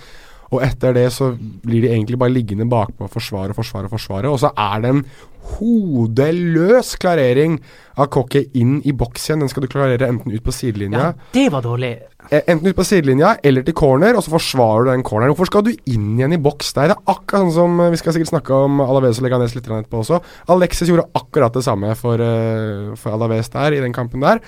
Og 0.49 0.63
etter 0.65 0.95
det 0.97 1.09
så 1.13 1.33
blir 1.37 1.83
de 1.85 1.91
egentlig 1.93 2.19
bare 2.21 2.33
liggende 2.33 2.65
bakpå 2.71 3.05
og 3.05 3.13
forsvare 3.13 3.53
og 3.53 3.59
forsvare 3.59 3.89
og 3.91 3.93
forsvare. 3.97 4.31
Og 4.33 4.39
så 4.41 4.53
er 4.57 4.81
det 4.85 4.93
en 4.95 5.03
hodeløs 5.49 6.95
klarering 7.01 7.59
av 7.99 8.09
Cocky 8.13 8.45
inn 8.61 8.79
i 8.89 8.93
boks 8.97 9.29
igjen. 9.29 9.43
Den 9.45 9.51
skal 9.53 9.65
du 9.65 9.71
klarere 9.73 10.09
enten 10.09 10.33
ut 10.35 10.45
på 10.45 10.53
sidelinja 10.55 11.01
Ja, 11.03 11.11
det 11.35 11.47
var 11.53 11.65
dårlig. 11.65 11.93
Eh, 12.29 12.43
Enten 12.51 12.69
ut 12.69 12.77
på 12.77 12.85
sidelinja 12.85 13.35
eller 13.47 13.65
til 13.65 13.77
corner, 13.79 14.17
og 14.19 14.25
så 14.25 14.33
forsvarer 14.35 14.85
du 14.85 14.91
den 14.93 15.05
corneren. 15.07 15.33
Hvorfor 15.33 15.49
skal 15.49 15.65
du 15.69 15.71
inn 15.89 16.11
igjen 16.19 16.35
i 16.37 16.41
boks 16.43 16.73
der? 16.77 16.91
Det 16.93 16.97
er 16.99 17.13
akkurat 17.15 17.45
sånn 17.47 17.55
som 17.57 17.79
eh, 17.85 17.93
Vi 17.95 18.01
skal 18.01 18.17
sikkert 18.17 18.33
snakke 18.33 18.59
om 18.67 18.81
Alaves 18.85 19.21
og 19.21 19.29
Leganes 19.29 19.57
litt 19.57 19.69
etterpå 19.69 20.03
også. 20.03 20.21
Alexis 20.53 20.91
gjorde 20.93 21.09
akkurat 21.19 21.57
det 21.57 21.65
samme 21.65 21.95
for, 21.99 22.21
eh, 22.21 22.97
for 23.01 23.17
Alaves 23.17 23.49
der, 23.55 23.77
i 23.79 23.85
den 23.85 23.97
kampen 23.97 24.25
der. 24.25 24.43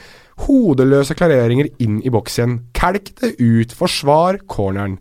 Hodeløse 0.47 1.17
klareringer 1.17 1.69
inn 1.81 2.01
i 2.05 2.13
boks 2.13 2.39
igjen. 2.41 2.59
Kelk 2.77 3.13
det 3.21 3.37
ut. 3.41 3.73
Forsvar 3.77 4.41
corneren. 4.49 4.99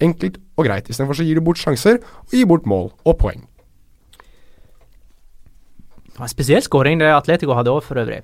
Enkelt 0.00 0.38
og 0.56 0.64
greit. 0.68 0.88
Istedenfor 0.88 1.14
så 1.18 1.24
gir 1.26 1.34
du 1.34 1.40
bort 1.44 1.58
sjanser, 1.58 1.98
og 2.26 2.30
gir 2.34 2.46
bort 2.46 2.66
mål 2.66 2.90
og 3.04 3.18
poeng. 3.18 3.44
Det 6.08 6.18
var 6.18 6.26
en 6.26 6.32
spesiell 6.34 6.62
skåring 6.64 6.98
det 7.02 7.12
Atletico 7.14 7.54
hadde 7.54 7.70
òg, 7.70 7.82
for 7.86 7.98
øvrig. 8.02 8.22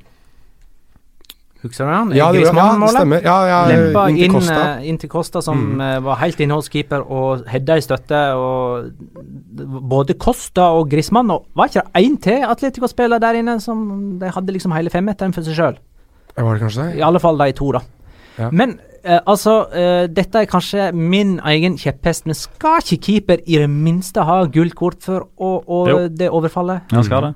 Husker 1.64 1.86
du 1.86 1.90
han? 1.94 2.10
Ja, 2.12 2.26
det, 2.34 2.42
ja, 2.44 2.50
det 2.76 2.90
stemmer. 2.92 3.22
Ja, 3.24 3.36
ja, 3.48 3.58
Lempa 3.70 4.02
inn 4.10 4.18
til 4.18 4.34
inn, 4.36 4.90
eh, 4.92 4.98
til 5.00 5.08
Costa, 5.08 5.40
som 5.40 5.56
Mm. 5.56 5.80
eh, 5.80 6.00
var 6.04 6.16
helt 6.20 6.36
innholdskeeper 6.40 7.06
og 7.10 7.44
hedda 7.48 7.76
i 7.76 7.80
støtte. 7.80 8.20
og 8.34 8.90
Både 9.88 10.12
Costa 10.18 10.60
og 10.76 10.90
Grismann 10.90 11.30
og 11.30 11.46
Var 11.56 11.68
ikke 11.68 11.82
det 11.94 12.04
én 12.04 12.20
til 12.20 12.42
Atletico-spiller 12.44 13.18
der 13.18 13.34
inne 13.40 13.60
som 13.62 14.18
de 14.18 14.26
hadde 14.28 14.52
liksom 14.52 14.72
hele 14.76 14.90
femmeteren 14.90 15.32
for 15.32 15.40
seg 15.42 15.54
sjøl? 15.54 15.78
Var 16.36 16.52
det 16.58 16.62
kanskje 16.62 16.82
det? 16.90 16.98
I 16.98 17.00
alle 17.02 17.20
fall 17.20 17.38
de 17.38 17.52
to, 17.52 17.72
da. 17.72 17.80
Ja. 18.38 18.50
Men 18.50 18.78
eh, 19.04 19.20
altså, 19.30 19.54
eh, 19.72 20.06
dette 20.10 20.42
er 20.42 20.50
kanskje 20.50 20.88
min 20.94 21.36
egen 21.52 21.76
kjepphest, 21.80 22.26
men 22.26 22.34
skal 22.38 22.80
ikke 22.82 23.00
keeper 23.06 23.44
i 23.46 23.60
det 23.62 23.70
minste 23.70 24.24
ha 24.24 24.44
gult 24.50 24.74
kort 24.74 25.02
for 25.04 25.28
å, 25.36 25.54
å 25.62 26.08
det 26.08 26.30
overfallet? 26.30 26.90
Ja, 26.92 27.04
skal 27.06 27.28
det. 27.28 27.34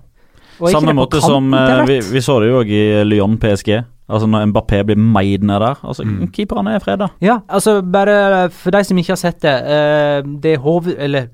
Og 0.58 0.68
er 0.68 0.74
Samme 0.74 0.90
det 0.90 0.96
måte 0.98 1.20
som 1.22 1.52
eh, 1.54 1.84
vi, 1.86 2.00
vi 2.12 2.24
så 2.24 2.40
det 2.42 2.50
jo 2.50 2.58
òg 2.62 2.72
i 2.74 2.82
Lyon 3.06 3.38
PSG. 3.38 3.76
Altså 4.08 4.26
Når 4.26 4.46
Mbappé 4.48 4.80
blir 4.88 4.96
meid 4.96 5.42
ned 5.44 5.60
der. 5.60 5.76
Altså 5.84 6.02
Mm. 6.08 6.30
Keeperne 6.32 6.74
er 6.74 6.80
freda. 6.80 7.10
Ja, 7.20 7.40
altså 7.48 7.82
bare 7.82 8.48
for 8.50 8.72
de 8.72 8.80
som 8.84 8.98
ikke 8.98 9.12
har 9.12 9.20
sett 9.20 9.42
det. 9.42 9.52
eh, 9.52 10.22
det 10.42 10.54
er 10.54 10.62
hoved... 10.64 10.96
Eller 10.98 11.28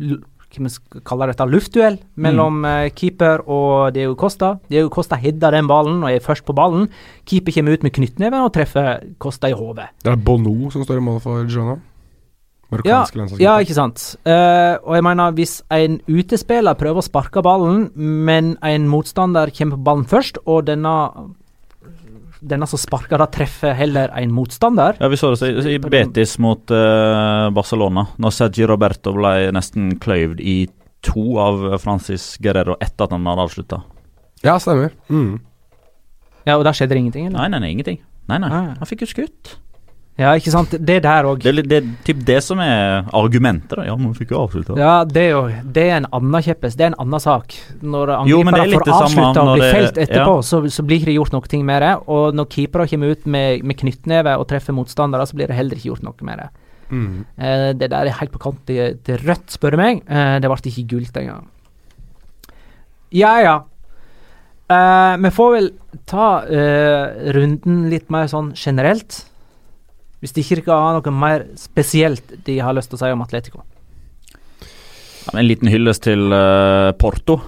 hva 0.57 0.69
vi 0.69 1.01
kaller 1.05 1.33
dette, 1.33 1.47
luftduell 1.51 1.99
mellom 2.17 2.61
Mm. 2.63 2.65
eh, 2.87 2.91
keeper 2.91 3.43
og 3.49 3.93
Diego 3.95 4.15
Costa. 4.15 4.59
Diego 4.71 4.89
Costa 4.89 5.17
header 5.17 5.51
den 5.51 5.67
ballen 5.67 6.03
og 6.03 6.11
er 6.11 6.21
først 6.21 6.45
på 6.45 6.55
ballen. 6.55 6.89
Keeper 7.27 7.53
kommer 7.53 7.73
ut 7.75 7.83
med 7.83 7.93
knyttneven 7.93 8.45
og 8.45 8.53
treffer 8.53 9.03
Costa 9.19 9.49
i 9.49 9.53
hodet. 9.53 9.89
Det 10.03 10.13
er 10.13 10.17
Bono 10.17 10.71
som 10.71 10.85
står 10.85 10.97
i 10.97 11.01
mål 11.01 11.21
for 11.21 11.45
Girona. 11.45 11.81
Ja, 12.85 13.05
ja, 13.39 13.59
ikke 13.61 13.75
sant. 13.77 14.17
Uh, 14.27 14.81
og 14.83 14.97
jeg 14.97 15.05
mener, 15.05 15.31
hvis 15.37 15.63
en 15.71 16.01
utespiller 16.09 16.75
prøver 16.75 16.99
å 16.99 17.05
sparke 17.07 17.43
ballen, 17.45 17.91
men 17.95 18.57
en 18.65 18.89
motstander 18.89 19.53
kommer 19.55 19.77
på 19.77 19.85
ballen 19.85 20.05
først, 20.11 20.39
og 20.47 20.65
denne 20.67 20.95
denne 22.45 22.67
som 22.69 22.79
sparker, 22.81 23.19
da 23.21 23.27
treffer 23.33 23.73
heller 23.79 24.13
en 24.21 24.33
motstander. 24.37 24.99
Ja, 25.01 25.09
Vi 25.09 25.17
så 25.21 25.31
det 25.33 25.41
så 25.41 25.49
i, 25.49 25.75
i 25.75 25.81
Betis 25.81 26.37
mot 26.43 26.71
uh, 26.75 27.49
Barcelona, 27.57 28.07
når 28.21 28.35
Sergi 28.37 28.67
Roberto 28.69 29.15
ble 29.17 29.51
nesten 29.57 29.95
kløyvd 30.03 30.43
i 30.45 30.57
to 31.05 31.25
av 31.41 31.65
Francis 31.83 32.35
Guerrero 32.41 32.77
etter 32.81 33.05
at 33.09 33.13
han 33.17 33.27
hadde 33.29 33.45
avslutta. 33.49 33.81
Ja, 34.45 34.59
stemmer. 34.61 34.93
Mm. 35.13 35.39
Ja, 36.45 36.59
og 36.59 36.65
da 36.67 36.73
skjedde 36.77 36.93
det 36.97 37.03
ingenting, 37.03 37.27
eller? 37.31 37.39
Nei, 37.41 37.49
nei, 37.55 37.61
nei, 37.65 37.71
ingenting. 37.79 37.99
Nei, 38.29 38.39
nei, 38.41 38.49
Ah. 38.53 38.75
han 38.81 38.89
fikk 38.89 39.05
jo 39.05 39.11
skutt. 39.11 39.57
Ja, 40.17 40.31
ikke 40.39 40.53
sant. 40.55 40.71
Det 40.71 41.01
der 41.03 41.27
òg. 41.27 41.41
Det 41.43 41.49
er 41.51 41.57
litt- 41.57 41.69
det 41.69 41.79
er 41.83 41.87
typ 42.07 42.21
det 42.25 42.37
som 42.45 42.61
er 42.61 43.03
argumentet. 43.13 43.75
da 43.77 43.83
Ja, 43.85 43.97
men 43.97 44.13
vi 44.13 44.25
fikk 44.25 44.31
jo 44.31 44.47
avslutta. 44.47 44.77
Ja, 44.79 45.05
det 45.05 45.17
er 45.25 45.31
jo 45.31 45.41
Det 45.73 45.83
er 45.91 45.97
en 45.97 46.07
annen 46.13 46.43
kjeppes. 46.43 46.77
Det 46.77 46.85
er 46.85 46.87
en 46.93 47.01
annen 47.03 47.19
sak. 47.21 47.53
Når 47.83 48.29
Jo, 48.29 48.43
men 48.45 48.55
det 48.55 48.61
er 48.61 48.65
angripere 48.65 48.71
litt 48.71 48.79
får 48.79 48.85
det 48.85 48.95
samme 48.95 49.25
avslutta 49.27 49.41
og 49.41 49.47
når 49.47 49.57
blir 49.59 49.73
det- 49.73 49.75
felt 49.75 49.97
etterpå, 50.09 50.35
ja. 50.37 50.41
så, 50.43 50.63
så 50.71 50.87
blir 50.87 50.99
ikke 51.01 51.11
det 51.11 51.17
gjort 51.19 51.33
noe 51.33 51.63
med 51.65 51.83
det. 51.83 51.95
Og 52.07 52.35
når 52.35 52.47
keepere 52.49 52.87
kommer 52.89 53.11
ut 53.11 53.27
med, 53.27 53.65
med 53.65 53.77
knyttneve 53.77 54.39
og 54.39 54.47
treffer 54.47 54.73
motstandere, 54.73 55.27
så 55.27 55.35
blir 55.35 55.47
det 55.49 55.57
heller 55.57 55.75
ikke 55.75 55.91
gjort 55.91 56.03
noe 56.05 56.15
med 56.23 56.39
det. 56.39 56.49
Mm. 56.91 57.25
Eh, 57.39 57.73
det 57.73 57.91
der 57.91 58.07
er 58.07 58.11
helt 58.21 58.31
på 58.31 58.39
kant 58.39 58.65
til, 58.67 58.97
til 59.03 59.19
rødt, 59.19 59.51
spør 59.51 59.71
du 59.73 59.77
meg. 59.79 60.03
Eh, 60.09 60.39
det 60.39 60.49
ble 60.49 60.71
ikke 60.71 60.87
gult 60.95 61.13
engang. 61.17 61.47
Ja, 63.11 63.41
ja. 63.43 63.57
Eh, 64.71 65.17
vi 65.21 65.31
får 65.31 65.53
vel 65.55 65.71
ta 66.07 66.43
eh, 66.47 67.33
runden 67.35 67.91
litt 67.91 68.09
mer 68.11 68.27
sånn 68.31 68.53
generelt. 68.55 69.25
Hvis 70.25 70.33
de 70.33 70.41
ikke 70.41 70.73
har 70.73 70.97
noe 70.97 71.13
mer 71.13 71.43
spesielt 71.61 72.31
de 72.47 72.55
har 72.65 72.73
lyst 72.73 72.89
til 72.89 72.97
å 72.97 73.01
si 73.03 73.11
om 73.13 73.21
Atletico. 73.21 73.61
Ja, 75.27 75.35
en 75.37 75.45
liten 75.45 75.69
hyllest 75.69 76.07
til 76.07 76.33
uh, 76.33 76.95
Porto, 76.97 77.43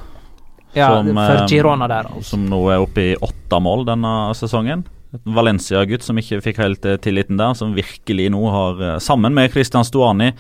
Ja, 0.77 0.91
Som, 0.93 1.09
for 1.17 1.39
eh, 1.39 1.47
Girona 1.49 1.89
der. 1.89 2.11
Altså. 2.11 2.35
som 2.35 2.45
nå 2.51 2.59
er 2.69 2.83
oppe 2.85 3.01
i 3.01 3.17
åtte 3.17 3.61
mål 3.65 3.87
denne 3.89 4.13
sesongen. 4.37 4.85
Valencia-gutt 5.25 6.05
som 6.05 6.21
ikke 6.21 6.43
fikk 6.45 6.61
helt 6.61 6.85
eh, 6.85 6.99
tilliten 7.01 7.41
der, 7.41 7.57
som 7.57 7.73
virkelig 7.73 8.29
nå 8.35 8.43
har, 8.53 8.83
sammen 9.01 9.33
med 9.33 9.55
Christian 9.57 9.89
Stuani, 9.89 10.35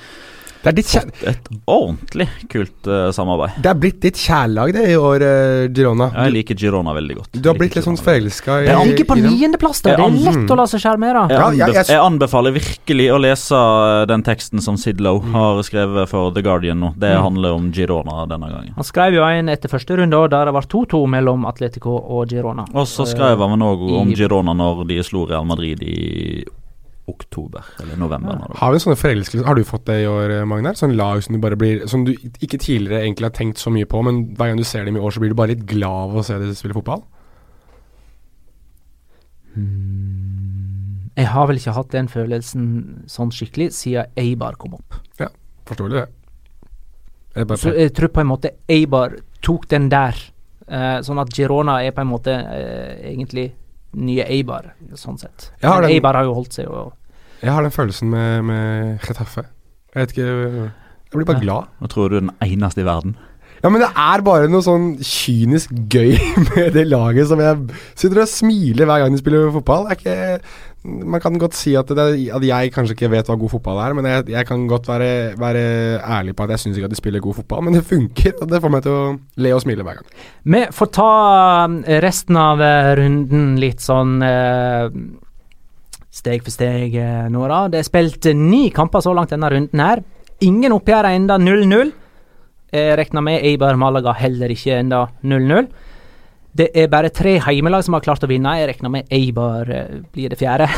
Det, 0.63 0.71
er 0.73 0.77
ditt 0.77 0.89
fått 0.91 1.23
et 1.31 1.49
ordentlig 1.71 2.27
kult 2.51 2.89
uh, 2.91 3.11
samarbeid. 3.15 3.59
det 3.63 3.71
er 3.71 3.79
blitt 3.79 4.01
ditt 4.03 4.17
kjærlag, 4.19 4.73
det, 4.75 4.85
i 4.91 4.97
år, 4.99 5.23
uh, 5.23 5.69
Girona. 5.77 6.09
Jeg 6.15 6.33
liker 6.35 6.59
Girona 6.59 6.95
veldig 6.97 7.17
godt. 7.21 7.31
Du 7.43 7.49
har 7.51 7.59
blitt 7.61 7.77
litt 7.77 7.85
sånn 7.87 7.99
forelska 8.01 8.61
i 8.63 8.67
Jeg 8.67 8.91
ligger 8.91 9.09
på 9.13 9.19
niendeplass, 9.21 9.83
da. 9.85 9.95
Det 9.97 10.07
er 10.07 10.17
lett 10.27 10.51
å 10.51 10.57
la 10.59 10.67
seg 10.67 10.83
sjarmere. 10.83 11.27
Jeg, 11.31 11.39
Ja, 11.39 11.69
anbef 11.71 11.89
jeg- 11.93 12.01
anbefaler 12.07 12.53
virkelig 12.57 13.07
å 13.15 13.21
lese 13.23 13.55
eh, 13.61 14.07
den 14.11 14.23
teksten 14.27 14.61
som 14.63 14.77
Sid 14.77 15.01
Lowe 15.01 15.23
har 15.33 15.63
skrevet 15.63 16.09
for 16.09 16.33
The 16.33 16.43
Guardian 16.43 16.81
nå. 16.81 16.93
Det 16.99 17.13
Mm. 17.17 17.23
handler 17.23 17.53
om 17.55 17.73
Girona 17.73 18.27
denne 18.27 18.51
gangen. 18.51 18.73
Han 18.75 18.85
skrev 18.85 19.15
jo 19.15 19.23
en 19.23 19.49
etter 19.49 19.69
første 19.69 19.97
runde 19.97 20.29
der 20.31 20.45
det 20.47 20.53
var 20.55 20.63
2-2 20.63 21.07
mellom 21.09 21.47
Atletico 21.47 21.97
og 21.97 22.29
Girona. 22.29 22.65
Og 22.75 22.87
så 22.87 23.07
skrev 23.07 23.39
han 23.39 23.61
òg 23.61 23.87
om 24.01 24.13
Girona 24.15 24.55
når 24.57 24.87
de 24.89 25.03
slo 25.03 25.27
Real 25.27 25.45
Madrid 25.45 25.81
i 25.83 26.45
oktober 27.07 27.65
eller 27.83 27.97
november. 27.97 28.39
Ja. 28.41 28.59
Har 28.61 28.73
vi 28.75 28.81
sånne 28.83 28.99
forelskelser 28.99 29.47
Har 29.47 29.55
du 29.55 29.65
fått 29.65 29.87
det 29.87 30.01
i 30.03 30.09
år, 30.11 30.33
eh, 30.41 30.47
Magnar? 30.49 30.75
Sånn 30.79 30.97
lag 30.99 31.23
som 31.23 31.37
du 31.37 31.41
bare 31.43 31.59
blir 31.59 31.87
Som 31.87 32.05
du 32.05 32.13
ikke 32.13 32.59
tidligere 32.59 33.05
egentlig 33.05 33.29
har 33.29 33.37
tenkt 33.37 33.63
så 33.63 33.71
mye 33.71 33.87
på, 33.87 34.03
men 34.03 34.25
hver 34.35 34.51
gang 34.51 34.59
du 34.59 34.65
ser 34.67 34.85
dem 34.85 34.99
i 34.99 35.01
år, 35.01 35.15
så 35.15 35.23
blir 35.23 35.31
du 35.31 35.39
bare 35.39 35.55
litt 35.55 35.67
glad 35.67 36.11
av 36.11 36.19
å 36.19 36.25
se 36.27 36.39
dem 36.39 36.55
spille 36.55 36.77
fotball? 36.77 37.05
Jeg 41.17 41.31
har 41.33 41.47
vel 41.49 41.57
ikke 41.57 41.73
hatt 41.73 41.95
den 41.95 42.11
følelsen 42.13 42.65
sånn 43.09 43.31
skikkelig 43.33 43.71
siden 43.73 44.11
Eibar 44.21 44.59
kom 44.61 44.75
opp. 44.77 44.99
Forståelig, 45.67 46.03
det. 46.03 46.09
Jeg 47.37 47.59
Så 47.59 47.73
jeg 47.75 47.93
tror 47.93 48.09
på 48.09 48.21
en 48.21 48.31
måte 48.31 48.51
Eibar 48.69 49.17
tok 49.43 49.69
den 49.71 49.91
der. 49.91 50.17
Uh, 50.67 50.99
sånn 51.03 51.21
at 51.23 51.31
Girona 51.31 51.79
er 51.85 51.93
på 51.95 52.03
en 52.03 52.11
måte 52.11 52.33
uh, 52.35 52.97
egentlig 53.07 53.53
nye 53.97 54.25
Eibar, 54.29 54.73
sånn 54.95 55.19
sett. 55.21 55.51
Har 55.65 55.83
den- 55.83 55.91
Eibar 55.97 56.15
har 56.19 56.25
jo 56.29 56.35
holdt 56.37 56.53
seg 56.53 56.67
jo 56.69 56.93
Jeg 57.43 57.51
har 57.53 57.63
den 57.63 57.71
følelsen 57.75 58.09
med, 58.11 58.45
med 58.45 59.01
Getafe. 59.05 59.45
Jeg 59.95 60.07
vet 60.07 60.13
ikke 60.13 60.27
Jeg 60.27 61.13
blir 61.15 61.25
bare 61.29 61.41
glad. 61.41 61.69
Nå 61.81 61.89
tror 61.93 62.11
du 62.11 62.17
er 62.17 62.21
den 62.27 62.35
eneste 62.45 62.83
i 62.83 62.85
verden. 62.85 63.17
Ja, 63.63 63.71
men 63.71 63.81
det 63.81 63.89
er 63.97 64.21
bare 64.23 64.49
noe 64.53 64.61
sånn 64.61 64.99
kynisk 65.01 65.71
gøy 65.89 66.13
med 66.57 66.75
det 66.77 66.87
laget 66.91 67.29
som 67.31 67.41
jeg 67.41 67.71
sitter 67.97 68.21
og 68.23 68.29
smiler 68.29 68.85
hver 68.89 69.01
gang 69.05 69.13
de 69.17 69.19
spiller 69.23 69.51
fotball. 69.55 69.87
Det 69.89 69.97
er 69.97 70.01
ikke, 70.03 70.41
man 70.87 71.21
kan 71.21 71.37
godt 71.39 71.57
si 71.59 71.75
at, 71.79 71.89
det, 71.89 72.07
at 72.33 72.45
jeg 72.47 72.73
kanskje 72.75 72.95
ikke 72.97 73.11
vet 73.11 73.29
hva 73.29 73.37
god 73.39 73.53
fotball 73.57 73.81
er, 73.83 73.95
men 73.97 74.07
jeg, 74.09 74.27
jeg 74.33 74.47
kan 74.49 74.67
godt 74.71 74.89
være, 74.89 75.11
være 75.41 75.65
ærlig 76.01 76.37
på 76.37 76.47
at 76.47 76.55
jeg 76.55 76.63
syns 76.63 76.79
ikke 76.79 76.91
at 76.91 76.95
de 76.95 76.99
spiller 76.99 77.25
god 77.25 77.39
fotball, 77.41 77.65
men 77.67 77.77
det 77.77 77.85
funker, 77.89 78.37
og 78.41 78.51
det 78.51 78.61
får 78.63 78.73
meg 78.73 78.85
til 78.87 78.95
å 78.95 79.05
le 79.43 79.55
og 79.57 79.63
smile 79.65 79.87
hver 79.87 80.01
gang. 80.01 80.09
Vi 80.55 80.63
får 80.79 80.91
ta 80.97 81.13
eh, 81.67 82.01
resten 82.05 82.39
av 82.41 82.63
eh, 82.63 82.91
runden 83.01 83.57
litt 83.63 83.83
sånn 83.85 84.17
eh, 84.27 84.87
steg 86.17 86.47
for 86.47 86.55
steg 86.55 86.95
nå. 87.33 87.47
Det 87.73 87.83
er 87.83 87.89
spilt 87.89 88.31
ni 88.39 88.69
kamper 88.75 89.05
så 89.05 89.13
langt 89.17 89.35
denne 89.35 89.51
runden 89.53 89.83
her. 89.83 90.05
Ingen 90.47 90.75
oppgjør 90.77 91.11
er 91.11 91.19
enda 91.19 91.37
0-0. 91.41 91.93
Jeg 92.77 93.23
med 93.25 93.45
Eibar 93.47 93.77
Malaga 93.81 94.13
heller 94.17 94.53
ikke 94.53 94.79
enda 94.81 95.07
0-0. 95.25 95.69
Det 96.57 96.71
er 96.73 96.89
bare 96.89 97.13
tre 97.13 97.37
heimelag 97.45 97.85
som 97.85 97.97
har 97.97 98.05
klart 98.05 98.25
å 98.25 98.31
vinne. 98.31 98.55
Jeg 98.61 98.71
regner 98.71 98.93
med 98.93 99.11
Eibar 99.13 99.69
eh, 99.73 99.99
blir 100.15 100.33
det 100.33 100.39
fjerde. 100.41 100.69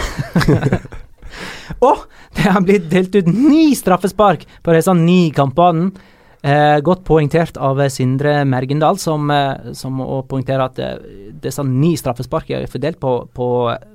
Og 1.86 2.06
det 2.34 2.46
har 2.48 2.64
blitt 2.64 2.88
delt 2.90 3.14
ut 3.14 3.28
ni 3.30 3.70
straffespark 3.78 4.46
på 4.64 4.74
disse 4.74 4.94
ni 4.96 5.28
kampene. 5.34 5.92
Eh, 6.38 6.78
godt 6.86 7.02
poengtert 7.06 7.58
av 7.58 7.80
eh, 7.82 7.90
Sindre 7.90 8.40
Mergendal, 8.46 8.98
som, 9.02 9.26
eh, 9.34 9.70
som 9.74 9.98
å 10.02 10.22
poengtere 10.26 10.66
at 10.70 10.78
eh, 10.82 10.96
disse 11.42 11.62
ni 11.66 11.96
straffesparkene 11.98 12.62
er 12.62 12.70
fordelt 12.70 13.00
på, 13.02 13.14
på 13.34 13.48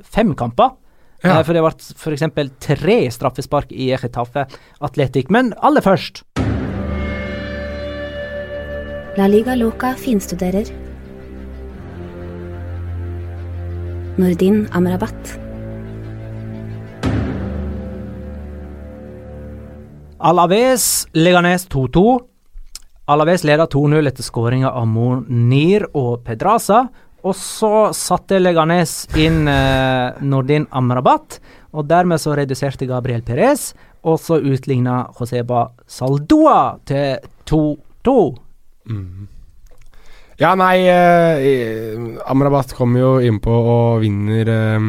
fem 0.04 0.36
kamper. 0.40 0.76
Ja. 1.24 1.40
Eh, 1.40 1.42
for 1.48 1.56
det 1.56 1.64
ble 1.64 1.72
f.eks. 1.72 2.56
tre 2.68 3.00
straffespark 3.16 3.72
i 3.72 3.90
Getafe 3.96 4.46
Atletic. 4.84 5.32
Men 5.32 5.52
aller 5.64 5.84
først 5.84 6.24
La 9.14 9.28
Liga 9.30 9.54
Loca 9.56 9.94
finstuderer. 10.00 10.83
Nordin 14.16 14.68
Amrabat. 14.72 15.40
Alaves 20.20 21.08
Leganes 21.14 21.66
2-2. 21.70 22.20
Alaves 23.10 23.44
leder 23.44 23.66
2-0 23.66 24.08
etter 24.12 24.24
skåringa 24.24 24.70
av 24.70 24.86
Monir 24.88 25.88
og 25.98 26.22
Pedraza. 26.28 26.84
Og 27.26 27.34
så 27.40 27.90
satte 27.98 28.38
Leganes 28.38 29.08
inn 29.18 29.48
eh, 29.50 30.22
Nordin 30.22 30.70
Amrabat, 30.70 31.40
og 31.74 31.88
dermed 31.90 32.22
så 32.22 32.38
reduserte 32.38 32.86
Gabriel 32.86 33.26
Perez. 33.26 33.72
Og 34.06 34.22
så 34.22 34.38
utligna 34.38 35.08
Joseba 35.18 35.72
Saldoa 35.90 36.60
til 36.86 37.18
2-2. 37.50 38.20
Ja, 40.42 40.56
nei 40.58 40.88
eh, 40.90 41.94
Amrabat 42.26 42.74
kommer 42.78 43.04
jo 43.04 43.12
innpå 43.22 43.54
og 43.54 44.02
vinner 44.02 44.50
eh, 44.50 44.88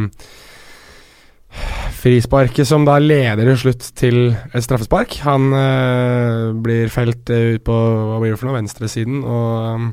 frisparket, 2.04 2.66
som 2.68 2.84
da 2.86 2.98
leder 3.00 3.46
til 3.48 3.60
slutt 3.66 3.90
til 3.96 4.18
et 4.34 4.64
straffespark. 4.64 5.18
Han 5.24 5.52
eh, 5.56 6.52
blir 6.64 6.92
felt 6.92 7.30
eh, 7.32 7.54
ut 7.56 7.64
på 7.66 7.74
hva 7.74 8.20
blir 8.22 8.34
det 8.34 8.40
for 8.40 8.50
noe, 8.50 8.58
venstresiden, 8.58 9.22
og 9.24 9.52
um, 9.74 9.92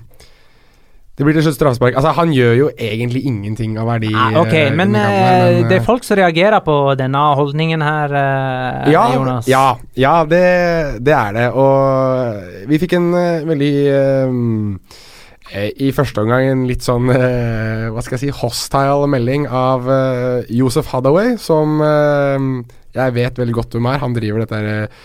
det 1.20 1.28
blir 1.28 1.36
til 1.38 1.46
slutt 1.46 1.58
straffespark. 1.60 1.96
Altså, 2.00 2.12
han 2.18 2.32
gjør 2.34 2.54
jo 2.58 2.68
egentlig 2.80 3.22
ingenting 3.30 3.76
av 3.80 3.92
verdi. 3.92 4.10
Ah, 4.16 4.40
ok, 4.42 4.54
eh, 4.58 4.72
men, 4.74 4.96
men, 4.96 5.06
eh, 5.06 5.62
det 5.70 5.78
er 5.78 5.86
folk 5.86 6.08
som 6.08 6.18
reagerer 6.20 6.64
på 6.66 6.76
denne 7.00 7.22
holdningen 7.38 7.84
her, 7.86 8.16
ja, 8.92 9.06
Jonas. 9.16 9.48
Ja, 9.52 9.66
ja 10.00 10.16
det, 10.26 10.44
det 11.06 11.16
er 11.16 11.38
det. 11.38 11.48
Og 11.54 12.68
vi 12.72 12.82
fikk 12.82 12.98
en 12.98 13.12
veldig 13.52 13.74
eh, 13.92 14.36
eh, 14.36 15.08
I 15.52 15.90
første 15.92 16.24
omgang 16.24 16.46
en 16.48 16.62
litt 16.70 16.86
sånn 16.86 17.10
eh, 17.12 17.90
Hva 17.92 18.04
skal 18.06 18.16
jeg 18.16 18.22
si 18.24 18.36
hostile 18.40 19.08
melding 19.12 19.50
av 19.52 19.90
eh, 19.92 20.52
Josef 20.56 20.94
Hadaway, 20.94 21.34
som 21.42 21.82
eh, 21.84 22.46
jeg 22.96 23.16
vet 23.18 23.42
veldig 23.42 23.58
godt 23.58 23.76
hvem 23.76 23.90
er. 23.92 24.00
Han 24.04 24.16
driver 24.16 24.44
dette 24.44 24.62
her 24.62 24.70
eh, 24.72 25.02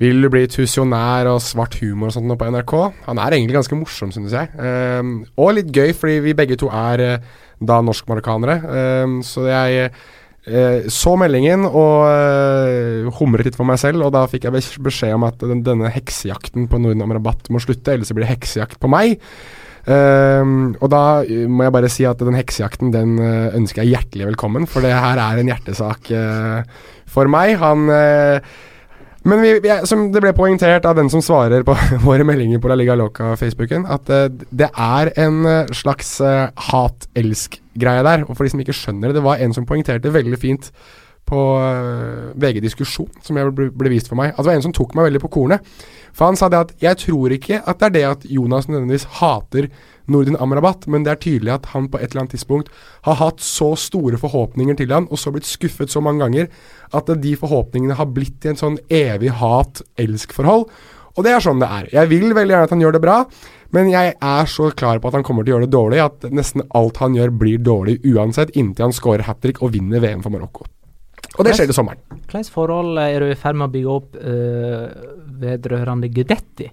vil 0.00 0.24
du 0.24 0.30
bli 0.32 0.46
tusjonær 0.48 1.28
og 1.28 1.42
svart 1.44 1.76
humor 1.82 2.08
og 2.08 2.14
sånt 2.14 2.32
på 2.40 2.48
NRK? 2.48 2.72
Han 3.04 3.20
er 3.20 3.36
egentlig 3.36 3.58
ganske 3.58 3.76
morsom, 3.76 4.14
synes 4.14 4.32
jeg. 4.32 4.48
Eh, 4.56 5.10
og 5.36 5.52
litt 5.58 5.68
gøy, 5.76 5.92
fordi 5.96 6.16
vi 6.24 6.36
begge 6.38 6.56
to 6.60 6.70
er 6.72 7.04
eh, 7.04 7.28
da 7.60 7.82
norskmarokkanere. 7.84 8.56
Eh, 8.64 9.18
så 9.28 9.44
jeg 9.50 9.90
eh, 9.90 10.88
så 10.88 11.12
meldingen 11.20 11.68
og 11.68 12.08
eh, 12.08 13.12
humret 13.20 13.50
litt 13.50 13.60
for 13.60 13.68
meg 13.68 13.80
selv, 13.82 14.06
og 14.06 14.14
da 14.16 14.24
fikk 14.30 14.48
jeg 14.48 14.64
beskjed 14.80 15.18
om 15.18 15.28
at 15.28 15.44
den, 15.44 15.60
denne 15.68 15.92
heksejakten 15.92 16.70
på 16.72 16.80
Norden 16.80 17.18
Rabatt 17.18 17.52
må 17.52 17.60
slutte, 17.60 17.92
ellers 17.92 18.14
blir 18.16 18.24
det 18.24 18.32
heksejakt 18.38 18.80
på 18.80 18.88
meg. 18.88 19.20
Eh, 19.90 20.54
og 20.78 20.88
da 20.92 21.04
må 21.50 21.66
jeg 21.66 21.74
bare 21.74 21.90
si 21.92 22.06
at 22.08 22.22
den 22.22 22.38
heksejakten 22.38 22.92
den 22.94 23.18
eh, 23.18 23.56
ønsker 23.58 23.82
jeg 23.82 23.96
hjertelig 23.96 24.32
velkommen, 24.32 24.68
for 24.70 24.84
det 24.84 24.92
her 24.94 25.20
er 25.20 25.40
en 25.40 25.50
hjertesak 25.50 26.12
uh, 26.14 26.60
for 27.10 27.30
meg. 27.32 27.56
Han 27.60 27.88
eh, 27.94 28.52
men 29.28 29.42
vi, 29.44 29.50
vi, 29.60 29.72
som 29.84 30.06
det 30.14 30.22
ble 30.24 30.32
poengtert 30.32 30.86
av 30.88 30.94
den 30.96 31.10
som 31.12 31.20
svarer 31.20 31.64
på 31.66 31.74
våre 32.06 32.24
meldinger 32.24 32.62
på 32.62 32.70
La 32.70 32.78
Liga 32.78 32.96
Loca-Facebooken, 32.96 33.84
at 33.84 34.08
det 34.08 34.70
er 34.70 35.12
en 35.20 35.42
slags 35.76 36.14
uh, 36.24 36.48
hat-elsk-greie 36.70 38.06
der. 38.06 38.24
Og 38.28 38.32
for 38.32 38.46
de 38.46 38.54
som 38.54 38.62
ikke 38.64 38.76
skjønner 38.76 39.10
det, 39.10 39.18
det 39.18 39.26
var 39.26 39.42
en 39.42 39.56
som 39.56 39.68
poengterte 39.68 40.14
veldig 40.14 40.40
fint 40.40 40.70
på 41.30 41.40
eh, 41.62 42.32
VG 42.42 42.60
Diskusjon, 42.64 43.10
som 43.24 43.38
jeg 43.38 43.54
ble, 43.54 43.70
ble 43.70 43.92
vist 43.92 44.10
for 44.10 44.18
meg. 44.18 44.34
At 44.34 44.42
det 44.42 44.50
var 44.50 44.58
en 44.58 44.66
som 44.66 44.76
tok 44.76 44.96
meg 44.98 45.08
veldig 45.08 45.22
på 45.22 45.32
kornet. 45.38 45.64
For 46.10 46.26
han 46.26 46.38
sa 46.38 46.50
det 46.50 46.58
at 46.58 46.74
jeg 46.82 46.98
tror 47.04 47.34
ikke 47.36 47.60
at 47.62 47.80
det 47.80 47.88
er 47.88 47.94
det 47.94 48.04
at 48.08 48.26
Jonas 48.26 48.66
nødvendigvis 48.68 49.06
hater 49.20 49.70
Nordin 50.10 50.38
Amrabat, 50.42 50.88
men 50.90 51.04
det 51.06 51.12
er 51.12 51.20
tydelig 51.22 51.52
at 51.54 51.68
han 51.70 51.86
på 51.90 52.00
et 52.00 52.10
eller 52.10 52.24
annet 52.24 52.34
tidspunkt 52.34 52.70
har 53.06 53.18
hatt 53.20 53.42
så 53.44 53.72
store 53.78 54.18
forhåpninger 54.18 54.78
til 54.80 54.94
han, 54.94 55.06
og 55.10 55.20
så 55.22 55.30
blitt 55.30 55.46
skuffet 55.46 55.92
så 55.92 56.02
mange 56.02 56.24
ganger, 56.24 56.48
at 56.96 57.12
de 57.22 57.36
forhåpningene 57.38 57.98
har 57.98 58.10
blitt 58.10 58.46
i 58.46 58.50
en 58.50 58.58
sånn 58.58 58.80
evig 58.90 59.30
hat-elsk-forhold. 59.38 60.66
Og 61.14 61.26
det 61.26 61.34
er 61.34 61.42
sånn 61.44 61.62
det 61.62 61.70
er. 61.70 61.88
Jeg 61.94 62.10
vil 62.10 62.34
veldig 62.34 62.54
gjerne 62.56 62.66
at 62.66 62.74
han 62.74 62.82
gjør 62.82 62.96
det 62.96 63.04
bra, 63.04 63.20
men 63.74 63.92
jeg 63.92 64.16
er 64.18 64.50
så 64.50 64.70
klar 64.74 64.98
på 64.98 65.10
at 65.10 65.18
han 65.18 65.26
kommer 65.26 65.46
til 65.46 65.54
å 65.54 65.58
gjøre 65.58 65.68
det 65.68 65.76
dårlig, 65.76 66.02
at 66.02 66.28
nesten 66.34 66.66
alt 66.74 66.98
han 67.02 67.14
gjør 67.18 67.34
blir 67.42 67.62
dårlig 67.62 68.00
uansett, 68.02 68.54
inntil 68.58 68.88
han 68.88 68.96
scorer 68.96 69.26
hat 69.30 69.42
trick 69.44 69.62
og 69.62 69.74
vinner 69.76 70.02
VM 70.02 70.26
for 70.26 70.34
Marokko. 70.34 70.66
Og 71.38 71.46
det 71.46 71.54
skjer 71.54 71.70
til 71.70 71.76
sommeren. 71.76 72.02
Hvilket 72.26 72.50
forhold 72.52 72.98
er 73.02 73.22
du 73.22 73.30
i 73.30 73.38
ferd 73.38 73.58
med 73.58 73.68
å 73.68 73.72
bygge 73.74 73.96
opp 73.96 74.18
uh, 74.18 75.16
vedrørende 75.40 76.10
Gudetti? 76.12 76.68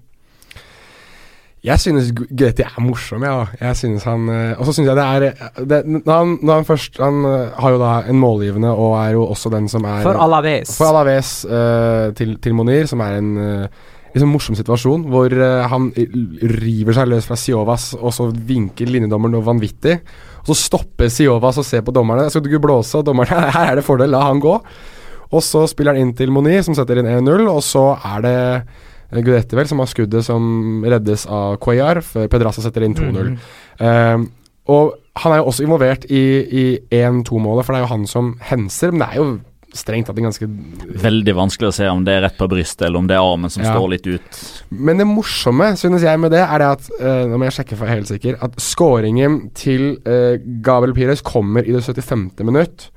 Jeg 1.65 1.81
synes 1.81 2.11
Gudetti 2.15 2.63
er 2.63 2.77
morsom, 2.83 3.23
ja. 3.25 3.47
Jeg 3.59 3.75
synes 3.79 4.05
han 4.07 4.29
eh, 4.29 4.59
Og 4.59 4.67
så 4.67 4.75
synes 4.75 4.91
jeg 4.91 4.95
det 4.95 5.03
er 5.03 5.23
eh, 5.25 5.63
det, 5.65 5.79
når, 5.89 6.13
han, 6.13 6.35
når 6.45 6.59
han 6.61 6.67
først 6.67 6.99
Han 7.01 7.25
har 7.57 7.73
jo 7.73 7.79
da 7.81 7.91
en 8.07 8.19
målgivende, 8.21 8.69
og 8.71 8.93
er 9.01 9.15
jo 9.17 9.25
også 9.25 9.49
den 9.51 9.67
som 9.71 9.83
er 9.89 10.05
For 10.05 10.21
Alaves. 10.21 10.77
For 10.77 10.91
Alaves 10.91 11.31
uh, 11.49 12.13
til, 12.15 12.37
til 12.43 12.55
Monir, 12.55 12.85
som 12.87 13.01
er 13.03 13.17
en 13.17 13.31
uh, 13.41 13.87
liksom 14.13 14.31
morsom 14.31 14.57
situasjon, 14.57 15.07
hvor 15.11 15.33
uh, 15.33 15.65
han 15.71 15.89
river 15.97 16.95
seg 16.95 17.09
løs 17.11 17.27
fra 17.27 17.37
Siovas, 17.39 17.91
og 17.97 18.13
så 18.15 18.29
vinker 18.31 18.89
linjedommeren 18.93 19.37
noe 19.37 19.45
vanvittig. 19.45 19.97
Så 20.47 20.55
stopper 20.55 21.11
Siovas 21.11 21.59
og 21.59 21.65
ser 21.67 21.83
på 21.83 21.93
dommerne. 21.95 22.29
Skal 22.31 22.43
du 22.43 22.51
ikke 22.51 22.63
blåse? 22.63 22.95
Og 22.99 23.07
dommerne 23.07 23.49
her 23.55 23.73
er 23.73 23.79
det 23.79 23.87
fordel, 23.87 24.13
la 24.13 24.23
han 24.29 24.41
gå. 24.43 24.53
Og 25.27 25.43
så 25.43 25.65
spiller 25.67 25.95
han 25.95 26.07
inn 26.07 26.13
til 26.15 26.31
Moni, 26.31 26.55
som 26.63 26.75
setter 26.77 27.01
inn 27.01 27.09
1-0, 27.11 27.49
og 27.51 27.59
så 27.65 27.89
er 28.15 28.23
det 28.23 28.37
Gudetti 29.23 29.55
vel 29.55 29.67
som 29.67 29.81
har 29.83 29.89
skuddet 29.91 30.25
som 30.27 30.85
reddes 30.87 31.25
av 31.31 31.57
Cuellar, 31.63 31.99
før 32.03 32.29
Pedraza 32.31 32.63
setter 32.63 32.85
inn 32.87 32.95
2-0. 32.95 33.33
Eh, 33.83 34.23
og 34.71 34.95
han 35.17 35.33
er 35.33 35.41
jo 35.41 35.51
også 35.51 35.65
involvert 35.65 36.07
i, 36.11 36.23
i 36.47 36.65
1-2-målet, 36.93 37.65
for 37.65 37.73
det 37.73 37.79
er 37.79 37.85
jo 37.85 37.93
han 37.93 38.07
som 38.09 38.33
henser, 38.49 38.91
men 38.91 39.03
det 39.03 39.09
er 39.09 39.21
jo 39.21 39.27
strengt 39.79 40.09
tatt 40.09 40.17
en 40.19 40.27
ganske 40.27 40.47
Veldig 41.07 41.35
vanskelig 41.37 41.69
å 41.69 41.75
se 41.77 41.87
om 41.91 42.03
det 42.07 42.15
er 42.17 42.23
rett 42.27 42.37
på 42.39 42.47
brystet, 42.51 42.87
eller 42.87 43.01
om 43.01 43.07
det 43.09 43.15
er 43.17 43.23
armen 43.23 43.53
som 43.53 43.63
Ja. 43.63 43.73
står 43.75 43.89
litt 43.95 44.07
ut. 44.07 44.41
Men 44.71 44.97
det 45.01 45.07
morsomme, 45.07 45.71
synes 45.79 46.03
jeg, 46.03 46.19
med 46.19 46.31
det, 46.35 46.43
er 46.43 46.63
det 46.63 46.67
at 46.75 46.89
uh, 46.99 47.23
Nå 47.29 47.37
må 47.39 47.47
jeg 47.49 47.57
sjekke 47.59 47.77
for 47.77 47.85
jeg 47.85 47.93
er 47.95 48.01
helt 48.01 48.11
sikker. 48.11 48.37
At 48.43 48.59
scoringen 48.61 49.39
til 49.57 49.97
uh, 50.07 50.37
Gabriel 50.65 50.95
Pires 50.97 51.21
kommer 51.25 51.63
i 51.65 51.71
det 51.75 51.83
75. 51.83 52.31
minutt. 52.43 52.89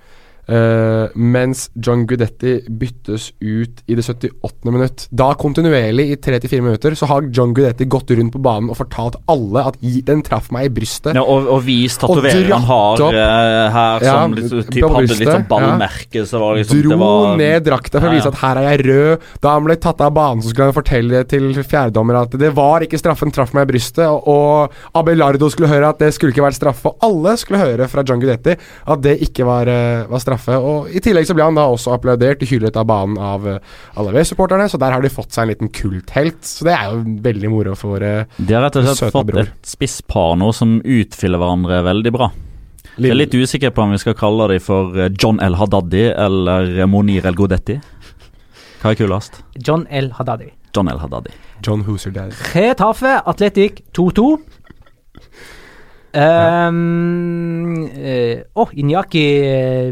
Eh, 0.51 1.15
mens 1.15 1.69
John 1.79 2.05
Gudetti 2.11 2.57
byttes 2.69 3.31
ut 3.41 3.83
i 3.87 3.97
det 3.97 4.05
78. 4.07 4.71
minutt. 4.73 5.07
Da 5.15 5.31
kontinuerlig 5.39 6.09
i 6.13 6.17
3-4 6.21 6.61
minutter 6.65 6.97
så 6.99 7.09
har 7.11 7.29
John 7.33 7.55
Gudetti 7.57 7.87
gått 7.91 8.11
rundt 8.19 8.35
på 8.35 8.43
banen 8.43 8.71
og 8.73 8.79
fortalt 8.81 9.19
alle 9.31 9.65
at 9.71 9.79
den 9.81 10.23
traff 10.27 10.51
meg 10.55 10.69
i 10.71 10.73
brystet. 10.81 11.15
Ja, 11.19 11.23
og, 11.23 11.47
og 11.51 11.63
vis 11.67 11.97
Og 12.01 12.17
tatoveringen 12.17 12.53
han 12.57 12.67
har 12.69 13.05
opp- 13.07 13.19
eh, 13.21 13.71
her, 13.77 14.07
Ja, 14.07 14.17
som 14.23 14.35
litt, 14.35 14.51
typ, 14.51 14.83
på 14.85 14.93
hadde 14.95 15.19
litt 15.21 15.31
sånn 15.31 15.47
ballmerke. 15.51 16.25
Så 16.27 16.41
var 16.43 16.59
liksom, 16.59 16.81
Dro 16.83 16.91
det 16.95 17.01
var, 17.05 17.37
ned 17.41 17.67
drakta 17.69 18.01
for 18.01 18.09
å 18.11 18.15
vise 18.17 18.33
at 18.33 18.41
her 18.43 18.61
er 18.63 18.69
jeg 18.71 18.87
rød. 18.91 19.29
Da 19.45 19.55
han 19.57 19.67
ble 19.69 19.77
tatt 19.81 20.01
av 20.05 20.15
banen, 20.17 20.43
så 20.43 20.53
skulle 20.53 20.71
han 20.71 20.77
fortelle 20.77 21.23
til 21.31 21.51
fjerdedommer 21.61 22.21
at 22.25 22.37
det 22.41 22.53
var 22.57 22.85
ikke 22.87 22.99
straffen, 23.01 23.33
traff 23.35 23.55
meg 23.57 23.69
i 23.69 23.73
brystet. 23.75 24.07
Og, 24.09 24.27
og 24.31 24.99
Abelardo 24.99 25.51
skulle 25.53 25.71
høre 25.71 25.91
at 25.93 26.01
det 26.03 26.13
skulle 26.17 26.35
ikke 26.35 26.45
vært 26.45 26.59
straffe. 26.59 26.91
Og 26.91 27.07
alle 27.07 27.37
skulle 27.41 27.63
høre 27.63 27.89
fra 27.91 28.05
John 28.07 28.21
Gudetti 28.23 28.57
at 28.57 29.03
det 29.05 29.19
ikke 29.29 29.47
var, 29.49 29.69
eh, 29.71 30.05
var 30.11 30.23
straffe. 30.23 30.40
Og 30.49 30.89
I 30.95 31.01
tillegg 31.05 31.27
så 31.29 31.35
ble 31.37 31.45
han 31.45 31.59
da 31.59 31.67
også 31.69 31.93
applaudert 31.95 32.43
og 32.43 32.49
hyllet 32.49 32.77
av 32.81 32.87
banen 32.89 33.19
av 33.21 33.47
alle 33.47 33.61
Alaves-supporterne, 34.01 34.69
så 34.71 34.79
der 34.81 34.95
har 34.95 35.03
de 35.05 35.11
fått 35.13 35.33
seg 35.37 35.45
en 35.45 35.53
liten 35.53 35.73
kulthelt. 35.75 36.41
Så 36.47 36.65
det 36.69 36.77
er 36.77 36.93
jo 36.95 37.03
veldig 37.27 37.51
moro 37.53 37.75
for 37.79 37.97
våre 37.97 38.13
De 38.39 38.55
har 38.55 38.65
rett 38.65 38.79
og 38.81 38.87
slett 38.89 39.13
fått 39.13 39.27
bror. 39.27 39.43
et 39.45 39.67
spisspar 39.67 40.37
nå 40.41 40.53
som 40.57 40.79
utfyller 40.81 41.39
hverandre 41.43 41.83
veldig 41.85 42.13
bra. 42.17 42.31
Jeg 43.01 43.11
er 43.15 43.17
litt 43.21 43.35
usikker 43.35 43.71
på 43.73 43.85
om 43.85 43.93
vi 43.95 44.01
skal 44.03 44.17
kalle 44.19 44.49
dem 44.51 44.61
for 44.61 44.97
eh, 44.99 45.11
John 45.17 45.39
El 45.41 45.55
Hadaddi 45.57 46.09
eller 46.11 46.87
Monir 46.91 47.27
El 47.29 47.37
Godetti. 47.39 47.79
Hva 48.81 48.93
er 48.93 48.99
kulest? 48.99 49.43
John 49.61 49.87
El 49.91 50.11
Hadaddi. 50.17 50.51
John 50.75 50.89
El 50.89 50.99
Hadaddi. 51.03 51.33
John 51.67 51.83
Hooser 51.85 52.13
Daddy. 52.15 52.35
Retafe 52.55 53.21
Atletic 53.27 53.83
2-2. 53.97 54.39
Um, 56.13 57.87
eh, 58.05 58.41
oh, 58.59 58.69
Inyaki 58.73 59.23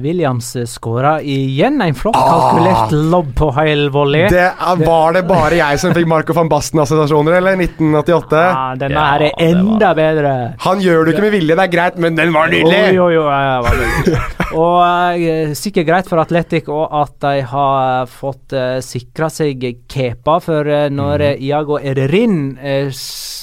Williams 0.02 0.56
skåra 0.66 1.20
igjen 1.22 1.80
en 1.84 1.94
flott 1.94 2.16
kalkulert 2.18 2.92
lobb 3.12 3.30
på 3.38 3.50
heil 3.56 3.86
volley. 3.94 4.26
Det 4.32 4.40
er, 4.48 4.82
var 4.82 5.14
det 5.14 5.22
bare 5.28 5.60
jeg 5.60 5.78
som 5.82 5.94
fikk 5.96 6.08
Marco 6.10 6.34
van 6.36 6.50
Basten-assosiasjoner, 6.50 7.38
eller? 7.38 7.58
1988? 7.62 8.42
Ah, 8.48 8.74
denne 8.80 8.98
Ja, 8.98 9.06
her 9.12 9.26
er 9.28 9.46
enda 9.50 9.92
var- 9.92 9.98
bedre. 10.00 10.34
Han 10.66 10.82
gjør 10.82 11.04
det 11.06 11.14
ikke 11.14 11.26
med 11.28 11.36
vilje, 11.38 11.54
det 11.58 11.66
er 11.68 11.72
greit, 11.76 11.98
men 12.02 12.18
den 12.18 12.32
var 12.34 12.50
nydelig! 12.52 12.82
Jo, 12.96 13.08
jo, 13.08 13.22
jo, 13.22 13.24
ja, 13.30 13.60
var 13.62 13.78
nydelig. 13.78 14.22
og 14.64 15.22
uh, 15.22 15.54
sikkert 15.58 15.86
greit 15.92 16.08
for 16.10 16.22
Atletic 16.22 16.68
og 16.72 16.86
at 17.04 17.14
de 17.24 17.34
har 17.54 18.06
fått 18.10 18.54
uh, 18.56 18.78
sikra 18.84 19.28
seg 19.32 19.66
kepa, 19.90 20.38
for 20.42 20.66
uh, 20.66 20.86
når 20.90 21.26
eh, 21.32 21.42
Iago 21.50 21.78
Ererin 21.78 22.56
eh, 22.58 22.88
s- 22.90 23.37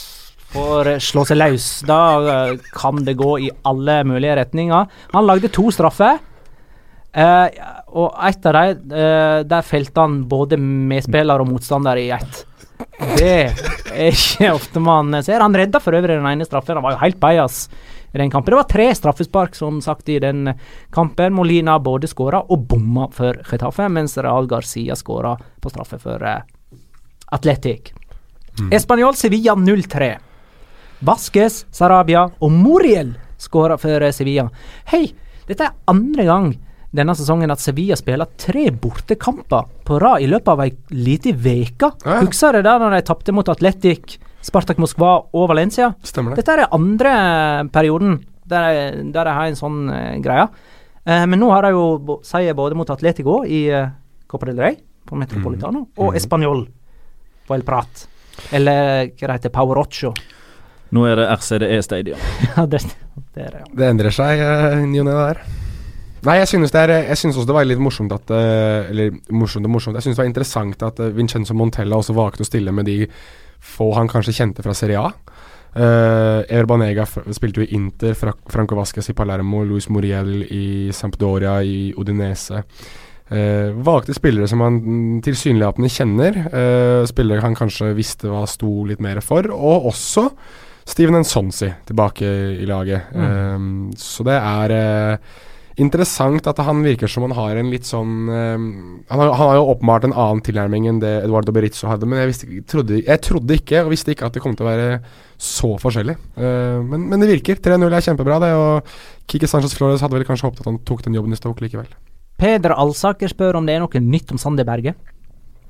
får 0.53 0.91
slå 1.03 1.25
seg 1.27 1.39
løs, 1.39 1.67
da 1.87 1.99
eh, 2.31 2.53
kan 2.75 3.03
det 3.05 3.17
gå 3.19 3.31
i 3.47 3.51
alle 3.67 4.01
mulige 4.07 4.35
retninger. 4.41 4.87
Han 5.13 5.27
lagde 5.27 5.51
to 5.53 5.69
straffer. 5.73 6.19
eh, 7.13 7.47
og 7.95 8.15
ett 8.27 8.45
av 8.45 8.53
dem, 8.53 8.91
eh, 8.91 9.39
der 9.47 9.61
felte 9.63 10.01
han 10.03 10.23
både 10.29 10.57
medspiller 10.59 11.39
og 11.41 11.47
motstander 11.49 11.97
i 11.97 12.09
ett. 12.11 12.45
Det 13.15 13.35
er 13.95 14.11
ikke 14.11 14.53
ofte 14.53 14.81
man 14.83 15.15
ser. 15.23 15.39
Han 15.39 15.55
redda 15.55 15.79
for 15.79 15.95
øvrig 15.95 16.17
den 16.17 16.27
ene 16.27 16.47
straffen. 16.47 16.75
Han 16.75 16.83
var 16.83 16.97
jo 16.97 17.03
helt 17.05 17.19
bajas 17.19 17.69
i 18.13 18.17
den 18.17 18.31
kampen. 18.31 18.51
Det 18.51 18.59
var 18.59 18.67
tre 18.71 18.87
straffespark 18.95 19.55
som 19.55 19.81
sagt 19.83 20.09
i 20.09 20.19
den 20.19 20.53
kampen. 20.95 21.33
Molina 21.35 21.77
både 21.79 22.07
skåra 22.07 22.43
og 22.51 22.67
bomma 22.67 23.09
for 23.15 23.39
Getafe, 23.47 23.87
mens 23.91 24.17
Real 24.17 24.47
Garcia 24.47 24.95
skåra 24.95 25.37
på 25.61 25.71
straffe 25.71 25.99
for 25.99 26.23
eh, 26.23 26.43
Atletic. 27.35 27.93
Español 28.71 29.15
Sevilla 29.15 29.55
0-3. 29.55 30.15
Vasques, 31.03 31.65
Sarabia 31.75 32.27
og 32.39 32.51
Moriel 32.51 33.15
skåra 33.41 33.77
for 33.79 34.05
Sevilla. 34.15 34.47
Hei, 34.91 35.09
dette 35.47 35.67
er 35.67 35.75
andre 35.91 36.27
gang 36.27 36.53
denne 36.95 37.15
sesongen 37.17 37.51
at 37.51 37.59
Sevilla 37.59 37.97
spiller 37.99 38.29
tre 38.39 38.69
bortekamper 38.71 39.67
på 39.87 39.97
rad 39.99 40.23
i 40.23 40.29
løpet 40.31 40.51
av 40.53 40.63
ei 40.63 40.71
lita 40.95 41.33
uke. 41.33 41.91
Ja. 42.05 42.21
Husker 42.21 42.55
du 42.55 42.63
det 42.63 42.75
når 42.81 42.95
de 42.95 43.01
tapte 43.09 43.35
mot 43.35 43.49
Atletic, 43.51 44.17
Spartak 44.45 44.79
Moskva 44.79 45.17
og 45.33 45.49
Valencia? 45.51 45.91
Stemmer 46.05 46.31
det. 46.31 46.43
Dette 46.43 46.55
er 46.55 46.63
den 46.63 46.77
andre 46.79 47.13
perioden 47.73 48.19
der 48.45 49.01
de, 49.01 49.25
har 49.25 49.49
en 49.49 49.57
sånn 49.57 49.89
uh, 49.89 50.15
greie. 50.23 50.47
Uh, 51.05 51.25
men 51.27 51.41
nå 51.41 51.49
har 51.51 51.65
de 51.65 51.73
jo 51.75 52.19
seier 52.25 52.55
både 52.57 52.77
mot 52.77 52.89
Atletico 52.93 53.41
i 53.43 53.65
uh, 53.73 53.89
Copa 54.29 54.47
del 54.51 54.61
Rey 54.61 54.77
på 55.05 55.17
Metropolitano 55.17 55.87
og 56.01 56.15
Español 56.17 56.63
på 57.45 57.57
El 57.57 57.65
Prat. 57.65 58.05
Eller 58.55 59.09
hva 59.11 59.27
det 59.27 59.37
heter, 59.39 59.53
Power 59.53 59.81
Ocho. 59.81 60.13
Nå 60.95 61.05
er 61.09 61.19
det 61.19 61.27
RCDE 61.35 61.81
Stadium. 61.83 62.25
ja, 62.55 62.65
det, 62.69 62.81
det 63.35 63.45
er 63.49 63.53
det, 63.57 63.61
ja. 63.65 63.69
Det 63.81 63.91
endrer 63.91 64.15
seg 64.15 64.41
uh, 64.41 64.81
ny 64.87 65.03
og 65.03 65.09
ne 65.09 65.19
der. 65.19 65.45
Nei, 66.25 66.39
jeg 66.39 66.49
synes, 66.49 66.73
det 66.73 66.81
er, 66.81 66.93
jeg 67.05 67.17
synes 67.21 67.37
også 67.37 67.49
det 67.51 67.55
var 67.57 67.67
litt 67.67 67.81
morsomt 67.81 68.13
at 68.15 68.31
eh, 68.33 68.89
Eller 68.89 69.17
morsomt 69.29 69.67
og 69.67 69.75
morsomt. 69.75 69.97
Jeg 69.99 70.07
synes 70.07 70.17
det 70.17 70.23
var 70.23 70.29
interessant 70.31 70.85
at 70.87 71.01
eh, 71.03 71.13
Vincenzo 71.13 71.53
Montella 71.57 71.99
også 72.01 72.15
valgte 72.17 72.41
å 72.41 72.47
stille 72.49 72.73
med 72.73 72.89
de 72.89 73.03
få 73.61 73.91
han 73.93 74.09
kanskje 74.09 74.33
kjente 74.39 74.65
fra 74.65 74.73
Serie 74.77 75.01
A. 75.01 75.11
Uh, 75.75 76.41
Ever 76.47 76.69
Banega 76.69 77.03
spilte 77.05 77.59
jo 77.59 77.65
i 77.65 77.75
Inter, 77.75 78.13
Fra 78.15 78.31
Franco 78.47 78.77
Vasques 78.77 79.09
i 79.11 79.15
Palermo, 79.17 79.65
Luis 79.67 79.89
Muriel 79.91 80.45
i 80.47 80.93
Sampdoria, 80.95 81.57
i 81.61 81.89
Odinese. 81.99 82.61
Uh, 83.27 83.75
valgte 83.83 84.15
spillere 84.15 84.47
som 84.47 84.63
han 84.63 84.79
tilsynelatende 85.25 85.91
kjenner, 85.91 86.39
uh, 86.47 87.01
spillere 87.09 87.43
han 87.43 87.57
kanskje 87.57 87.91
visste 87.97 88.31
hva 88.31 88.45
sto 88.47 88.85
litt 88.87 89.03
mer 89.03 89.19
for, 89.25 89.51
og 89.51 89.89
også 89.91 90.29
Steven 90.85 91.19
Nsonsi 91.23 91.71
tilbake 91.89 92.29
i 92.61 92.65
laget. 92.69 93.11
Eh, 93.15 93.59
så 93.97 94.25
det 94.27 94.37
er 94.37 94.73
uh, 94.75 95.43
interessant 95.81 96.45
at 96.47 96.61
han 96.63 96.83
virker 96.85 97.09
som 97.11 97.25
han 97.25 97.33
har 97.35 97.57
en 97.59 97.71
litt 97.73 97.87
sånn 97.87 98.29
eh, 98.31 98.53
han, 99.09 99.19
har, 99.19 99.33
han 99.33 99.49
har 99.49 99.57
jo 99.57 99.65
åpenbart 99.73 100.05
en 100.07 100.13
annen 100.13 100.43
tilnærming 100.45 100.85
enn 100.87 101.01
det 101.01 101.11
Eduardo 101.25 101.51
Berizzo 101.55 101.89
hadde, 101.89 102.07
men 102.07 102.21
jeg, 102.21 102.29
visste, 102.31 102.61
trodde, 102.71 103.01
jeg 103.01 103.23
trodde 103.25 103.57
ikke 103.57 103.81
og 103.83 103.91
visste 103.91 104.13
ikke 104.13 104.29
at 104.29 104.37
det 104.37 104.43
kom 104.45 104.55
til 104.55 104.67
å 104.67 104.69
være 104.69 105.01
så 105.41 105.73
forskjellig. 105.81 106.15
Uh, 106.37 106.79
men, 106.85 107.09
men 107.09 107.23
det 107.23 107.33
virker. 107.33 107.59
3-0 107.65 107.89
er 107.89 108.05
kjempebra, 108.05 108.39
det. 108.45 108.53
Og 108.55 109.25
Kike 109.31 109.49
Sanchez 109.49 109.75
Flores 109.75 110.05
hadde 110.05 110.19
vel 110.19 110.27
kanskje 110.27 110.51
håpet 110.51 110.63
at 110.63 110.69
han 110.69 110.83
tok 110.87 111.03
den 111.07 111.17
jobben 111.17 111.33
i 111.33 111.41
Stoke 111.41 111.65
likevel. 111.65 111.89
Peder 112.39 112.75
Alsaker 112.75 113.31
spør 113.31 113.57
om 113.57 113.67
det 113.67 113.75
er 113.75 113.83
noe 113.83 114.05
nytt 114.05 114.31
om 114.35 114.39
Sander 114.39 114.67
Berge. 114.67 114.93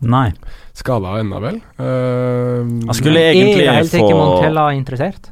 Nei. 0.03 0.29
Skada 0.75 1.15
ennå, 1.21 1.39
vel. 1.39 1.61
Uh, 1.79 2.65
Han 2.87 2.97
skulle 2.97 3.21
Er 3.21 3.31
egentlig 3.35 3.69
helt 3.69 3.93
ikke 3.93 4.11
få 4.11 4.19
Montella 4.19 4.69
interessert? 4.75 5.31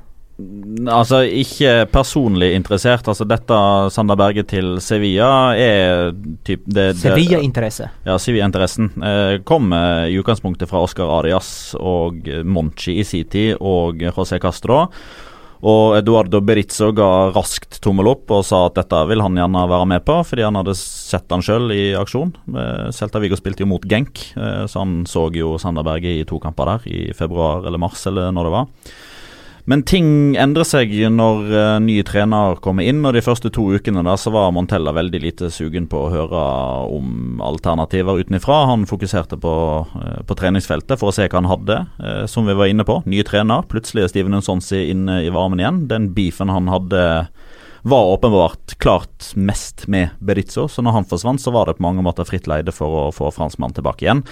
Altså, 0.90 1.22
ikke 1.30 1.86
personlig 1.94 2.54
interessert. 2.58 3.06
Altså, 3.08 3.26
dette 3.30 3.58
Sander 3.94 4.18
Berge 4.18 4.44
til 4.50 4.80
Sevilla 4.82 5.54
er 5.54 6.10
typ 6.46 6.64
det, 6.66 6.96
det, 6.96 7.02
Sevilla-interesse. 7.04 7.92
Ja, 8.08 8.18
Sevilla-interessen 8.18 8.90
eh, 8.98 9.36
kom 9.46 9.70
eh, 9.78 10.10
i 10.10 10.18
utgangspunktet 10.20 10.72
fra 10.72 10.82
Oscar 10.84 11.12
Arias 11.20 11.52
og 11.78 12.26
eh, 12.26 12.42
Monchi 12.42 12.98
i 13.00 13.06
sin 13.08 13.30
tid 13.30 13.62
og 13.62 14.02
José 14.02 14.42
Castro. 14.42 14.88
Og 15.64 15.96
Eduardo 15.96 16.42
Berizzo 16.44 16.90
ga 16.96 17.32
raskt 17.32 17.78
tommel 17.84 18.10
opp 18.12 18.32
og 18.36 18.44
sa 18.44 18.66
at 18.68 18.76
dette 18.82 19.00
vil 19.08 19.24
han 19.24 19.38
gjerne 19.40 19.64
være 19.72 19.88
med 19.94 20.04
på, 20.04 20.18
fordi 20.28 20.44
han 20.44 20.60
hadde 20.60 20.76
sett 20.76 21.32
han 21.32 21.44
sjøl 21.46 21.72
i 21.72 21.94
aksjon. 21.96 22.34
Eh, 22.52 22.90
Celta 22.96 23.22
Vigo 23.24 23.40
spilte 23.40 23.64
jo 23.64 23.70
mot 23.72 23.88
Genk, 23.88 24.26
eh, 24.36 24.66
så 24.68 24.84
han 24.84 25.06
så 25.08 25.30
jo 25.32 25.56
Sanderberget 25.62 26.20
i 26.20 26.28
to 26.28 26.42
kamper 26.44 26.74
der, 26.74 26.90
i 26.92 27.16
februar 27.16 27.64
eller 27.64 27.80
mars, 27.80 28.04
eller 28.12 28.36
når 28.36 28.50
det 28.50 28.56
var. 28.58 28.68
Men 29.70 29.86
ting 29.88 30.36
endrer 30.36 30.68
seg 30.68 30.92
når 31.14 31.52
uh, 31.54 31.78
ny 31.80 32.02
trener 32.04 32.58
kommer 32.64 32.84
inn, 32.84 33.00
og 33.08 33.16
de 33.16 33.24
første 33.24 33.48
to 33.54 33.70
ukene 33.72 34.04
da, 34.04 34.18
så 34.20 34.34
var 34.36 34.52
Montella 34.52 34.92
veldig 34.96 35.22
lite 35.24 35.52
sugen 35.56 35.88
på 35.88 36.02
å 36.04 36.10
høre 36.12 36.42
om 36.92 37.40
alternativer 37.44 38.20
utenifra. 38.20 38.66
Han 38.68 38.84
fokuserte 38.90 39.40
på, 39.40 39.54
uh, 39.88 40.20
på 40.28 40.38
treningsfeltet 40.40 41.00
for 41.00 41.12
å 41.12 41.16
se 41.16 41.30
hva 41.30 41.40
han 41.40 41.52
hadde, 41.52 41.80
uh, 42.04 42.26
som 42.28 42.50
vi 42.50 42.58
var 42.60 42.72
inne 42.74 42.84
på. 42.88 43.00
Ny 43.08 43.24
trener, 43.28 43.64
plutselig 43.72 44.04
er 44.04 44.12
Steven 44.12 44.36
Unsonsi 44.42 44.84
inne 44.92 45.22
i 45.24 45.32
varmen 45.32 45.64
igjen. 45.64 45.86
Den 45.92 46.12
beefen 46.18 46.52
han 46.52 46.68
hadde 46.72 47.04
var 47.84 48.14
åpenbart 48.14 48.78
klart 48.80 49.34
mest 49.36 49.88
med 49.92 50.14
Berizzo, 50.24 50.70
så 50.72 50.84
når 50.84 50.96
han 50.96 51.08
forsvant, 51.08 51.42
så 51.44 51.52
var 51.52 51.68
det 51.68 51.80
på 51.80 51.84
mange 51.84 52.04
måter 52.04 52.28
fritt 52.28 52.48
leide 52.48 52.72
for 52.72 52.96
å 52.96 53.10
få 53.16 53.32
franskmannen 53.36 53.76
tilbake 53.76 54.08
igjen. 54.08 54.24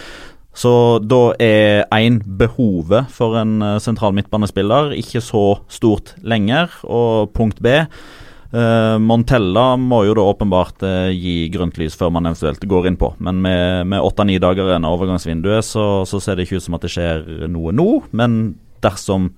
Så 0.51 0.99
da 0.99 1.31
er 1.39 1.85
én 1.95 2.19
behovet 2.25 3.11
for 3.13 3.37
en 3.39 3.61
eh, 3.63 3.77
sentral 3.79 4.15
midtbanespiller 4.17 4.91
ikke 4.97 5.23
så 5.23 5.45
stort 5.71 6.15
lenger. 6.27 6.73
Og 6.83 7.31
punkt 7.35 7.61
B 7.63 7.71
eh, 7.71 8.97
Montella 8.99 9.77
må 9.79 10.03
jo 10.09 10.17
da 10.17 10.25
åpenbart 10.33 10.83
eh, 10.87 11.13
gi 11.15 11.35
grønt 11.53 11.79
lys 11.79 11.95
før 11.95 12.11
man 12.17 12.27
eventuelt 12.27 12.67
går 12.67 12.89
inn 12.91 12.99
på. 12.99 13.13
Men 13.23 13.39
med 13.41 13.99
åtte-ni 14.01 14.41
dager 14.43 14.67
igjen 14.67 14.87
av 14.87 14.97
overgangsvinduet, 14.97 15.63
så, 15.65 15.87
så 16.09 16.19
ser 16.19 16.35
det 16.35 16.49
ikke 16.49 16.59
ut 16.59 16.67
som 16.67 16.75
at 16.75 16.83
det 16.83 16.91
skjer 16.97 17.47
noe 17.51 17.71
nå. 17.75 17.87
Men 18.11 18.41
dersom 18.83 19.31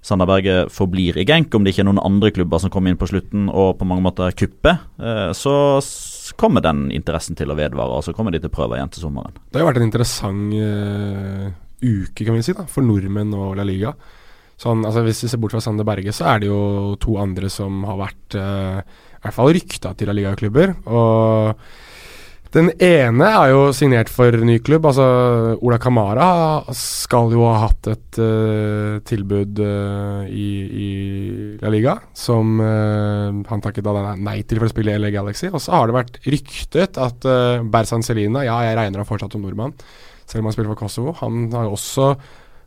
Sander 0.00 0.68
forblir 0.72 1.18
i 1.20 1.26
Genk, 1.28 1.52
om 1.54 1.64
det 1.64 1.74
ikke 1.74 1.82
er 1.84 1.90
noen 1.90 2.00
andre 2.00 2.30
klubber 2.32 2.60
som 2.62 2.72
kommer 2.72 2.92
inn 2.92 3.00
på 3.00 3.08
slutten 3.10 3.50
og 3.52 3.76
på 3.76 3.88
mange 3.88 4.04
måter 4.06 4.32
kupper, 4.32 4.80
eh, 4.96 5.30
så 5.36 5.52
kommer 6.38 6.64
den 6.64 6.88
interessen 6.94 7.38
til 7.38 7.50
å 7.52 7.58
vedvare. 7.58 7.98
Og 7.98 8.06
så 8.06 8.14
kommer 8.16 8.34
de 8.34 8.42
til 8.42 8.50
å 8.50 8.54
prøve 8.54 8.78
igjen 8.78 8.92
til 8.94 9.06
sommeren. 9.06 9.36
Det 9.50 9.60
har 9.60 9.68
vært 9.70 9.80
en 9.80 9.88
interessant 9.88 10.54
uh, 10.54 11.50
uke, 11.80 12.24
kan 12.24 12.36
vi 12.36 12.44
si, 12.46 12.56
da, 12.56 12.66
for 12.70 12.86
nordmenn 12.86 13.34
og 13.36 13.54
La 13.58 13.66
Liga. 13.66 13.94
Sånn, 14.60 14.84
altså 14.84 15.04
Hvis 15.06 15.22
vi 15.24 15.30
ser 15.32 15.40
bort 15.40 15.54
fra 15.56 15.62
Sander 15.64 15.86
Berge, 15.88 16.12
så 16.12 16.26
er 16.34 16.42
det 16.42 16.50
jo 16.50 16.96
to 17.00 17.16
andre 17.20 17.48
som 17.52 17.84
har 17.88 17.96
vært 18.02 18.36
uh, 18.36 18.82
i 19.20 19.22
hvert 19.24 19.36
fall 19.36 19.54
rykta 19.56 19.94
til 19.96 20.10
La 20.10 20.16
Liga-klubber. 20.16 20.74
Og 20.88 21.64
den 22.50 22.72
ene 22.82 23.26
er 23.30 23.52
jo 23.52 23.60
signert 23.76 24.08
for 24.10 24.34
ny 24.34 24.56
klubb. 24.66 24.88
Altså 24.90 25.04
Ola 25.62 25.78
Kamara 25.82 26.26
skal 26.74 27.30
jo 27.34 27.44
ha 27.46 27.66
hatt 27.68 27.90
et 27.92 28.18
uh, 28.18 28.98
tilbud 29.06 29.62
uh, 29.62 30.24
i, 30.26 30.48
i 30.66 30.88
La 31.62 31.70
Liga 31.70 31.94
som 32.16 32.58
uh, 32.58 33.30
han 33.52 33.62
takket 33.62 33.86
da 33.86 34.16
nei 34.18 34.40
til 34.42 34.58
for 34.58 34.66
å 34.66 34.72
spille 34.72 34.96
i 34.96 35.02
LA 35.02 35.12
Galaxy. 35.14 35.46
Og 35.52 35.62
så 35.62 35.76
har 35.76 35.86
det 35.86 35.98
vært 36.00 36.18
ryktet 36.26 36.98
at 36.98 37.30
uh, 37.30 37.62
Berzan 37.70 38.06
Selina, 38.06 38.42
ja, 38.46 38.58
jeg 38.66 38.78
regner 38.80 39.04
ham 39.04 39.08
fortsatt 39.08 39.38
som 39.38 39.46
nordmann, 39.46 39.76
selv 40.26 40.42
om 40.42 40.50
han 40.50 40.58
spiller 40.58 40.74
for 40.74 40.82
Kosovo, 40.82 41.14
han 41.22 41.46
har 41.54 41.68
jo 41.68 41.78
også 41.78 42.10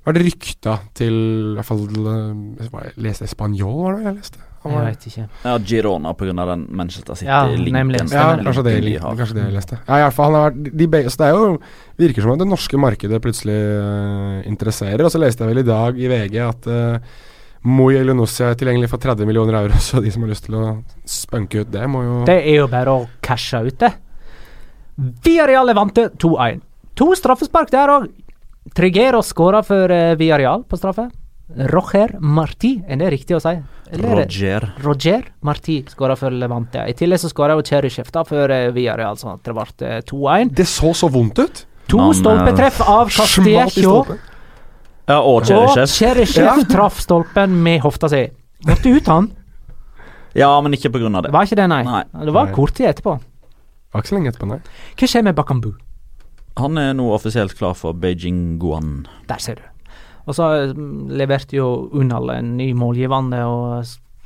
vært 0.08 0.24
rykta 0.24 0.80
til 0.96 1.14
i 1.16 1.60
hvert 1.60 1.68
fall 1.68 1.86
Jeg 1.88 2.96
leste 3.04 3.28
Spanjol, 3.32 3.78
var 3.84 4.00
det 4.00 4.08
jeg 4.08 4.20
leste? 4.22 4.53
Han 4.64 4.74
Jeg 4.74 4.86
veit 4.88 5.08
ikke. 5.10 5.26
Ja, 5.44 5.58
Girona 5.60 6.14
pga. 6.16 6.46
den 6.48 6.68
Manchester 6.72 7.18
Ja, 7.26 7.42
City-linken. 7.50 7.74
nemlig. 7.74 8.00
ja, 8.12 8.38
kanskje 8.40 8.64
det, 8.64 8.76
de 8.82 8.94
kanskje 9.00 9.36
det 9.36 9.44
jeg 9.44 9.54
leste. 9.58 9.80
Ja, 9.88 9.98
i 9.98 10.06
hvert 10.06 10.16
fall 10.16 10.32
han 10.32 10.38
har 10.40 10.52
vært 10.52 10.78
de, 10.78 11.10
Så 11.10 11.18
det 11.20 11.28
er 11.28 11.36
jo 11.36 11.60
virker 11.98 12.22
som 12.22 12.32
at 12.32 12.40
det 12.40 12.48
norske 12.48 12.80
markedet 12.80 13.22
plutselig 13.22 13.60
uh, 13.60 14.42
interesserer. 14.48 15.04
Og 15.04 15.12
så 15.12 15.20
leste 15.22 15.44
jeg 15.44 15.52
vel 15.54 15.64
i 15.64 15.68
dag 15.68 16.00
i 16.00 16.08
VG 16.08 16.40
at 16.48 16.68
uh, 16.68 16.98
Moi 17.64 17.96
Elunussi 17.96 18.44
er 18.44 18.56
tilgjengelig 18.60 18.90
for 18.92 19.00
30 19.00 19.26
millioner 19.28 19.60
euro, 19.62 19.80
så 19.88 20.02
de 20.04 20.12
som 20.12 20.24
har 20.26 20.34
lyst 20.34 20.48
til 20.50 20.56
å 20.60 20.84
spunke 21.06 21.64
ut 21.64 21.72
det, 21.72 21.84
må 21.88 22.04
jo 22.04 22.22
Det 22.28 22.40
er 22.42 22.62
jo 22.64 22.68
bare 22.72 22.92
å 22.92 23.08
cashe 23.24 23.64
ut, 23.64 23.78
det. 23.80 23.94
Villarreal 25.26 25.72
til 25.96 26.10
2-1. 26.22 26.62
To 27.00 27.14
straffespark 27.18 27.72
der 27.74 27.90
òg. 27.90 28.10
Trigero 28.76 29.22
skåra 29.26 29.64
for 29.66 29.92
uh, 29.92 30.14
Villarreal 30.20 30.64
på 30.68 30.80
straffe. 30.80 31.10
Roger 31.50 32.16
Marti, 32.24 32.78
er 32.88 32.98
det 32.98 33.10
riktig 33.12 33.36
å 33.36 33.42
si? 33.44 33.52
Eller 33.94 34.10
er 34.10 34.20
Roger. 34.24 34.66
Roger 34.82 35.26
Marti 35.46 35.76
skåra 35.92 36.16
for 36.18 36.32
Levante. 36.34 36.82
I 36.90 36.96
tillegg 36.98 37.20
så 37.22 37.30
skåra 37.30 37.58
Cheryshev 37.62 38.08
for 38.10 38.50
uh, 38.50 38.72
Villarreal, 38.74 39.18
sånn 39.20 39.36
at 39.36 39.44
det 39.44 39.54
ble 39.54 39.66
eh, 39.86 40.00
2-1. 40.08 40.54
Det 40.56 40.66
så 40.66 40.94
så 40.96 41.10
vondt 41.12 41.40
ut! 41.44 41.66
To 41.92 42.00
Men, 42.00 42.10
eh, 42.10 42.18
stolpetreff 42.22 42.80
av 42.88 43.12
Castillejo. 43.12 43.98
Ja, 45.06 45.20
og 45.20 45.44
Og 45.44 45.46
Cheryshev. 45.46 45.92
Cheryshev 45.92 46.46
Ja. 46.48 46.56
traff 46.64 47.02
stolpen 47.04 47.60
med 47.62 47.82
hofta 47.84 48.10
si. 48.10 48.24
Måtte 48.66 48.96
ut 48.96 49.06
han. 49.12 49.32
Ja, 50.34 50.50
men 50.62 50.72
ikke 50.74 50.90
pga. 50.90 51.10
Det 51.12 51.24
det. 51.28 51.32
var 51.36 51.44
ikke 51.46 51.60
det, 51.60 51.68
nei. 51.70 51.84
Nei. 51.84 52.04
Det 52.24 52.34
var 52.34 52.46
Nei. 52.48 52.54
kort 52.56 52.74
tid 52.74 52.88
etterpå. 52.88 53.20
Var 53.94 54.02
ikke 54.02 54.10
så 54.10 54.16
lenge 54.16 54.32
etterpå, 54.32 54.48
nei. 54.48 54.62
Hva 54.98 55.08
skjer 55.12 55.24
med 55.28 55.36
Bakambu? 55.36 55.74
Han 56.58 56.78
er 56.78 56.94
nå 56.94 57.12
offisielt 57.14 57.54
klar 57.58 57.76
for 57.76 57.94
Beijing 57.94 58.58
Guan. 58.60 59.06
Der 59.28 59.38
ser 59.38 59.56
du. 59.56 59.62
Og 60.24 60.38
så 60.38 60.50
mm, 60.72 61.12
leverte 61.20 61.58
jo 61.58 61.68
Unal 61.94 62.32
en 62.38 62.56
ny 62.58 62.72
målgivende 62.78 63.44
og 63.48 63.84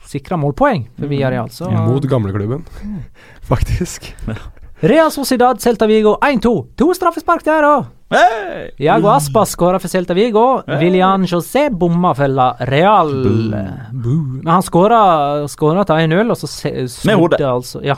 sikra 0.07 0.37
målpoeng 0.39 0.85
for 0.97 1.09
Villarreal. 1.09 1.49
Så 1.51 1.69
Mot 1.71 2.05
gamleklubben, 2.07 2.63
faktisk. 3.51 4.13
Real 4.79 5.11
Sociedad 5.11 5.59
Celta 5.61 5.87
Vigo 5.89 6.17
1-2. 6.21 6.51
To 6.77 6.91
straffespark 6.93 7.45
der 7.47 7.65
òg. 7.65 7.93
Hey! 8.13 8.69
Jago 8.79 9.09
Aspa 9.11 9.41
skåra 9.49 9.81
for 9.83 9.91
Celta 9.91 10.15
Vigo. 10.15 10.61
William 10.79 11.25
José 11.27 11.67
bomma 11.69 12.13
fella 12.15 12.53
Real. 12.69 13.09
Boo. 13.91 14.21
Men 14.37 14.51
han 14.53 14.63
skåra 14.63 15.01
til 15.49 15.97
1-0, 15.97 16.31
og 16.31 16.37
så 16.37 16.51
snudde 16.93 17.41
altså 17.41 17.83
Ja. 17.83 17.97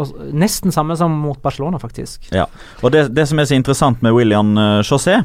Og, 0.00 0.08
nesten 0.32 0.72
samme 0.72 0.94
som 0.96 1.12
mot 1.20 1.36
Barcelona, 1.42 1.76
faktisk. 1.76 2.30
Ja, 2.32 2.46
og 2.80 2.94
det, 2.94 3.10
det 3.12 3.26
som 3.28 3.40
er 3.42 3.48
så 3.48 3.58
interessant 3.58 4.00
med 4.00 4.14
William 4.16 4.54
eh, 4.56 4.80
José, 4.80 5.18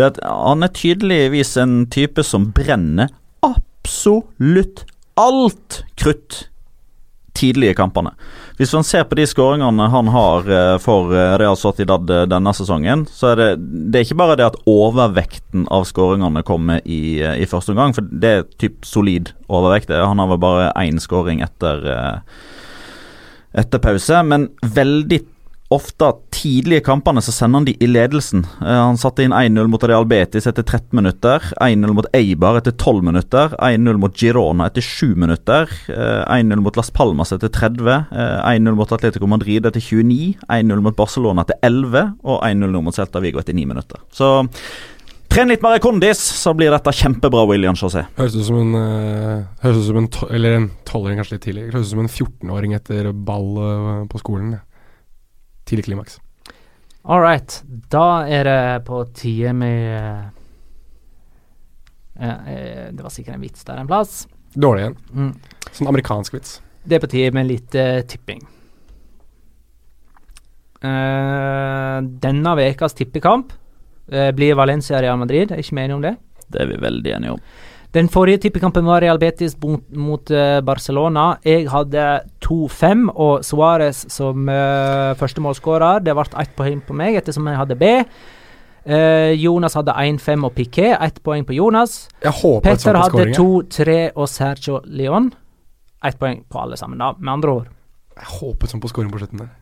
Det 0.00 0.14
at 0.14 0.20
han 0.24 0.64
er 0.64 0.72
tydeligvis 0.72 1.58
en 1.60 1.82
type 1.92 2.24
som 2.24 2.48
brenner 2.56 3.10
absolutt 3.44 4.86
alt 5.20 5.82
krutt 6.00 6.46
tidlige 7.36 7.76
kampene. 7.76 8.14
Hvis 8.58 8.72
man 8.76 8.84
ser 8.84 9.04
på 9.08 9.16
de 9.16 9.24
skåringene 9.28 9.86
han 9.92 10.08
har 10.12 10.48
eh, 10.52 10.76
for 10.82 11.12
eh, 11.16 11.34
Real 11.40 11.56
Sociedad 11.56 12.10
eh, 12.12 12.26
denne 12.28 12.52
sesongen, 12.56 13.06
så 13.08 13.30
er 13.32 13.40
det, 13.40 13.48
det 13.60 14.00
er 14.00 14.06
ikke 14.08 14.18
bare 14.20 14.36
det 14.40 14.48
at 14.50 14.58
overvekten 14.68 15.66
av 15.72 15.86
skåringene 15.88 16.42
kommer 16.48 16.80
i, 16.84 17.20
i 17.20 17.48
første 17.48 17.72
omgang, 17.72 17.94
for 17.96 18.08
det 18.08 18.32
er 18.32 18.48
typ 18.60 18.84
solid 18.88 19.32
overvekt. 19.48 19.92
Han 19.92 20.20
har 20.20 20.32
vel 20.32 20.42
bare 20.42 20.72
én 20.80 21.00
skåring 21.00 21.44
etter, 21.44 21.86
etter 23.56 23.84
pause, 23.84 24.24
men 24.28 24.50
veldig 24.64 25.22
ofte 25.70 26.08
tidlige 26.34 26.82
kampene 26.82 27.22
så 27.22 27.32
sender 27.32 27.60
han 27.60 27.66
de 27.68 27.76
i 27.78 27.86
ledelsen. 27.86 28.42
Uh, 28.58 28.74
han 28.88 28.98
satte 28.98 29.22
inn 29.22 29.34
1-0 29.34 29.68
mot 29.70 29.84
Real 29.86 30.06
Betis 30.08 30.48
etter 30.50 30.66
13 30.66 30.96
minutter. 30.98 31.44
1-0 31.62 31.94
mot 31.94 32.08
Eibar 32.16 32.58
etter 32.58 32.74
12 32.74 33.06
minutter. 33.06 33.54
1-0 33.54 34.00
mot 34.02 34.16
Girona 34.16 34.66
etter 34.70 34.82
7 34.82 35.14
minutter. 35.14 35.70
Uh, 35.88 36.24
1-0 36.26 36.64
mot 36.64 36.78
Las 36.80 36.90
Palmas 36.94 37.30
etter 37.36 37.52
30. 37.54 37.86
Uh, 38.10 38.38
1-0 38.50 38.78
mot 38.78 38.94
Atletico 38.96 39.30
Madrid 39.30 39.68
etter 39.70 39.84
29. 39.84 40.32
1-0 40.48 40.86
mot 40.86 40.96
Barcelona 40.98 41.46
etter 41.46 41.60
11. 41.62 42.16
Og 42.26 42.40
1-0 42.48 42.80
mot 42.86 42.96
Celta 42.96 43.22
Vigo 43.22 43.42
etter 43.42 43.54
9 43.56 43.68
minutter. 43.70 44.02
Så 44.10 44.40
Tren 45.30 45.46
litt 45.46 45.62
mer 45.62 45.78
kondis, 45.78 46.18
så 46.18 46.50
blir 46.58 46.72
dette 46.74 46.90
kjempebra, 46.90 47.44
William 47.46 47.76
José. 47.78 48.00
Høres 48.16 48.34
ut 48.34 48.48
som 48.48 48.56
en 48.58 48.72
uh, 48.74 49.68
ut 49.68 49.84
som 49.86 50.00
en 50.00 50.08
Eller 50.26 50.56
en 50.56 50.66
tolvåring 50.88 51.20
kanskje 51.20 51.36
litt 51.36 51.44
tidligere. 51.44 51.74
Høres 51.76 51.86
ut 51.86 51.92
som 51.92 52.02
en 52.02 52.10
14-åring 52.10 52.74
etter 52.74 53.12
ball 53.14 53.46
på 54.10 54.22
skolen. 54.24 54.56
Ja 54.58 54.64
tidlig 55.70 55.86
klimaks. 55.86 56.18
All 57.02 57.22
right. 57.22 57.62
Da 57.92 58.26
er 58.28 58.44
det 58.44 58.84
på 58.88 59.04
tide 59.16 59.54
med 59.56 60.30
uh, 62.20 62.90
Det 62.92 63.00
var 63.00 63.12
sikkert 63.14 63.38
en 63.38 63.46
vits 63.46 63.64
der 63.64 63.80
en 63.80 63.88
plass. 63.88 64.26
Dårlig 64.52 64.90
en. 64.90 64.98
Mm. 65.14 65.32
Sånn 65.70 65.88
amerikansk 65.88 66.36
vits. 66.36 66.58
Det 66.84 66.98
er 66.98 67.04
på 67.04 67.12
tide 67.12 67.32
med 67.36 67.48
litt 67.48 67.76
uh, 67.78 68.02
tipping. 68.08 68.42
Uh, 70.80 72.00
denne 72.20 72.54
ukas 72.56 72.96
tippekamp 72.96 73.56
blir 74.10 74.56
Valencia 74.58 74.98
Real 74.98 75.20
Madrid. 75.20 75.52
Er 75.54 75.60
ikke 75.62 75.76
vi 75.76 75.82
enige 75.84 75.94
om 75.94 76.02
det? 76.02 76.16
Det 76.50 76.64
er 76.64 76.66
vi 76.66 76.78
veldig 76.82 77.12
enige 77.14 77.34
om. 77.36 77.42
Den 77.94 78.06
forrige 78.08 78.38
tippekampen 78.44 78.86
var 78.86 79.02
Real 79.02 79.18
Betis 79.18 79.56
mot, 79.62 79.82
mot 79.90 80.30
uh, 80.30 80.60
Barcelona. 80.62 81.32
Jeg 81.44 81.66
hadde 81.72 82.20
2-5 82.46 83.08
og 83.10 83.42
Suárez 83.42 84.04
som 84.14 84.46
uh, 84.46 85.10
førstemålsskårer. 85.18 86.04
Det 86.06 86.14
ble 86.14 86.26
ett 86.42 86.54
poeng 86.58 86.84
på 86.86 86.94
meg 86.94 87.18
ettersom 87.18 87.50
jeg 87.50 87.58
hadde 87.58 87.78
B. 87.80 87.90
Uh, 88.86 89.34
Jonas 89.34 89.74
hadde 89.74 89.96
1-5 89.98 90.46
og 90.46 90.54
Piquet. 90.54 90.94
Ett 91.02 91.18
poeng 91.26 91.42
på 91.46 91.58
Jonas. 91.58 92.04
Petter 92.22 93.00
hadde 93.02 93.26
2-3 93.34 93.98
og 94.14 94.30
Sergio 94.30 94.80
Leon. 94.86 95.32
Ett 96.06 96.18
poeng 96.20 96.44
på 96.46 96.62
alle 96.62 96.78
sammen, 96.78 97.02
da, 97.02 97.10
med 97.18 97.34
andre 97.40 97.58
ord. 97.58 97.68
Jeg 98.20 98.34
håpet 98.38 98.70
sånn 98.70 98.80
på 98.80 98.88
skåring 98.92 99.10
på 99.10 99.18
slutten 99.18 99.42
der. 99.42 99.52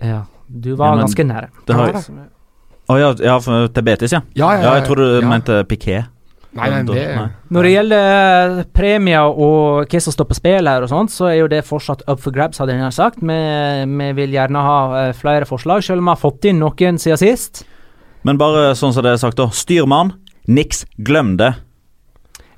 Ja, 0.00 0.24
du 0.48 0.72
var 0.78 0.94
ja, 0.94 1.04
ganske 1.04 1.24
nære. 1.28 1.52
Å 1.68 2.94
oh, 2.94 2.96
ja, 2.96 3.12
ja, 3.20 3.36
til 3.42 3.84
Betis, 3.84 4.14
ja. 4.16 4.24
Ja, 4.32 4.54
ja, 4.56 4.62
ja, 4.62 4.78
jeg 4.78 4.88
tror 4.88 5.02
du 5.02 5.26
mente 5.28 5.60
Piquet. 5.68 6.08
Nei, 6.56 6.68
nei, 6.72 6.80
det 6.88 7.02
nei. 7.12 7.26
Når 7.52 7.66
det 7.66 7.72
gjelder 7.74 8.06
eh, 8.08 8.62
premier 8.72 9.28
og 9.28 9.90
hva 9.90 10.00
som 10.00 10.14
står 10.14 10.28
på 10.30 10.36
spill 10.38 10.70
her 10.70 10.84
og 10.84 10.90
sånt, 10.90 11.12
så 11.12 11.28
er 11.28 11.42
jo 11.42 11.50
det 11.52 11.60
fortsatt 11.68 12.06
up 12.08 12.22
for 12.24 12.32
grabs, 12.34 12.60
hadde 12.62 12.76
jeg 12.78 12.96
sagt. 12.96 13.20
Vi, 13.20 13.38
vi 13.84 14.08
vil 14.16 14.36
gjerne 14.38 14.62
ha 14.64 14.78
uh, 14.94 15.10
flere 15.16 15.48
forslag, 15.48 15.84
selv 15.84 16.00
om 16.00 16.08
vi 16.08 16.14
har 16.14 16.22
fått 16.22 16.48
inn 16.48 16.62
noen 16.62 17.00
siden 17.00 17.20
sist. 17.20 17.66
Men 18.26 18.40
bare 18.40 18.72
sånn 18.78 18.96
som 18.96 19.04
det 19.04 19.12
er 19.14 19.20
sagt, 19.20 19.38
da. 19.38 19.50
Styrmann, 19.52 20.16
niks, 20.48 20.86
glem 21.04 21.36
det. 21.40 21.52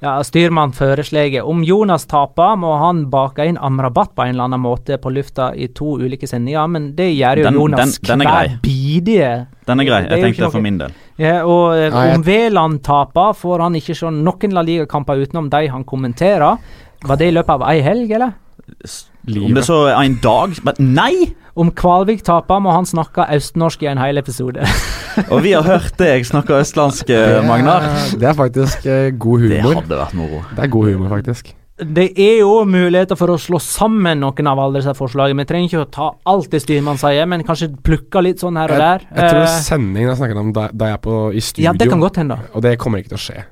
Ja, 0.00 0.14
Styrmann 0.24 0.72
foreslår 0.72 1.42
om 1.44 1.64
Jonas 1.64 2.06
taper, 2.08 2.54
må 2.56 2.72
han 2.80 3.02
bake 3.12 3.44
inn 3.44 3.58
Amrabat 3.60 4.14
på 4.16 4.24
en 4.24 4.32
eller 4.32 4.46
annen 4.48 4.62
måte 4.64 4.96
på 4.96 5.12
lufta 5.12 5.50
i 5.52 5.68
to 5.76 5.98
ulike 6.00 6.24
sendinger, 6.28 6.70
men 6.72 6.86
det 6.96 7.10
gjør 7.10 7.42
jo 7.42 7.44
den, 7.44 7.58
Jonas 7.60 7.98
den, 7.98 8.22
den 8.22 8.24
hver 8.24 8.54
bidige 8.64 9.30
Den 9.68 9.84
er 9.84 9.88
grei. 9.90 10.00
Jeg 10.06 10.24
tenkte 10.24 10.46
det 10.46 10.52
for 10.56 10.64
min 10.64 10.80
del. 10.80 10.96
Ja, 11.20 11.34
og 11.44 11.76
eh, 11.76 11.90
jeg... 11.90 12.16
om 12.16 12.24
Veland 12.24 12.80
taper, 12.86 13.36
får 13.36 13.66
han 13.66 13.76
ikke 13.76 13.98
se 13.98 14.14
noen 14.16 14.56
La 14.56 14.64
Liga-kamper 14.64 15.20
utenom 15.20 15.52
de 15.52 15.66
han 15.68 15.84
kommenterer. 15.84 16.56
Var 17.04 17.20
det 17.20 17.28
i 17.28 17.36
løpet 17.36 17.58
av 17.58 17.68
ei 17.68 17.78
helg, 17.84 18.16
eller? 18.16 18.38
Livet. 19.28 19.50
Om 19.50 19.58
det 19.58 19.64
så 19.66 19.78
er 19.90 19.98
en 20.00 20.16
dag 20.22 20.56
Men 20.64 20.94
nei! 20.96 21.12
Om 21.60 21.72
Kvalvik 21.76 22.22
taper, 22.24 22.60
må 22.62 22.72
han 22.72 22.86
snakke 22.88 23.26
østnorsk 23.34 23.82
i 23.84 23.90
en 23.90 24.00
hel 24.00 24.20
episode. 24.20 24.64
og 25.32 25.42
vi 25.44 25.50
har 25.52 25.66
hørt 25.66 25.98
deg 25.98 26.24
snakke 26.24 26.60
østlandsk, 26.62 27.10
Magnar. 27.44 27.84
Det 28.16 28.28
er 28.30 28.36
faktisk 28.38 28.86
uh, 28.86 29.10
god 29.10 29.42
humor. 29.42 29.56
Det 29.74 29.80
hadde 29.82 29.98
vært 29.98 30.14
moro. 30.16 30.44
Det 30.54 30.64
er 30.64 30.70
god 30.72 30.92
humor, 30.92 31.10
faktisk. 31.18 31.50
Det 31.80 32.10
er 32.20 32.42
jo 32.42 32.64
muligheter 32.68 33.16
for 33.16 33.32
å 33.32 33.38
slå 33.40 33.58
sammen 33.64 34.20
noen 34.20 34.48
av 34.50 34.58
alle 34.60 34.80
disse 34.80 34.92
forslagene. 34.96 35.42
Vi 35.42 35.48
trenger 35.48 35.68
ikke 35.70 35.82
å 35.82 35.90
ta 35.96 36.08
alt 36.28 36.50
det 36.52 36.60
Styrmann 36.60 37.00
sier, 37.00 37.28
men 37.28 37.44
kanskje 37.46 37.70
plukke 37.84 38.20
litt 38.24 38.42
sånn 38.44 38.58
her 38.60 38.74
og 38.74 38.82
der. 38.82 39.06
Jeg, 39.08 39.16
jeg 39.16 39.32
tror 39.34 39.44
uh, 39.46 39.54
sendingen 39.64 40.12
jeg 40.12 40.20
snakket 40.20 40.42
om 40.42 40.50
da, 40.56 40.66
da, 40.72 40.90
jeg 40.92 41.00
er 41.00 41.04
på, 41.06 41.20
i 41.32 41.44
studio, 41.44 41.66
ja, 41.66 41.76
det 41.76 41.88
kan 41.90 42.02
godt 42.02 42.20
hende 42.20 42.36
og 42.52 42.64
det 42.64 42.76
kommer 42.80 43.00
ikke 43.00 43.14
til 43.14 43.20
å 43.20 43.24
skje. 43.24 43.44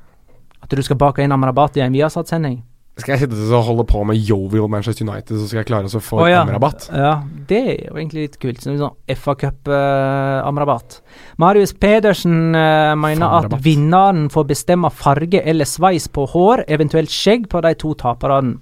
At 0.64 0.76
du 0.76 0.84
skal 0.84 1.00
bake 1.00 1.24
inn 1.24 1.32
Amrabat 1.32 1.80
i 1.80 1.84
en 1.84 1.94
Viasat-sending? 1.94 2.60
Skal 2.98 3.14
jeg 3.14 3.22
sitte 3.22 3.38
og 3.54 3.62
holde 3.62 3.84
på 3.86 4.00
med 4.08 4.18
jovial 4.26 4.66
Manchester 4.70 5.06
United, 5.06 5.36
så 5.38 5.46
skal 5.46 5.60
jeg 5.60 5.68
klare 5.68 5.86
å 5.86 6.00
få 6.02 6.18
oh, 6.18 6.26
ja. 6.26 6.40
Amrabat? 6.42 6.88
Ja, 6.90 7.12
det 7.46 7.60
er 7.60 7.76
jo 7.84 7.94
egentlig 7.94 8.24
litt 8.24 8.38
kult. 8.42 8.64
Sånn 8.64 9.14
FA 9.14 9.34
Cup-Amrabat. 9.38 10.96
Uh, 10.98 11.20
Marius 11.44 11.76
Pedersen 11.78 12.56
uh, 12.58 12.96
mener 12.98 13.36
at 13.38 13.54
vinneren 13.62 14.26
får 14.34 14.48
bestemme 14.50 14.90
farge 14.90 15.44
eller 15.46 15.68
sveis 15.68 16.08
på 16.10 16.26
hår, 16.32 16.64
eventuelt 16.66 17.14
skjegg, 17.14 17.46
på 17.52 17.62
de 17.68 17.74
to 17.78 17.94
taperne. 18.02 18.58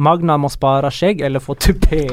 Magna 0.00 0.38
må 0.38 0.48
spare 0.54 0.92
skjegg 0.94 1.24
eller 1.26 1.42
få 1.42 1.58
tupé. 1.58 2.04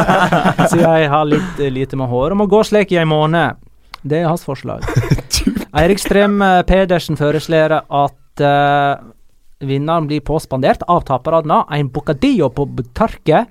så 0.70 0.82
jeg 0.82 1.08
har 1.14 1.24
litt 1.32 1.64
uh, 1.64 1.72
lite 1.72 1.96
med 1.96 2.12
hår 2.12 2.36
og 2.36 2.42
må 2.44 2.50
gå 2.52 2.60
slik 2.68 2.92
i 2.92 3.00
en 3.00 3.08
måned. 3.14 3.64
Det 4.04 4.20
er 4.20 4.28
hans 4.28 4.44
forslag. 4.44 4.84
Eirik 5.80 6.04
Strem 6.04 6.42
uh, 6.44 6.60
Pedersen 6.68 7.16
foreslår 7.16 7.80
at 7.80 8.20
Vinneren 9.64 10.06
blir 10.06 10.20
påspandert 10.20 10.82
av 10.88 11.00
taperne 11.08 11.62
en 11.72 11.88
bocadillo 11.88 12.50
på 12.52 12.66
tørke. 12.92 13.46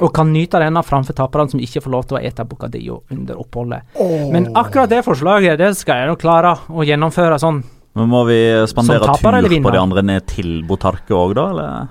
Og 0.00 0.08
kan 0.10 0.32
nyte 0.34 0.58
denne 0.58 0.82
framfor 0.82 1.14
taperne 1.14 1.52
som 1.52 1.60
ikke 1.62 1.82
får 1.84 1.92
lov 1.92 2.08
til 2.10 2.18
å 2.18 2.22
ete 2.26 2.42
bocadillo 2.42 2.96
under 3.14 3.38
oppholdet. 3.38 3.92
Oh. 3.94 4.26
Men 4.32 4.48
akkurat 4.58 4.90
det 4.90 5.04
forslaget 5.06 5.60
det 5.60 5.68
skal 5.78 6.02
jeg 6.02 6.10
nå 6.10 6.16
klare 6.18 6.56
å 6.66 6.82
gjennomføre 6.82 7.38
sånn. 7.38 7.62
Men 7.94 8.10
Må 8.10 8.24
vi 8.26 8.40
spandere 8.70 9.14
tur 9.14 9.62
på 9.62 9.74
de 9.74 9.78
andre 9.78 10.02
ned 10.02 10.26
til 10.30 10.60
Botarque 10.66 11.14
òg, 11.14 11.36
da? 11.38 11.46
eller? 11.54 11.88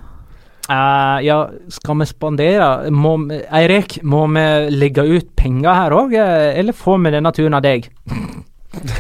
Uh, 0.70 1.18
ja, 1.26 1.38
skal 1.74 1.98
vi 1.98 2.06
spandere 2.06 2.92
må, 2.94 3.16
Eirik, 3.58 4.02
må 4.04 4.26
vi 4.36 4.44
legge 4.76 5.08
ut 5.08 5.32
penger 5.40 5.72
her 5.74 5.96
òg, 5.98 6.14
eh, 6.14 6.60
eller 6.60 6.78
får 6.78 7.00
vi 7.02 7.14
denne 7.16 7.32
turen 7.34 7.58
av 7.58 7.64
deg? 7.66 7.88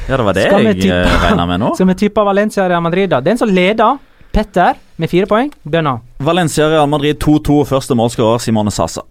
Ja, 0.07 0.17
det 0.17 0.23
var 0.25 0.33
det 0.33 0.47
jeg 0.47 0.89
eh, 0.89 1.17
regna 1.27 1.45
med 1.45 1.61
nå. 1.61 1.73
Skal 1.77 1.91
vi 1.91 1.99
tippe 2.07 2.23
Valencia 2.25 2.65
Real 2.67 2.81
Madrid, 2.81 3.11
da? 3.11 3.19
Den 3.21 3.37
som 3.37 3.51
leder 3.53 3.99
Petter 4.33 4.77
med 4.97 5.09
fire 5.09 5.25
poeng. 5.29 5.53
Bjørnar. 5.65 6.03
Valencia 6.23 6.67
Real 6.69 6.89
Madrid 6.89 7.17
2-2. 7.23 7.63
Første 7.69 7.97
målskårer 7.97 8.43
Simone 8.43 8.71
Sasa. 8.71 9.01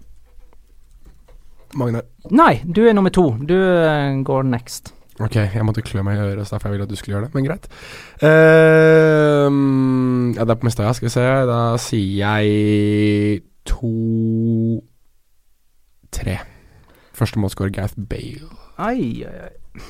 Magnar. 1.77 2.07
Nei, 2.31 2.61
du 2.65 2.85
er 2.87 2.95
nummer 2.97 3.13
to. 3.13 3.31
Du 3.45 3.55
uh, 3.55 4.23
går 4.25 4.47
next. 4.49 4.95
Ok, 5.19 5.35
jeg 5.35 5.65
måtte 5.67 5.83
klø 5.83 6.05
meg 6.07 6.15
i 6.15 6.23
øret, 6.23 6.47
så 6.47 6.55
derfor 6.55 6.69
jeg 6.69 6.77
ville 6.77 6.87
at 6.87 6.93
du 6.93 6.97
skulle 6.97 7.17
gjøre 7.17 7.27
det, 7.27 7.35
men 7.35 7.47
greit. 7.49 7.67
Uh, 8.23 9.51
ja, 10.37 10.45
det 10.47 10.55
er 10.55 10.61
på 10.61 10.69
mista, 10.69 10.87
ja. 10.87 10.93
Skal 10.95 11.09
vi 11.09 11.15
se. 11.17 11.27
Da 11.51 11.61
sier 11.83 12.39
jeg 12.39 13.43
to 13.67 13.93
Tre. 16.15 16.39
Første 17.13 17.39
målskårer 17.43 17.75
Gath 17.75 17.99
Bale. 18.09 18.49
Ai, 18.79 19.27
ai, 19.27 19.49
ai. 19.49 19.83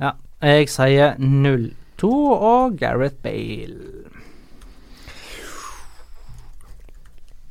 Ja, 0.00 0.10
jeg 0.42 0.70
sier 0.72 1.18
null. 1.18 1.72
2 2.02 2.12
og 2.34 2.76
Gareth 2.80 3.18
Bale. 3.24 4.02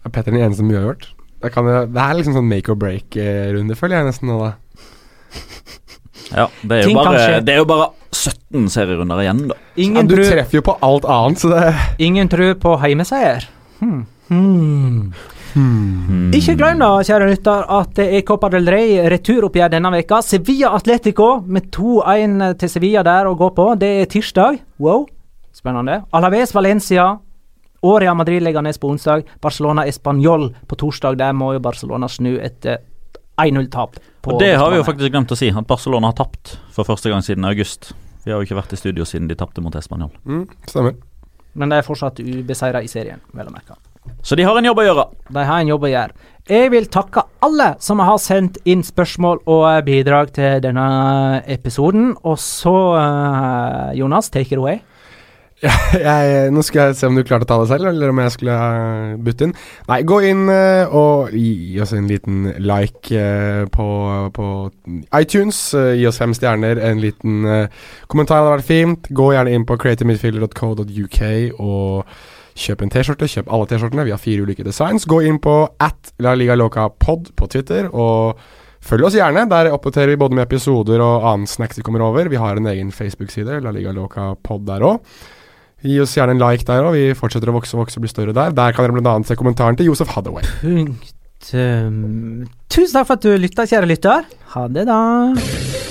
Er 0.01 0.13
Petter 0.13 0.33
den 0.33 0.41
eneste 0.41 0.61
som 0.61 0.71
har 0.73 0.89
gjort? 0.91 1.09
Det, 1.41 1.49
det 1.93 2.01
er 2.03 2.17
liksom 2.17 2.35
sånn 2.37 2.49
make 2.49 2.69
or 2.69 2.77
break-runde, 2.77 3.77
føler 3.77 3.97
jeg 3.99 4.11
nesten 4.11 4.29
nå, 4.29 4.37
da. 4.43 4.51
Ja, 6.31 6.45
det 6.63 6.77
er, 6.77 6.85
jo 6.87 6.95
bare, 6.95 7.23
det 7.43 7.51
er 7.51 7.57
jo 7.59 7.65
bare 7.67 7.89
17 8.15 8.69
serierunder 8.71 9.19
igjen, 9.19 9.41
da. 9.49 9.57
Ja, 9.75 10.03
du 10.07 10.13
treffer 10.15 10.61
jo 10.61 10.63
på 10.63 10.77
alt 10.85 11.03
annet, 11.09 11.41
så 11.41 11.49
det 11.51 11.73
Ingen 12.07 12.29
tror 12.31 12.53
på 12.61 12.75
heimeseier. 12.79 13.49
Hmm. 13.81 14.05
Hmm. 14.29 15.11
Hmm. 15.53 16.29
Ikke 16.35 16.55
glem 16.59 16.79
da, 16.81 16.91
kjære 17.05 17.29
lytter, 17.31 17.65
at 17.79 17.95
det 17.97 18.07
er 18.17 18.23
Copa 18.27 18.49
del 18.53 18.69
Rey 18.71 18.99
returoppgjør 19.11 19.73
denne 19.73 19.91
veka. 19.97 20.21
Sevilla 20.25 20.71
Atletico 20.77 21.33
med 21.45 21.71
2-1 21.75 22.55
til 22.61 22.71
Sevilla 22.71 23.03
der 23.07 23.29
å 23.29 23.35
gå 23.39 23.49
på. 23.57 23.71
Det 23.79 23.91
er 24.03 24.11
tirsdag. 24.11 24.61
Wow, 24.81 25.07
spennende. 25.55 26.03
Alaves 26.15 26.55
Valencia. 26.55 27.11
Og 27.81 27.97
Real 28.03 28.15
Madrid 28.15 28.43
legger 28.45 28.61
ned 28.61 28.77
på 28.77 28.91
onsdag. 28.93 29.25
Barcelona 29.41 29.87
Español 29.89 30.51
på 30.69 30.77
torsdag. 30.77 31.17
Der 31.17 31.33
må 31.33 31.53
jo 31.55 31.63
Barcelona 31.63 32.07
snu 32.11 32.35
etter 32.37 32.83
1-0-tap. 33.41 33.97
Og 34.29 34.39
det 34.39 34.53
har 34.53 34.69
vi 34.69 34.77
jo 34.77 34.85
faktisk 34.85 35.13
glemt 35.13 35.33
å 35.33 35.37
si, 35.39 35.49
at 35.49 35.67
Barcelona 35.67 36.11
har 36.11 36.19
tapt 36.19 36.59
for 36.75 36.85
første 36.85 37.09
gang 37.09 37.25
siden 37.25 37.47
august. 37.49 37.93
Vi 38.21 38.29
har 38.29 38.37
jo 38.37 38.45
ikke 38.45 38.59
vært 38.59 38.75
i 38.77 38.77
studio 38.77 39.07
siden 39.07 39.31
de 39.31 39.37
tapte 39.39 39.63
mot 39.65 39.73
Español. 39.75 40.11
Mm, 40.29 40.45
stemmer. 40.69 40.99
Men 41.57 41.73
de 41.73 41.79
er 41.81 41.87
fortsatt 41.87 42.21
ubeseira 42.21 42.83
i 42.85 42.91
serien, 42.91 43.23
vel 43.33 43.49
å 43.49 43.55
merke. 43.55 43.79
Så 44.21 44.35
de 44.37 44.45
har 44.45 44.57
en 44.57 44.65
jobb 44.65 44.81
å 44.81 44.85
gjøre. 44.85 45.07
De 45.33 45.45
har 45.45 45.61
en 45.61 45.71
jobb 45.71 45.87
å 45.87 45.91
gjøre. 45.91 46.29
Jeg 46.49 46.71
vil 46.73 46.87
takke 46.91 47.23
alle 47.45 47.75
som 47.79 48.01
har 48.01 48.17
sendt 48.21 48.57
inn 48.65 48.81
spørsmål 48.83 49.43
og 49.45 49.65
eh, 49.69 49.81
bidrag 49.85 50.33
til 50.35 50.61
denne 50.63 50.85
episoden. 51.45 52.15
Og 52.25 52.39
så, 52.41 52.73
uh, 52.97 53.91
Jonas, 53.97 54.29
take 54.33 54.51
it 54.55 54.59
away. 54.59 54.81
jeg, 55.93 56.49
nå 56.49 56.63
skal 56.65 56.89
jeg 56.89 56.95
se 56.97 57.05
om 57.05 57.17
du 57.17 57.21
klarte 57.21 57.45
å 57.45 57.49
ta 57.51 57.57
det 57.61 57.67
selv, 57.69 57.91
eller 57.91 58.09
om 58.09 58.19
jeg 58.23 58.33
skulle 58.33 58.55
uh, 58.57 59.11
bytte 59.21 59.45
inn. 59.45 59.53
Nei, 59.91 59.99
gå 60.09 60.17
inn 60.25 60.49
eh, 60.49 60.89
og 60.89 61.35
gi 61.37 61.77
oss 61.83 61.93
en 61.93 62.09
liten 62.09 62.47
like 62.57 63.13
eh, 63.13 63.67
på, 63.69 63.87
på 64.33 64.47
iTunes. 65.21 65.59
eh, 65.77 65.93
gi 66.01 66.07
oss 66.09 66.17
fem 66.21 66.33
stjerner. 66.33 66.81
En 66.89 67.01
liten 67.03 67.45
eh, 67.45 67.81
kommentar 68.09 68.41
hadde 68.41 68.55
vært 68.55 68.69
fint. 68.71 69.11
Gå 69.13 69.31
gjerne 69.35 69.53
inn 69.53 69.67
på 69.69 69.77
creativemidfielder.co.uk 69.85 71.21
og 71.61 72.15
kjøp 72.55 72.81
en 72.85 72.91
T-skjorte. 72.93 73.29
Kjøp 73.31 73.51
alle 73.51 73.67
T-skjortene. 73.69 74.05
Vi 74.07 74.13
har 74.15 74.21
fire 74.21 74.45
ulike 74.45 74.65
designs. 74.67 75.07
Gå 75.09 75.21
inn 75.27 75.39
på 75.43 75.55
at 75.79 76.13
La 76.23 76.33
Liga 76.37 76.55
Loca 76.59 76.89
Pod 76.89 77.31
på 77.35 77.49
Twitter. 77.51 77.89
og 77.91 78.39
Følg 78.81 79.05
oss 79.05 79.15
gjerne. 79.17 79.45
Der 79.49 79.69
oppdaterer 79.75 80.09
vi 80.09 80.17
både 80.17 80.37
med 80.37 80.47
episoder 80.47 81.03
og 81.05 81.27
annen 81.29 81.49
snacks 81.49 81.77
vi 81.77 81.85
kommer 81.85 82.01
over. 82.01 82.29
Vi 82.31 82.39
har 82.41 82.57
en 82.57 82.65
egen 82.71 82.89
Facebook-side, 82.91 83.59
La 83.61 83.73
Liga 83.75 83.93
Loca 83.93 84.31
Pod 84.41 84.65
der 84.65 84.81
òg. 84.87 85.03
Gi 85.85 85.99
oss 86.01 86.15
gjerne 86.17 86.35
en 86.35 86.41
like 86.41 86.65
der 86.65 86.85
òg. 86.89 86.97
Vi 86.97 87.13
fortsetter 87.17 87.49
å 87.53 87.55
vokse 87.59 87.77
og 87.77 87.85
vokse 87.85 88.01
og 88.01 88.07
bli 88.07 88.11
større 88.13 88.33
der. 88.37 88.57
Der 88.57 88.73
kan 88.73 88.89
dere 88.89 88.97
bl.a. 88.97 89.15
se 89.25 89.37
kommentaren 89.37 89.77
til 89.77 89.89
Josef 89.91 90.13
Hathaway. 90.15 90.45
Punktum. 90.61 92.49
Tusen 92.73 92.97
takk 92.97 93.07
for 93.09 93.17
at 93.17 93.25
du 93.25 93.33
lytta, 93.37 93.69
kjære 93.69 93.89
lytter. 93.93 94.29
Ha 94.55 94.67
det, 94.73 94.89
da. 94.89 95.90